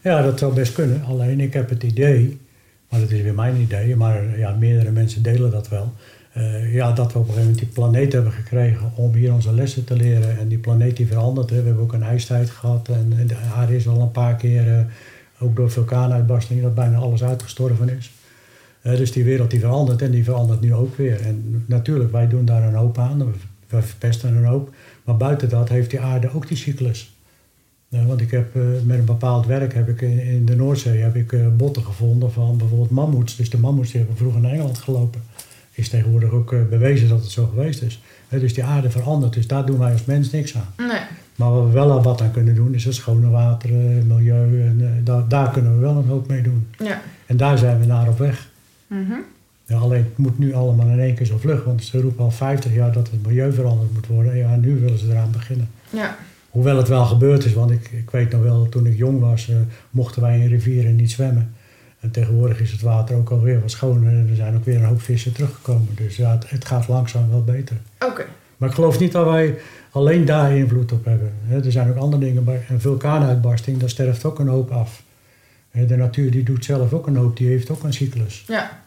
Ja, 0.00 0.22
dat 0.22 0.38
zou 0.38 0.54
best 0.54 0.72
kunnen. 0.72 1.04
Alleen 1.08 1.40
ik 1.40 1.52
heb 1.52 1.68
het 1.68 1.82
idee, 1.82 2.40
maar 2.88 3.00
dat 3.00 3.10
is 3.10 3.22
weer 3.22 3.34
mijn 3.34 3.56
idee, 3.56 3.96
maar 3.96 4.38
ja, 4.38 4.50
meerdere 4.50 4.90
mensen 4.90 5.22
delen 5.22 5.50
dat 5.50 5.68
wel. 5.68 5.92
Eh, 6.32 6.74
ja, 6.74 6.92
dat 6.92 7.12
we 7.12 7.18
op 7.18 7.28
een 7.28 7.34
gegeven 7.34 7.50
moment 7.50 7.58
die 7.58 7.68
planeet 7.68 8.12
hebben 8.12 8.32
gekregen 8.32 8.92
om 8.94 9.12
hier 9.12 9.32
onze 9.32 9.54
lessen 9.54 9.84
te 9.84 9.96
leren. 9.96 10.38
En 10.38 10.48
die 10.48 10.58
planeet 10.58 10.96
die 10.96 11.06
verandert. 11.06 11.50
Hè. 11.50 11.56
We 11.56 11.66
hebben 11.66 11.82
ook 11.82 11.92
een 11.92 12.02
ijstijd 12.02 12.50
gehad 12.50 12.88
en, 12.88 13.12
en 13.18 13.26
de 13.26 13.36
aarde 13.54 13.76
is 13.76 13.88
al 13.88 14.00
een 14.00 14.10
paar 14.10 14.36
keer, 14.36 14.78
eh, 14.78 14.84
ook 15.38 15.56
door 15.56 15.70
vulkaanuitbarstingen, 15.70 16.62
dat 16.62 16.74
bijna 16.74 16.96
alles 16.96 17.22
uitgestorven 17.24 17.96
is. 17.96 18.10
Eh, 18.80 18.96
dus 18.96 19.12
die 19.12 19.24
wereld 19.24 19.50
die 19.50 19.60
verandert 19.60 20.02
en 20.02 20.10
die 20.10 20.24
verandert 20.24 20.60
nu 20.60 20.74
ook 20.74 20.96
weer. 20.96 21.20
En 21.20 21.64
natuurlijk, 21.66 22.12
wij 22.12 22.28
doen 22.28 22.44
daar 22.44 22.62
een 22.62 22.74
hoop 22.74 22.98
aan, 22.98 23.18
we, 23.68 23.82
verpesten 23.82 24.36
een 24.36 24.44
hoop. 24.44 24.74
Maar 25.04 25.16
buiten 25.16 25.48
dat 25.48 25.68
heeft 25.68 25.90
die 25.90 26.00
aarde 26.00 26.34
ook 26.34 26.48
die 26.48 26.56
cyclus. 26.56 27.14
Want 27.88 28.20
ik 28.20 28.30
heb 28.30 28.54
met 28.84 28.98
een 28.98 29.04
bepaald 29.04 29.46
werk 29.46 29.74
heb 29.74 29.88
ik 29.88 30.00
in, 30.00 30.20
in 30.20 30.44
de 30.46 30.56
Noordzee 30.56 31.00
heb 31.00 31.16
ik, 31.16 31.56
botten 31.56 31.84
gevonden 31.84 32.32
van 32.32 32.56
bijvoorbeeld 32.56 32.90
mammoets. 32.90 33.36
Dus 33.36 33.50
de 33.50 33.58
mammoets 33.58 33.90
die 33.90 33.98
hebben 33.98 34.16
vroeger 34.16 34.40
naar 34.40 34.52
Engeland 34.52 34.78
gelopen. 34.78 35.20
Is 35.72 35.88
tegenwoordig 35.88 36.30
ook 36.30 36.54
bewezen 36.70 37.08
dat 37.08 37.20
het 37.20 37.30
zo 37.30 37.46
geweest 37.46 37.82
is. 37.82 38.02
dus 38.28 38.54
die 38.54 38.64
aarde 38.64 38.90
verandert, 38.90 39.32
dus 39.32 39.46
daar 39.46 39.66
doen 39.66 39.78
wij 39.78 39.92
als 39.92 40.04
mens 40.04 40.30
niks 40.30 40.56
aan. 40.56 40.86
Nee. 40.88 41.00
Maar 41.36 41.52
wat 41.52 41.64
we 41.64 41.70
wel 41.70 41.90
al 41.90 42.02
wat 42.02 42.20
aan 42.20 42.30
kunnen 42.30 42.54
doen, 42.54 42.74
is 42.74 42.84
het 42.84 42.94
schone 42.94 43.30
water, 43.30 43.70
milieu. 44.06 44.62
En, 44.66 45.00
daar, 45.04 45.28
daar 45.28 45.50
kunnen 45.50 45.74
we 45.74 45.80
wel 45.80 45.96
een 45.96 46.08
hoop 46.08 46.28
mee 46.28 46.42
doen. 46.42 46.66
Ja. 46.78 47.00
En 47.26 47.36
daar 47.36 47.58
zijn 47.58 47.80
we 47.80 47.86
naar 47.86 48.08
op 48.08 48.18
weg. 48.18 48.48
Mm 48.86 49.06
-hmm. 49.06 49.24
ja, 49.66 49.76
alleen 49.76 50.04
het 50.04 50.18
moet 50.18 50.38
nu 50.38 50.54
allemaal 50.54 50.88
in 50.88 51.00
één 51.00 51.14
keer 51.14 51.26
zo 51.26 51.38
vlug. 51.38 51.64
Want 51.64 51.84
ze 51.84 52.00
roepen 52.00 52.24
al 52.24 52.30
50 52.30 52.74
jaar 52.74 52.92
dat 52.92 53.10
het 53.10 53.26
milieu 53.26 53.52
veranderd 53.52 53.92
moet 53.94 54.06
worden. 54.06 54.36
Ja, 54.36 54.56
nu 54.56 54.80
willen 54.80 54.98
ze 54.98 55.10
eraan 55.10 55.30
beginnen. 55.30 55.68
Ja. 55.90 56.16
Hoewel 56.50 56.76
het 56.76 56.88
wel 56.88 57.04
gebeurd 57.04 57.44
is, 57.44 57.52
want 57.52 57.70
ik, 57.70 57.90
ik 57.92 58.10
weet 58.10 58.30
nog 58.30 58.42
wel, 58.42 58.68
toen 58.68 58.86
ik 58.86 58.96
jong 58.96 59.20
was, 59.20 59.48
uh, 59.48 59.56
mochten 59.90 60.22
wij 60.22 60.40
in 60.40 60.48
rivieren 60.48 60.96
niet 60.96 61.10
zwemmen. 61.10 61.54
En 62.00 62.10
tegenwoordig 62.10 62.60
is 62.60 62.72
het 62.72 62.80
water 62.80 63.16
ook 63.16 63.30
alweer 63.30 63.60
wat 63.60 63.70
schoner 63.70 64.12
en 64.12 64.26
er 64.30 64.36
zijn 64.36 64.56
ook 64.56 64.64
weer 64.64 64.76
een 64.76 64.84
hoop 64.84 65.02
vissen 65.02 65.32
teruggekomen. 65.32 65.88
Dus 65.94 66.16
ja, 66.16 66.30
het, 66.30 66.50
het 66.50 66.64
gaat 66.64 66.88
langzaam 66.88 67.30
wel 67.30 67.44
beter. 67.44 67.76
Oké. 67.98 68.10
Okay. 68.10 68.26
Maar 68.56 68.68
ik 68.68 68.74
geloof 68.74 68.98
niet 68.98 69.12
dat 69.12 69.24
wij 69.24 69.58
alleen 69.90 70.24
daar 70.24 70.56
invloed 70.56 70.92
op 70.92 71.04
hebben. 71.04 71.32
er 71.64 71.72
zijn 71.72 71.90
ook 71.90 71.96
andere 71.96 72.22
dingen. 72.22 72.44
Bij 72.44 72.64
een 72.68 72.80
vulkaanuitbarsting, 72.80 73.78
daar 73.78 73.88
sterft 73.88 74.24
ook 74.24 74.38
een 74.38 74.48
hoop 74.48 74.70
af. 74.70 75.02
De 75.70 75.96
natuur 75.96 76.30
die 76.30 76.42
doet 76.42 76.64
zelf 76.64 76.92
ook 76.92 77.06
een 77.06 77.16
hoop, 77.16 77.36
die 77.36 77.48
heeft 77.48 77.70
ook 77.70 77.82
een 77.82 77.92
cyclus. 77.92 78.44
Ja. 78.46 78.82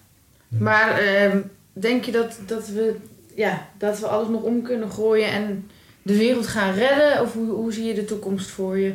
Maar 0.47 1.03
uh, 1.03 1.35
denk 1.73 2.03
je 2.03 2.11
dat, 2.11 2.39
dat, 2.45 2.67
we, 2.67 2.95
ja, 3.35 3.67
dat 3.77 3.99
we 3.99 4.07
alles 4.07 4.27
nog 4.27 4.41
om 4.41 4.61
kunnen 4.61 4.91
gooien 4.91 5.31
en 5.31 5.69
de 6.01 6.17
wereld 6.17 6.47
gaan 6.47 6.73
redden? 6.73 7.21
Of 7.21 7.33
hoe, 7.33 7.51
hoe 7.51 7.73
zie 7.73 7.85
je 7.85 7.93
de 7.93 8.05
toekomst 8.05 8.49
voor 8.49 8.77
je? 8.77 8.93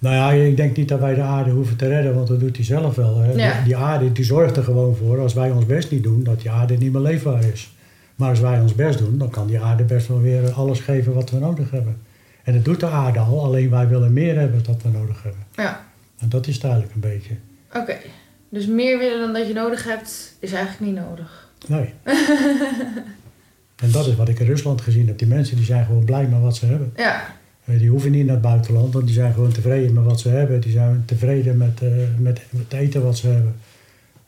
Nou 0.00 0.14
ja, 0.14 0.30
ik 0.46 0.56
denk 0.56 0.76
niet 0.76 0.88
dat 0.88 1.00
wij 1.00 1.14
de 1.14 1.22
aarde 1.22 1.50
hoeven 1.50 1.76
te 1.76 1.88
redden, 1.88 2.14
want 2.14 2.28
dat 2.28 2.40
doet 2.40 2.56
hij 2.56 2.64
zelf 2.64 2.94
wel. 2.94 3.18
Hè. 3.18 3.32
Ja. 3.32 3.62
Die, 3.64 3.76
aarde 3.76 4.12
die 4.12 4.24
zorgt 4.24 4.56
er 4.56 4.62
gewoon 4.62 4.96
voor, 4.96 5.18
als 5.18 5.34
wij 5.34 5.50
ons 5.50 5.66
best 5.66 5.90
niet 5.90 6.02
doen, 6.02 6.22
dat 6.22 6.40
die 6.40 6.50
aarde 6.50 6.76
niet 6.76 6.92
meer 6.92 7.02
leefbaar 7.02 7.44
is. 7.44 7.74
Maar 8.14 8.28
als 8.28 8.40
wij 8.40 8.60
ons 8.60 8.74
best 8.74 8.98
doen, 8.98 9.18
dan 9.18 9.30
kan 9.30 9.46
die 9.46 9.60
aarde 9.60 9.84
best 9.84 10.08
wel 10.08 10.20
weer 10.20 10.52
alles 10.52 10.80
geven 10.80 11.14
wat 11.14 11.30
we 11.30 11.38
nodig 11.38 11.70
hebben. 11.70 11.96
En 12.44 12.52
dat 12.54 12.64
doet 12.64 12.80
de 12.80 12.86
aarde 12.86 13.18
al, 13.18 13.44
alleen 13.44 13.70
wij 13.70 13.88
willen 13.88 14.12
meer 14.12 14.38
hebben 14.38 14.62
dan 14.62 14.80
we 14.82 14.88
nodig 14.98 15.22
hebben. 15.22 15.40
Ja. 15.56 15.86
En 16.18 16.28
dat 16.28 16.46
is 16.46 16.60
duidelijk 16.60 16.94
een 16.94 17.00
beetje. 17.00 17.34
Oké, 17.68 17.78
okay. 17.78 18.00
dus 18.48 18.66
meer 18.66 18.98
willen 18.98 19.20
dan 19.20 19.32
dat 19.32 19.46
je 19.46 19.52
nodig 19.52 19.84
hebt, 19.84 20.36
is 20.38 20.52
eigenlijk 20.52 20.92
niet 20.92 21.04
nodig. 21.04 21.48
Nee. 21.66 21.94
en 23.84 23.90
dat 23.90 24.06
is 24.06 24.16
wat 24.16 24.28
ik 24.28 24.38
in 24.40 24.46
Rusland 24.46 24.80
gezien 24.80 25.06
heb. 25.06 25.18
Die 25.18 25.28
mensen 25.28 25.56
die 25.56 25.64
zijn 25.64 25.84
gewoon 25.84 26.04
blij 26.04 26.26
met 26.26 26.40
wat 26.40 26.56
ze 26.56 26.66
hebben. 26.66 26.92
Ja. 26.96 27.38
Die 27.78 27.90
hoeven 27.90 28.10
niet 28.10 28.24
naar 28.24 28.34
het 28.34 28.44
buitenland, 28.44 28.92
want 28.92 29.04
die 29.04 29.14
zijn 29.14 29.32
gewoon 29.32 29.52
tevreden 29.52 29.92
met 29.92 30.04
wat 30.04 30.20
ze 30.20 30.28
hebben. 30.28 30.60
Die 30.60 30.72
zijn 30.72 31.02
tevreden 31.06 31.56
met, 31.56 31.80
uh, 31.82 31.90
met 32.18 32.40
het 32.56 32.72
eten 32.72 33.02
wat 33.02 33.16
ze 33.16 33.26
hebben. 33.26 33.54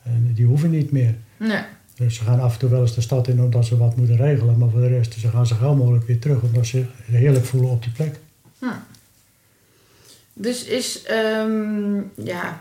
En 0.03 0.33
die 0.35 0.47
hoeven 0.47 0.71
niet 0.71 0.93
meer. 0.93 1.15
Nee. 1.37 1.63
Dus 1.97 2.15
ze 2.15 2.25
gaan 2.25 2.41
af 2.41 2.53
en 2.53 2.59
toe 2.59 2.71
wel 2.71 2.81
eens 2.81 2.95
de 2.95 3.01
stad 3.01 3.29
in 3.29 3.41
omdat 3.41 3.67
ze 3.67 3.77
wat 3.77 3.97
moeten 3.97 4.17
regelen. 4.17 4.59
Maar 4.59 4.69
voor 4.69 4.81
de 4.81 4.89
rest 4.89 5.21
ze 5.21 5.29
gaan 5.29 5.47
ze 5.47 5.55
gauw 5.55 5.75
mogelijk 5.75 6.07
weer 6.07 6.19
terug 6.19 6.43
omdat 6.43 6.67
ze 6.67 6.85
heerlijk 7.05 7.45
voelen 7.45 7.71
op 7.71 7.83
die 7.83 7.93
plek. 7.93 8.19
Hm. 8.59 8.67
Dus 10.33 10.65
is, 10.65 11.03
um, 11.11 12.11
ja, 12.15 12.61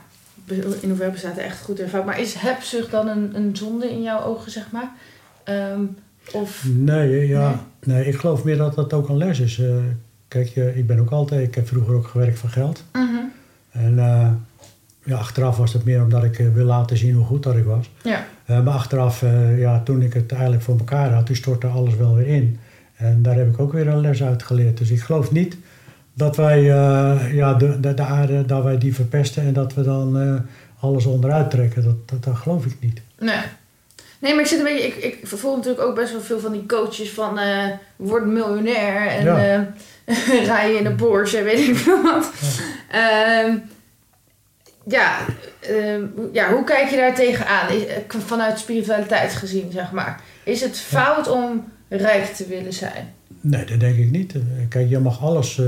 in 0.81 0.89
hoeverre 0.89 1.11
bestaat 1.11 1.37
er 1.37 1.43
echt 1.43 1.61
goed 1.61 1.79
en 1.79 1.89
fout. 1.89 2.05
Maar 2.05 2.19
is 2.19 2.33
hebzucht 2.33 2.91
dan 2.91 3.07
een, 3.07 3.35
een 3.35 3.55
zonde 3.55 3.89
in 3.89 4.01
jouw 4.01 4.23
ogen, 4.23 4.51
zeg 4.51 4.71
maar? 4.71 4.91
Um, 5.45 5.97
of... 6.33 6.65
Nee, 6.67 7.27
ja, 7.27 7.65
nee? 7.83 7.95
nee? 7.95 8.07
ik 8.07 8.15
geloof 8.15 8.43
meer 8.43 8.57
dat 8.57 8.75
dat 8.75 8.93
ook 8.93 9.09
een 9.09 9.17
les 9.17 9.39
is. 9.39 9.57
Uh, 9.57 9.75
kijk, 10.31 10.55
ik 10.55 10.87
ben 10.87 10.99
ook 10.99 11.09
altijd, 11.09 11.47
ik 11.47 11.55
heb 11.55 11.67
vroeger 11.67 11.95
ook 11.95 12.07
gewerkt 12.07 12.39
voor 12.39 12.49
geld. 12.49 12.83
-hmm. 12.91 13.31
En 13.71 13.93
uh, 13.93 14.27
ja, 15.03 15.17
achteraf 15.17 15.57
was 15.57 15.73
het 15.73 15.83
meer 15.83 16.01
omdat 16.01 16.23
ik 16.23 16.37
wil 16.53 16.65
laten 16.65 16.97
zien 16.97 17.15
hoe 17.15 17.25
goed 17.25 17.43
dat 17.43 17.55
ik 17.55 17.63
was. 17.63 17.89
Ja. 18.03 18.25
maar 18.45 18.73
achteraf, 18.73 19.23
ja, 19.57 19.81
toen 19.83 20.01
ik 20.01 20.13
het 20.13 20.31
eigenlijk 20.31 20.63
voor 20.63 20.77
elkaar 20.77 21.13
had, 21.13 21.25
toen 21.25 21.35
stortte 21.35 21.67
alles 21.67 21.95
wel 21.95 22.15
weer 22.15 22.27
in. 22.27 22.59
En 22.95 23.21
daar 23.21 23.35
heb 23.35 23.47
ik 23.47 23.59
ook 23.59 23.73
weer 23.73 23.87
een 23.87 24.01
les 24.01 24.23
uit 24.23 24.43
geleerd. 24.43 24.77
Dus 24.77 24.89
ik 24.89 25.01
geloof 25.01 25.31
niet 25.31 25.57
dat 26.13 26.35
wij 26.35 26.61
ja, 27.33 27.53
de, 27.53 27.79
de, 27.79 27.93
de, 27.93 28.03
aarde, 28.03 28.45
dat 28.45 28.63
wij 28.63 28.77
die 28.77 28.95
verpesten 28.95 29.43
en 29.43 29.53
dat 29.53 29.73
we 29.73 29.83
dan 29.83 30.41
alles 30.79 31.05
onderuit 31.05 31.49
trekken. 31.49 31.83
Dat, 31.83 32.09
dat, 32.09 32.23
dat 32.23 32.35
geloof 32.35 32.65
ik 32.65 32.75
niet. 32.79 33.01
Nee. 33.19 33.41
Nee, 34.21 34.33
maar 34.33 34.41
ik 34.41 34.47
zit 34.47 34.59
een 34.59 34.65
beetje. 34.65 34.87
Ik, 34.87 34.95
ik 34.95 35.19
vervolg 35.23 35.55
natuurlijk 35.55 35.83
ook 35.83 35.95
best 35.95 36.11
wel 36.11 36.21
veel 36.21 36.39
van 36.39 36.51
die 36.51 36.65
coaches 36.65 37.09
van 37.09 37.39
uh, 37.39 37.65
word 37.95 38.25
miljonair 38.25 39.07
en 39.07 39.23
ja. 39.23 39.73
je 40.71 40.75
in 40.79 40.85
een 40.85 40.95
Porsche, 40.95 41.43
weet 41.43 41.67
ik 41.67 41.75
veel 41.75 42.01
wat. 42.03 42.31
Ja, 42.91 43.49
uh, 43.49 43.55
ja, 44.87 45.17
ja, 46.33 46.53
hoe 46.53 46.63
kijk 46.63 46.89
je 46.89 46.95
daar 46.95 47.15
tegenaan? 47.15 47.67
Vanuit 48.07 48.59
spiritualiteit 48.59 49.33
gezien, 49.33 49.71
zeg 49.71 49.91
maar. 49.91 50.21
Is 50.43 50.61
het 50.61 50.79
fout 50.79 51.25
ja. 51.25 51.31
om 51.31 51.63
rijk 51.89 52.25
te 52.25 52.47
willen 52.47 52.73
zijn? 52.73 53.13
Nee, 53.41 53.65
dat 53.65 53.79
denk 53.79 53.97
ik 53.97 54.11
niet. 54.11 54.35
Kijk, 54.69 54.89
je 54.89 54.99
mag 54.99 55.21
alles, 55.21 55.57
uh, 55.57 55.65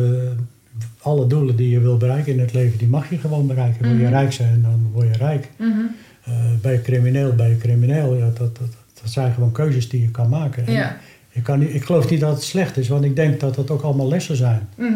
alle 1.01 1.27
doelen 1.27 1.55
die 1.55 1.69
je 1.69 1.79
wil 1.79 1.97
bereiken 1.97 2.33
in 2.33 2.39
het 2.39 2.53
leven, 2.53 2.77
die 2.77 2.87
mag 2.87 3.09
je 3.09 3.17
gewoon 3.17 3.47
bereiken. 3.47 3.81
Wil 3.81 3.91
Mhm. 3.91 4.01
je 4.01 4.09
rijk 4.09 4.33
zijn, 4.33 4.61
dan 4.61 4.89
word 4.93 5.07
je 5.07 5.17
rijk. 5.17 5.49
Mm 5.57 5.71
-hmm. 5.71 5.95
uh, 6.29 6.35
ben 6.61 6.71
je 6.71 6.81
crimineel, 6.81 7.35
ben 7.35 7.49
je 7.49 7.57
crimineel. 7.57 8.15
Ja, 8.15 8.25
dat, 8.25 8.37
dat, 8.37 8.67
dat 9.01 9.11
zijn 9.11 9.33
gewoon 9.33 9.51
keuzes 9.51 9.89
die 9.89 10.01
je 10.01 10.11
kan 10.11 10.29
maken. 10.29 10.67
En 10.67 10.73
Ja. 10.73 10.97
Ik, 11.33 11.43
kan 11.43 11.59
niet, 11.59 11.73
ik 11.73 11.83
geloof 11.83 12.09
niet 12.09 12.19
dat 12.19 12.33
het 12.33 12.43
slecht 12.43 12.77
is, 12.77 12.87
want 12.87 13.03
ik 13.03 13.15
denk 13.15 13.39
dat 13.39 13.55
het 13.55 13.71
ook 13.71 13.81
allemaal 13.81 14.07
lessen 14.07 14.35
zijn. 14.35 14.69
Mhm. 14.77 14.89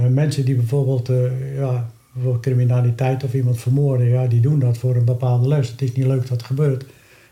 Uh, 0.00 0.06
mensen 0.06 0.44
die 0.44 0.54
bijvoorbeeld, 0.54 1.10
uh, 1.10 1.56
ja, 1.56 1.90
bijvoorbeeld 2.12 2.42
criminaliteit 2.42 3.24
of 3.24 3.34
iemand 3.34 3.60
vermoorden, 3.60 4.08
ja, 4.08 4.26
die 4.26 4.40
doen 4.40 4.58
dat 4.58 4.78
voor 4.78 4.96
een 4.96 5.04
bepaalde 5.04 5.48
les. 5.48 5.70
Het 5.70 5.82
is 5.82 5.92
niet 5.92 6.06
leuk 6.06 6.20
dat 6.20 6.28
het 6.28 6.42
gebeurt. 6.42 6.84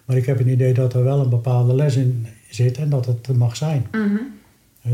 Maar 0.04 0.16
ik 0.16 0.26
heb 0.26 0.40
een 0.40 0.48
idee 0.48 0.74
dat 0.74 0.94
er 0.94 1.04
wel 1.04 1.20
een 1.20 1.28
bepaalde 1.28 1.74
les 1.74 1.96
in 1.96 2.26
zit 2.50 2.78
en 2.78 2.88
dat 2.88 3.06
het 3.06 3.36
mag 3.36 3.56
zijn. 3.56 3.86
Mhm. 3.90 4.16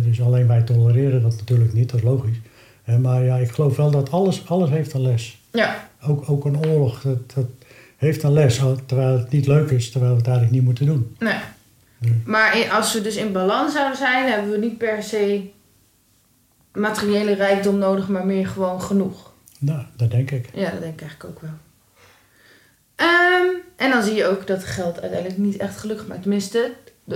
Dus 0.02 0.22
alleen 0.22 0.46
wij 0.46 0.62
tolereren 0.62 1.22
dat 1.22 1.36
natuurlijk 1.36 1.72
niet, 1.72 1.90
dat 1.90 2.00
is 2.00 2.06
logisch. 2.06 2.40
Maar 3.00 3.24
ja, 3.24 3.36
ik 3.36 3.50
geloof 3.50 3.76
wel 3.76 3.90
dat 3.90 4.10
alles, 4.10 4.48
alles 4.48 4.70
heeft 4.70 4.92
een 4.92 5.00
les. 5.00 5.40
Ja. 5.52 5.88
Ook, 6.06 6.30
ook 6.30 6.44
een 6.44 6.66
oorlog, 6.66 7.02
dat, 7.02 7.32
dat 7.34 7.46
heeft 7.96 8.22
een 8.22 8.32
les, 8.32 8.60
terwijl 8.86 9.18
het 9.18 9.30
niet 9.30 9.46
leuk 9.46 9.70
is, 9.70 9.90
terwijl 9.90 10.12
we 10.12 10.18
het 10.18 10.26
eigenlijk 10.26 10.56
niet 10.56 10.66
moeten 10.66 10.86
doen. 10.86 11.16
Nee. 11.18 11.34
Maar 12.24 12.58
in- 12.58 12.70
als 12.70 12.92
we 12.92 13.00
dus 13.00 13.16
in 13.16 13.32
balans 13.32 13.72
zouden 13.72 13.96
zijn, 13.96 14.28
hebben 14.30 14.50
we 14.50 14.58
niet 14.58 14.78
per 14.78 15.02
se 15.02 15.50
materiële 16.72 17.32
rijkdom 17.34 17.78
nodig, 17.78 18.08
maar 18.08 18.26
meer 18.26 18.46
gewoon 18.46 18.82
genoeg. 18.82 19.32
Nou, 19.58 19.84
dat 19.96 20.10
denk 20.10 20.30
ik. 20.30 20.48
Ja, 20.54 20.70
dat 20.70 20.80
denk 20.80 20.92
ik 20.94 21.00
eigenlijk 21.00 21.30
ook 21.30 21.40
wel. 21.40 21.50
Ehm, 22.96 23.46
en 23.76 23.90
dan 23.90 24.02
zie 24.02 24.14
je 24.14 24.26
ook 24.26 24.46
dat 24.46 24.64
geld 24.64 25.00
uiteindelijk 25.00 25.38
niet 25.40 25.56
echt 25.56 25.78
gelukkig 25.78 26.06
maakt. 26.06 26.20
Tenminste, 26.22 26.72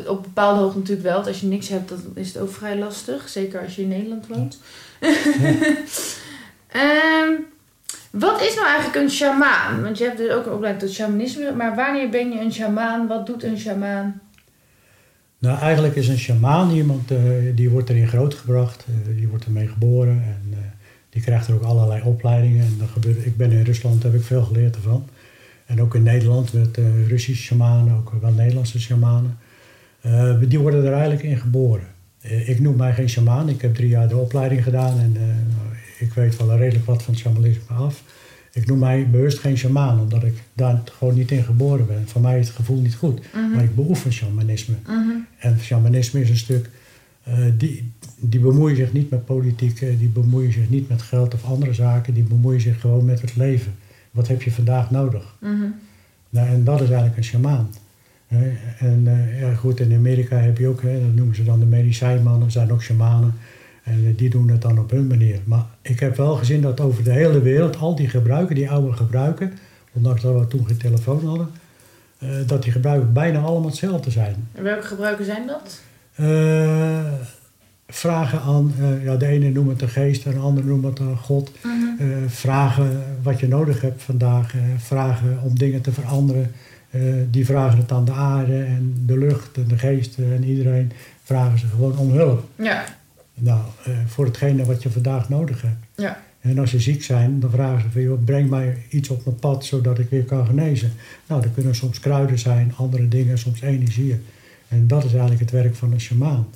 op 0.06 0.22
bepaalde 0.22 0.60
hoogte 0.60 0.78
natuurlijk 0.78 1.06
wel. 1.08 1.24
Als 1.24 1.40
je 1.40 1.46
niks 1.46 1.68
hebt, 1.68 1.88
dan 1.88 1.98
is 2.14 2.28
het 2.28 2.38
ook 2.42 2.52
vrij 2.52 2.78
lastig. 2.78 3.28
Zeker 3.28 3.60
als 3.62 3.76
je 3.76 3.82
in 3.82 3.88
Nederland 3.88 4.26
woont. 4.26 4.58
Ehm, 6.66 7.32
wat 8.10 8.40
is 8.42 8.54
nou 8.54 8.66
eigenlijk 8.66 8.96
een 8.96 9.10
shamaan? 9.10 9.82
Want 9.82 9.98
je 9.98 10.04
hebt 10.04 10.16
dus 10.18 10.30
ook 10.30 10.46
een 10.46 10.52
opleiding 10.52 10.84
tot 10.84 10.94
shamanisme. 10.94 11.52
Maar 11.52 11.74
wanneer 11.74 12.08
ben 12.08 12.32
je 12.32 12.40
een 12.40 12.52
shamaan? 12.52 13.06
Wat 13.06 13.26
doet 13.26 13.42
een 13.42 13.58
shamaan? 13.58 14.20
Nou, 15.46 15.58
eigenlijk 15.58 15.96
is 15.96 16.08
een 16.08 16.18
sjamaan 16.18 16.70
iemand 16.70 17.10
eh, 17.10 17.18
die 17.54 17.70
wordt 17.70 17.90
erin 17.90 18.08
grootgebracht, 18.08 18.84
eh, 18.88 19.16
die 19.16 19.28
wordt 19.28 19.44
ermee 19.44 19.68
geboren 19.68 20.22
en 20.22 20.42
eh, 20.50 20.58
die 21.10 21.22
krijgt 21.22 21.48
er 21.48 21.54
ook 21.54 21.62
allerlei 21.62 22.02
opleidingen. 22.02 22.64
En 22.64 22.74
dan 22.78 22.88
gebeurt, 22.88 23.26
ik 23.26 23.36
ben 23.36 23.52
in 23.52 23.62
Rusland, 23.62 24.02
heb 24.02 24.14
ik 24.14 24.22
veel 24.22 24.42
geleerd 24.42 24.76
ervan. 24.76 25.08
En 25.66 25.82
ook 25.82 25.94
in 25.94 26.02
Nederland 26.02 26.52
met 26.52 26.78
Russische 27.08 27.42
shamanen, 27.42 27.96
ook 27.96 28.12
wel 28.20 28.32
Nederlandse 28.32 28.80
shamanen. 28.80 29.38
Die 30.48 30.58
worden 30.58 30.84
er 30.84 30.92
eigenlijk 30.92 31.22
in 31.22 31.36
geboren. 31.36 31.86
Ik 32.20 32.60
noem 32.60 32.76
mij 32.76 32.92
geen 32.92 33.08
shamaan, 33.08 33.48
ik 33.48 33.60
heb 33.62 33.74
drie 33.74 33.88
jaar 33.88 34.08
de 34.08 34.16
opleiding 34.16 34.62
gedaan 34.62 34.98
en 34.98 35.16
ik 35.98 36.12
weet 36.12 36.36
wel 36.36 36.56
redelijk 36.56 36.86
wat 36.86 37.02
van 37.02 37.16
shamanisme 37.16 37.74
af. 37.74 38.02
Ik 38.56 38.66
noem 38.66 38.78
mij 38.78 39.10
bewust 39.10 39.38
geen 39.38 39.56
shamaan, 39.56 40.00
omdat 40.00 40.22
ik 40.22 40.42
daar 40.52 40.82
gewoon 40.98 41.14
niet 41.14 41.30
in 41.30 41.42
geboren 41.44 41.86
ben. 41.86 42.08
Voor 42.08 42.20
mij 42.20 42.38
is 42.38 42.46
het 42.46 42.56
gevoel 42.56 42.80
niet 42.80 42.94
goed, 42.94 43.20
Mhm. 43.34 43.50
maar 43.54 43.64
ik 43.64 43.74
beoefen 43.74 44.12
shamanisme. 44.12 44.74
Mhm. 44.86 45.10
En 45.38 45.58
shamanisme 45.60 46.20
is 46.20 46.30
een 46.30 46.36
stuk, 46.36 46.70
eh, 47.22 47.38
die, 47.58 47.92
die 48.18 48.40
bemoeien 48.40 48.76
zich 48.76 48.92
niet 48.92 49.10
met 49.10 49.24
politiek, 49.24 49.80
eh, 49.80 49.98
die 49.98 50.08
bemoeien 50.08 50.52
zich 50.52 50.68
niet 50.70 50.88
met 50.88 51.02
geld 51.02 51.34
of 51.34 51.44
andere 51.44 51.72
zaken, 51.74 52.14
die 52.14 52.22
bemoeien 52.22 52.60
zich 52.60 52.80
gewoon 52.80 53.04
met 53.04 53.20
het 53.20 53.36
leven. 53.36 53.74
Wat 54.10 54.28
heb 54.28 54.42
je 54.42 54.50
vandaag 54.50 54.90
nodig? 54.90 55.34
Mhm. 55.40 55.52
Nou, 56.30 56.48
en 56.48 56.64
dat 56.64 56.80
is 56.80 56.86
eigenlijk 56.88 57.16
een 57.16 57.24
shamaan. 57.24 57.68
En 58.78 59.02
eh, 59.04 59.40
ja, 59.40 59.54
goed, 59.54 59.80
in 59.80 59.94
Amerika 59.94 60.36
heb 60.36 60.58
je 60.58 60.68
ook, 60.68 60.82
hè, 60.82 61.00
dat 61.00 61.14
noemen 61.14 61.34
ze 61.36 61.44
dan 61.44 61.58
de 61.58 61.66
medicijnmannen, 61.66 62.50
zijn 62.50 62.72
ook 62.72 62.82
shamanen. 62.82 63.34
En 63.86 64.06
eh, 64.06 64.16
die 64.16 64.30
doen 64.30 64.48
het 64.48 64.62
dan 64.62 64.78
op 64.78 64.90
hun 64.90 65.06
manier. 65.06 65.40
Maar 65.44 65.64
ik 65.82 66.00
heb 66.00 66.16
wel 66.16 66.34
gezien 66.34 66.60
dat 66.60 66.80
over 66.80 67.04
de 67.04 67.12
hele 67.12 67.42
wereld 67.42 67.76
al 67.76 67.94
die 67.96 68.08
gebruiken, 68.08 68.54
die 68.54 68.70
oude 68.70 68.92
gebruiken, 68.92 69.52
ondanks 69.92 70.22
dat 70.22 70.38
we 70.38 70.46
toen 70.46 70.66
geen 70.66 70.76
telefoon 70.76 71.26
hadden, 71.26 71.48
eh, 72.18 72.28
dat 72.46 72.62
die 72.62 72.72
gebruiken 72.72 73.12
bijna 73.12 73.40
allemaal 73.40 73.68
hetzelfde 73.68 74.10
zijn. 74.10 74.48
En 74.52 74.62
welke 74.62 74.86
gebruiken 74.86 75.24
zijn 75.24 75.46
dat? 75.46 75.80
Eh, 76.14 77.12
vragen 77.88 78.40
aan, 78.40 78.74
ja, 79.02 79.16
de 79.16 79.26
ene 79.26 79.50
noemt 79.50 79.70
het 79.70 79.82
een 79.82 79.88
geest 79.88 80.26
en 80.26 80.32
de 80.32 80.38
andere 80.38 80.66
noemt 80.66 80.84
het 80.84 80.98
een 80.98 81.16
God. 81.16 81.50
Eh, 81.98 82.06
vragen 82.26 83.02
wat 83.22 83.40
je 83.40 83.48
nodig 83.48 83.80
hebt 83.80 84.02
vandaag, 84.02 84.54
vragen 84.76 85.38
om 85.42 85.58
dingen 85.58 85.80
te 85.80 85.92
veranderen. 85.92 86.52
Die 87.30 87.46
vragen 87.46 87.78
het 87.78 87.92
aan 87.92 88.04
de 88.04 88.12
aarde 88.12 88.62
en 88.62 88.94
de 89.06 89.18
lucht 89.18 89.56
en 89.56 89.68
de 89.68 89.78
geesten 89.78 90.32
en 90.32 90.44
iedereen 90.44 90.92
vragen 91.22 91.58
ze 91.58 91.66
gewoon 91.66 91.98
om 91.98 92.10
hulp. 92.10 92.44
Ja, 92.56 92.84
Nou, 93.38 93.60
eh, 93.84 93.92
voor 94.06 94.24
hetgene 94.24 94.64
wat 94.64 94.82
je 94.82 94.90
vandaag 94.90 95.28
nodig 95.28 95.62
hebt. 95.62 95.84
ja. 95.94 96.24
En 96.40 96.58
als 96.58 96.70
ze 96.70 96.80
ziek 96.80 97.02
zijn, 97.02 97.40
dan 97.40 97.50
vragen 97.50 97.80
ze 97.80 97.90
van, 97.90 98.02
joh, 98.02 98.24
breng 98.24 98.50
mij 98.50 98.76
iets 98.88 99.08
op 99.08 99.24
mijn 99.24 99.36
pad 99.36 99.64
zodat 99.64 99.98
ik 99.98 100.10
weer 100.10 100.24
kan 100.24 100.46
genezen. 100.46 100.92
Nou, 101.26 101.42
dat 101.42 101.54
kunnen 101.54 101.74
soms 101.74 102.00
kruiden 102.00 102.38
zijn, 102.38 102.72
andere 102.76 103.08
dingen, 103.08 103.38
soms 103.38 103.60
energieën. 103.60 104.22
En 104.68 104.86
dat 104.86 105.04
is 105.04 105.10
eigenlijk 105.10 105.40
het 105.40 105.50
werk 105.50 105.74
van 105.74 105.92
een 105.92 106.00
shamaan. 106.00 106.46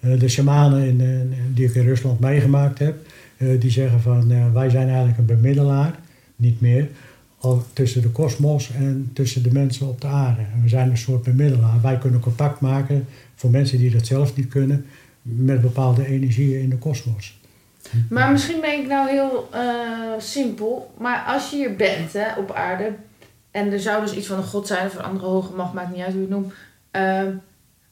Eh, 0.00 0.18
de 0.18 0.28
shamanen 0.28 0.86
in, 0.86 1.00
eh, 1.00 1.38
die 1.54 1.66
ik 1.66 1.74
in 1.74 1.84
Rusland 1.84 2.20
meegemaakt 2.20 2.78
heb, 2.78 2.96
die 3.58 3.70
zeggen 3.70 4.00
van, 4.00 4.52
wij 4.52 4.70
zijn 4.70 4.88
eigenlijk 4.88 5.18
een 5.18 5.26
bemiddelaar, 5.26 5.98
niet 6.36 6.60
meer, 6.60 6.88
al 7.38 7.64
tussen 7.72 8.02
de 8.02 8.08
kosmos 8.08 8.72
en 8.72 9.10
tussen 9.12 9.42
de 9.42 9.52
mensen 9.52 9.88
op 9.88 10.00
de 10.00 10.06
aarde. 10.06 10.40
En 10.54 10.62
we 10.62 10.68
zijn 10.68 10.90
een 10.90 10.98
soort 10.98 11.22
bemiddelaar. 11.22 11.80
Wij 11.82 11.98
kunnen 11.98 12.20
contact 12.20 12.60
maken 12.60 13.06
voor 13.34 13.50
mensen 13.50 13.78
die 13.78 13.90
dat 13.90 14.06
zelf 14.06 14.36
niet 14.36 14.48
kunnen, 14.48 14.84
met 15.36 15.60
bepaalde 15.60 16.06
energieën 16.06 16.60
in 16.60 16.70
de 16.70 16.78
kosmos. 16.78 17.38
Maar 18.10 18.30
misschien 18.32 18.60
ben 18.60 18.78
ik 18.80 18.86
nou 18.86 19.08
heel 19.08 19.48
eh, 19.52 19.60
simpel. 20.18 20.94
Maar 20.98 21.24
als 21.26 21.50
je 21.50 21.56
hier 21.56 21.76
bent 21.76 22.12
hè, 22.12 22.34
op 22.38 22.52
aarde. 22.52 22.92
En 23.50 23.72
er 23.72 23.80
zou 23.80 24.02
dus 24.02 24.14
iets 24.14 24.26
van 24.26 24.36
een 24.38 24.44
god 24.44 24.66
zijn 24.66 24.86
of 24.86 24.94
een 24.94 25.04
andere 25.04 25.26
hoge 25.26 25.52
macht, 25.54 25.72
maakt 25.72 25.90
niet 25.94 26.04
uit 26.04 26.12
hoe 26.12 26.20
je 26.20 26.26
het 26.26 26.36
noemt. 26.36 26.52
eh, 26.90 27.22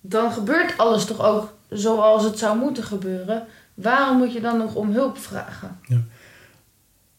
dan 0.01 0.33
gebeurt 0.33 0.79
alles 0.79 1.05
toch 1.05 1.25
ook 1.25 1.55
zoals 1.69 2.25
het 2.25 2.39
zou 2.39 2.59
moeten 2.59 2.85
gebeuren. 2.85 3.43
Waarom 3.75 4.17
moet 4.19 4.33
je 4.33 4.41
dan 4.41 4.59
nog 4.59 4.75
om 4.75 4.93
hulp 4.93 5.19
vragen? 5.19 5.79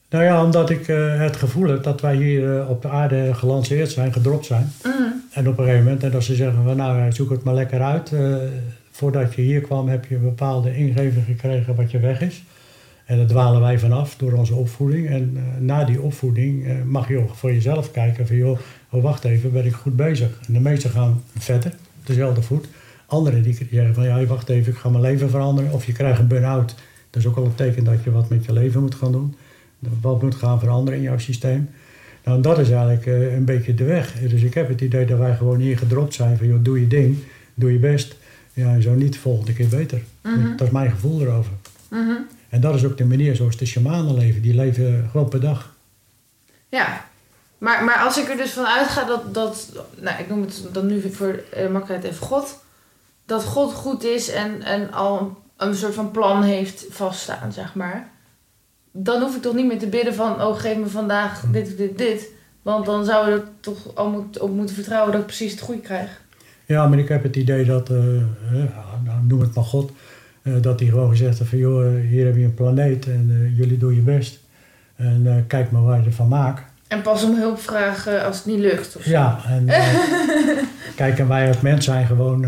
Nou 0.09 0.23
ja, 0.23 0.43
omdat 0.43 0.69
ik 0.69 0.87
eh, 0.87 1.19
het 1.19 1.35
gevoel 1.35 1.67
heb 1.69 1.83
dat 1.83 2.01
wij 2.01 2.15
hier 2.15 2.59
eh, 2.59 2.69
op 2.69 2.81
de 2.81 2.89
aarde 2.89 3.33
gelanceerd 3.33 3.91
zijn, 3.91 4.13
gedropt 4.13 4.45
zijn. 4.45 4.71
Mhm. 4.83 4.93
En 5.31 5.47
op 5.47 5.57
een 5.57 5.63
gegeven 5.63 5.83
moment, 5.83 6.03
en 6.03 6.11
dat 6.11 6.23
ze 6.23 6.35
zeggen 6.35 6.63
van 6.63 6.77
nou, 6.77 7.11
zoek 7.11 7.29
het 7.29 7.43
maar 7.43 7.53
lekker 7.53 7.81
uit. 7.81 8.11
Voordat 8.97 9.33
je 9.33 9.41
hier 9.41 9.61
kwam 9.61 9.87
heb 9.87 10.05
je 10.05 10.15
een 10.15 10.21
bepaalde 10.21 10.75
ingeving 10.75 11.25
gekregen 11.25 11.75
wat 11.75 11.91
je 11.91 11.99
weg 11.99 12.21
is. 12.21 12.43
En 13.05 13.17
daar 13.17 13.27
dwalen 13.27 13.61
wij 13.61 13.79
vanaf 13.79 14.15
door 14.15 14.31
onze 14.31 14.55
opvoeding. 14.55 15.07
En 15.07 15.33
eh, 15.35 15.61
na 15.61 15.83
die 15.83 16.01
opvoeding 16.01 16.67
eh, 16.67 16.75
mag 16.85 17.07
je 17.07 17.17
ook 17.17 17.35
voor 17.35 17.53
jezelf 17.53 17.91
kijken 17.91 18.27
van 18.27 18.35
joh, 18.35 18.59
oh, 18.89 19.03
wacht 19.03 19.23
even, 19.23 19.51
ben 19.51 19.65
ik 19.65 19.73
goed 19.73 19.95
bezig. 19.95 20.39
En 20.47 20.53
de 20.53 20.59
meesten 20.59 20.89
gaan 20.89 21.23
op 21.47 21.71
dezelfde 22.03 22.41
voet. 22.41 22.67
Anderen 23.05 23.43
die 23.43 23.53
zeggen 23.53 23.93
van 23.93 24.03
ja, 24.03 24.25
wacht 24.25 24.49
even, 24.49 24.71
ik 24.71 24.77
ga 24.77 24.89
mijn 24.89 25.01
leven 25.01 25.29
veranderen. 25.29 25.71
Of 25.71 25.85
je 25.85 25.91
krijgt 25.91 26.19
een 26.19 26.27
burn-out. 26.27 26.75
Dat 27.09 27.21
is 27.21 27.27
ook 27.27 27.37
al 27.37 27.45
een 27.45 27.55
teken 27.55 27.83
dat 27.83 28.03
je 28.03 28.11
wat 28.11 28.29
met 28.29 28.45
je 28.45 28.53
leven 28.53 28.81
moet 28.81 28.95
gaan 28.95 29.11
doen. 29.11 29.35
Wat 30.01 30.21
moet 30.21 30.35
gaan 30.35 30.59
veranderen 30.59 30.99
in 30.99 31.05
jouw 31.05 31.17
systeem. 31.17 31.69
Nou, 32.23 32.41
dat 32.41 32.59
is 32.59 32.69
eigenlijk 32.69 33.05
eh, 33.05 33.33
een 33.33 33.45
beetje 33.45 33.73
de 33.73 33.83
weg. 33.83 34.13
Dus 34.13 34.41
ik 34.41 34.53
heb 34.53 34.67
het 34.67 34.81
idee 34.81 35.05
dat 35.05 35.17
wij 35.17 35.35
gewoon 35.35 35.59
hier 35.59 35.77
gedropt 35.77 36.13
zijn 36.13 36.37
van 36.37 36.47
joh, 36.47 36.63
doe 36.63 36.79
je 36.79 36.87
ding, 36.87 37.17
doe 37.53 37.71
je 37.71 37.79
best. 37.79 38.16
Ja, 38.57 38.73
en 38.73 38.81
zo 38.81 38.93
niet, 38.93 39.13
de 39.13 39.19
volgende 39.19 39.53
keer 39.53 39.67
beter. 39.67 40.01
Mhm. 40.21 40.55
Dat 40.55 40.67
is 40.67 40.73
mijn 40.73 40.89
gevoel 40.89 41.21
erover. 41.21 41.51
Mhm. 41.87 42.15
En 42.49 42.61
dat 42.61 42.75
is 42.75 42.85
ook 42.85 42.97
de 42.97 43.05
manier 43.05 43.35
zoals 43.35 43.57
de 43.57 43.65
shamanen 43.65 44.17
leven. 44.17 44.41
Die 44.41 44.55
leven 44.55 45.07
gewoon 45.11 45.29
per 45.29 45.41
dag. 45.41 45.75
Ja, 46.69 47.05
maar, 47.57 47.83
maar 47.83 47.97
als 47.97 48.17
ik 48.17 48.29
er 48.29 48.37
dus 48.37 48.51
van 48.51 48.65
uitga 48.65 49.03
dat, 49.03 49.33
dat 49.33 49.71
nou, 49.99 50.19
ik 50.19 50.29
noem 50.29 50.41
het 50.41 50.63
dan 50.71 50.85
nu 50.85 51.11
voor 51.11 51.43
uh, 51.57 51.69
makkelijkheid 51.69 52.03
even 52.03 52.25
God, 52.25 52.59
dat 53.25 53.43
God 53.43 53.73
goed 53.73 54.03
is 54.03 54.29
en, 54.29 54.63
en 54.63 54.93
al 54.93 55.43
een 55.57 55.75
soort 55.75 55.93
van 55.93 56.11
plan 56.11 56.43
heeft 56.43 56.85
vaststaan, 56.89 57.53
zeg 57.53 57.75
maar. 57.75 58.09
Dan 58.91 59.21
hoef 59.21 59.35
ik 59.35 59.41
toch 59.41 59.55
niet 59.55 59.65
meer 59.65 59.79
te 59.79 59.87
bidden 59.87 60.13
van, 60.13 60.41
oh 60.41 60.59
geef 60.59 60.77
me 60.77 60.87
vandaag 60.87 61.43
dit, 61.51 61.77
dit, 61.77 61.97
dit. 61.97 62.27
Want 62.61 62.85
dan 62.85 63.05
zou 63.05 63.29
je 63.29 63.35
er 63.35 63.47
toch 63.59 63.95
al 63.95 64.09
moet, 64.09 64.39
op 64.39 64.51
moeten 64.51 64.75
vertrouwen 64.75 65.11
dat 65.11 65.21
ik 65.21 65.27
precies 65.27 65.51
het 65.51 65.61
goede 65.61 65.81
krijg. 65.81 66.21
Ja, 66.67 66.87
maar 66.87 66.99
ik 66.99 67.07
heb 67.07 67.23
het 67.23 67.35
idee 67.35 67.65
dat, 67.65 67.89
eh, 67.89 67.97
eh, 68.17 68.23
nou, 69.05 69.23
noem 69.27 69.39
het 69.41 69.53
maar 69.55 69.63
God, 69.63 69.91
eh, 70.41 70.53
dat 70.61 70.79
hij 70.79 70.89
gewoon 70.89 71.09
gezegd 71.09 71.37
heeft 71.37 71.49
van 71.49 71.59
joh, 71.59 71.85
hier 72.09 72.25
heb 72.25 72.35
je 72.35 72.43
een 72.43 72.53
planeet 72.53 73.05
en 73.07 73.27
eh, 73.31 73.57
jullie 73.57 73.77
doen 73.77 73.95
je 73.95 74.01
best. 74.01 74.39
En 74.95 75.43
kijk 75.47 75.71
maar 75.71 75.83
waar 75.83 75.99
je 75.99 76.05
ervan 76.05 76.27
maakt. 76.27 76.63
En 76.87 77.01
pas 77.01 77.23
om 77.23 77.35
hulp 77.35 77.59
vragen 77.59 78.25
als 78.25 78.37
het 78.37 78.45
niet 78.45 78.59
lukt. 78.59 78.95
Of 78.95 79.03
zo. 79.03 79.09
Ja, 79.09 79.39
en 79.47 79.65
kijk, 80.95 81.19
en 81.19 81.27
wij 81.27 81.47
als 81.47 81.61
mens 81.61 81.85
zijn 81.85 82.05
gewoon, 82.05 82.45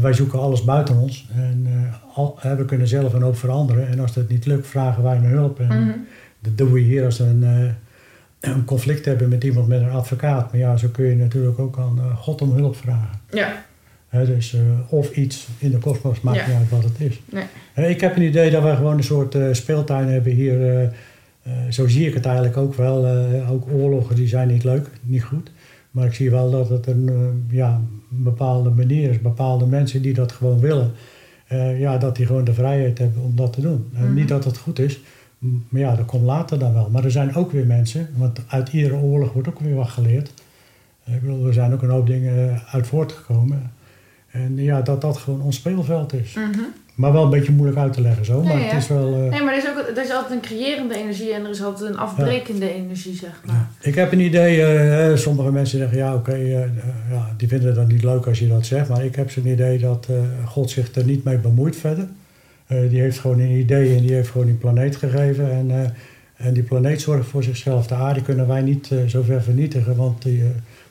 wij 0.00 0.12
zoeken 0.12 0.38
alles 0.38 0.64
buiten 0.64 0.96
ons. 0.96 1.28
En 1.34 1.66
al, 2.14 2.38
we 2.56 2.64
kunnen 2.64 2.88
zelf 2.88 3.12
een 3.12 3.22
hoop 3.22 3.36
veranderen. 3.36 3.88
En 3.88 4.00
als 4.00 4.12
dat 4.14 4.28
niet 4.28 4.46
lukt, 4.46 4.66
vragen 4.66 5.02
wij 5.02 5.18
naar 5.18 5.30
hulp. 5.30 5.60
En 5.60 5.66
Mhm. 5.66 5.90
dat 6.40 6.58
doen 6.58 6.72
we 6.72 6.80
hier 6.80 7.04
als 7.04 7.18
een, 7.18 7.44
een 8.50 8.64
conflict 8.64 9.04
hebben 9.04 9.28
met 9.28 9.44
iemand 9.44 9.68
met 9.68 9.80
een 9.80 9.90
advocaat. 9.90 10.50
Maar 10.52 10.60
ja, 10.60 10.76
zo 10.76 10.88
kun 10.92 11.04
je 11.04 11.16
natuurlijk 11.16 11.58
ook 11.58 11.78
aan 11.78 11.98
eh, 11.98 12.16
God 12.16 12.42
om 12.42 12.52
hulp 12.52 12.76
vragen. 12.76 13.20
Ja, 13.30 13.64
dus, 14.24 14.54
eh, 14.54 14.60
of 14.88 15.10
iets 15.16 15.48
in 15.58 15.70
de 15.70 15.78
kosmos, 15.78 16.20
maakt 16.20 16.38
Ja. 16.38 16.46
niet 16.46 16.56
uit 16.56 16.70
wat 16.70 16.84
het 16.84 17.00
is. 17.00 17.20
Nee. 17.74 17.88
Ik 17.90 18.00
heb 18.00 18.16
een 18.16 18.22
idee 18.22 18.50
dat 18.50 18.62
wij 18.62 18.76
gewoon 18.76 18.96
een 18.96 19.02
soort 19.04 19.34
eh, 19.34 19.44
speeltuin 19.52 20.08
hebben 20.08 20.32
hier. 20.32 20.90
zo 21.70 21.86
zie 21.88 22.06
ik 22.06 22.14
het 22.14 22.24
eigenlijk 22.26 22.56
ook 22.56 22.74
wel. 22.74 23.06
Ook 23.50 23.68
oorlogen 23.72 24.16
die 24.16 24.28
zijn 24.28 24.48
niet 24.48 24.64
leuk, 24.64 24.88
niet 25.02 25.22
goed. 25.22 25.50
Maar 25.90 26.06
ik 26.06 26.14
zie 26.14 26.30
wel 26.30 26.50
dat 26.50 26.68
het 26.68 26.86
een, 26.86 27.10
ja, 27.50 27.80
een 28.16 28.22
bepaalde 28.22 28.70
manier 28.70 29.10
is. 29.10 29.20
Bepaalde 29.20 29.66
mensen 29.66 30.02
die 30.02 30.14
dat 30.14 30.32
gewoon 30.32 30.60
willen. 30.60 30.90
ja, 31.78 31.98
dat 31.98 32.16
die 32.16 32.26
gewoon 32.26 32.44
de 32.44 32.54
vrijheid 32.54 32.98
hebben 32.98 33.22
om 33.22 33.36
dat 33.36 33.52
te 33.52 33.60
doen. 33.60 33.88
En 33.94 34.04
Mhm. 34.04 34.14
niet 34.14 34.28
dat 34.28 34.44
het 34.44 34.56
goed 34.58 34.78
is. 34.78 35.00
Maar 35.68 35.80
ja, 35.80 35.94
dat 35.96 36.06
komt 36.06 36.22
later 36.24 36.58
dan 36.58 36.72
wel. 36.72 36.88
Maar 36.90 37.04
er 37.04 37.10
zijn 37.10 37.34
ook 37.34 37.52
weer 37.52 37.66
mensen, 37.66 38.08
want 38.16 38.40
uit 38.48 38.72
iedere 38.72 38.96
oorlog 38.96 39.32
wordt 39.32 39.48
ook 39.48 39.60
weer 39.60 39.74
wat 39.74 39.88
geleerd. 39.88 40.32
Ik 41.06 41.20
bedoel, 41.20 41.46
er 41.46 41.52
zijn 41.52 41.72
ook 41.72 41.82
een 41.82 41.90
hoop 41.90 42.06
dingen 42.06 42.60
uit 42.72 42.86
voortgekomen. 42.86 43.70
En 44.30 44.56
ja, 44.56 44.80
dat 44.82 45.00
dat 45.00 45.16
gewoon 45.16 45.40
ons 45.42 45.56
speelveld 45.56 46.12
is. 46.12 46.32
Mhm. 46.34 46.60
Maar 46.94 47.12
wel 47.12 47.24
een 47.24 47.30
beetje 47.30 47.52
moeilijk 47.52 47.78
uit 47.78 47.92
te 47.92 48.00
leggen 48.00 48.24
zo. 48.24 48.42
Maar 48.42 48.54
Nee, 48.54 48.62
het 48.62 48.72
ja. 48.72 48.78
is 48.78 48.88
wel... 48.88 49.14
eh, 49.14 49.30
Nee, 49.30 49.42
maar 49.42 49.52
er 49.52 49.58
is, 49.58 49.68
ook, 49.68 49.96
er 49.96 50.02
is 50.04 50.10
altijd 50.12 50.32
een 50.32 50.40
creërende 50.40 50.94
energie 50.96 51.32
en 51.32 51.44
er 51.44 51.50
is 51.50 51.62
altijd 51.62 51.90
een 51.90 51.98
afbrekende 51.98 52.74
energie, 52.74 53.14
zeg 53.14 53.40
maar. 53.46 53.68
Ik 53.80 53.94
heb 53.94 54.12
een 54.12 54.20
idee, 54.20 54.62
eh, 54.64 55.16
sommige 55.16 55.52
mensen 55.52 55.78
zeggen 55.78 55.98
ja 55.98 56.14
oké, 56.14 56.32
eh, 56.32 56.50
ja, 57.10 57.34
die 57.36 57.48
vinden 57.48 57.74
dat 57.74 57.88
niet 57.88 58.02
leuk 58.02 58.26
als 58.26 58.38
je 58.38 58.48
dat 58.48 58.66
zegt. 58.66 58.88
Maar 58.88 59.04
ik 59.04 59.14
heb 59.16 59.30
zo'n 59.30 59.46
idee 59.46 59.78
dat 59.78 60.08
God 60.44 60.70
zich 60.70 60.94
er 60.94 61.04
niet 61.04 61.24
mee 61.24 61.38
bemoeit 61.38 61.76
verder. 61.76 62.06
Eh, 62.72 62.90
die 62.90 63.00
heeft 63.00 63.18
gewoon 63.18 63.40
een 63.40 63.58
idee 63.58 63.96
en 63.96 64.02
die 64.02 64.12
heeft 64.12 64.28
gewoon 64.28 64.46
die 64.46 64.54
planeet 64.54 64.96
gegeven. 64.96 65.50
En, 65.50 65.70
eh, 65.70 66.46
en 66.46 66.54
die 66.54 66.62
planeet 66.62 67.00
zorgt 67.00 67.28
voor 67.28 67.42
zichzelf. 67.42 67.86
De 67.86 67.94
aarde 67.94 68.22
kunnen 68.22 68.46
wij 68.46 68.62
niet 68.62 68.90
eh, 68.90 69.04
zo 69.04 69.22
ver 69.22 69.42
vernietigen, 69.42 69.96
want 69.96 70.22
die, 70.22 70.42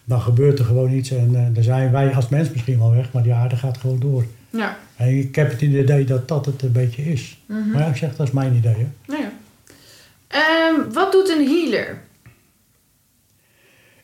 dan 0.03 0.21
gebeurt 0.21 0.59
er 0.59 0.65
gewoon 0.65 0.91
iets. 0.91 1.11
En 1.11 1.51
dan 1.53 1.63
zijn 1.63 1.91
wij 1.91 2.15
als 2.15 2.29
mens 2.29 2.51
misschien 2.51 2.79
wel 2.79 2.91
weg, 2.91 3.11
maar 3.11 3.23
die 3.23 3.33
aarde 3.33 3.55
gaat 3.55 3.77
gewoon 3.77 3.99
door. 3.99 4.25
Ja. 4.49 4.77
En 4.95 5.17
ik 5.17 5.35
heb 5.35 5.51
het 5.51 5.61
idee 5.61 6.05
dat 6.05 6.27
dat 6.27 6.45
het 6.45 6.61
een 6.61 6.71
beetje 6.71 7.03
is. 7.03 7.39
Mhm. 7.45 7.71
Maar 7.71 7.81
ja, 7.81 7.87
ik 7.87 7.95
zeg, 7.95 8.15
dat 8.15 8.27
is 8.27 8.33
mijn 8.33 8.55
idee. 8.55 8.75
Hè. 8.75 8.87
Nou 9.07 9.21
ja. 9.21 9.31
Ehm, 10.27 10.93
wat 10.93 11.11
doet 11.11 11.29
een 11.29 11.47
healer? 11.47 12.01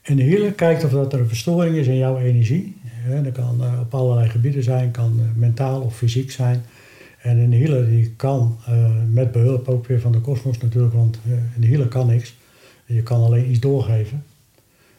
En 0.02 0.16
de 0.16 0.24
healer 0.24 0.52
kijkt 0.52 0.84
of 0.84 0.92
dat 0.92 1.14
er 1.14 1.20
een 1.20 1.28
verstoring 1.28 1.76
is 1.76 1.88
in 1.88 1.98
jouw 1.98 2.18
energie. 2.18 2.76
Dat 3.24 3.34
kan 3.34 3.62
op 3.80 3.94
allerlei 3.94 4.30
gebieden 4.30 4.64
zijn, 4.64 4.92
kan 4.92 5.20
mentaal 5.36 5.82
of 5.82 5.98
fysiek 5.98 6.32
zijn. 6.32 6.66
En 7.28 7.38
een 7.38 7.54
healer 7.54 7.90
die 7.90 8.14
kan, 8.16 8.58
eh, 8.66 8.92
met 9.12 9.32
behulp 9.32 9.68
ook 9.68 9.88
weer 9.88 10.02
van 10.02 10.12
de 10.12 10.22
kosmos 10.22 10.58
natuurlijk, 10.58 10.94
want 10.94 11.20
eh, 11.26 11.32
een 11.56 11.64
healer 11.70 11.88
kan 11.88 12.08
niks. 12.08 12.36
Je 12.86 13.04
kan 13.04 13.24
alleen 13.24 13.50
iets 13.50 13.60
doorgeven. 13.60 14.24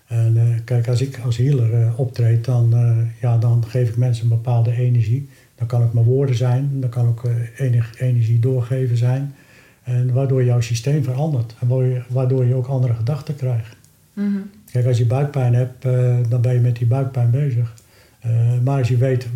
En 0.07 0.37
eh, 0.37 0.59
kijk, 0.65 0.89
als 0.89 1.01
ik 1.01 1.19
als 1.25 1.37
healer 1.37 1.83
eh, 1.83 1.99
optreed, 1.99 2.45
dan, 2.45 2.75
eh, 2.75 2.97
ja, 3.21 3.39
dan 3.39 3.65
geef 3.67 3.89
ik 3.89 3.97
mensen 3.97 4.23
een 4.23 4.29
bepaalde 4.29 4.73
energie. 4.73 5.29
Dan 5.55 5.67
kan 5.67 5.83
het 5.83 5.93
maar 5.93 6.05
woorden 6.05 6.37
zijn, 6.37 6.81
dan 6.81 6.91
kan 6.91 7.07
ook 7.07 7.25
eh, 7.25 7.67
enig, 7.67 8.01
energie 8.01 8.39
doorgeven 8.39 8.97
zijn. 8.97 9.35
En 9.83 10.13
waardoor 10.13 10.45
jouw 10.45 10.61
systeem 10.61 11.05
verandert. 11.05 11.55
En 11.61 11.69
waardoor 12.09 12.45
je, 12.45 12.55
ook 12.55 12.67
andere 12.67 12.95
gedachten 12.95 13.37
krijgt. 13.37 13.77
Mhm. 14.13 14.39
Kijk, 14.73 14.87
als 14.87 14.99
je 14.99 15.07
buikpijn 15.07 15.55
hebt, 15.55 15.85
eh, 15.85 16.17
dan 16.29 16.41
ben 16.41 16.55
je 16.55 16.61
met 16.61 16.77
die 16.77 16.87
buikpijn 16.87 17.31
bezig. 17.31 17.75
Eh, 18.21 18.31
maar 18.65 18.79
als 18.79 18.89
je 18.89 18.97
weet 18.97 19.27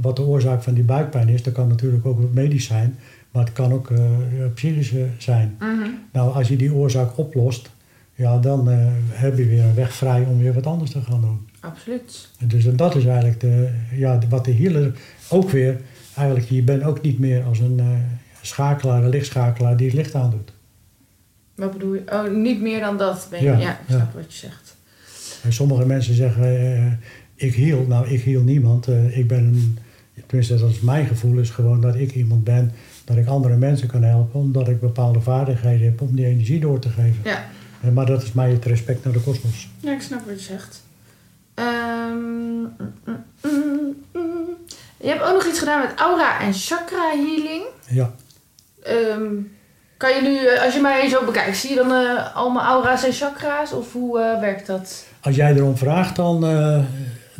wat 0.00 0.16
de 0.16 0.22
oorzaak 0.22 0.62
van 0.62 0.74
die 0.74 0.84
buikpijn 0.84 1.28
is, 1.28 1.42
dan 1.42 1.52
kan 1.52 1.68
natuurlijk 1.68 2.06
ook 2.06 2.32
medisch 2.32 2.64
zijn, 2.64 2.98
maar 3.30 3.44
het 3.44 3.52
kan 3.52 3.72
ook 3.72 3.90
eh, 3.90 4.00
psychisch 4.54 4.92
eh, 4.92 5.02
zijn. 5.18 5.56
Mhm. 5.58 5.88
Nou, 6.12 6.34
als 6.34 6.48
je 6.48 6.56
die 6.56 6.74
oorzaak 6.74 7.18
oplost, 7.18 7.70
ja, 8.14 8.38
dan 8.38 8.70
eh, 8.70 8.76
heb 9.08 9.36
je 9.36 9.46
weer 9.46 9.62
een 9.62 9.74
weg 9.74 9.94
vrij 9.94 10.24
om 10.24 10.38
weer 10.38 10.54
wat 10.54 10.66
anders 10.66 10.90
te 10.90 11.00
gaan 11.00 11.20
doen. 11.20 11.48
Absoluut. 11.60 12.28
Dus 12.44 12.64
dat 12.64 12.94
is 12.94 13.04
eigenlijk 13.04 13.40
de, 13.40 13.68
ja, 13.94 14.18
wat 14.28 14.44
de 14.44 14.54
healer 14.54 14.92
ook 15.28 15.50
weer, 15.50 15.80
eigenlijk 16.16 16.48
je 16.48 16.62
bent 16.62 16.82
ook 16.82 17.02
niet 17.02 17.18
meer 17.18 17.44
als 17.44 17.58
een 17.58 17.78
uh, 17.78 17.86
schakelaar, 18.42 19.02
een 19.02 19.08
lichtschakelaar 19.08 19.76
die 19.76 19.86
het 19.86 19.96
licht 19.96 20.14
aandoet. 20.14 20.52
Wat 21.54 21.72
bedoel 21.72 21.94
je? 21.94 22.02
Oh, 22.12 22.34
niet 22.34 22.60
meer 22.60 22.80
dan 22.80 22.98
dat 22.98 23.26
ben 23.30 23.42
je, 23.42 23.50
ja, 23.50 23.58
ja, 23.58 23.70
ik 23.70 23.78
snap 23.88 24.14
wat 24.14 24.32
je 24.32 24.38
zegt. 24.38 24.76
En 25.42 25.52
sommige 25.52 25.86
mensen 25.86 26.14
zeggen, 26.14 26.62
uh, 26.62 26.92
ik 27.42 27.54
heal. 27.54 27.84
Nou, 27.88 28.08
ik 28.08 28.22
heal 28.22 28.42
niemand. 28.42 28.88
Uh, 28.88 29.18
ik 29.18 29.28
ben 29.28 29.38
een, 29.38 29.78
tenminste 30.26 30.56
dat 30.56 30.70
is 30.70 30.80
mijn 30.80 31.06
gevoel, 31.06 31.38
is 31.38 31.50
gewoon 31.50 31.80
dat 31.80 31.94
ik 31.94 32.14
iemand 32.14 32.44
ben, 32.44 32.72
dat 33.04 33.16
ik 33.16 33.26
andere 33.26 33.56
mensen 33.56 33.88
kan 33.88 34.02
helpen, 34.02 34.40
omdat 34.40 34.68
ik 34.68 34.80
bepaalde 34.80 35.20
vaardigheden 35.20 35.86
heb 35.86 36.00
om 36.00 36.16
die 36.16 36.26
energie 36.26 36.60
door 36.60 36.78
te 36.78 36.88
geven. 36.88 37.20
Ja. 37.24 37.44
maar 37.92 38.06
dat 38.06 38.22
is 38.22 38.32
mij 38.32 38.50
het 38.50 38.64
respect 38.64 39.04
naar 39.04 39.12
de 39.12 39.20
kosmos. 39.20 39.68
Ja, 39.80 39.92
ik 39.92 40.00
snap 40.00 40.26
wat 40.26 40.44
je 40.44 40.52
zegt. 40.52 40.82
Um, 41.54 42.60
mm, 43.42 43.96
mm, 44.12 44.48
je 44.96 45.08
hebt 45.08 45.22
ook 45.22 45.32
nog 45.32 45.46
iets 45.46 45.58
gedaan 45.58 45.80
met 45.80 45.98
aura 45.98 46.40
en 46.40 46.52
chakra 46.52 47.10
healing. 47.10 47.62
Ja. 47.88 48.14
Um, 48.88 49.50
kan 49.96 50.14
je 50.14 50.20
nu, 50.20 50.58
als 50.64 50.74
je 50.74 50.80
mij 50.80 51.08
zo 51.08 51.24
bekijkt, 51.24 51.56
zie 51.56 51.70
je 51.70 51.76
dan 51.76 51.90
uh, 51.90 52.36
al 52.36 52.50
mijn 52.50 52.66
aura's 52.66 53.04
en 53.04 53.12
chakra's? 53.12 53.72
Of 53.72 53.92
hoe 53.92 54.18
uh, 54.18 54.40
werkt 54.40 54.66
dat? 54.66 55.04
Als 55.20 55.36
jij 55.36 55.54
erom 55.54 55.76
vraagt, 55.76 56.16
dan, 56.16 56.44
uh, 56.44 56.78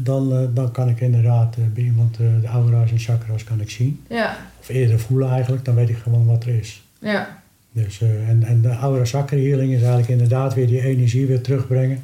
dan, 0.04 0.50
dan 0.54 0.72
kan 0.72 0.88
ik 0.88 1.00
inderdaad 1.00 1.56
bij 1.74 1.82
iemand 1.82 2.16
de 2.16 2.46
aura's 2.46 2.90
en 2.90 2.98
chakra's 2.98 3.44
kan 3.44 3.60
ik 3.60 3.70
zien. 3.70 4.00
Ja. 4.08 4.36
Of 4.60 4.68
eerder 4.68 4.98
voelen 4.98 5.30
eigenlijk, 5.30 5.64
dan 5.64 5.74
weet 5.74 5.88
ik 5.88 5.96
gewoon 5.96 6.26
wat 6.26 6.44
er 6.44 6.54
is. 6.54 6.82
Ja. 6.98 7.42
Dus, 7.72 8.00
en, 8.00 8.42
en 8.42 8.60
de 8.60 8.68
aura 8.68 9.04
chakra 9.04 9.36
healing 9.36 9.72
is 9.72 9.80
eigenlijk 9.80 10.08
inderdaad 10.08 10.54
weer 10.54 10.66
die 10.66 10.82
energie 10.82 11.26
weer 11.26 11.40
terugbrengen. 11.40 12.00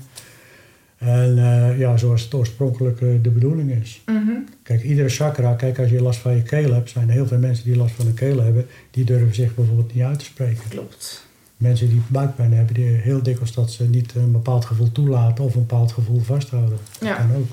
En 0.98 1.36
uh, 1.36 1.78
ja, 1.78 1.96
zoals 1.96 2.22
het 2.22 2.34
oorspronkelijk 2.34 3.00
uh, 3.00 3.22
de 3.22 3.30
bedoeling 3.30 3.70
is. 3.70 4.02
Mm 4.06 4.46
Kijk, 4.62 4.82
iedere 4.82 5.08
chakra, 5.08 5.54
kijk 5.54 5.78
als 5.78 5.90
je 5.90 6.02
last 6.02 6.18
van 6.18 6.36
je 6.36 6.42
keel 6.42 6.72
hebt, 6.72 6.90
zijn 6.90 7.08
er 7.08 7.14
heel 7.14 7.26
veel 7.26 7.38
mensen 7.38 7.64
die 7.64 7.76
last 7.76 7.94
van 7.94 8.04
hun 8.04 8.14
keel 8.14 8.42
hebben, 8.42 8.66
die 8.90 9.04
durven 9.04 9.34
zich 9.34 9.54
bijvoorbeeld 9.54 9.94
niet 9.94 10.04
uit 10.04 10.18
te 10.18 10.24
spreken. 10.24 10.68
Klopt. 10.68 11.26
Mensen 11.56 11.88
die 11.88 12.02
buikpijn 12.08 12.52
hebben, 12.52 12.74
die 12.74 12.84
heel 12.84 13.22
dikwijls 13.22 13.54
dat 13.54 13.70
ze 13.70 13.88
niet 13.88 14.14
een 14.14 14.32
bepaald 14.32 14.64
gevoel 14.64 14.92
toelaten 14.92 15.44
of 15.44 15.54
een 15.54 15.66
bepaald 15.66 15.92
gevoel 15.92 16.20
vasthouden. 16.20 16.78
Ja. 17.00 17.08
Dat 17.08 17.16
kan 17.16 17.36
ook. 17.36 17.46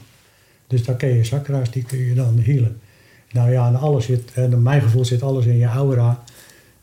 Dus 0.67 0.83
dan 0.83 0.95
ken 0.95 1.09
je 1.09 1.23
chakra's, 1.23 1.71
die 1.71 1.83
kun 1.83 1.97
je 1.97 2.13
dan 2.13 2.39
healen. 2.39 2.79
Nou 3.31 3.51
ja, 3.51 3.67
en 3.67 3.75
alles 3.75 4.05
zit, 4.05 4.31
en 4.33 4.51
in 4.51 4.63
mijn 4.63 4.81
gevoel 4.81 5.05
zit 5.05 5.23
alles 5.23 5.45
in 5.45 5.57
je 5.57 5.65
aura 5.65 6.23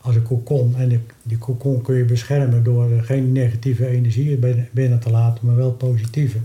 als 0.01 0.15
een 0.15 0.23
kokon. 0.23 0.75
En 0.77 0.89
die, 0.89 0.99
die 1.23 1.37
kokon 1.37 1.81
kun 1.81 1.95
je 1.95 2.05
beschermen 2.05 2.63
door 2.63 2.89
geen 3.01 3.31
negatieve 3.31 3.87
energie 3.87 4.39
binnen 4.71 4.99
te 4.99 5.09
laten, 5.09 5.45
maar 5.45 5.55
wel 5.55 5.71
positieve. 5.71 6.37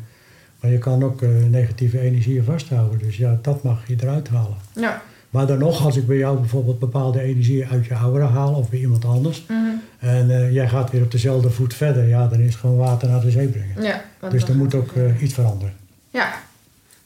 Maar 0.60 0.70
je 0.70 0.78
kan 0.78 1.04
ook 1.04 1.22
uh, 1.22 1.28
negatieve 1.50 2.00
energieën 2.00 2.44
vasthouden. 2.44 2.98
Dus 2.98 3.16
ja, 3.16 3.38
dat 3.42 3.62
mag 3.62 3.86
je 3.86 3.96
eruit 4.00 4.28
halen. 4.28 4.56
Ja. 4.72 5.02
Maar 5.30 5.46
dan 5.46 5.58
nog, 5.58 5.84
als 5.84 5.96
ik 5.96 6.06
bij 6.06 6.16
jou 6.16 6.38
bijvoorbeeld 6.38 6.78
bepaalde 6.78 7.20
energieën 7.20 7.68
uit 7.68 7.86
je 7.86 7.94
aura 7.94 8.26
haal 8.26 8.54
of 8.54 8.70
bij 8.70 8.78
iemand 8.78 9.04
anders. 9.04 9.44
Mm 9.48 9.80
En 9.98 10.28
uh, 10.28 10.52
jij 10.52 10.68
gaat 10.68 10.90
weer 10.90 11.02
op 11.02 11.10
dezelfde 11.10 11.50
voet 11.50 11.74
verder. 11.74 12.08
Ja, 12.08 12.26
dan 12.26 12.40
is 12.40 12.46
het 12.46 12.54
gewoon 12.54 12.76
water 12.76 13.08
naar 13.08 13.20
de 13.20 13.30
zee 13.30 13.48
brengen. 13.48 13.82
Ja, 13.82 14.04
dus 14.30 14.48
er 14.48 14.56
moet 14.56 14.74
ook 14.74 14.92
uh, 14.92 15.22
iets 15.22 15.34
veranderen. 15.34 15.74
Ja. 16.10 16.46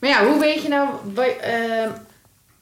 Maar 0.03 0.11
ja, 0.11 0.27
hoe 0.27 0.41
weet 0.41 0.63
je 0.63 0.69
nou... 0.69 0.89
Bij, 1.15 1.37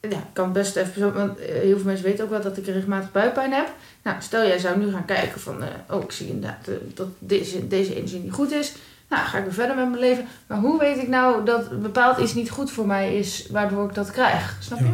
ja, 0.01 0.09
ik 0.09 0.33
kan 0.33 0.53
best 0.53 0.75
even 0.75 1.13
want 1.13 1.39
heel 1.39 1.75
veel 1.75 1.85
mensen 1.85 2.05
weten 2.05 2.23
ook 2.23 2.29
wel 2.29 2.41
dat 2.41 2.57
ik 2.57 2.65
regelmatig 2.65 3.11
buikpijn 3.11 3.51
heb. 3.51 3.67
Nou, 4.03 4.17
stel 4.19 4.47
jij 4.47 4.57
zou 4.57 4.79
nu 4.79 4.91
gaan 4.91 5.05
kijken 5.05 5.41
van, 5.41 5.55
oh 5.89 6.03
ik 6.03 6.11
zie 6.11 6.27
inderdaad 6.27 6.69
dat 6.93 7.07
deze, 7.19 7.67
deze 7.67 7.95
energie 7.95 8.19
niet 8.19 8.33
goed 8.33 8.51
is. 8.51 8.73
Nou, 9.09 9.23
ga 9.23 9.37
ik 9.37 9.43
weer 9.43 9.53
verder 9.53 9.75
met 9.75 9.89
mijn 9.89 10.01
leven. 10.01 10.25
Maar 10.47 10.59
hoe 10.59 10.79
weet 10.79 10.97
ik 10.97 11.07
nou 11.07 11.45
dat 11.45 11.81
bepaald 11.81 12.17
iets 12.17 12.33
niet 12.33 12.49
goed 12.49 12.71
voor 12.71 12.87
mij 12.87 13.15
is, 13.15 13.47
waardoor 13.51 13.89
ik 13.89 13.93
dat 13.93 14.11
krijg? 14.11 14.57
Snap 14.59 14.79
je? 14.79 14.85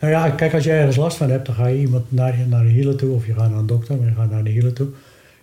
Nou 0.00 0.12
ja, 0.12 0.30
kijk, 0.30 0.54
als 0.54 0.64
je 0.64 0.72
ergens 0.72 0.96
last 0.96 1.16
van 1.16 1.30
hebt, 1.30 1.46
dan 1.46 1.54
ga 1.54 1.66
je 1.66 1.78
iemand 1.78 2.12
naar, 2.12 2.34
naar 2.48 2.62
de 2.62 2.72
healer 2.72 2.96
toe. 2.96 3.14
Of 3.14 3.26
je 3.26 3.34
gaat 3.34 3.50
naar 3.50 3.58
een 3.58 3.66
dokter, 3.66 3.96
maar 3.96 4.08
je 4.08 4.14
gaat 4.14 4.30
naar 4.30 4.44
de 4.44 4.52
healer 4.52 4.72
toe. 4.72 4.88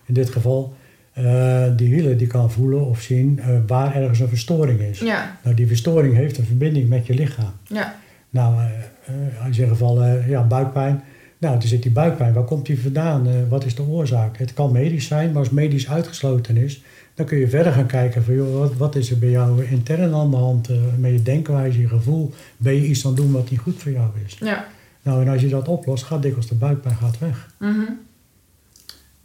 In 0.04 0.14
dit 0.14 0.30
geval, 0.30 0.76
uh, 1.18 1.64
die 1.76 1.94
healer 1.94 2.16
die 2.16 2.26
kan 2.26 2.50
voelen 2.50 2.86
of 2.86 3.00
zien 3.00 3.40
uh, 3.40 3.46
waar 3.66 3.94
ergens 3.94 4.20
een 4.20 4.28
verstoring 4.28 4.80
is. 4.80 4.98
Ja. 4.98 5.38
Nou, 5.42 5.56
die 5.56 5.66
verstoring 5.66 6.14
heeft 6.14 6.38
een 6.38 6.44
verbinding 6.44 6.88
met 6.88 7.06
je 7.06 7.14
lichaam. 7.14 7.52
Ja. 7.66 7.94
Nou, 8.30 8.54
uh, 8.54 9.46
als 9.46 9.56
je 9.56 9.66
geval, 9.66 10.04
ja, 10.04 10.42
buikpijn. 10.46 11.02
Nou, 11.38 11.56
er 11.56 11.62
zit 11.62 11.82
die 11.82 11.92
buikpijn. 11.92 12.32
Waar 12.32 12.44
komt 12.44 12.66
die 12.66 12.80
vandaan? 12.80 13.48
wat 13.48 13.64
is 13.64 13.74
de 13.74 13.82
oorzaak? 13.82 14.38
Het 14.38 14.54
kan 14.54 14.72
medisch 14.72 15.06
zijn, 15.06 15.28
maar 15.28 15.38
als 15.38 15.50
medisch 15.50 15.88
uitgesloten 15.88 16.56
is, 16.56 16.82
dan 17.14 17.26
kun 17.26 17.38
je 17.38 17.48
verder 17.48 17.72
gaan 17.72 17.86
kijken 17.86 18.24
van 18.24 18.34
joh, 18.34 18.58
wat, 18.58 18.76
wat 18.76 18.96
is 18.96 19.10
er 19.10 19.18
bij 19.18 19.30
jou 19.30 19.64
intern 19.64 20.14
aan 20.14 20.30
de 20.30 20.36
hand, 20.36 20.68
met 20.98 21.10
je 21.10 21.22
denkwijze, 21.22 21.80
je 21.80 21.88
gevoel. 21.88 22.32
Ben 22.56 22.74
je 22.74 22.86
iets 22.86 23.06
aan 23.06 23.14
doen 23.14 23.32
wat 23.32 23.50
niet 23.50 23.60
goed 23.60 23.82
voor 23.82 23.92
jou 23.92 24.10
is? 24.26 24.36
Ja. 24.40 24.66
Nou, 25.02 25.22
en 25.22 25.28
als 25.28 25.40
je 25.40 25.48
dat 25.48 25.68
oplost, 25.68 26.04
gaat 26.04 26.22
dikwijls 26.22 26.48
de 26.48 26.54
buikpijn 26.54 26.96
gaat 26.96 27.18
weg. 27.18 27.50
Mm 27.58 27.98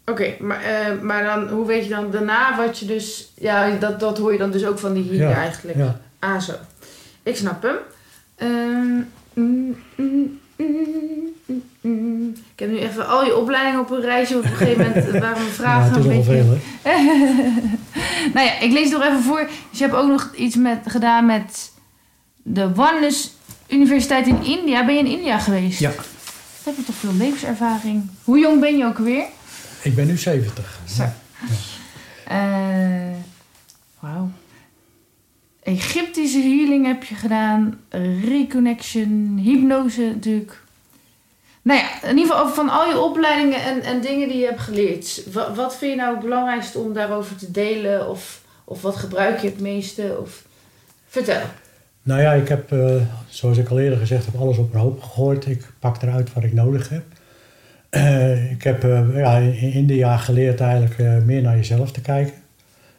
Oké, 0.10 0.22
okay, 0.22 0.38
maar, 0.40 0.62
uh, 0.62 1.02
maar 1.02 1.24
dan, 1.24 1.48
hoe 1.48 1.66
weet 1.66 1.84
je 1.84 1.90
dan 1.90 2.12
daarna 2.12 2.58
wat 2.58 2.80
je 2.80 2.86
dus... 2.86 3.32
Ja, 3.36 3.70
dat, 3.70 4.00
dat 4.00 4.18
hoor 4.18 4.32
je 4.32 4.38
dan 4.38 4.52
dus 4.52 4.66
ook 4.66 4.80
van 4.80 4.94
die 4.94 5.04
hier 5.04 5.30
ja, 5.30 5.34
eigenlijk. 5.34 5.78
Ja. 5.78 6.00
Ah, 6.20 6.40
zo. 6.40 6.54
Ik 7.24 7.36
snap 7.36 7.64
hem. 7.64 7.76
Um, 8.50 9.10
mm, 9.34 9.78
mm, 9.96 10.40
mm, 11.82 12.34
ik 12.54 12.60
heb 12.60 12.70
nu 12.70 12.78
even 12.78 13.08
al 13.08 13.26
je 13.26 13.38
opleidingen 13.38 13.80
op 13.80 13.92
een 13.92 14.02
rijtje. 14.02 14.38
Op 14.38 14.44
een 14.44 14.50
gegeven 14.50 14.88
moment 14.88 15.12
waren 15.12 15.42
mijn 15.42 15.54
vragen 15.62 15.86
ja, 15.86 15.98
het 15.98 15.98
is 15.98 16.06
een 16.06 16.18
beetje... 16.18 16.44
Veel, 16.44 16.58
nou 18.34 18.46
ja, 18.46 18.60
ik 18.60 18.72
lees 18.72 18.90
nog 18.90 19.04
even 19.04 19.22
voor. 19.22 19.50
Dus 19.70 19.80
je 19.80 19.84
hebt 19.84 19.96
ook 19.96 20.08
nog 20.08 20.32
iets 20.36 20.56
met, 20.56 20.80
gedaan 20.86 21.26
met 21.26 21.72
de 22.36 22.70
Oneness 22.76 23.38
Universiteit 23.68 24.28
in 24.28 24.44
India. 24.44 24.86
Ben 24.86 24.94
je 24.94 25.00
in 25.00 25.18
India 25.18 25.40
geweest? 25.40 25.80
Ja. 25.80 25.90
Dat 25.90 26.06
heb 26.64 26.76
je 26.76 26.84
toch 26.84 26.96
veel 26.96 27.14
levenservaring. 27.14 28.10
Hoe 28.24 28.40
jong 28.40 28.60
ben 28.60 28.78
je 28.78 28.86
ook 28.86 28.98
weer? 28.98 29.24
Ik 29.82 29.96
ben 29.96 30.08
nu 30.08 30.18
70. 30.18 30.80
Zo. 30.88 31.04
Ja. 31.04 31.14
Uh, 32.32 33.16
Wauw. 34.00 34.30
Egyptische 35.64 36.40
healing 36.40 36.86
heb 36.86 37.04
je 37.04 37.16
gedaan. 37.16 37.80
Reconnection, 38.26 39.40
hypnose 39.44 40.02
natuurlijk. 40.02 40.62
Nou 41.62 41.80
ja, 41.80 42.10
in 42.10 42.18
ieder 42.18 42.36
geval 42.36 42.50
van 42.54 42.70
al 42.70 42.90
je 42.90 43.00
opleidingen 43.00 43.64
en, 43.64 43.82
en 43.82 44.02
dingen 44.02 44.28
die 44.28 44.38
je 44.38 44.46
hebt 44.46 44.60
geleerd. 44.60 45.24
Wat, 45.34 45.56
wat 45.56 45.78
vind 45.78 45.92
je 45.92 45.98
nou 45.98 46.12
het 46.14 46.24
belangrijkste 46.24 46.80
om 46.80 46.94
daarover 46.94 47.36
te 47.36 47.52
delen? 47.52 48.10
Of, 48.10 48.42
of 48.64 48.82
wat 48.82 48.96
gebruik 48.96 49.40
je 49.40 49.48
het 49.48 49.60
meeste? 49.60 50.18
Of, 50.22 50.46
vertel. 51.08 51.42
Nou 52.04 52.22
ja, 52.22 52.34
ik 52.34 52.48
heb, 52.48 52.72
uh, 52.72 53.02
zoals 53.30 53.58
ik 53.58 53.70
al 53.70 53.80
eerder 53.80 54.00
gezegd 54.00 54.26
heb, 54.26 54.36
alles 54.36 54.58
op 54.58 54.74
een 54.74 54.80
hoop 54.80 55.02
gegooid. 55.02 55.46
Ik 55.46 55.66
pak 55.80 56.02
eruit 56.02 56.34
wat 56.34 56.44
ik 56.44 56.54
nodig 56.54 56.90
heb. 56.90 57.04
Uh, 57.92 58.52
ik 58.52 58.64
heb 58.64 58.84
uh, 58.84 59.16
ja, 59.16 59.38
in 59.38 60.20
geleerd 60.20 60.62
eigenlijk 60.62 61.26
meer 61.26 61.42
naar 61.42 61.56
jezelf 61.56 61.92
te 61.92 62.02
kijken. 62.02 62.34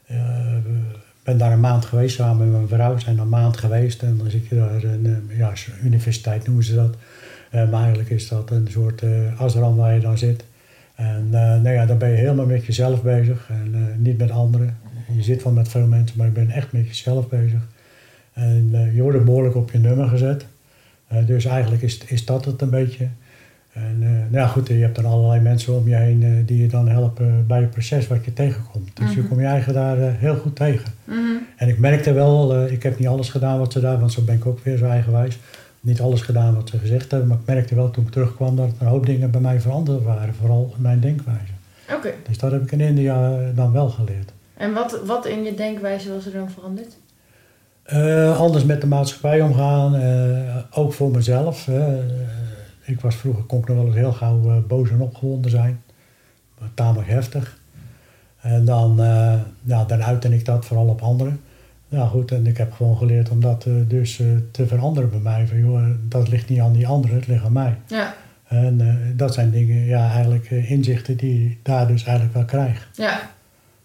Ik 0.06 1.26
ben 1.26 1.38
daar 1.38 1.52
een 1.52 1.60
maand 1.60 1.84
geweest 1.84 2.16
samen 2.16 2.50
met 2.50 2.56
mijn 2.56 2.68
vrouw. 2.68 2.94
We 2.94 3.00
zijn 3.00 3.18
een 3.18 3.28
maand 3.28 3.56
geweest 3.56 4.02
en 4.02 4.16
dan 4.18 4.30
zit 4.30 4.46
je 4.46 4.54
daar 4.54 4.84
een 4.84 5.30
ja, 5.36 5.52
universiteit 5.82 6.46
noemen 6.46 6.64
ze 6.64 6.74
dat. 6.74 6.96
Maar 7.50 7.82
eigenlijk 7.82 8.10
is 8.10 8.28
dat 8.28 8.50
een 8.50 8.68
soort 8.70 9.02
asram 9.36 9.76
waar 9.76 9.94
je 9.94 10.00
dan 10.00 10.18
zit. 10.18 10.44
En 10.94 11.30
nou 11.30 11.70
ja, 11.70 11.86
dan 11.86 11.98
ben 11.98 12.10
je 12.10 12.16
helemaal 12.16 12.46
met 12.46 12.66
jezelf 12.66 13.02
bezig 13.02 13.48
en 13.48 13.94
niet 14.02 14.18
met 14.18 14.30
anderen. 14.30 14.76
Je 15.16 15.22
zit 15.22 15.42
wel 15.42 15.52
met 15.52 15.68
veel 15.68 15.86
mensen, 15.86 16.16
maar 16.18 16.26
je 16.26 16.32
bent 16.32 16.50
echt 16.50 16.72
met 16.72 16.86
jezelf 16.86 17.28
bezig. 17.28 17.60
En 18.32 18.90
je 18.94 19.02
wordt 19.02 19.24
behoorlijk 19.24 19.54
op 19.54 19.70
je 19.70 19.78
nummer 19.78 20.08
gezet. 20.08 20.46
dus 21.26 21.44
eigenlijk 21.44 21.82
is, 21.82 21.98
is 21.98 22.24
dat 22.24 22.44
het 22.44 22.62
een 22.62 22.70
beetje. 22.70 23.08
En 23.72 23.98
nou 23.98 24.30
ja, 24.30 24.46
goed, 24.46 24.66
je 24.68 24.74
hebt 24.74 24.96
dan 24.96 25.04
allerlei 25.04 25.40
mensen 25.40 25.74
om 25.76 25.88
je 25.88 25.94
heen 25.94 26.42
die 26.46 26.62
je 26.62 26.68
dan 26.68 26.88
helpen 26.88 27.44
bij 27.46 27.60
het 27.60 27.70
proces 27.70 28.06
wat 28.06 28.24
je 28.24 28.32
tegenkomt. 28.32 28.96
Dus 28.96 29.12
je 29.12 29.18
Mhm. 29.18 29.28
komt 29.28 29.40
je 29.40 29.46
eigen 29.46 29.74
daar 29.74 29.96
heel 29.98 30.36
goed 30.36 30.56
tegen. 30.56 30.92
Mhm. 31.04 31.18
En 31.56 31.68
ik 31.68 31.78
merkte 31.78 32.12
wel, 32.12 32.66
ik 32.66 32.82
heb 32.82 32.98
niet 32.98 33.08
alles 33.08 33.28
gedaan 33.28 33.58
wat 33.58 33.72
ze 33.72 33.80
daar, 33.80 33.98
want 34.00 34.12
zo 34.12 34.22
ben 34.22 34.34
ik 34.34 34.46
ook 34.46 34.64
weer 34.64 34.76
zo 34.76 34.84
eigenwijs 34.86 35.38
niet 35.80 36.00
alles 36.00 36.20
gedaan 36.20 36.54
wat 36.54 36.68
ze 36.68 36.78
gezegd 36.78 37.10
hebben, 37.10 37.28
maar 37.28 37.38
ik 37.38 37.46
merkte 37.46 37.74
wel 37.74 37.90
toen 37.90 38.04
ik 38.04 38.10
terugkwam 38.10 38.56
dat 38.56 38.66
er 38.66 38.72
een 38.78 38.86
hoop 38.86 39.06
dingen 39.06 39.30
bij 39.30 39.40
mij 39.40 39.60
veranderd 39.60 40.02
waren, 40.02 40.34
vooral 40.34 40.72
in 40.76 40.82
mijn 40.82 41.00
denkwijze. 41.00 41.52
Oké. 41.94 42.10
Dus 42.28 42.38
dat 42.38 42.50
heb 42.52 42.62
ik 42.62 42.72
in 42.72 42.80
India 42.80 43.36
dan 43.54 43.72
wel 43.72 43.88
geleerd. 43.88 44.32
En 44.56 44.72
wat, 44.72 45.00
wat 45.06 45.26
in 45.26 45.42
je 45.44 45.54
denkwijze 45.54 46.12
was 46.14 46.26
er 46.26 46.32
dan 46.32 46.50
veranderd? 46.50 46.96
Anders 48.38 48.64
met 48.64 48.80
de 48.80 48.86
maatschappij 48.86 49.40
omgaan, 49.40 50.00
ook 50.70 50.92
voor 50.92 51.10
mezelf. 51.10 51.68
Uh, 52.90 52.96
ik 52.96 53.00
was 53.00 53.14
vroeger, 53.14 53.42
kon 53.42 53.58
ik 53.58 53.68
nog 53.68 53.76
wel 53.76 53.86
eens 53.86 53.94
heel 53.94 54.12
gauw 54.12 54.64
boos 54.66 54.90
en 54.90 55.00
opgewonden 55.00 55.50
zijn. 55.50 55.82
Tamelijk 56.74 57.08
heftig. 57.08 57.58
En 58.40 58.64
dan, 58.64 58.96
ja, 59.62 59.84
dan 59.84 60.02
uitte 60.02 60.34
ik 60.34 60.44
dat 60.44 60.64
vooral 60.64 60.86
op 60.86 61.02
anderen. 61.02 61.40
Ja 61.90 62.06
goed, 62.06 62.30
en 62.30 62.46
ik 62.46 62.56
heb 62.56 62.72
gewoon 62.72 62.96
geleerd 62.96 63.30
om 63.30 63.40
dat 63.40 63.66
uh, 63.66 63.74
dus 63.88 64.18
uh, 64.18 64.36
te 64.50 64.66
veranderen 64.66 65.10
bij 65.10 65.18
mij. 65.18 65.46
Van 65.46 65.58
joh, 65.58 65.86
dat 66.08 66.28
ligt 66.28 66.48
niet 66.48 66.60
aan 66.60 66.72
die 66.72 66.86
anderen, 66.86 67.16
het 67.16 67.26
ligt 67.26 67.44
aan 67.44 67.52
mij. 67.52 67.76
Ja. 67.86 68.14
En 68.46 68.80
uh, 68.80 68.94
dat 69.16 69.34
zijn 69.34 69.50
dingen, 69.50 69.84
ja, 69.84 70.10
eigenlijk 70.10 70.50
inzichten 70.50 71.16
die 71.16 71.50
ik 71.50 71.58
daar 71.62 71.86
dus 71.86 72.04
eigenlijk 72.04 72.34
wel 72.34 72.44
krijg. 72.44 72.90
Ja. 72.94 73.30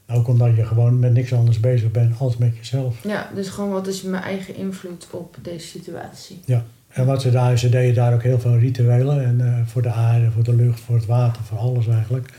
Ook 0.10 0.28
omdat 0.28 0.56
je 0.56 0.66
gewoon 0.66 1.00
met 1.00 1.14
niks 1.14 1.34
anders 1.34 1.60
bezig 1.60 1.92
bent 1.92 2.20
als 2.20 2.38
met 2.38 2.58
jezelf. 2.58 3.04
Ja, 3.04 3.30
dus 3.36 3.50
gewoon 3.50 3.72
wat 3.72 3.88
is 3.88 4.02
mijn 4.02 4.24
eigen 4.24 4.56
invloed 4.56 5.08
op 5.12 5.38
deze 5.42 5.68
situatie? 5.68 6.40
Ja. 6.46 6.64
En 6.96 7.06
wat 7.06 7.22
ze 7.22 7.32
daar, 7.32 7.58
ze 7.58 7.70
deden 7.70 7.96
daar 7.96 8.14
ook 8.14 8.24
heel 8.24 8.40
veel 8.40 8.58
rituelen. 8.58 9.26
En 9.26 9.42
eh, 9.42 9.54
voor 9.66 9.82
de 9.82 9.92
aarde, 9.92 10.32
voor 10.32 10.44
de 10.44 10.56
lucht, 10.56 10.80
voor 10.80 10.96
het 10.96 11.06
water, 11.06 11.44
voor 11.44 11.58
alles 11.58 11.88
eigenlijk. 11.88 12.30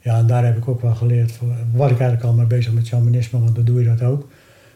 Ja, 0.00 0.18
en 0.18 0.26
daar 0.26 0.44
heb 0.44 0.56
ik 0.56 0.68
ook 0.68 0.82
wel 0.82 0.94
geleerd. 0.94 1.32
Voor, 1.32 1.48
was 1.72 1.90
ik 1.90 1.98
eigenlijk 1.98 2.28
al 2.28 2.32
mee 2.32 2.46
bezig 2.46 2.72
met 2.72 2.86
shamanisme, 2.86 3.40
want 3.40 3.54
dan 3.54 3.64
doe 3.64 3.80
je 3.80 3.86
dat 3.86 4.02
ook. 4.02 4.28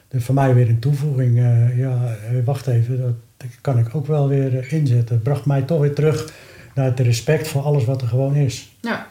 Dus 0.08 0.24
voor 0.24 0.34
mij 0.34 0.54
weer 0.54 0.68
een 0.68 0.78
toevoeging. 0.78 1.38
eh, 1.38 1.78
ja, 1.78 2.16
eh, 2.30 2.44
wacht 2.44 2.66
even, 2.66 3.20
dat 3.36 3.48
kan 3.60 3.78
ik 3.78 3.94
ook 3.94 4.06
wel 4.06 4.28
weer 4.28 4.72
inzetten. 4.72 5.14
Het 5.14 5.22
bracht 5.22 5.44
mij 5.46 5.62
toch 5.62 5.80
weer 5.80 5.94
terug 5.94 6.32
naar 6.74 6.84
het 6.84 7.00
respect 7.00 7.48
voor 7.48 7.62
alles 7.62 7.84
wat 7.84 8.02
er 8.02 8.08
gewoon 8.08 8.34
is. 8.34 8.76
Ja. 8.80 9.06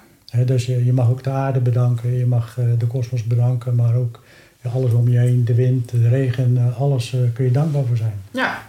Dus 0.45 0.65
je, 0.65 0.85
je 0.85 0.93
mag 0.93 1.09
ook 1.09 1.23
de 1.23 1.29
aarde 1.29 1.59
bedanken, 1.59 2.13
je 2.13 2.25
mag 2.25 2.59
de 2.77 2.87
kosmos 2.87 3.23
bedanken, 3.23 3.75
maar 3.75 3.95
ook 3.95 4.23
alles 4.73 4.91
om 4.91 5.09
je 5.09 5.17
heen, 5.17 5.45
de 5.45 5.53
wind, 5.53 5.91
de 5.91 6.09
regen, 6.09 6.73
alles 6.77 7.15
kun 7.33 7.45
je 7.45 7.51
dankbaar 7.51 7.83
voor 7.85 7.97
zijn. 7.97 8.13
Ja. 8.31 8.61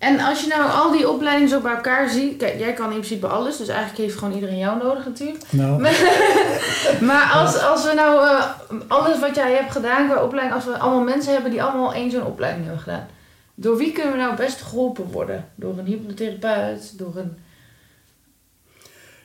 En 0.00 0.20
als 0.20 0.40
je 0.40 0.46
nou 0.46 0.70
al 0.70 0.90
die 0.90 1.08
opleidingen 1.08 1.50
zo 1.50 1.60
bij 1.60 1.74
elkaar 1.74 2.08
ziet, 2.08 2.36
kijk, 2.36 2.58
jij 2.58 2.72
kan 2.72 2.84
in 2.84 2.90
principe 2.90 3.26
alles, 3.26 3.56
dus 3.56 3.68
eigenlijk 3.68 3.98
heeft 3.98 4.18
gewoon 4.18 4.34
iedereen 4.34 4.58
jou 4.58 4.82
nodig 4.82 5.04
natuurlijk. 5.04 5.44
Nou, 5.50 5.80
Maar 7.10 7.30
als, 7.32 7.62
als 7.62 7.84
we 7.84 7.92
nou 7.94 8.28
eh, 8.28 8.44
alles 8.88 9.18
wat 9.18 9.34
jij 9.34 9.52
hebt 9.52 9.72
gedaan 9.72 10.08
qua 10.08 10.22
opleiding, 10.22 10.54
als 10.54 10.64
we 10.64 10.78
allemaal 10.78 11.04
mensen 11.04 11.32
hebben 11.32 11.50
die 11.50 11.62
allemaal 11.62 11.94
één 11.94 12.10
zo'n 12.10 12.26
opleiding 12.26 12.64
hebben 12.64 12.82
gedaan, 12.82 13.06
door 13.54 13.76
wie 13.76 13.92
kunnen 13.92 14.12
we 14.12 14.18
nou 14.18 14.36
best 14.36 14.62
geholpen 14.62 15.10
worden? 15.10 15.48
Door 15.54 15.78
een 15.78 15.86
hypnotherapeut, 15.86 16.98
door 16.98 17.16
een. 17.16 17.38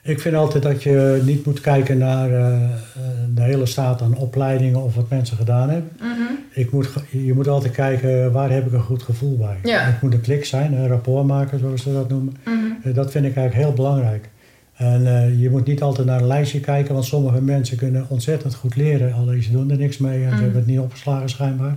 Ik 0.08 0.20
vind 0.20 0.36
altijd 0.36 0.64
dat 0.64 0.84
je 0.84 1.22
niet 1.26 1.46
moet 1.46 1.62
kijken 1.62 1.98
naar 1.98 2.30
eh, 2.32 2.54
eh, 2.64 2.70
de 3.36 3.42
hele 3.42 3.66
staat 3.66 4.02
aan 4.02 4.16
opleidingen 4.18 4.84
of 4.84 4.96
wat 4.96 5.10
mensen 5.10 5.38
gedaan 5.38 5.70
hebben. 5.70 5.92
Ik 6.54 6.72
moet, 6.72 6.90
je 7.12 7.34
moet 7.34 7.48
altijd 7.48 7.74
kijken 7.74 8.32
waar 8.32 8.50
heb 8.52 8.66
ik 8.66 8.74
een 8.74 8.82
goed 8.82 9.04
gevoel 9.04 9.38
bij. 9.38 9.58
Ja. 9.64 9.80
Het 9.86 10.02
moet 10.02 10.14
een 10.14 10.22
klik 10.22 10.46
zijn, 10.46 10.74
een 10.74 10.88
rapport 10.88 11.26
maken 11.28 11.60
zoals 11.60 11.84
ze 11.84 11.94
dat 11.94 12.10
noemen. 12.10 12.36
Mhm. 12.46 12.56
Eh, 12.84 12.94
Dat 12.94 13.12
vind 13.12 13.26
ik 13.26 13.36
eigenlijk 13.36 13.68
heel 13.68 13.76
belangrijk. 13.76 14.30
En 14.76 15.02
je 15.40 15.50
moet 15.50 15.66
niet 15.68 15.82
altijd 15.82 16.08
naar 16.08 16.20
een 16.22 16.28
lijstje 16.28 16.60
kijken, 16.60 16.94
want 16.94 17.06
sommige 17.06 17.42
mensen 17.42 17.78
kunnen 17.78 18.06
ontzettend 18.10 18.56
goed 18.56 18.76
leren, 18.76 19.14
alleen 19.14 19.44
ze 19.44 19.52
doen 19.52 19.72
er 19.72 19.78
niks 19.78 19.98
mee 19.98 20.18
en 20.24 20.28
Mhm. 20.28 20.36
ze 20.38 20.42
hebben 20.44 20.60
het 20.60 20.70
niet 20.70 20.80
opgeslagen 20.80 21.30
schijnbaar. 21.30 21.76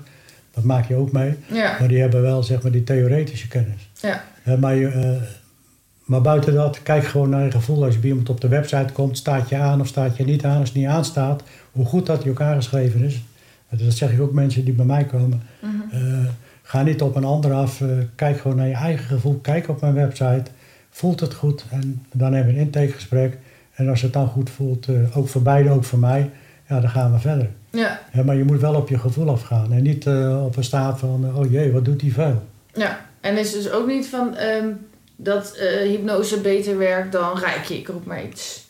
Dat 0.55 0.65
maak 0.65 0.89
je 0.89 0.95
ook 0.95 1.13
mee. 1.13 1.35
Ja, 1.53 1.77
Maar 1.79 1.89
die 1.89 2.01
hebben 2.01 2.23
wel 2.23 2.43
zeg 2.43 2.63
maar 2.63 2.73
die 2.73 2.85
theoretische 2.85 3.49
kennis. 3.49 3.91
ja, 4.01 4.23
maar, 4.61 4.75
je, 4.75 5.19
maar 6.09 6.21
buiten 6.21 6.55
dat, 6.55 6.83
kijk 6.83 7.05
gewoon 7.05 7.29
naar 7.31 7.45
je 7.45 7.51
gevoel. 7.51 7.85
Als 7.85 7.95
je 7.95 8.01
bij 8.01 8.09
iemand 8.09 8.29
op 8.29 8.41
de 8.41 8.49
website 8.49 8.93
komt, 8.93 9.17
staat 9.17 9.49
je 9.49 9.57
aan 9.57 9.81
of 9.81 9.87
staat 9.87 10.17
je 10.17 10.25
niet 10.25 10.45
aan. 10.45 10.59
Als 10.59 10.69
het 10.69 10.79
niet 10.79 10.87
aanstaat, 10.87 11.43
hoe 11.73 11.85
goed 11.85 12.07
dat 12.07 12.23
in 12.23 12.29
elkaar 12.29 12.55
geschreven 12.57 13.01
is. 13.03 13.23
Dat 13.69 13.93
zeg 13.95 14.13
ik 14.13 14.21
ook 14.21 14.33
mensen 14.33 14.65
die 14.65 14.75
bij 14.75 14.85
mij 14.85 15.05
komen. 15.05 15.43
Mhm. 15.61 15.97
Eh, 15.97 16.25
ga 16.63 16.83
niet 16.83 17.03
op 17.03 17.17
een 17.17 17.25
ander 17.25 17.53
af. 17.53 17.81
eh, 17.81 17.89
kijk 18.15 18.39
gewoon 18.41 18.57
naar 18.57 18.67
je 18.67 18.75
eigen 18.75 19.05
gevoel. 19.07 19.39
Kijk 19.43 19.69
op 19.69 19.81
mijn 19.81 19.95
website. 19.95 20.43
Voelt 20.91 21.21
het 21.21 21.35
goed? 21.35 21.65
En 21.71 22.03
dan 22.13 22.33
hebben 22.33 22.55
we 22.55 22.61
een 22.61 22.67
intakegesprek. 22.67 23.39
En 23.75 23.89
als 23.89 24.03
het 24.03 24.13
dan 24.13 24.27
goed 24.27 24.51
voelt, 24.51 24.87
eh, 24.89 25.17
ook 25.17 25.29
voor 25.29 25.43
beide, 25.43 25.71
ook 25.71 25.85
voor 25.85 25.99
mij, 25.99 26.31
ja, 26.69 26.81
dan 26.81 26.91
gaan 26.91 27.13
we 27.13 27.19
verder. 27.19 27.49
ja, 27.71 28.01
Ja, 28.13 28.23
maar 28.23 28.37
je 28.37 28.45
moet 28.45 28.61
wel 28.61 28.75
op 28.75 28.89
je 28.89 28.99
gevoel 28.99 29.29
afgaan. 29.31 29.73
En 29.73 29.83
niet 29.83 30.07
op 30.45 30.57
een 30.57 30.65
staat 30.65 30.99
van, 30.99 31.31
oh 31.35 31.51
jee, 31.51 31.73
wat 31.73 31.85
doet 31.85 32.01
die 32.01 32.13
vuil? 32.13 32.43
ja. 32.75 33.07
En 33.21 33.39
is 33.39 33.53
dus 33.53 33.71
ook 33.71 33.87
niet 33.87 34.07
van 34.07 34.35
ehm, 34.37 34.67
dat 35.21 35.57
eh, 35.57 35.89
hypnose 35.89 36.41
beter 36.41 36.79
werkt 36.79 37.13
dan 37.13 37.39
reiki, 37.39 37.75
ik 37.75 37.89
roep 37.89 38.05
maar 38.05 38.25
iets. 38.25 38.67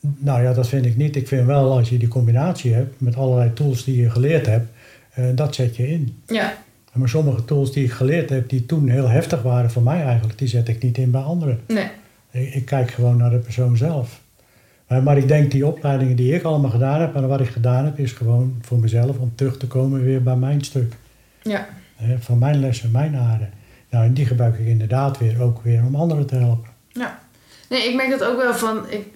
Nou 0.00 0.42
ja, 0.42 0.52
dat 0.52 0.68
vind 0.68 0.86
ik 0.86 0.96
niet. 0.96 1.16
Ik 1.16 1.28
vind 1.28 1.46
wel 1.46 1.70
als 1.72 1.88
je 1.88 1.98
die 1.98 2.08
combinatie 2.08 2.74
hebt 2.74 3.00
met 3.00 3.16
allerlei 3.16 3.52
tools 3.52 3.84
die 3.84 4.00
je 4.00 4.10
geleerd 4.10 4.46
hebt, 4.46 4.68
eh, 5.14 5.24
dat 5.34 5.54
zet 5.54 5.76
je 5.76 5.88
in. 5.88 6.22
Ja, 6.26 6.54
Maar 6.92 7.08
sommige 7.08 7.44
tools 7.44 7.72
die 7.72 7.84
ik 7.84 7.92
geleerd 7.92 8.30
heb, 8.30 8.48
die 8.48 8.66
toen 8.66 8.88
heel 8.88 9.08
heftig 9.08 9.42
waren 9.42 9.70
voor 9.70 9.82
mij 9.82 10.02
eigenlijk, 10.02 10.38
die 10.38 10.48
zet 10.48 10.68
ik 10.68 10.82
niet 10.82 10.98
in 10.98 11.10
bij 11.10 11.20
anderen. 11.22 11.60
nee. 11.66 11.90
Ik, 12.30 12.54
ik 12.54 12.64
kijk 12.64 12.90
gewoon 12.90 13.16
naar 13.16 13.30
de 13.30 13.36
persoon 13.38 13.76
zelf. 13.76 14.20
Maar, 14.88 15.02
maar 15.02 15.16
ik 15.16 15.28
denk 15.28 15.50
die 15.50 15.66
opleidingen 15.66 16.16
die 16.16 16.34
ik 16.34 16.42
allemaal 16.42 16.70
gedaan 16.70 17.00
heb 17.00 17.14
en 17.14 17.28
wat 17.28 17.40
ik 17.40 17.48
gedaan 17.48 17.84
heb, 17.84 17.98
is 17.98 18.12
gewoon 18.12 18.58
voor 18.60 18.78
mezelf 18.78 19.18
om 19.18 19.32
terug 19.34 19.56
te 19.58 19.66
komen 19.66 20.04
weer 20.04 20.22
bij 20.22 20.36
mijn 20.36 20.64
stuk. 20.64 20.94
Ja, 21.42 21.68
van 22.18 22.38
mijn 22.38 22.60
lessen, 22.60 22.90
mijn 22.90 23.16
aarde. 23.16 23.48
Nou, 23.92 24.04
en 24.04 24.14
die 24.14 24.26
gebruik 24.26 24.58
ik 24.58 24.66
inderdaad 24.66 25.18
weer 25.18 25.42
ook 25.42 25.62
weer 25.62 25.82
om 25.86 25.94
anderen 25.94 26.26
te 26.26 26.34
helpen. 26.34 26.70
ja. 26.88 27.18
Nee, 27.68 27.88
ik 27.88 27.94
merk 27.94 28.10
dat 28.10 28.24
ook 28.24 28.36
wel 28.36 28.54
van, 28.54 28.78
ik 28.88 29.06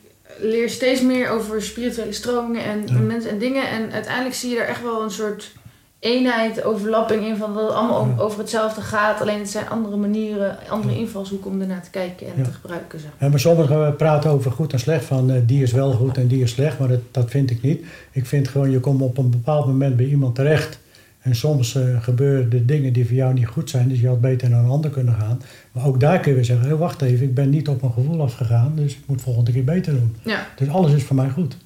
leer 0.41 0.71
steeds 0.71 1.01
meer 1.03 1.31
over 1.31 1.63
spirituele 1.63 2.13
stromingen 2.13 2.65
en 2.65 2.83
Ja. 2.87 2.99
mensen 2.99 3.31
en 3.31 3.39
dingen. 3.39 3.69
En 3.71 3.93
uiteindelijk 3.93 4.35
zie 4.35 4.51
je 4.51 4.59
er 4.59 4.69
echt 4.69 4.83
wel 4.83 5.03
een 5.03 5.11
soort 5.11 5.53
eenheid, 5.99 6.65
overlapping 6.65 7.25
in 7.27 7.37
van 7.37 7.55
dat 7.55 7.63
het 7.63 7.73
allemaal 7.73 8.07
Ja. 8.17 8.23
over 8.23 8.39
hetzelfde 8.39 8.81
gaat. 8.81 9.21
Alleen 9.21 9.39
het 9.39 9.49
zijn 9.51 9.69
andere 9.69 9.97
manieren, 9.97 10.57
andere 10.69 10.95
Ja. 10.95 11.01
invalshoeken 11.01 11.51
om 11.51 11.61
ernaar 11.61 11.83
te 11.83 11.91
kijken 11.91 12.27
en 12.27 12.33
Ja. 12.37 12.43
te 12.45 12.53
gebruiken. 12.53 13.01
Zeg. 13.01 13.11
En 13.19 13.31
maar 13.31 13.41
sommigen 13.41 13.97
praten 13.97 14.31
over 14.31 14.51
goed 14.53 14.73
en 14.73 14.79
slecht, 14.79 15.05
van 15.05 15.31
eh, 15.31 15.37
die 15.47 15.63
is 15.63 15.73
wel 15.73 15.93
goed 15.93 16.17
en 16.17 16.27
die 16.27 16.43
is 16.43 16.51
slecht, 16.51 16.79
maar 16.79 16.89
dat, 16.89 17.01
dat 17.11 17.31
vind 17.31 17.51
ik 17.51 17.63
niet. 17.63 17.85
Ik 18.13 18.27
vind 18.27 18.49
gewoon, 18.49 18.71
je 18.71 18.81
komt 18.81 19.03
op 19.03 19.19
een 19.19 19.31
bepaald 19.31 19.67
moment 19.67 19.97
bij 19.97 20.07
iemand 20.07 20.35
terecht 20.35 20.79
en 21.27 21.35
soms 21.35 21.75
eh, 21.75 22.03
gebeuren 22.03 22.51
de 22.51 22.65
dingen 22.65 22.93
die 22.93 23.07
voor 23.07 23.15
jou 23.15 23.35
niet 23.35 23.47
goed 23.47 23.71
zijn, 23.71 23.89
dus 23.89 24.01
je 24.01 24.09
had 24.09 24.21
beter 24.21 24.51
naar 24.51 24.65
een 24.65 24.71
ander 24.71 24.91
kunnen 24.91 25.15
gaan. 25.15 25.43
Maar 25.73 25.87
ook 25.87 26.01
daar 26.01 26.21
kun 26.21 26.31
je 26.31 26.37
weer 26.37 26.45
zeggen, 26.45 26.67
hey, 26.67 26.77
wacht 26.77 27.03
even, 27.03 27.27
ik 27.27 27.35
ben 27.35 27.51
niet 27.51 27.69
op 27.69 27.81
mijn 27.81 27.93
gevoel 27.93 28.23
afgegaan, 28.23 28.73
dus 28.77 28.93
ik 28.93 29.03
moet 29.07 29.23
volgende 29.23 29.53
keer 29.53 29.65
beter 29.65 29.93
doen. 29.93 30.17
Ja. 30.23 30.47
Dus 30.57 30.69
alles 30.69 30.93
is 30.93 31.05
voor 31.05 31.17
mij 31.17 31.31
goed. 31.31 31.57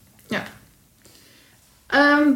Ehm, 1.86 2.28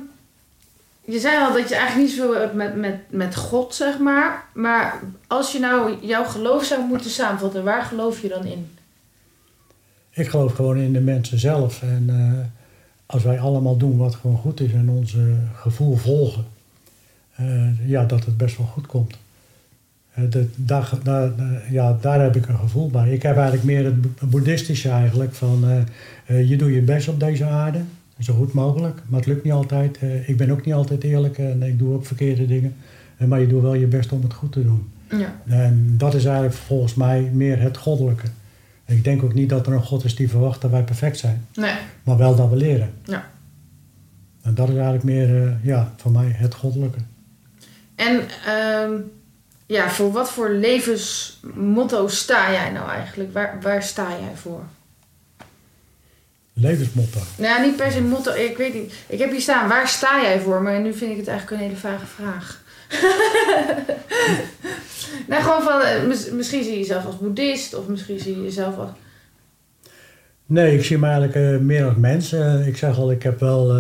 je 1.05 1.19
zei 1.19 1.39
al 1.39 1.53
dat 1.53 1.69
je 1.69 1.75
eigenlijk 1.75 2.09
niet 2.09 2.19
zoveel 2.19 2.41
hebt 2.41 2.55
met, 2.55 2.77
met, 2.77 2.97
met 3.09 3.37
God, 3.37 3.75
zeg 3.75 3.99
maar. 3.99 4.45
Maar 4.55 5.01
als 5.27 5.53
je 5.53 5.59
nou 5.59 6.07
jouw 6.07 6.25
geloof 6.25 6.65
zou 6.65 6.87
moeten 6.87 7.11
samenvatten, 7.11 7.65
waar 7.65 7.83
geloof 7.83 8.23
je 8.23 8.29
dan 8.29 8.45
in? 8.45 8.69
Ik 10.11 10.29
geloof 10.29 10.55
gewoon 10.55 10.77
in 10.77 10.93
de 10.93 11.01
mensen 11.01 11.39
zelf 11.39 11.83
en 11.83 12.05
eh, 12.09 12.47
als 13.07 13.23
wij 13.23 13.41
allemaal 13.41 13.77
doen 13.77 13.97
wat 13.97 14.15
gewoon 14.15 14.37
goed 14.37 14.61
is 14.61 14.73
en 14.73 14.89
ons 14.89 15.17
gevoel 15.55 15.97
volgen, 15.97 16.47
eh, 17.37 17.89
ja, 17.89 18.05
dat 18.05 18.25
het 18.25 18.37
best 18.37 18.57
wel 18.57 18.67
goed 18.67 18.87
komt. 18.87 19.17
Eh, 20.15 20.25
daar, 20.57 20.91
daar, 21.03 21.31
ja, 21.71 21.99
daar 22.01 22.21
heb 22.23 22.37
ik 22.37 22.47
een 22.49 22.59
gevoel 22.59 22.91
bij. 22.91 23.13
Ik 23.13 23.23
heb 23.23 23.35
eigenlijk 23.35 23.65
meer 23.65 23.85
het 23.85 24.01
bo- 24.03 24.27
boeddhistische 24.27 24.89
eigenlijk. 24.91 25.35
Van, 25.35 25.65
eh, 26.27 26.49
je 26.49 26.57
doet 26.57 26.73
je 26.75 26.81
best 26.81 27.09
op 27.09 27.21
deze 27.21 27.45
aarde, 27.45 27.81
zo 28.19 28.35
goed 28.35 28.53
mogelijk. 28.53 29.03
Maar 29.09 29.19
het 29.21 29.29
lukt 29.29 29.45
niet 29.45 29.53
altijd. 29.53 29.99
Ik 30.27 30.37
ben 30.37 30.51
ook 30.51 30.65
niet 30.65 30.75
altijd 30.75 31.05
eerlijk 31.05 31.39
en 31.39 31.63
ik 31.63 31.79
doe 31.79 31.95
ook 31.95 32.07
verkeerde 32.07 32.47
dingen. 32.47 32.75
Maar 33.27 33.41
je 33.41 33.47
doet 33.47 33.63
wel 33.63 33.75
je 33.75 33.87
best 33.87 34.13
om 34.13 34.23
het 34.23 34.33
goed 34.35 34.53
te 34.53 34.63
doen. 34.63 34.89
Ja. 35.11 35.35
En 35.47 35.95
dat 35.97 36.15
is 36.15 36.25
eigenlijk 36.25 36.55
volgens 36.57 36.95
mij 36.95 37.21
meer 37.33 37.61
het 37.61 37.77
goddelijke. 37.77 38.27
Ik 38.87 39.05
denk 39.05 39.23
ook 39.23 39.35
niet 39.35 39.49
dat 39.49 39.67
er 39.67 39.73
een 39.73 39.83
God 39.83 40.05
is 40.05 40.15
die 40.17 40.29
verwacht 40.29 40.61
dat 40.61 40.71
wij 40.71 40.83
perfect 40.85 41.19
zijn. 41.19 41.45
Nee. 41.55 41.75
Maar 42.03 42.17
wel 42.17 42.37
dat 42.37 42.51
we 42.51 42.57
leren. 42.57 42.91
Ja. 43.05 43.25
En 44.43 44.55
dat 44.55 44.69
is 44.69 44.75
eigenlijk 44.75 45.05
meer, 45.05 45.57
ja, 45.63 45.93
voor 45.97 46.11
mij 46.13 46.27
het 46.35 46.55
goddelijke. 46.55 46.99
En 47.95 48.21
ehm, 48.47 48.93
ja, 49.67 49.91
voor 49.91 50.13
wat 50.13 50.31
voor 50.31 50.51
levensmotto 50.51 52.09
sta 52.09 52.53
jij 52.53 52.71
nou 52.71 52.91
eigenlijk? 52.91 53.33
Waar, 53.33 53.59
waar 53.63 53.83
sta 53.83 54.09
jij 54.09 54.33
voor? 54.35 54.63
Levensmotto. 56.53 57.21
Nou, 57.37 57.67
niet 57.67 57.77
per 57.77 57.93
se 57.93 58.03
motto. 58.03 58.33
Ik 58.33 58.57
weet 58.57 58.75
niet. 58.75 58.93
Ik 59.07 59.19
heb 59.19 59.31
hier 59.31 59.41
staan, 59.41 59.69
waar 59.69 59.89
sta 59.89 60.23
jij 60.23 60.41
voor? 60.41 60.63
Maar 60.63 60.81
nu 60.81 60.95
vind 60.95 61.11
ik 61.11 61.17
het 61.17 61.29
eigenlijk 61.29 61.61
een 61.61 61.67
hele 61.69 61.81
vage 61.81 62.07
vraag. 62.07 62.63
nou, 65.29 65.43
gewoon 65.43 65.63
van, 65.63 65.81
eh, 65.81 66.03
mis- 66.07 66.31
misschien 66.31 66.63
zie 66.63 66.73
je 66.73 66.79
jezelf 66.79 67.07
als 67.07 67.19
boeddhist. 67.19 67.75
Of 67.75 67.87
misschien 67.87 68.19
zie 68.21 68.37
je 68.37 68.43
jezelf 68.43 68.77
als... 68.79 68.91
Nee, 70.47 70.77
ik 70.77 70.85
zie 70.85 70.99
me 70.99 71.07
eigenlijk 71.07 71.35
eh, 71.37 71.57
meer 71.59 71.85
als 71.85 71.97
mens. 71.97 72.33
Eh, 72.33 72.67
ik 72.67 72.77
zeg 72.77 72.99
al, 72.99 73.11
ik 73.11 73.23
heb 73.23 73.41
wel 73.41 73.71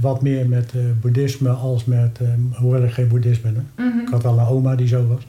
wat 0.00 0.22
meer 0.22 0.48
met 0.48 0.72
eh, 0.74 0.80
boeddhisme 1.00 1.48
als 1.48 1.84
met... 1.84 2.18
eh, 2.20 2.28
hoewel 2.60 2.82
ik 2.82 2.92
geen 2.92 3.08
boeddhist 3.08 3.42
ben. 3.42 3.54
Hè. 3.54 3.84
Mhm. 3.84 3.98
Ik 3.98 4.08
had 4.08 4.22
wel 4.22 4.38
een 4.38 4.46
oma 4.46 4.76
die 4.76 4.86
zo 4.86 5.06
was. 5.06 5.26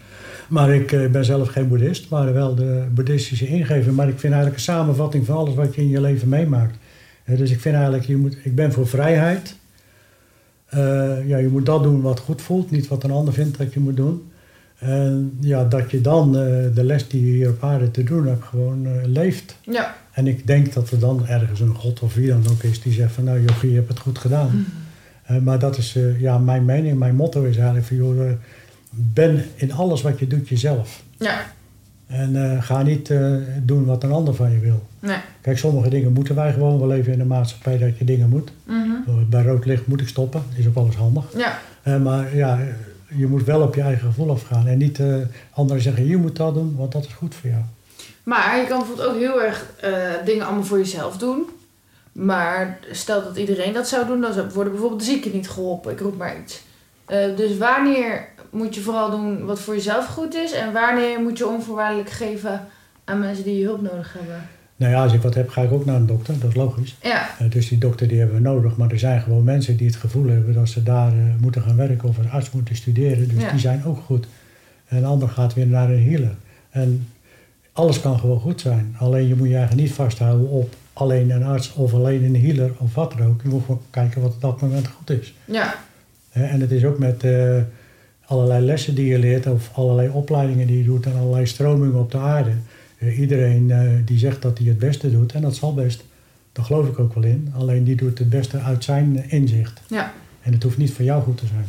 Maar 0.49 0.73
ik 0.73 0.91
eh, 0.91 1.09
ben 1.09 1.25
zelf 1.25 1.47
geen 1.47 1.67
boeddhist, 1.67 2.09
maar 2.09 2.33
wel 2.33 2.55
de 2.55 2.83
boeddhistische 2.93 3.47
ingeving. 3.47 3.95
Maar 3.95 4.07
ik 4.07 4.19
vind 4.19 4.33
eigenlijk 4.33 4.55
een 4.55 4.73
samenvatting 4.73 5.25
van 5.25 5.35
alles 5.35 5.55
wat 5.55 5.75
je 5.75 5.81
in 5.81 5.89
je 5.89 6.01
leven 6.01 6.29
meemaakt. 6.29 6.77
Dus 7.25 7.51
ik 7.51 7.59
vind 7.59 7.75
eigenlijk, 7.75 8.05
je 8.05 8.17
moet, 8.17 8.37
ik 8.43 8.55
ben 8.55 8.71
voor 8.71 8.87
vrijheid. 8.87 9.55
Ja, 11.25 11.37
je 11.37 11.49
moet 11.51 11.65
dat 11.65 11.83
doen 11.83 12.01
wat 12.01 12.19
goed 12.19 12.41
voelt, 12.41 12.71
niet 12.71 12.87
wat 12.87 13.03
een 13.03 13.11
ander 13.11 13.33
vindt 13.33 13.57
dat 13.57 13.73
je 13.73 13.79
moet 13.79 13.95
doen. 13.97 14.31
En 14.77 15.37
ja, 15.39 15.63
dat 15.63 15.91
je 15.91 16.01
dan 16.01 16.31
de 16.73 16.83
les 16.83 17.07
die 17.07 17.25
je 17.25 17.31
hier 17.31 17.49
op 17.49 17.63
aarde 17.63 17.91
te 17.91 18.03
doen 18.03 18.27
hebt, 18.27 18.43
gewoon 18.43 18.87
leeft. 19.05 19.55
Ja. 19.61 19.95
En 20.19 20.27
ik 20.27 20.47
denk 20.47 20.73
dat 20.73 20.91
er 20.91 20.99
dan 20.99 21.27
ergens 21.27 21.59
een 21.59 21.75
god 21.75 21.99
of 21.99 22.13
wie 22.13 22.27
dan 22.27 22.43
ook 22.49 22.63
is 22.63 22.81
die 22.81 22.93
zegt 22.93 23.13
van 23.13 23.23
nou 23.23 23.41
Jochie, 23.41 23.69
je 23.69 23.75
hebt 23.75 23.87
het 23.87 23.99
goed 23.99 24.17
gedaan. 24.17 24.65
Eh, 25.23 25.37
maar 25.37 25.59
dat 25.59 25.77
is 25.77 25.95
eh, 25.95 26.21
ja, 26.21 26.37
mijn 26.37 26.65
mening, 26.65 26.97
mijn 26.97 27.15
motto 27.15 27.43
is 27.43 27.55
eigenlijk 27.55 27.85
van 27.85 27.97
joh, 27.97 28.27
eh, 28.27 28.31
ben 28.89 29.45
in 29.55 29.73
alles 29.73 30.01
wat 30.01 30.19
je 30.19 30.27
doet 30.27 30.49
jezelf. 30.49 31.03
Ja. 31.17 31.41
En 32.07 32.63
ga 32.63 32.81
niet 32.81 33.13
doen 33.63 33.85
wat 33.85 34.03
een 34.03 34.11
ander 34.11 34.33
van 34.33 34.51
je 34.51 34.59
wil. 34.59 34.87
Nee. 34.99 35.17
Kijk, 35.41 35.57
sommige 35.57 35.89
dingen 35.89 36.13
moeten 36.13 36.35
wij 36.35 36.53
gewoon. 36.53 36.79
We 36.79 36.87
leven 36.87 37.13
in 37.13 37.19
een 37.19 37.27
maatschappij 37.27 37.77
dat 37.77 37.97
je 37.97 38.05
dingen 38.05 38.29
moet. 38.29 38.51
Mhm. 38.63 39.29
Bij 39.29 39.43
rood 39.43 39.65
licht 39.65 39.87
moet 39.87 40.01
ik 40.01 40.07
stoppen. 40.07 40.43
Is 40.55 40.67
ook 40.67 40.75
alles 40.75 40.95
handig. 40.95 41.25
Ja. 41.37 41.97
Maar 41.97 42.35
ja, 42.35 42.59
je 43.15 43.27
moet 43.27 43.43
wel 43.43 43.61
op 43.61 43.75
je 43.75 43.81
eigen 43.81 44.07
gevoel 44.07 44.31
afgaan. 44.31 44.67
En 44.67 44.77
niet 44.77 45.01
anderen 45.49 45.83
zeggen, 45.83 46.07
je 46.07 46.17
moet 46.17 46.35
dat 46.35 46.53
doen, 46.53 46.75
want 46.75 46.91
dat 46.91 47.05
is 47.05 47.13
goed 47.13 47.35
voor 47.35 47.49
jou. 47.49 47.63
Maar 48.29 48.57
je 48.57 48.67
kan 48.67 48.77
bijvoorbeeld 48.77 49.07
ook 49.07 49.17
heel 49.19 49.41
erg 49.43 49.65
eh, 49.81 49.91
dingen 50.25 50.45
allemaal 50.45 50.63
voor 50.63 50.77
jezelf 50.77 51.17
doen. 51.17 51.43
Maar 52.11 52.79
stel 52.91 53.23
dat 53.23 53.37
iedereen 53.37 53.73
dat 53.73 53.87
zou 53.87 54.05
doen, 54.07 54.21
dan 54.21 54.31
worden 54.53 54.71
bijvoorbeeld 54.73 54.99
de 54.99 55.05
zieken 55.05 55.31
niet 55.31 55.49
geholpen. 55.49 55.91
Ik 55.91 55.99
roep 55.99 56.17
maar 56.17 56.35
iets. 56.43 56.61
Eh, 57.05 57.35
dus 57.35 57.57
wanneer 57.57 58.27
moet 58.49 58.75
je 58.75 58.81
vooral 58.81 59.09
doen 59.11 59.45
wat 59.45 59.59
voor 59.59 59.73
jezelf 59.75 60.05
goed 60.05 60.35
is? 60.35 60.51
En 60.51 60.73
wanneer 60.73 61.19
moet 61.21 61.37
je 61.37 61.47
onvoorwaardelijk 61.47 62.09
geven 62.09 62.67
aan 63.03 63.19
mensen 63.19 63.43
die 63.43 63.57
je 63.59 63.65
hulp 63.65 63.81
nodig 63.81 64.13
hebben? 64.17 64.41
Nou 64.75 64.91
ja, 64.93 65.03
als 65.03 65.13
ik 65.13 65.21
wat 65.21 65.33
heb, 65.35 65.49
ga 65.49 65.61
ik 65.61 65.71
ook 65.71 65.85
naar 65.85 65.95
een 65.95 66.05
dokter. 66.05 66.39
Dat 66.39 66.49
is 66.49 66.55
logisch. 66.55 66.95
Ja, 67.01 67.29
Eh, 67.39 67.51
dus 67.51 67.67
die 67.69 67.77
dokter 67.77 68.07
die 68.07 68.17
hebben 68.19 68.35
we 68.35 68.41
nodig. 68.41 68.77
Maar 68.77 68.91
er 68.91 68.99
zijn 68.99 69.21
gewoon 69.21 69.43
mensen 69.43 69.77
die 69.77 69.87
het 69.87 69.95
gevoel 69.95 70.27
hebben 70.29 70.53
dat 70.53 70.69
ze 70.69 70.83
daar 70.83 71.13
moeten 71.39 71.61
gaan 71.61 71.75
werken 71.75 72.09
of 72.09 72.17
als 72.17 72.29
arts 72.31 72.51
moeten 72.51 72.75
studeren. 72.75 73.27
Dus 73.29 73.41
Ja. 73.43 73.49
die 73.51 73.59
zijn 73.59 73.83
ook 73.85 73.99
goed. 74.05 74.27
En 74.87 74.97
een 74.97 75.05
ander 75.05 75.29
gaat 75.29 75.53
weer 75.53 75.67
naar 75.67 75.89
een 75.89 76.03
healer. 76.09 76.35
En 76.69 77.07
alles 77.79 78.01
kan 78.01 78.19
gewoon 78.19 78.39
goed 78.39 78.61
zijn. 78.61 78.95
Alleen 78.97 79.27
je 79.27 79.35
moet 79.35 79.47
je 79.47 79.55
eigenlijk 79.55 79.87
niet 79.87 79.95
vasthouden 79.95 80.49
op 80.49 80.75
alleen 80.93 81.29
een 81.29 81.43
arts 81.43 81.73
of 81.73 81.93
alleen 81.93 82.23
een 82.23 82.41
healer 82.41 82.71
of 82.77 82.95
wat 82.95 83.13
dan 83.17 83.27
ook. 83.27 83.41
Je 83.41 83.49
moet 83.49 83.61
gewoon 83.65 83.81
kijken 83.89 84.21
wat 84.21 84.33
op 84.33 84.41
dat 84.41 84.61
moment 84.61 84.87
goed 84.87 85.09
is. 85.09 85.33
ja, 85.45 85.75
En 86.31 86.61
het 86.61 86.71
is 86.71 86.85
ook 86.85 86.99
met 86.99 87.23
eh, 87.23 87.57
allerlei 88.25 88.65
lessen 88.65 88.95
die 88.95 89.05
je 89.05 89.19
leert 89.19 89.47
of 89.47 89.69
allerlei 89.73 90.09
opleidingen 90.09 90.67
die 90.67 90.77
je 90.77 90.83
doet 90.83 91.05
en 91.05 91.15
allerlei 91.15 91.45
stromingen 91.45 91.99
op 91.99 92.11
de 92.11 92.17
aarde. 92.17 92.51
Eh, 92.97 93.19
iedereen 93.19 93.71
eh, 93.71 93.81
die 94.05 94.17
zegt 94.17 94.41
dat 94.41 94.57
hij 94.57 94.67
het 94.67 94.79
beste 94.79 95.11
doet 95.11 95.33
en 95.33 95.41
dat 95.41 95.55
zal 95.55 95.73
best, 95.73 96.03
daar 96.51 96.65
geloof 96.65 96.87
ik 96.87 96.99
ook 96.99 97.13
wel 97.13 97.23
in. 97.23 97.53
Alleen 97.57 97.83
die 97.83 97.95
doet 97.95 98.19
het 98.19 98.29
beste 98.29 98.59
uit 98.59 98.83
zijn 98.83 99.29
inzicht. 99.29 99.81
ja. 99.87 100.13
En 100.41 100.53
het 100.53 100.63
hoeft 100.63 100.77
niet 100.77 100.93
voor 100.93 101.05
jou 101.05 101.23
goed 101.23 101.37
te 101.37 101.45
zijn. 101.45 101.65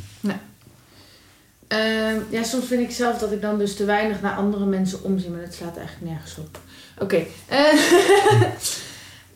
Ehm, 1.70 2.16
ja, 2.28 2.42
soms 2.42 2.66
vind 2.66 2.80
ik 2.80 2.90
zelf 2.90 3.18
dat 3.18 3.32
ik 3.32 3.40
dan 3.40 3.58
dus 3.58 3.76
te 3.76 3.84
weinig 3.84 4.20
naar 4.20 4.34
andere 4.36 4.64
mensen 4.64 5.02
omzie, 5.04 5.30
maar 5.30 5.40
dat 5.44 5.54
slaat 5.54 5.76
eigenlijk 5.76 6.10
nergens 6.10 6.38
op. 6.38 6.58
Oké. 6.98 7.22
eh, 7.48 7.58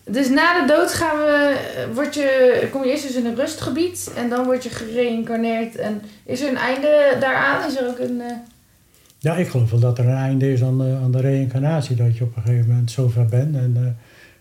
dus 0.17 0.29
na 0.29 0.61
de 0.61 0.67
dood 0.73 0.93
gaan 0.93 1.17
we, 1.17 1.57
word 1.95 2.15
je, 2.15 2.69
kom 2.73 2.85
je 2.85 2.91
eerst 2.91 3.07
dus 3.07 3.15
in 3.17 3.27
een 3.27 3.35
rustgebied 3.37 4.11
en 4.17 4.29
dan 4.29 4.45
word 4.45 4.63
je 4.63 4.71
gereïncarneerd. 4.71 5.77
En 5.77 6.03
is 6.25 6.41
er 6.41 6.49
een 6.49 6.57
einde 6.57 7.17
daaraan? 7.21 7.69
Is 7.71 7.77
er 7.77 7.89
ook 7.89 7.99
een... 7.99 8.21
eh, 8.21 8.37
Ja, 9.19 9.35
ik 9.35 9.49
geloof 9.49 9.71
wel 9.71 9.81
dat 9.81 9.99
er 9.99 10.09
een 10.09 10.17
einde 10.17 10.53
is 10.53 10.63
aan 10.63 10.79
de, 10.79 10.99
aan 11.03 11.13
de 11.13 11.21
reïncarnatie. 11.21 11.97
Dat 11.97 12.17
je 12.17 12.25
op 12.25 12.37
een 12.37 12.43
gegeven 12.43 12.69
moment 12.69 12.91
zover 12.91 13.27
bent. 13.27 13.57
En 13.57 13.73
eh, 13.77 13.83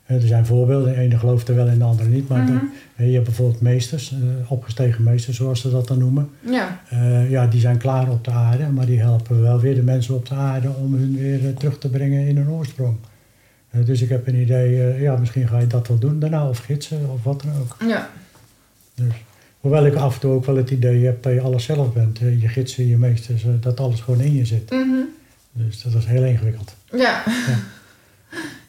er 0.06 0.22
zijn 0.22 0.46
voorbeelden. 0.46 0.94
De 0.94 1.00
ene 1.00 1.18
gelooft 1.20 1.48
er 1.48 1.56
wel 1.56 1.68
en 1.68 1.78
de 1.78 1.84
andere 1.84 2.10
niet. 2.10 2.28
Maar 2.28 2.42
mhm. 2.44 2.52
de- 2.98 3.06
je 3.06 3.14
hebt 3.14 3.26
bijvoorbeeld 3.26 3.62
meesters, 3.62 4.12
eh, 4.12 4.52
opgestegen 4.52 5.04
meesters 5.04 5.38
zoals 5.38 5.62
ze 5.62 5.70
dat 5.70 5.88
dan 5.88 5.98
noemen. 5.98 6.30
Ja, 6.40 6.82
Eh, 6.90 7.30
ja, 7.30 7.48
die 7.48 7.60
zijn 7.60 7.78
klaar 7.78 8.10
op 8.10 8.24
de 8.26 8.32
aarde, 8.32 8.68
maar 8.68 8.86
die 8.86 9.00
helpen 9.00 9.42
wel 9.42 9.60
weer 9.60 9.76
de 9.76 9.82
mensen 9.84 10.16
op 10.16 10.28
de 10.30 10.36
aarde 10.36 10.70
om 10.70 10.94
hun 10.94 11.16
weer 11.18 11.48
eh, 11.48 11.56
terug 11.56 11.78
te 11.80 11.90
brengen 11.90 12.28
in 12.28 12.38
hun 12.38 12.50
oorsprong. 12.50 12.98
Dus 13.86 14.02
ik 14.02 14.10
heb 14.10 14.28
een 14.28 14.36
idee, 14.36 15.02
ja, 15.02 15.16
misschien 15.18 15.48
ga 15.48 15.60
je 15.60 15.68
dat 15.68 15.88
wel 15.88 15.98
doen 16.00 16.20
daarna, 16.20 16.50
of 16.50 16.58
gidsen, 16.58 17.00
of 17.14 17.24
wat 17.24 17.42
dan 17.42 17.52
ook. 17.62 17.78
ja, 17.88 18.10
Dus, 18.96 19.14
hoewel 19.60 19.86
ik 19.86 19.96
af 19.96 20.14
en 20.14 20.20
toe 20.20 20.32
ook 20.34 20.46
wel 20.46 20.56
het 20.56 20.70
idee 20.70 21.06
heb 21.06 21.24
dat 21.24 21.34
je 21.34 21.42
alles 21.42 21.64
zelf 21.64 21.94
bent. 21.94 22.18
je 22.20 22.48
gidsen, 22.48 22.88
je 22.88 22.98
meesters, 22.98 23.46
dat 23.60 23.80
alles 23.80 24.02
gewoon 24.02 24.20
in 24.22 24.34
je 24.34 24.46
zit. 24.46 24.70
mhm. 24.72 25.02
Dus 25.54 25.82
dat 25.82 25.94
is 25.94 26.06
heel 26.06 26.24
ingewikkeld. 26.24 26.76
ja. 26.92 26.98
Ja, 26.98 27.24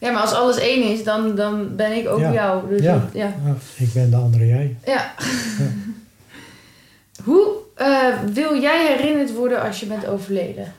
maar 0.01 0.21
als 0.21 0.33
alles 0.33 0.57
één 0.57 0.91
is, 0.91 1.03
dan, 1.03 1.35
dan 1.35 1.75
ben 1.75 1.91
ik 1.97 2.07
ook 2.07 2.19
Ja. 2.19 2.33
jou. 2.33 2.69
Dus 2.69 2.81
Ja. 2.81 3.09
ja. 3.13 3.33
Ja, 3.45 3.55
ik 3.77 3.93
ben 3.93 4.09
de 4.09 4.15
andere 4.15 4.47
jij. 4.47 4.75
Ja. 4.85 5.13
Hoe 7.23 7.47
eh, 7.75 8.19
wil 8.33 8.61
jij 8.61 8.95
herinnerd 8.95 9.33
worden 9.33 9.61
als 9.61 9.79
je 9.79 9.85
bent 9.85 10.07
overleden? 10.07 10.73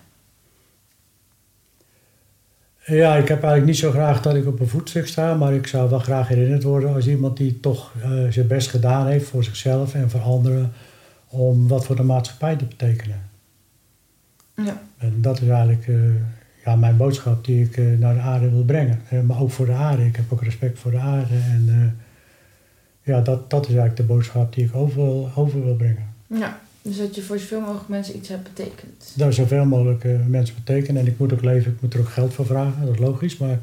Ja, 2.85 3.17
ik 3.17 3.29
heb 3.29 3.39
eigenlijk 3.43 3.67
niet 3.67 3.77
zo 3.77 3.91
graag 3.91 4.23
dat 4.23 4.35
ik 4.35 4.47
op 4.47 4.61
een 4.61 4.69
voetstuk 4.69 5.07
sta, 5.07 5.35
maar 5.35 5.55
ik 5.55 5.67
zou 5.67 5.91
wel 5.91 5.99
graag 5.99 6.29
herinnerd 6.29 6.63
worden 6.63 6.95
als 6.95 7.07
iemand 7.07 7.37
die 7.37 7.61
toch 7.61 7.93
eh, 8.03 8.11
zijn 8.31 8.47
best 8.47 8.69
gedaan 8.69 9.07
heeft 9.07 9.29
voor 9.29 9.45
zichzelf 9.45 9.95
en 9.95 10.11
voor 10.11 10.21
anderen 10.21 10.73
om 11.29 11.69
wat 11.69 11.85
voor 11.85 11.97
de 11.97 12.03
maatschappij 12.03 12.57
te 12.57 12.65
betekenen. 12.65 13.29
Ja. 14.55 14.83
En 14.99 15.15
dat 15.17 15.41
is 15.41 15.49
eigenlijk 15.49 15.89
eh, 15.89 15.95
ja, 16.67 16.77
mijn 16.77 16.97
boodschap 16.97 17.45
die 17.45 17.65
ik 17.65 17.77
eh, 17.77 17.85
naar 17.99 18.15
de 18.15 18.21
aarde 18.21 18.51
wil 18.51 18.65
brengen. 18.65 19.01
Eh, 19.09 19.21
maar 19.21 19.41
ook 19.41 19.51
voor 19.51 19.67
de 19.67 19.73
aarde. 19.73 20.07
Ik 20.07 20.17
heb 20.17 20.33
ook 20.33 20.43
respect 20.43 20.79
voor 20.79 20.91
de 20.91 20.99
aarde. 20.99 21.35
En 21.35 21.65
eh, 21.69 23.13
ja, 23.15 23.21
dat, 23.21 23.51
dat 23.51 23.63
is 23.63 23.75
eigenlijk 23.75 23.97
de 23.97 24.15
boodschap 24.15 24.55
die 24.55 24.65
ik 24.65 24.75
over 24.75 24.95
wil, 24.95 25.31
over 25.35 25.65
wil 25.65 25.75
brengen. 25.75 26.15
ja. 26.27 26.61
Dus 26.83 26.97
dat 26.97 27.15
je 27.15 27.23
voor 27.23 27.39
zoveel 27.39 27.61
mogelijk 27.61 27.89
mensen 27.89 28.17
iets 28.17 28.29
hebt 28.29 28.43
betekend. 28.43 29.13
Daar 29.15 29.33
zoveel 29.33 29.65
mogelijk 29.65 30.05
mensen 30.29 30.55
betekenen. 30.55 31.01
En 31.01 31.07
ik 31.07 31.19
moet 31.19 31.33
ook 31.33 31.43
leven, 31.43 31.73
ik 31.73 31.81
moet 31.81 31.95
er 31.95 32.01
ook 32.01 32.09
geld 32.09 32.35
voor 32.35 32.47
vragen. 32.47 32.87
Dat 32.87 32.95
is 32.95 33.01
logisch. 33.01 33.37
Maar 33.37 33.59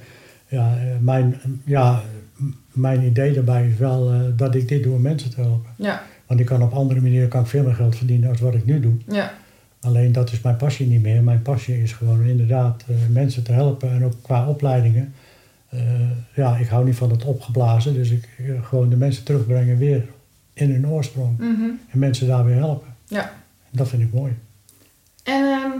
ja, 0.48 0.78
mijn, 1.00 1.42
ja, 1.64 2.02
mijn 2.72 3.04
idee 3.04 3.34
daarbij 3.34 3.68
is 3.68 3.78
wel 3.78 4.12
dat 4.36 4.56
ik 4.56 4.68
dit 4.68 4.84
doe 4.84 4.96
om 4.96 5.02
mensen 5.02 5.30
te 5.30 5.42
helpen. 5.42 5.72
Ja, 5.76 6.04
Want 6.28 6.40
ik 6.40 6.46
kan 6.46 6.62
op 6.62 6.74
andere 6.74 7.02
manieren 7.02 7.30
kan 7.30 7.42
ik 7.42 7.48
veel 7.48 7.64
meer 7.64 7.76
geld 7.76 7.96
verdienen 7.96 8.28
dan 8.28 8.46
wat 8.46 8.54
ik 8.54 8.66
nu 8.66 8.80
doe. 8.80 8.94
ja, 9.08 9.34
Alleen 9.84 10.12
dat 10.12 10.32
is 10.32 10.42
mijn 10.42 10.58
passie 10.58 10.88
niet 10.88 11.02
meer. 11.02 11.24
Mijn 11.24 11.42
passie 11.42 11.82
is 11.82 11.92
gewoon 11.92 12.24
inderdaad 12.24 12.84
eh, 12.88 12.96
mensen 13.10 13.44
te 13.44 13.52
helpen 13.52 13.92
en 13.92 14.06
ook 14.06 14.14
qua 14.22 14.48
opleidingen. 14.48 15.14
Eh, 15.70 15.80
ja, 16.34 16.58
ik 16.58 16.68
hou 16.68 16.86
niet 16.86 16.96
van 16.96 17.10
het 17.10 17.24
opgeblazen, 17.24 17.94
dus 17.94 18.10
ik 18.10 18.30
eh, 18.38 18.66
gewoon 18.66 18.90
de 18.90 18.96
mensen 18.96 19.24
terugbrengen 19.24 19.78
weer 19.78 20.06
in 20.54 20.72
hun 20.72 20.88
oorsprong. 20.88 21.38
mhm. 21.38 21.70
En 21.90 22.00
mensen 22.00 22.28
daar 22.28 22.46
weer 22.46 22.56
helpen. 22.56 22.96
Ja. 23.08 23.34
Dat 23.70 23.88
vind 23.88 24.02
ik 24.02 24.14
mooi. 24.14 24.34
En 25.24 25.46
ehm, 25.46 25.72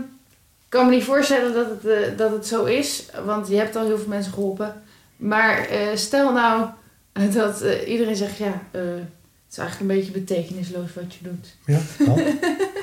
ik 0.64 0.70
kan 0.80 0.86
me 0.86 0.94
niet 0.94 1.04
voorstellen 1.04 1.54
dat 1.54 1.66
het, 1.82 2.18
dat 2.18 2.32
het 2.32 2.46
zo 2.46 2.64
is, 2.64 3.04
want 3.24 3.48
je 3.48 3.56
hebt 3.56 3.76
al 3.76 3.86
heel 3.86 3.98
veel 3.98 4.08
mensen 4.08 4.32
geholpen. 4.32 4.74
Maar 5.16 5.68
stel 5.94 6.32
nou 6.32 6.68
dat 7.34 7.64
iedereen 7.86 8.16
zegt, 8.16 8.36
ja, 8.36 8.62
het 8.72 9.06
is 9.50 9.58
eigenlijk 9.58 9.90
een 9.90 9.96
beetje 9.96 10.12
betekenisloos 10.12 10.94
wat 10.94 11.14
je 11.14 11.24
doet. 11.28 11.56
Ja. 11.66 11.80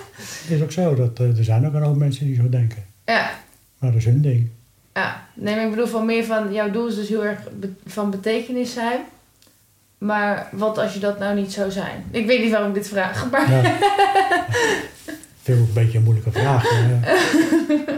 het 0.42 0.50
is 0.50 0.62
ook 0.62 0.72
zo 0.72 0.96
dat 0.96 1.20
eh, 1.20 1.38
er 1.38 1.44
zijn 1.44 1.68
ook 1.68 1.74
een 1.74 1.84
hoop 1.84 1.98
mensen 1.98 2.26
die 2.26 2.36
zo 2.36 2.50
denken. 2.50 2.86
Ja, 3.06 3.32
Maar 3.80 3.92
dat 3.92 4.00
is 4.00 4.06
hun 4.06 4.22
ding. 4.22 4.50
ja. 4.94 5.26
Nee, 5.34 5.56
maar 5.56 5.64
ik 5.64 5.70
bedoel 5.70 5.88
van 5.88 6.06
meer 6.06 6.24
van, 6.26 6.54
jouw 6.54 6.72
doel 6.72 6.88
is 6.88 6.96
dus 6.96 7.10
heel 7.10 7.26
erg 7.26 7.40
van 7.86 8.12
betekenis 8.12 8.74
zijn. 8.74 9.00
Maar 9.98 10.48
wat 10.52 10.78
als 10.78 10.94
je 10.94 11.00
dat 11.00 11.20
nou 11.20 11.36
niet 11.36 11.52
zou 11.54 11.72
zijn? 11.72 12.04
Ik 12.12 12.26
weet 12.26 12.42
niet 12.42 12.52
waarom 12.52 12.70
ik 12.70 12.76
dit 12.76 12.88
vraag, 12.88 13.30
maar... 13.32 13.52
Ja. 13.52 13.62
vind 15.42 15.58
ik 15.58 15.64
ook 15.64 15.70
een 15.70 15.84
beetje 15.84 15.98
een 15.98 16.04
moeilijke 16.04 16.32
vraag. 16.32 16.66
eh. 16.66 17.10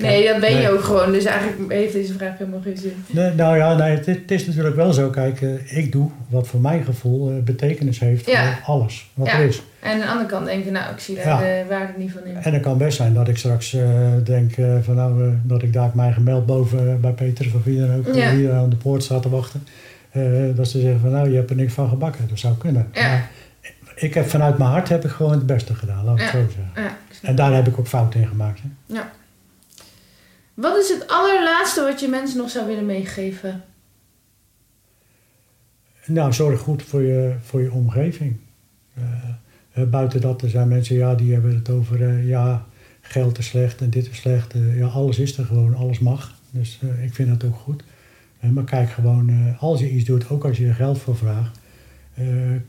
Nee, 0.00 0.26
dat 0.28 0.40
ben 0.40 0.50
je 0.50 0.56
Nee. 0.56 0.70
ook 0.70 0.82
gewoon. 0.84 1.12
Dus 1.12 1.24
eigenlijk 1.24 1.72
heeft 1.72 1.92
deze 1.92 2.12
vraag 2.12 2.38
helemaal 2.38 2.60
geen 2.60 2.76
zin. 2.76 3.04
Nee, 3.06 3.30
nou 3.34 3.56
ja, 3.56 3.74
nee, 3.76 3.96
het, 3.96 4.06
het 4.06 4.30
is 4.30 4.46
natuurlijk 4.46 4.76
wel 4.76 4.92
zo. 4.92 5.08
Kijk, 5.10 5.42
eh, 5.42 5.76
ik 5.78 5.92
doe 5.92 6.10
wat 6.28 6.46
voor 6.48 6.60
mijn 6.60 6.84
gevoel 6.84 7.30
eh, 7.30 7.36
betekenis 7.42 7.98
heeft 8.00 8.26
Ja. 8.26 8.44
voor 8.44 8.74
alles 8.74 9.10
wat 9.14 9.26
Ja. 9.26 9.38
er 9.38 9.44
is. 9.46 9.62
En 9.80 9.92
aan 9.92 9.98
de 9.98 10.06
andere 10.06 10.26
kant 10.28 10.46
denk 10.46 10.64
je, 10.64 10.70
nou, 10.70 10.92
ik 10.92 10.98
zie 11.00 11.14
daar 11.16 11.26
Ja. 11.26 11.38
de 11.38 11.64
waarde 11.68 11.92
niet 11.96 12.12
van 12.12 12.24
in. 12.24 12.36
En 12.36 12.52
het 12.52 12.62
kan 12.62 12.78
best 12.78 12.96
zijn 12.96 13.14
dat 13.14 13.28
ik 13.28 13.36
straks 13.36 13.76
denk 14.24 14.52
van 14.82 14.94
nou, 14.94 15.32
dat 15.42 15.62
ik 15.62 15.72
daar 15.72 15.90
mijn 15.94 16.12
gemeld 16.12 16.46
boven 16.46 17.00
bij 17.00 17.12
Peter 17.12 17.46
of 17.54 17.64
wie 17.64 17.78
dan 17.80 17.96
ook, 17.96 18.14
hier 18.14 18.52
aan 18.52 18.70
de 18.70 18.76
poort 18.76 19.02
staat 19.02 19.22
te 19.22 19.28
wachten. 19.30 19.66
Dat 20.54 20.68
ze 20.68 20.80
zeggen 20.80 21.00
van 21.00 21.10
nou, 21.10 21.30
je 21.30 21.36
hebt 21.36 21.50
er 21.50 21.56
niks 21.56 21.72
van 21.72 21.88
gebakken. 21.88 22.24
Dat 22.28 22.38
zou 22.38 22.54
kunnen. 22.56 22.88
Ja. 22.92 23.08
Maar 23.08 23.30
ik 23.94 24.14
heb 24.14 24.28
vanuit 24.28 24.58
mijn 24.58 24.70
hart 24.70 24.88
heb 24.88 25.04
ik 25.04 25.10
gewoon 25.10 25.32
het 25.32 25.46
beste 25.46 25.74
gedaan, 25.74 26.04
laat 26.04 26.14
ik 26.14 26.20
Ja. 26.20 26.24
het 26.38 26.50
zo 26.50 26.56
zeggen. 26.56 26.82
Ja. 26.82 26.96
En 27.22 27.34
daar 27.36 27.52
heb 27.54 27.66
ik 27.66 27.78
ook 27.78 27.86
fouten 27.86 28.20
in 28.20 28.28
gemaakt. 28.28 28.60
Hè. 28.62 29.00
Wat 30.54 30.76
is 30.76 30.88
het 30.88 31.08
allerlaatste 31.08 31.82
wat 31.82 32.00
je 32.00 32.08
mensen 32.08 32.38
nog 32.38 32.50
zou 32.50 32.66
willen 32.66 32.86
meegeven? 32.86 33.62
Nou, 36.06 36.32
zorg 36.32 36.60
goed 36.60 36.82
voor 36.82 37.02
je, 37.02 37.34
voor 37.42 37.60
je 37.62 37.72
omgeving. 37.72 38.36
Eh, 38.94 39.02
eh, 39.72 39.88
buiten 39.88 40.20
dat, 40.20 40.42
er 40.42 40.48
zijn 40.50 40.68
mensen 40.68 40.96
ja, 40.96 41.14
die 41.14 41.32
hebben 41.32 41.54
het 41.54 41.68
over 41.70 42.02
eh, 42.08 42.28
ja, 42.28 42.66
geld 43.00 43.38
is 43.38 43.46
slecht 43.46 43.80
en 43.80 43.90
dit 43.90 44.08
is 44.10 44.16
slecht. 44.16 44.54
Ja, 44.74 44.86
alles 44.86 45.18
is 45.18 45.38
er 45.38 45.44
gewoon, 45.44 45.74
alles 45.74 45.98
mag. 45.98 46.34
Dus 46.50 46.78
ik 47.02 47.14
vind 47.14 47.28
dat 47.28 47.50
ook 47.50 47.56
goed. 47.56 47.82
Maar 48.40 48.64
kijk 48.64 48.90
gewoon, 48.90 49.56
als 49.58 49.80
je 49.80 49.90
iets 49.90 50.04
doet, 50.04 50.30
ook 50.30 50.44
als 50.44 50.56
je 50.58 50.66
er 50.66 50.74
geld 50.74 50.98
voor 50.98 51.16
vraagt, 51.16 51.58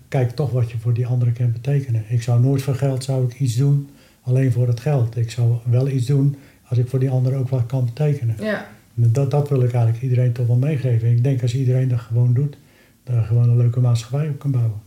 kijk 0.08 0.32
toch 0.32 0.52
wat 0.52 0.72
je 0.72 0.78
voor 0.78 0.94
die 0.94 1.06
anderen 1.08 1.34
kan 1.34 1.52
betekenen. 1.52 2.04
Ik 2.08 2.22
zou 2.24 2.42
nooit 2.42 2.62
voor 2.62 2.76
geld 2.76 3.04
zou 3.04 3.26
ik 3.26 3.40
iets 3.40 3.56
doen, 3.56 3.90
alleen 4.24 4.52
voor 4.52 4.68
het 4.68 4.80
geld. 4.80 5.18
Ik 5.18 5.32
zou 5.32 5.56
wel 5.66 5.88
iets 5.90 6.06
doen 6.06 6.36
als 6.68 6.78
ik 6.78 6.88
voor 6.90 7.00
die 7.00 7.10
anderen 7.10 7.40
ook 7.40 7.50
wat 7.50 7.66
kan 7.66 7.86
betekenen. 7.86 8.36
Ja, 8.40 8.68
Dat, 8.94 9.32
dat 9.32 9.50
wil 9.50 9.62
ik 9.64 9.74
eigenlijk 9.74 10.04
iedereen 10.04 10.32
toch 10.32 10.48
wel 10.48 10.56
meegeven. 10.56 11.10
Ik 11.12 11.24
denk 11.24 11.42
als 11.42 11.56
iedereen 11.56 11.88
dat 11.88 12.00
gewoon 12.00 12.34
doet, 12.34 12.56
daar 13.04 13.24
gewoon 13.24 13.50
een 13.50 13.58
leuke 13.58 13.80
maatschappij 13.80 14.28
op 14.30 14.40
kan 14.40 14.52
bouwen. 14.52 14.82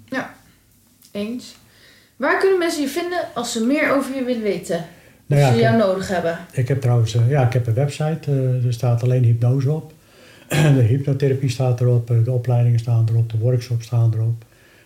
eens. 1.12 1.56
Waar 2.16 2.38
kunnen 2.38 2.58
mensen 2.58 2.82
je 2.82 2.88
vinden 2.88 3.18
als 3.34 3.52
ze 3.52 3.64
meer 3.64 3.92
over 3.96 4.14
je 4.14 4.24
willen 4.24 4.42
weten? 4.42 4.84
Nou 5.26 5.42
als 5.42 5.50
ja, 5.50 5.56
ze 5.56 5.60
jou 5.62 5.76
heb, 5.76 5.86
nodig 5.86 6.08
hebben. 6.08 6.38
ik 6.52 6.68
heb 6.68 6.80
trouwens 6.80 7.14
eh, 7.14 7.30
ja, 7.30 7.46
ik 7.46 7.52
heb 7.52 7.66
een 7.66 7.74
website. 7.74 8.18
eh, 8.30 8.64
er 8.66 8.72
staat 8.72 9.02
alleen 9.02 9.24
hypnose 9.24 9.70
op. 9.72 9.92
de 10.76 10.82
hypnotherapie 10.88 11.48
staat 11.48 11.80
erop. 11.80 12.10
eh, 12.10 12.16
de 12.24 12.30
opleidingen 12.32 12.78
staan 12.78 13.06
erop. 13.10 13.30
De 13.30 13.38
workshops 13.38 13.86
staan 13.86 14.12
erop. 14.14 14.44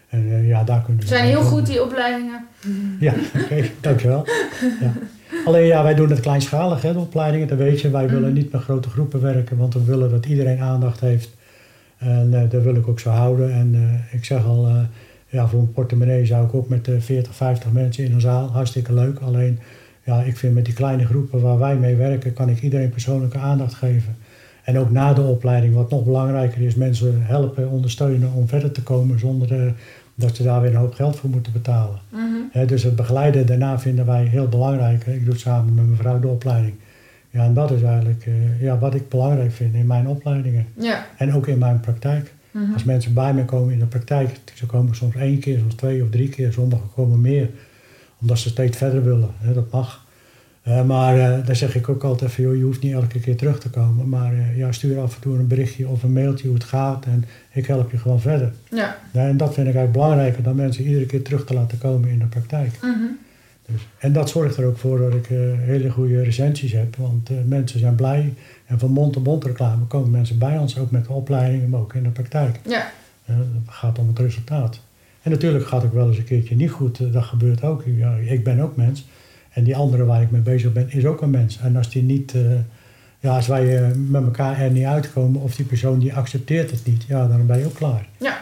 En 0.09 0.31
eh, 0.31 0.49
ja, 0.49 0.65
daar 0.65 0.83
kunnen 0.85 1.03
Ze 1.03 1.09
ze 1.09 1.15
zijn 1.15 1.27
heel 1.29 1.43
goed, 1.43 1.67
die 1.67 1.83
opleidingen. 1.83 2.45
Ja, 3.01 3.15
oké, 3.43 3.65
dankjewel. 3.81 4.27
Ja. 4.81 4.93
Alleen 5.45 5.67
ja, 5.67 5.83
wij 5.83 5.95
doen 5.95 6.11
het 6.11 6.21
kleinschalig, 6.21 6.83
hè, 6.83 6.93
de 6.93 6.99
opleidingen. 6.99 7.49
Dat 7.49 7.59
weet 7.59 7.81
je, 7.81 7.91
wij 7.91 8.09
willen 8.09 8.29
Mhm. 8.29 8.33
niet 8.39 8.53
met 8.53 8.63
grote 8.63 8.89
groepen 8.89 9.21
werken, 9.21 9.57
want 9.57 9.75
we 9.75 9.85
willen 9.85 10.11
dat 10.11 10.27
iedereen 10.27 10.61
aandacht 10.61 11.01
heeft. 11.01 11.31
En 11.99 12.29
eh 12.35 12.51
dat 12.51 12.63
wil 12.63 12.75
ik 12.75 12.89
ook 12.89 13.01
zo 13.01 13.11
houden. 13.11 13.53
En 13.53 14.01
ik 14.13 14.25
zeg 14.25 14.45
al, 14.45 14.69
ja, 15.29 15.49
voor 15.49 15.61
een 15.61 15.73
portemonnee 15.73 16.27
zou 16.27 16.45
ik 16.47 16.55
ook 16.55 16.69
met 16.69 16.89
eh 16.89 16.95
40, 16.99 17.35
50 17.35 17.73
mensen 17.73 18.05
in 18.05 18.13
een 18.13 18.21
zaal, 18.21 18.47
hartstikke 18.51 18.93
leuk. 18.95 19.19
Alleen, 19.19 19.59
ja, 20.05 20.23
ik 20.23 20.37
vind 20.37 20.55
met 20.55 20.65
die 20.65 20.75
kleine 20.75 21.07
groepen 21.07 21.41
waar 21.41 21.59
wij 21.59 21.77
mee 21.77 21.95
werken, 21.97 22.33
kan 22.33 22.49
ik 22.49 22.63
iedereen 22.63 22.91
persoonlijke 22.91 23.39
aandacht 23.39 23.75
geven. 23.75 24.17
En 24.65 24.79
ook 24.79 24.91
na 24.91 25.13
de 25.13 25.23
opleiding, 25.23 25.75
wat 25.75 25.91
nog 25.91 26.05
belangrijker 26.05 26.61
is, 26.61 26.75
mensen 26.75 27.23
helpen, 27.23 27.69
ondersteunen 27.69 28.33
om 28.33 28.49
verder 28.49 28.73
te 28.73 28.83
komen 28.83 29.19
zonder 29.19 29.65
eh, 29.65 29.73
dat 30.15 30.37
ze 30.37 30.43
daar 30.43 30.61
weer 30.61 30.71
een 30.71 30.77
hoop 30.77 30.95
geld 30.95 31.17
voor 31.17 31.31
moeten 31.31 31.53
betalen. 31.53 31.99
Mhm. 32.09 32.67
Dus 32.67 32.83
het 32.83 32.97
begeleiden 32.97 33.47
daarna 33.47 33.79
vinden 33.79 34.07
wij 34.07 34.25
heel 34.25 34.49
belangrijk. 34.49 35.07
Ik 35.07 35.25
doe 35.25 35.33
het 35.33 35.41
samen 35.41 35.75
met 35.75 35.85
mijn 35.85 35.99
vrouw 35.99 36.21
de 36.21 36.29
opleiding. 36.29 36.75
Ja, 37.31 37.45
en 37.45 37.55
dat 37.55 37.71
is 37.71 37.83
eigenlijk 37.83 38.27
eh, 38.27 38.63
ja, 38.63 38.79
wat 38.79 38.95
ik 38.95 39.09
belangrijk 39.09 39.53
vind 39.53 39.75
in 39.75 39.87
mijn 39.87 40.07
opleidingen. 40.07 40.67
Ja. 40.79 41.07
En 41.17 41.35
ook 41.35 41.47
in 41.47 41.59
mijn 41.59 41.81
praktijk. 41.81 42.35
Mhm. 42.51 42.73
Als 42.73 42.85
mensen 42.85 43.15
bij 43.15 43.35
me 43.35 43.45
komen 43.45 43.73
in 43.73 43.79
de 43.79 43.87
praktijk, 43.87 44.41
ze 44.55 44.67
komen 44.67 44.95
soms 44.95 45.15
één 45.15 45.39
keer, 45.39 45.59
soms 45.59 45.75
twee 45.75 46.03
of 46.03 46.11
drie 46.11 46.29
keer, 46.29 46.53
sommigen 46.53 46.89
komen 46.95 47.21
meer. 47.21 47.51
Omdat 48.21 48.39
ze 48.39 48.49
steeds 48.49 48.77
verder 48.77 49.05
willen. 49.05 49.31
Dat 49.55 49.71
mag. 49.71 50.07
Eh, 50.71 50.85
maar 50.85 51.19
eh 51.19 51.47
dan 51.47 51.57
zeg 51.57 51.75
ik 51.75 51.89
ook 51.89 52.05
altijd 52.05 52.33
van, 52.33 52.45
joh, 52.45 52.57
je 52.57 52.63
hoeft 52.63 52.83
niet 52.83 52.93
elke 52.93 53.21
keer 53.21 53.37
terug 53.37 53.61
te 53.61 53.71
komen. 53.71 54.09
Maar 54.09 54.33
eh, 54.33 54.59
ja, 54.59 54.73
stuur 54.73 55.01
af 55.01 55.15
en 55.15 55.21
toe 55.21 55.39
een 55.39 55.47
berichtje 55.47 55.89
of 55.89 56.03
een 56.03 56.13
mailtje 56.13 56.47
hoe 56.47 56.57
het 56.57 56.65
gaat. 56.65 57.05
En 57.05 57.25
ik 57.53 57.67
help 57.67 57.91
je 57.91 57.99
gewoon 57.99 58.21
verder. 58.21 58.53
Ja. 58.71 58.99
Ja, 59.13 59.29
en 59.29 59.37
dat 59.37 59.55
vind 59.55 59.69
ik 59.69 59.75
eigenlijk 59.75 59.93
belangrijker 59.93 60.43
dan 60.43 60.55
mensen 60.55 60.85
iedere 60.85 61.07
keer 61.07 61.23
terug 61.23 61.45
te 61.45 61.55
laten 61.55 61.79
komen 61.79 62.09
in 62.09 62.19
de 62.19 62.25
praktijk. 62.25 62.71
Mhm. 62.83 63.07
Dus, 63.67 63.87
en 63.99 64.13
dat 64.13 64.29
zorgt 64.31 64.57
er 64.57 64.65
ook 64.65 64.79
voor 64.79 64.99
dat 64.99 65.15
ik 65.15 65.27
hele 65.59 65.91
goede 65.91 66.23
recensies 66.23 66.73
heb. 66.73 66.97
Want 66.97 67.31
mensen 67.47 67.81
zijn 67.81 67.95
blij. 67.95 68.35
En 68.67 68.79
van 68.79 68.91
mond-to-mond 68.91 69.45
reclame 69.45 69.85
komen 69.85 70.11
mensen 70.11 70.39
bij 70.39 70.59
ons. 70.59 70.79
Ook 70.79 70.91
met 70.91 71.05
de 71.05 71.13
opleidingen, 71.13 71.69
maar 71.69 71.81
ook 71.81 71.95
in 71.95 72.03
de 72.03 72.09
praktijk. 72.09 72.61
Ja. 72.69 72.91
Het 73.25 73.37
gaat 73.67 73.99
om 73.99 74.09
het 74.09 74.19
resultaat. 74.19 74.81
En 75.23 75.31
natuurlijk 75.31 75.67
gaat 75.67 75.83
het 75.83 75.91
ook 75.91 75.97
wel 75.97 76.09
eens 76.09 76.19
een 76.19 76.25
keertje 76.25 76.57
niet 76.57 76.71
goed. 76.71 77.13
dat 77.13 77.25
gebeurt 77.25 77.63
ook. 77.63 77.83
Ja, 77.97 78.15
ik 78.15 78.45
ben 78.45 78.61
ook 78.61 78.77
mens. 78.77 79.05
En 79.61 79.67
die 79.67 79.77
andere 79.77 80.05
waar 80.05 80.23
ik 80.23 80.31
mee 80.31 80.41
bezig 80.41 80.73
ben, 80.73 80.91
is 80.91 81.05
ook 81.05 81.21
een 81.23 81.31
mens. 81.31 81.59
En 81.63 81.77
als 81.77 81.91
die 81.91 82.03
niet... 82.03 82.35
eh, 82.35 82.41
ja, 83.19 83.35
als 83.37 83.47
wij 83.47 83.77
eh, 83.79 83.87
met 84.09 84.23
elkaar 84.23 84.61
er 84.61 84.71
niet 84.71 84.85
uitkomen 84.85 85.41
of 85.41 85.57
die 85.57 85.65
persoon 85.65 85.99
die 85.99 86.15
accepteert 86.15 86.71
het 86.71 86.87
niet, 86.87 87.05
ja, 87.09 87.27
dan 87.27 87.47
ben 87.47 87.59
je 87.59 87.65
ook 87.65 87.75
klaar. 87.75 88.07
Ja. 88.19 88.39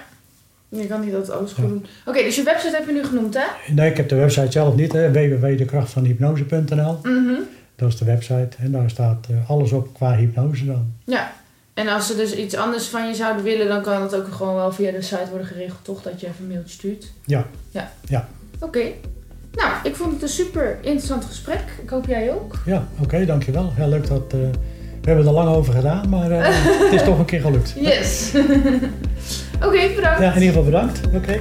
Je 0.69 0.87
kan 0.87 1.01
niet 1.01 1.13
dat 1.13 1.31
alles 1.31 1.53
goed 1.53 1.65
Ja. 1.65 1.71
doen. 1.71 1.87
Oké, 2.07 2.23
dus 2.23 2.37
je 2.37 2.43
website 2.43 2.77
heb 2.77 2.87
je 2.87 2.93
nu 2.93 3.05
genoemd, 3.05 3.35
hè? 3.35 3.73
Nee, 3.75 3.91
ik 3.91 3.97
heb 3.97 4.09
de 4.09 4.15
website 4.15 4.51
zelf 4.53 4.75
niet, 4.75 4.93
hè, 4.93 5.11
www.dekrachtvanhypnose.nl. 5.13 6.99
Mhm. 7.03 7.41
Dat 7.77 7.89
is 7.89 7.97
de 7.97 8.05
website 8.05 8.49
en 8.59 8.73
daar 8.73 8.91
staat 8.91 9.27
eh, 9.31 9.51
alles 9.51 9.73
op 9.73 9.95
qua 9.95 10.17
hypnose 10.17 10.65
dan. 10.67 10.93
Ja. 11.05 11.33
En 11.75 11.89
als 11.89 12.07
ze 12.07 12.17
dus 12.17 12.35
iets 12.37 12.55
anders 12.55 12.87
van 12.87 13.09
je 13.09 13.15
zouden 13.15 13.45
willen, 13.45 13.69
dan 13.69 13.83
kan 13.83 14.03
het 14.03 14.15
ook 14.15 14.29
gewoon 14.33 14.55
wel 14.55 14.73
via 14.73 14.91
de 14.91 15.03
site 15.03 15.27
worden 15.31 15.47
geregeld, 15.47 15.85
toch? 15.85 16.03
Dat 16.03 16.21
je 16.21 16.27
even 16.27 16.45
een 16.45 16.49
mailtje 16.51 16.73
stuurt. 16.73 17.13
Ja. 17.25 17.47
Ja. 17.71 17.93
Ja. 18.09 18.29
Oké. 18.61 18.81
Nou, 19.59 19.73
ik 19.83 19.97
vond 19.97 20.13
het 20.13 20.23
een 20.23 20.29
super 20.29 20.79
interessant 20.81 21.25
gesprek. 21.25 21.61
Ik 21.83 21.89
hoop 21.91 22.07
jij 22.07 22.33
ook. 22.33 22.55
Ja, 22.65 22.89
oké, 23.01 23.25
dankjewel. 23.25 23.73
Heel 23.75 23.89
leuk 23.89 24.07
dat... 24.09 24.23
eh, 24.33 24.39
we 25.01 25.15
hebben 25.15 25.27
er 25.27 25.33
lang 25.33 25.49
over 25.49 25.75
gedaan, 25.75 26.09
maar 26.09 26.31
eh, 26.31 26.39
het 26.45 26.93
is 26.93 27.03
toch 27.09 27.19
een 27.19 27.25
keer 27.25 27.41
gelukt. 27.41 27.75
Yes. 27.81 28.33
Oké, 29.67 29.81
bedankt. 29.95 30.21
Ja, 30.21 30.29
in 30.35 30.43
ieder 30.43 30.49
geval 30.49 30.65
bedankt. 30.65 31.01
Oké. 31.15 31.39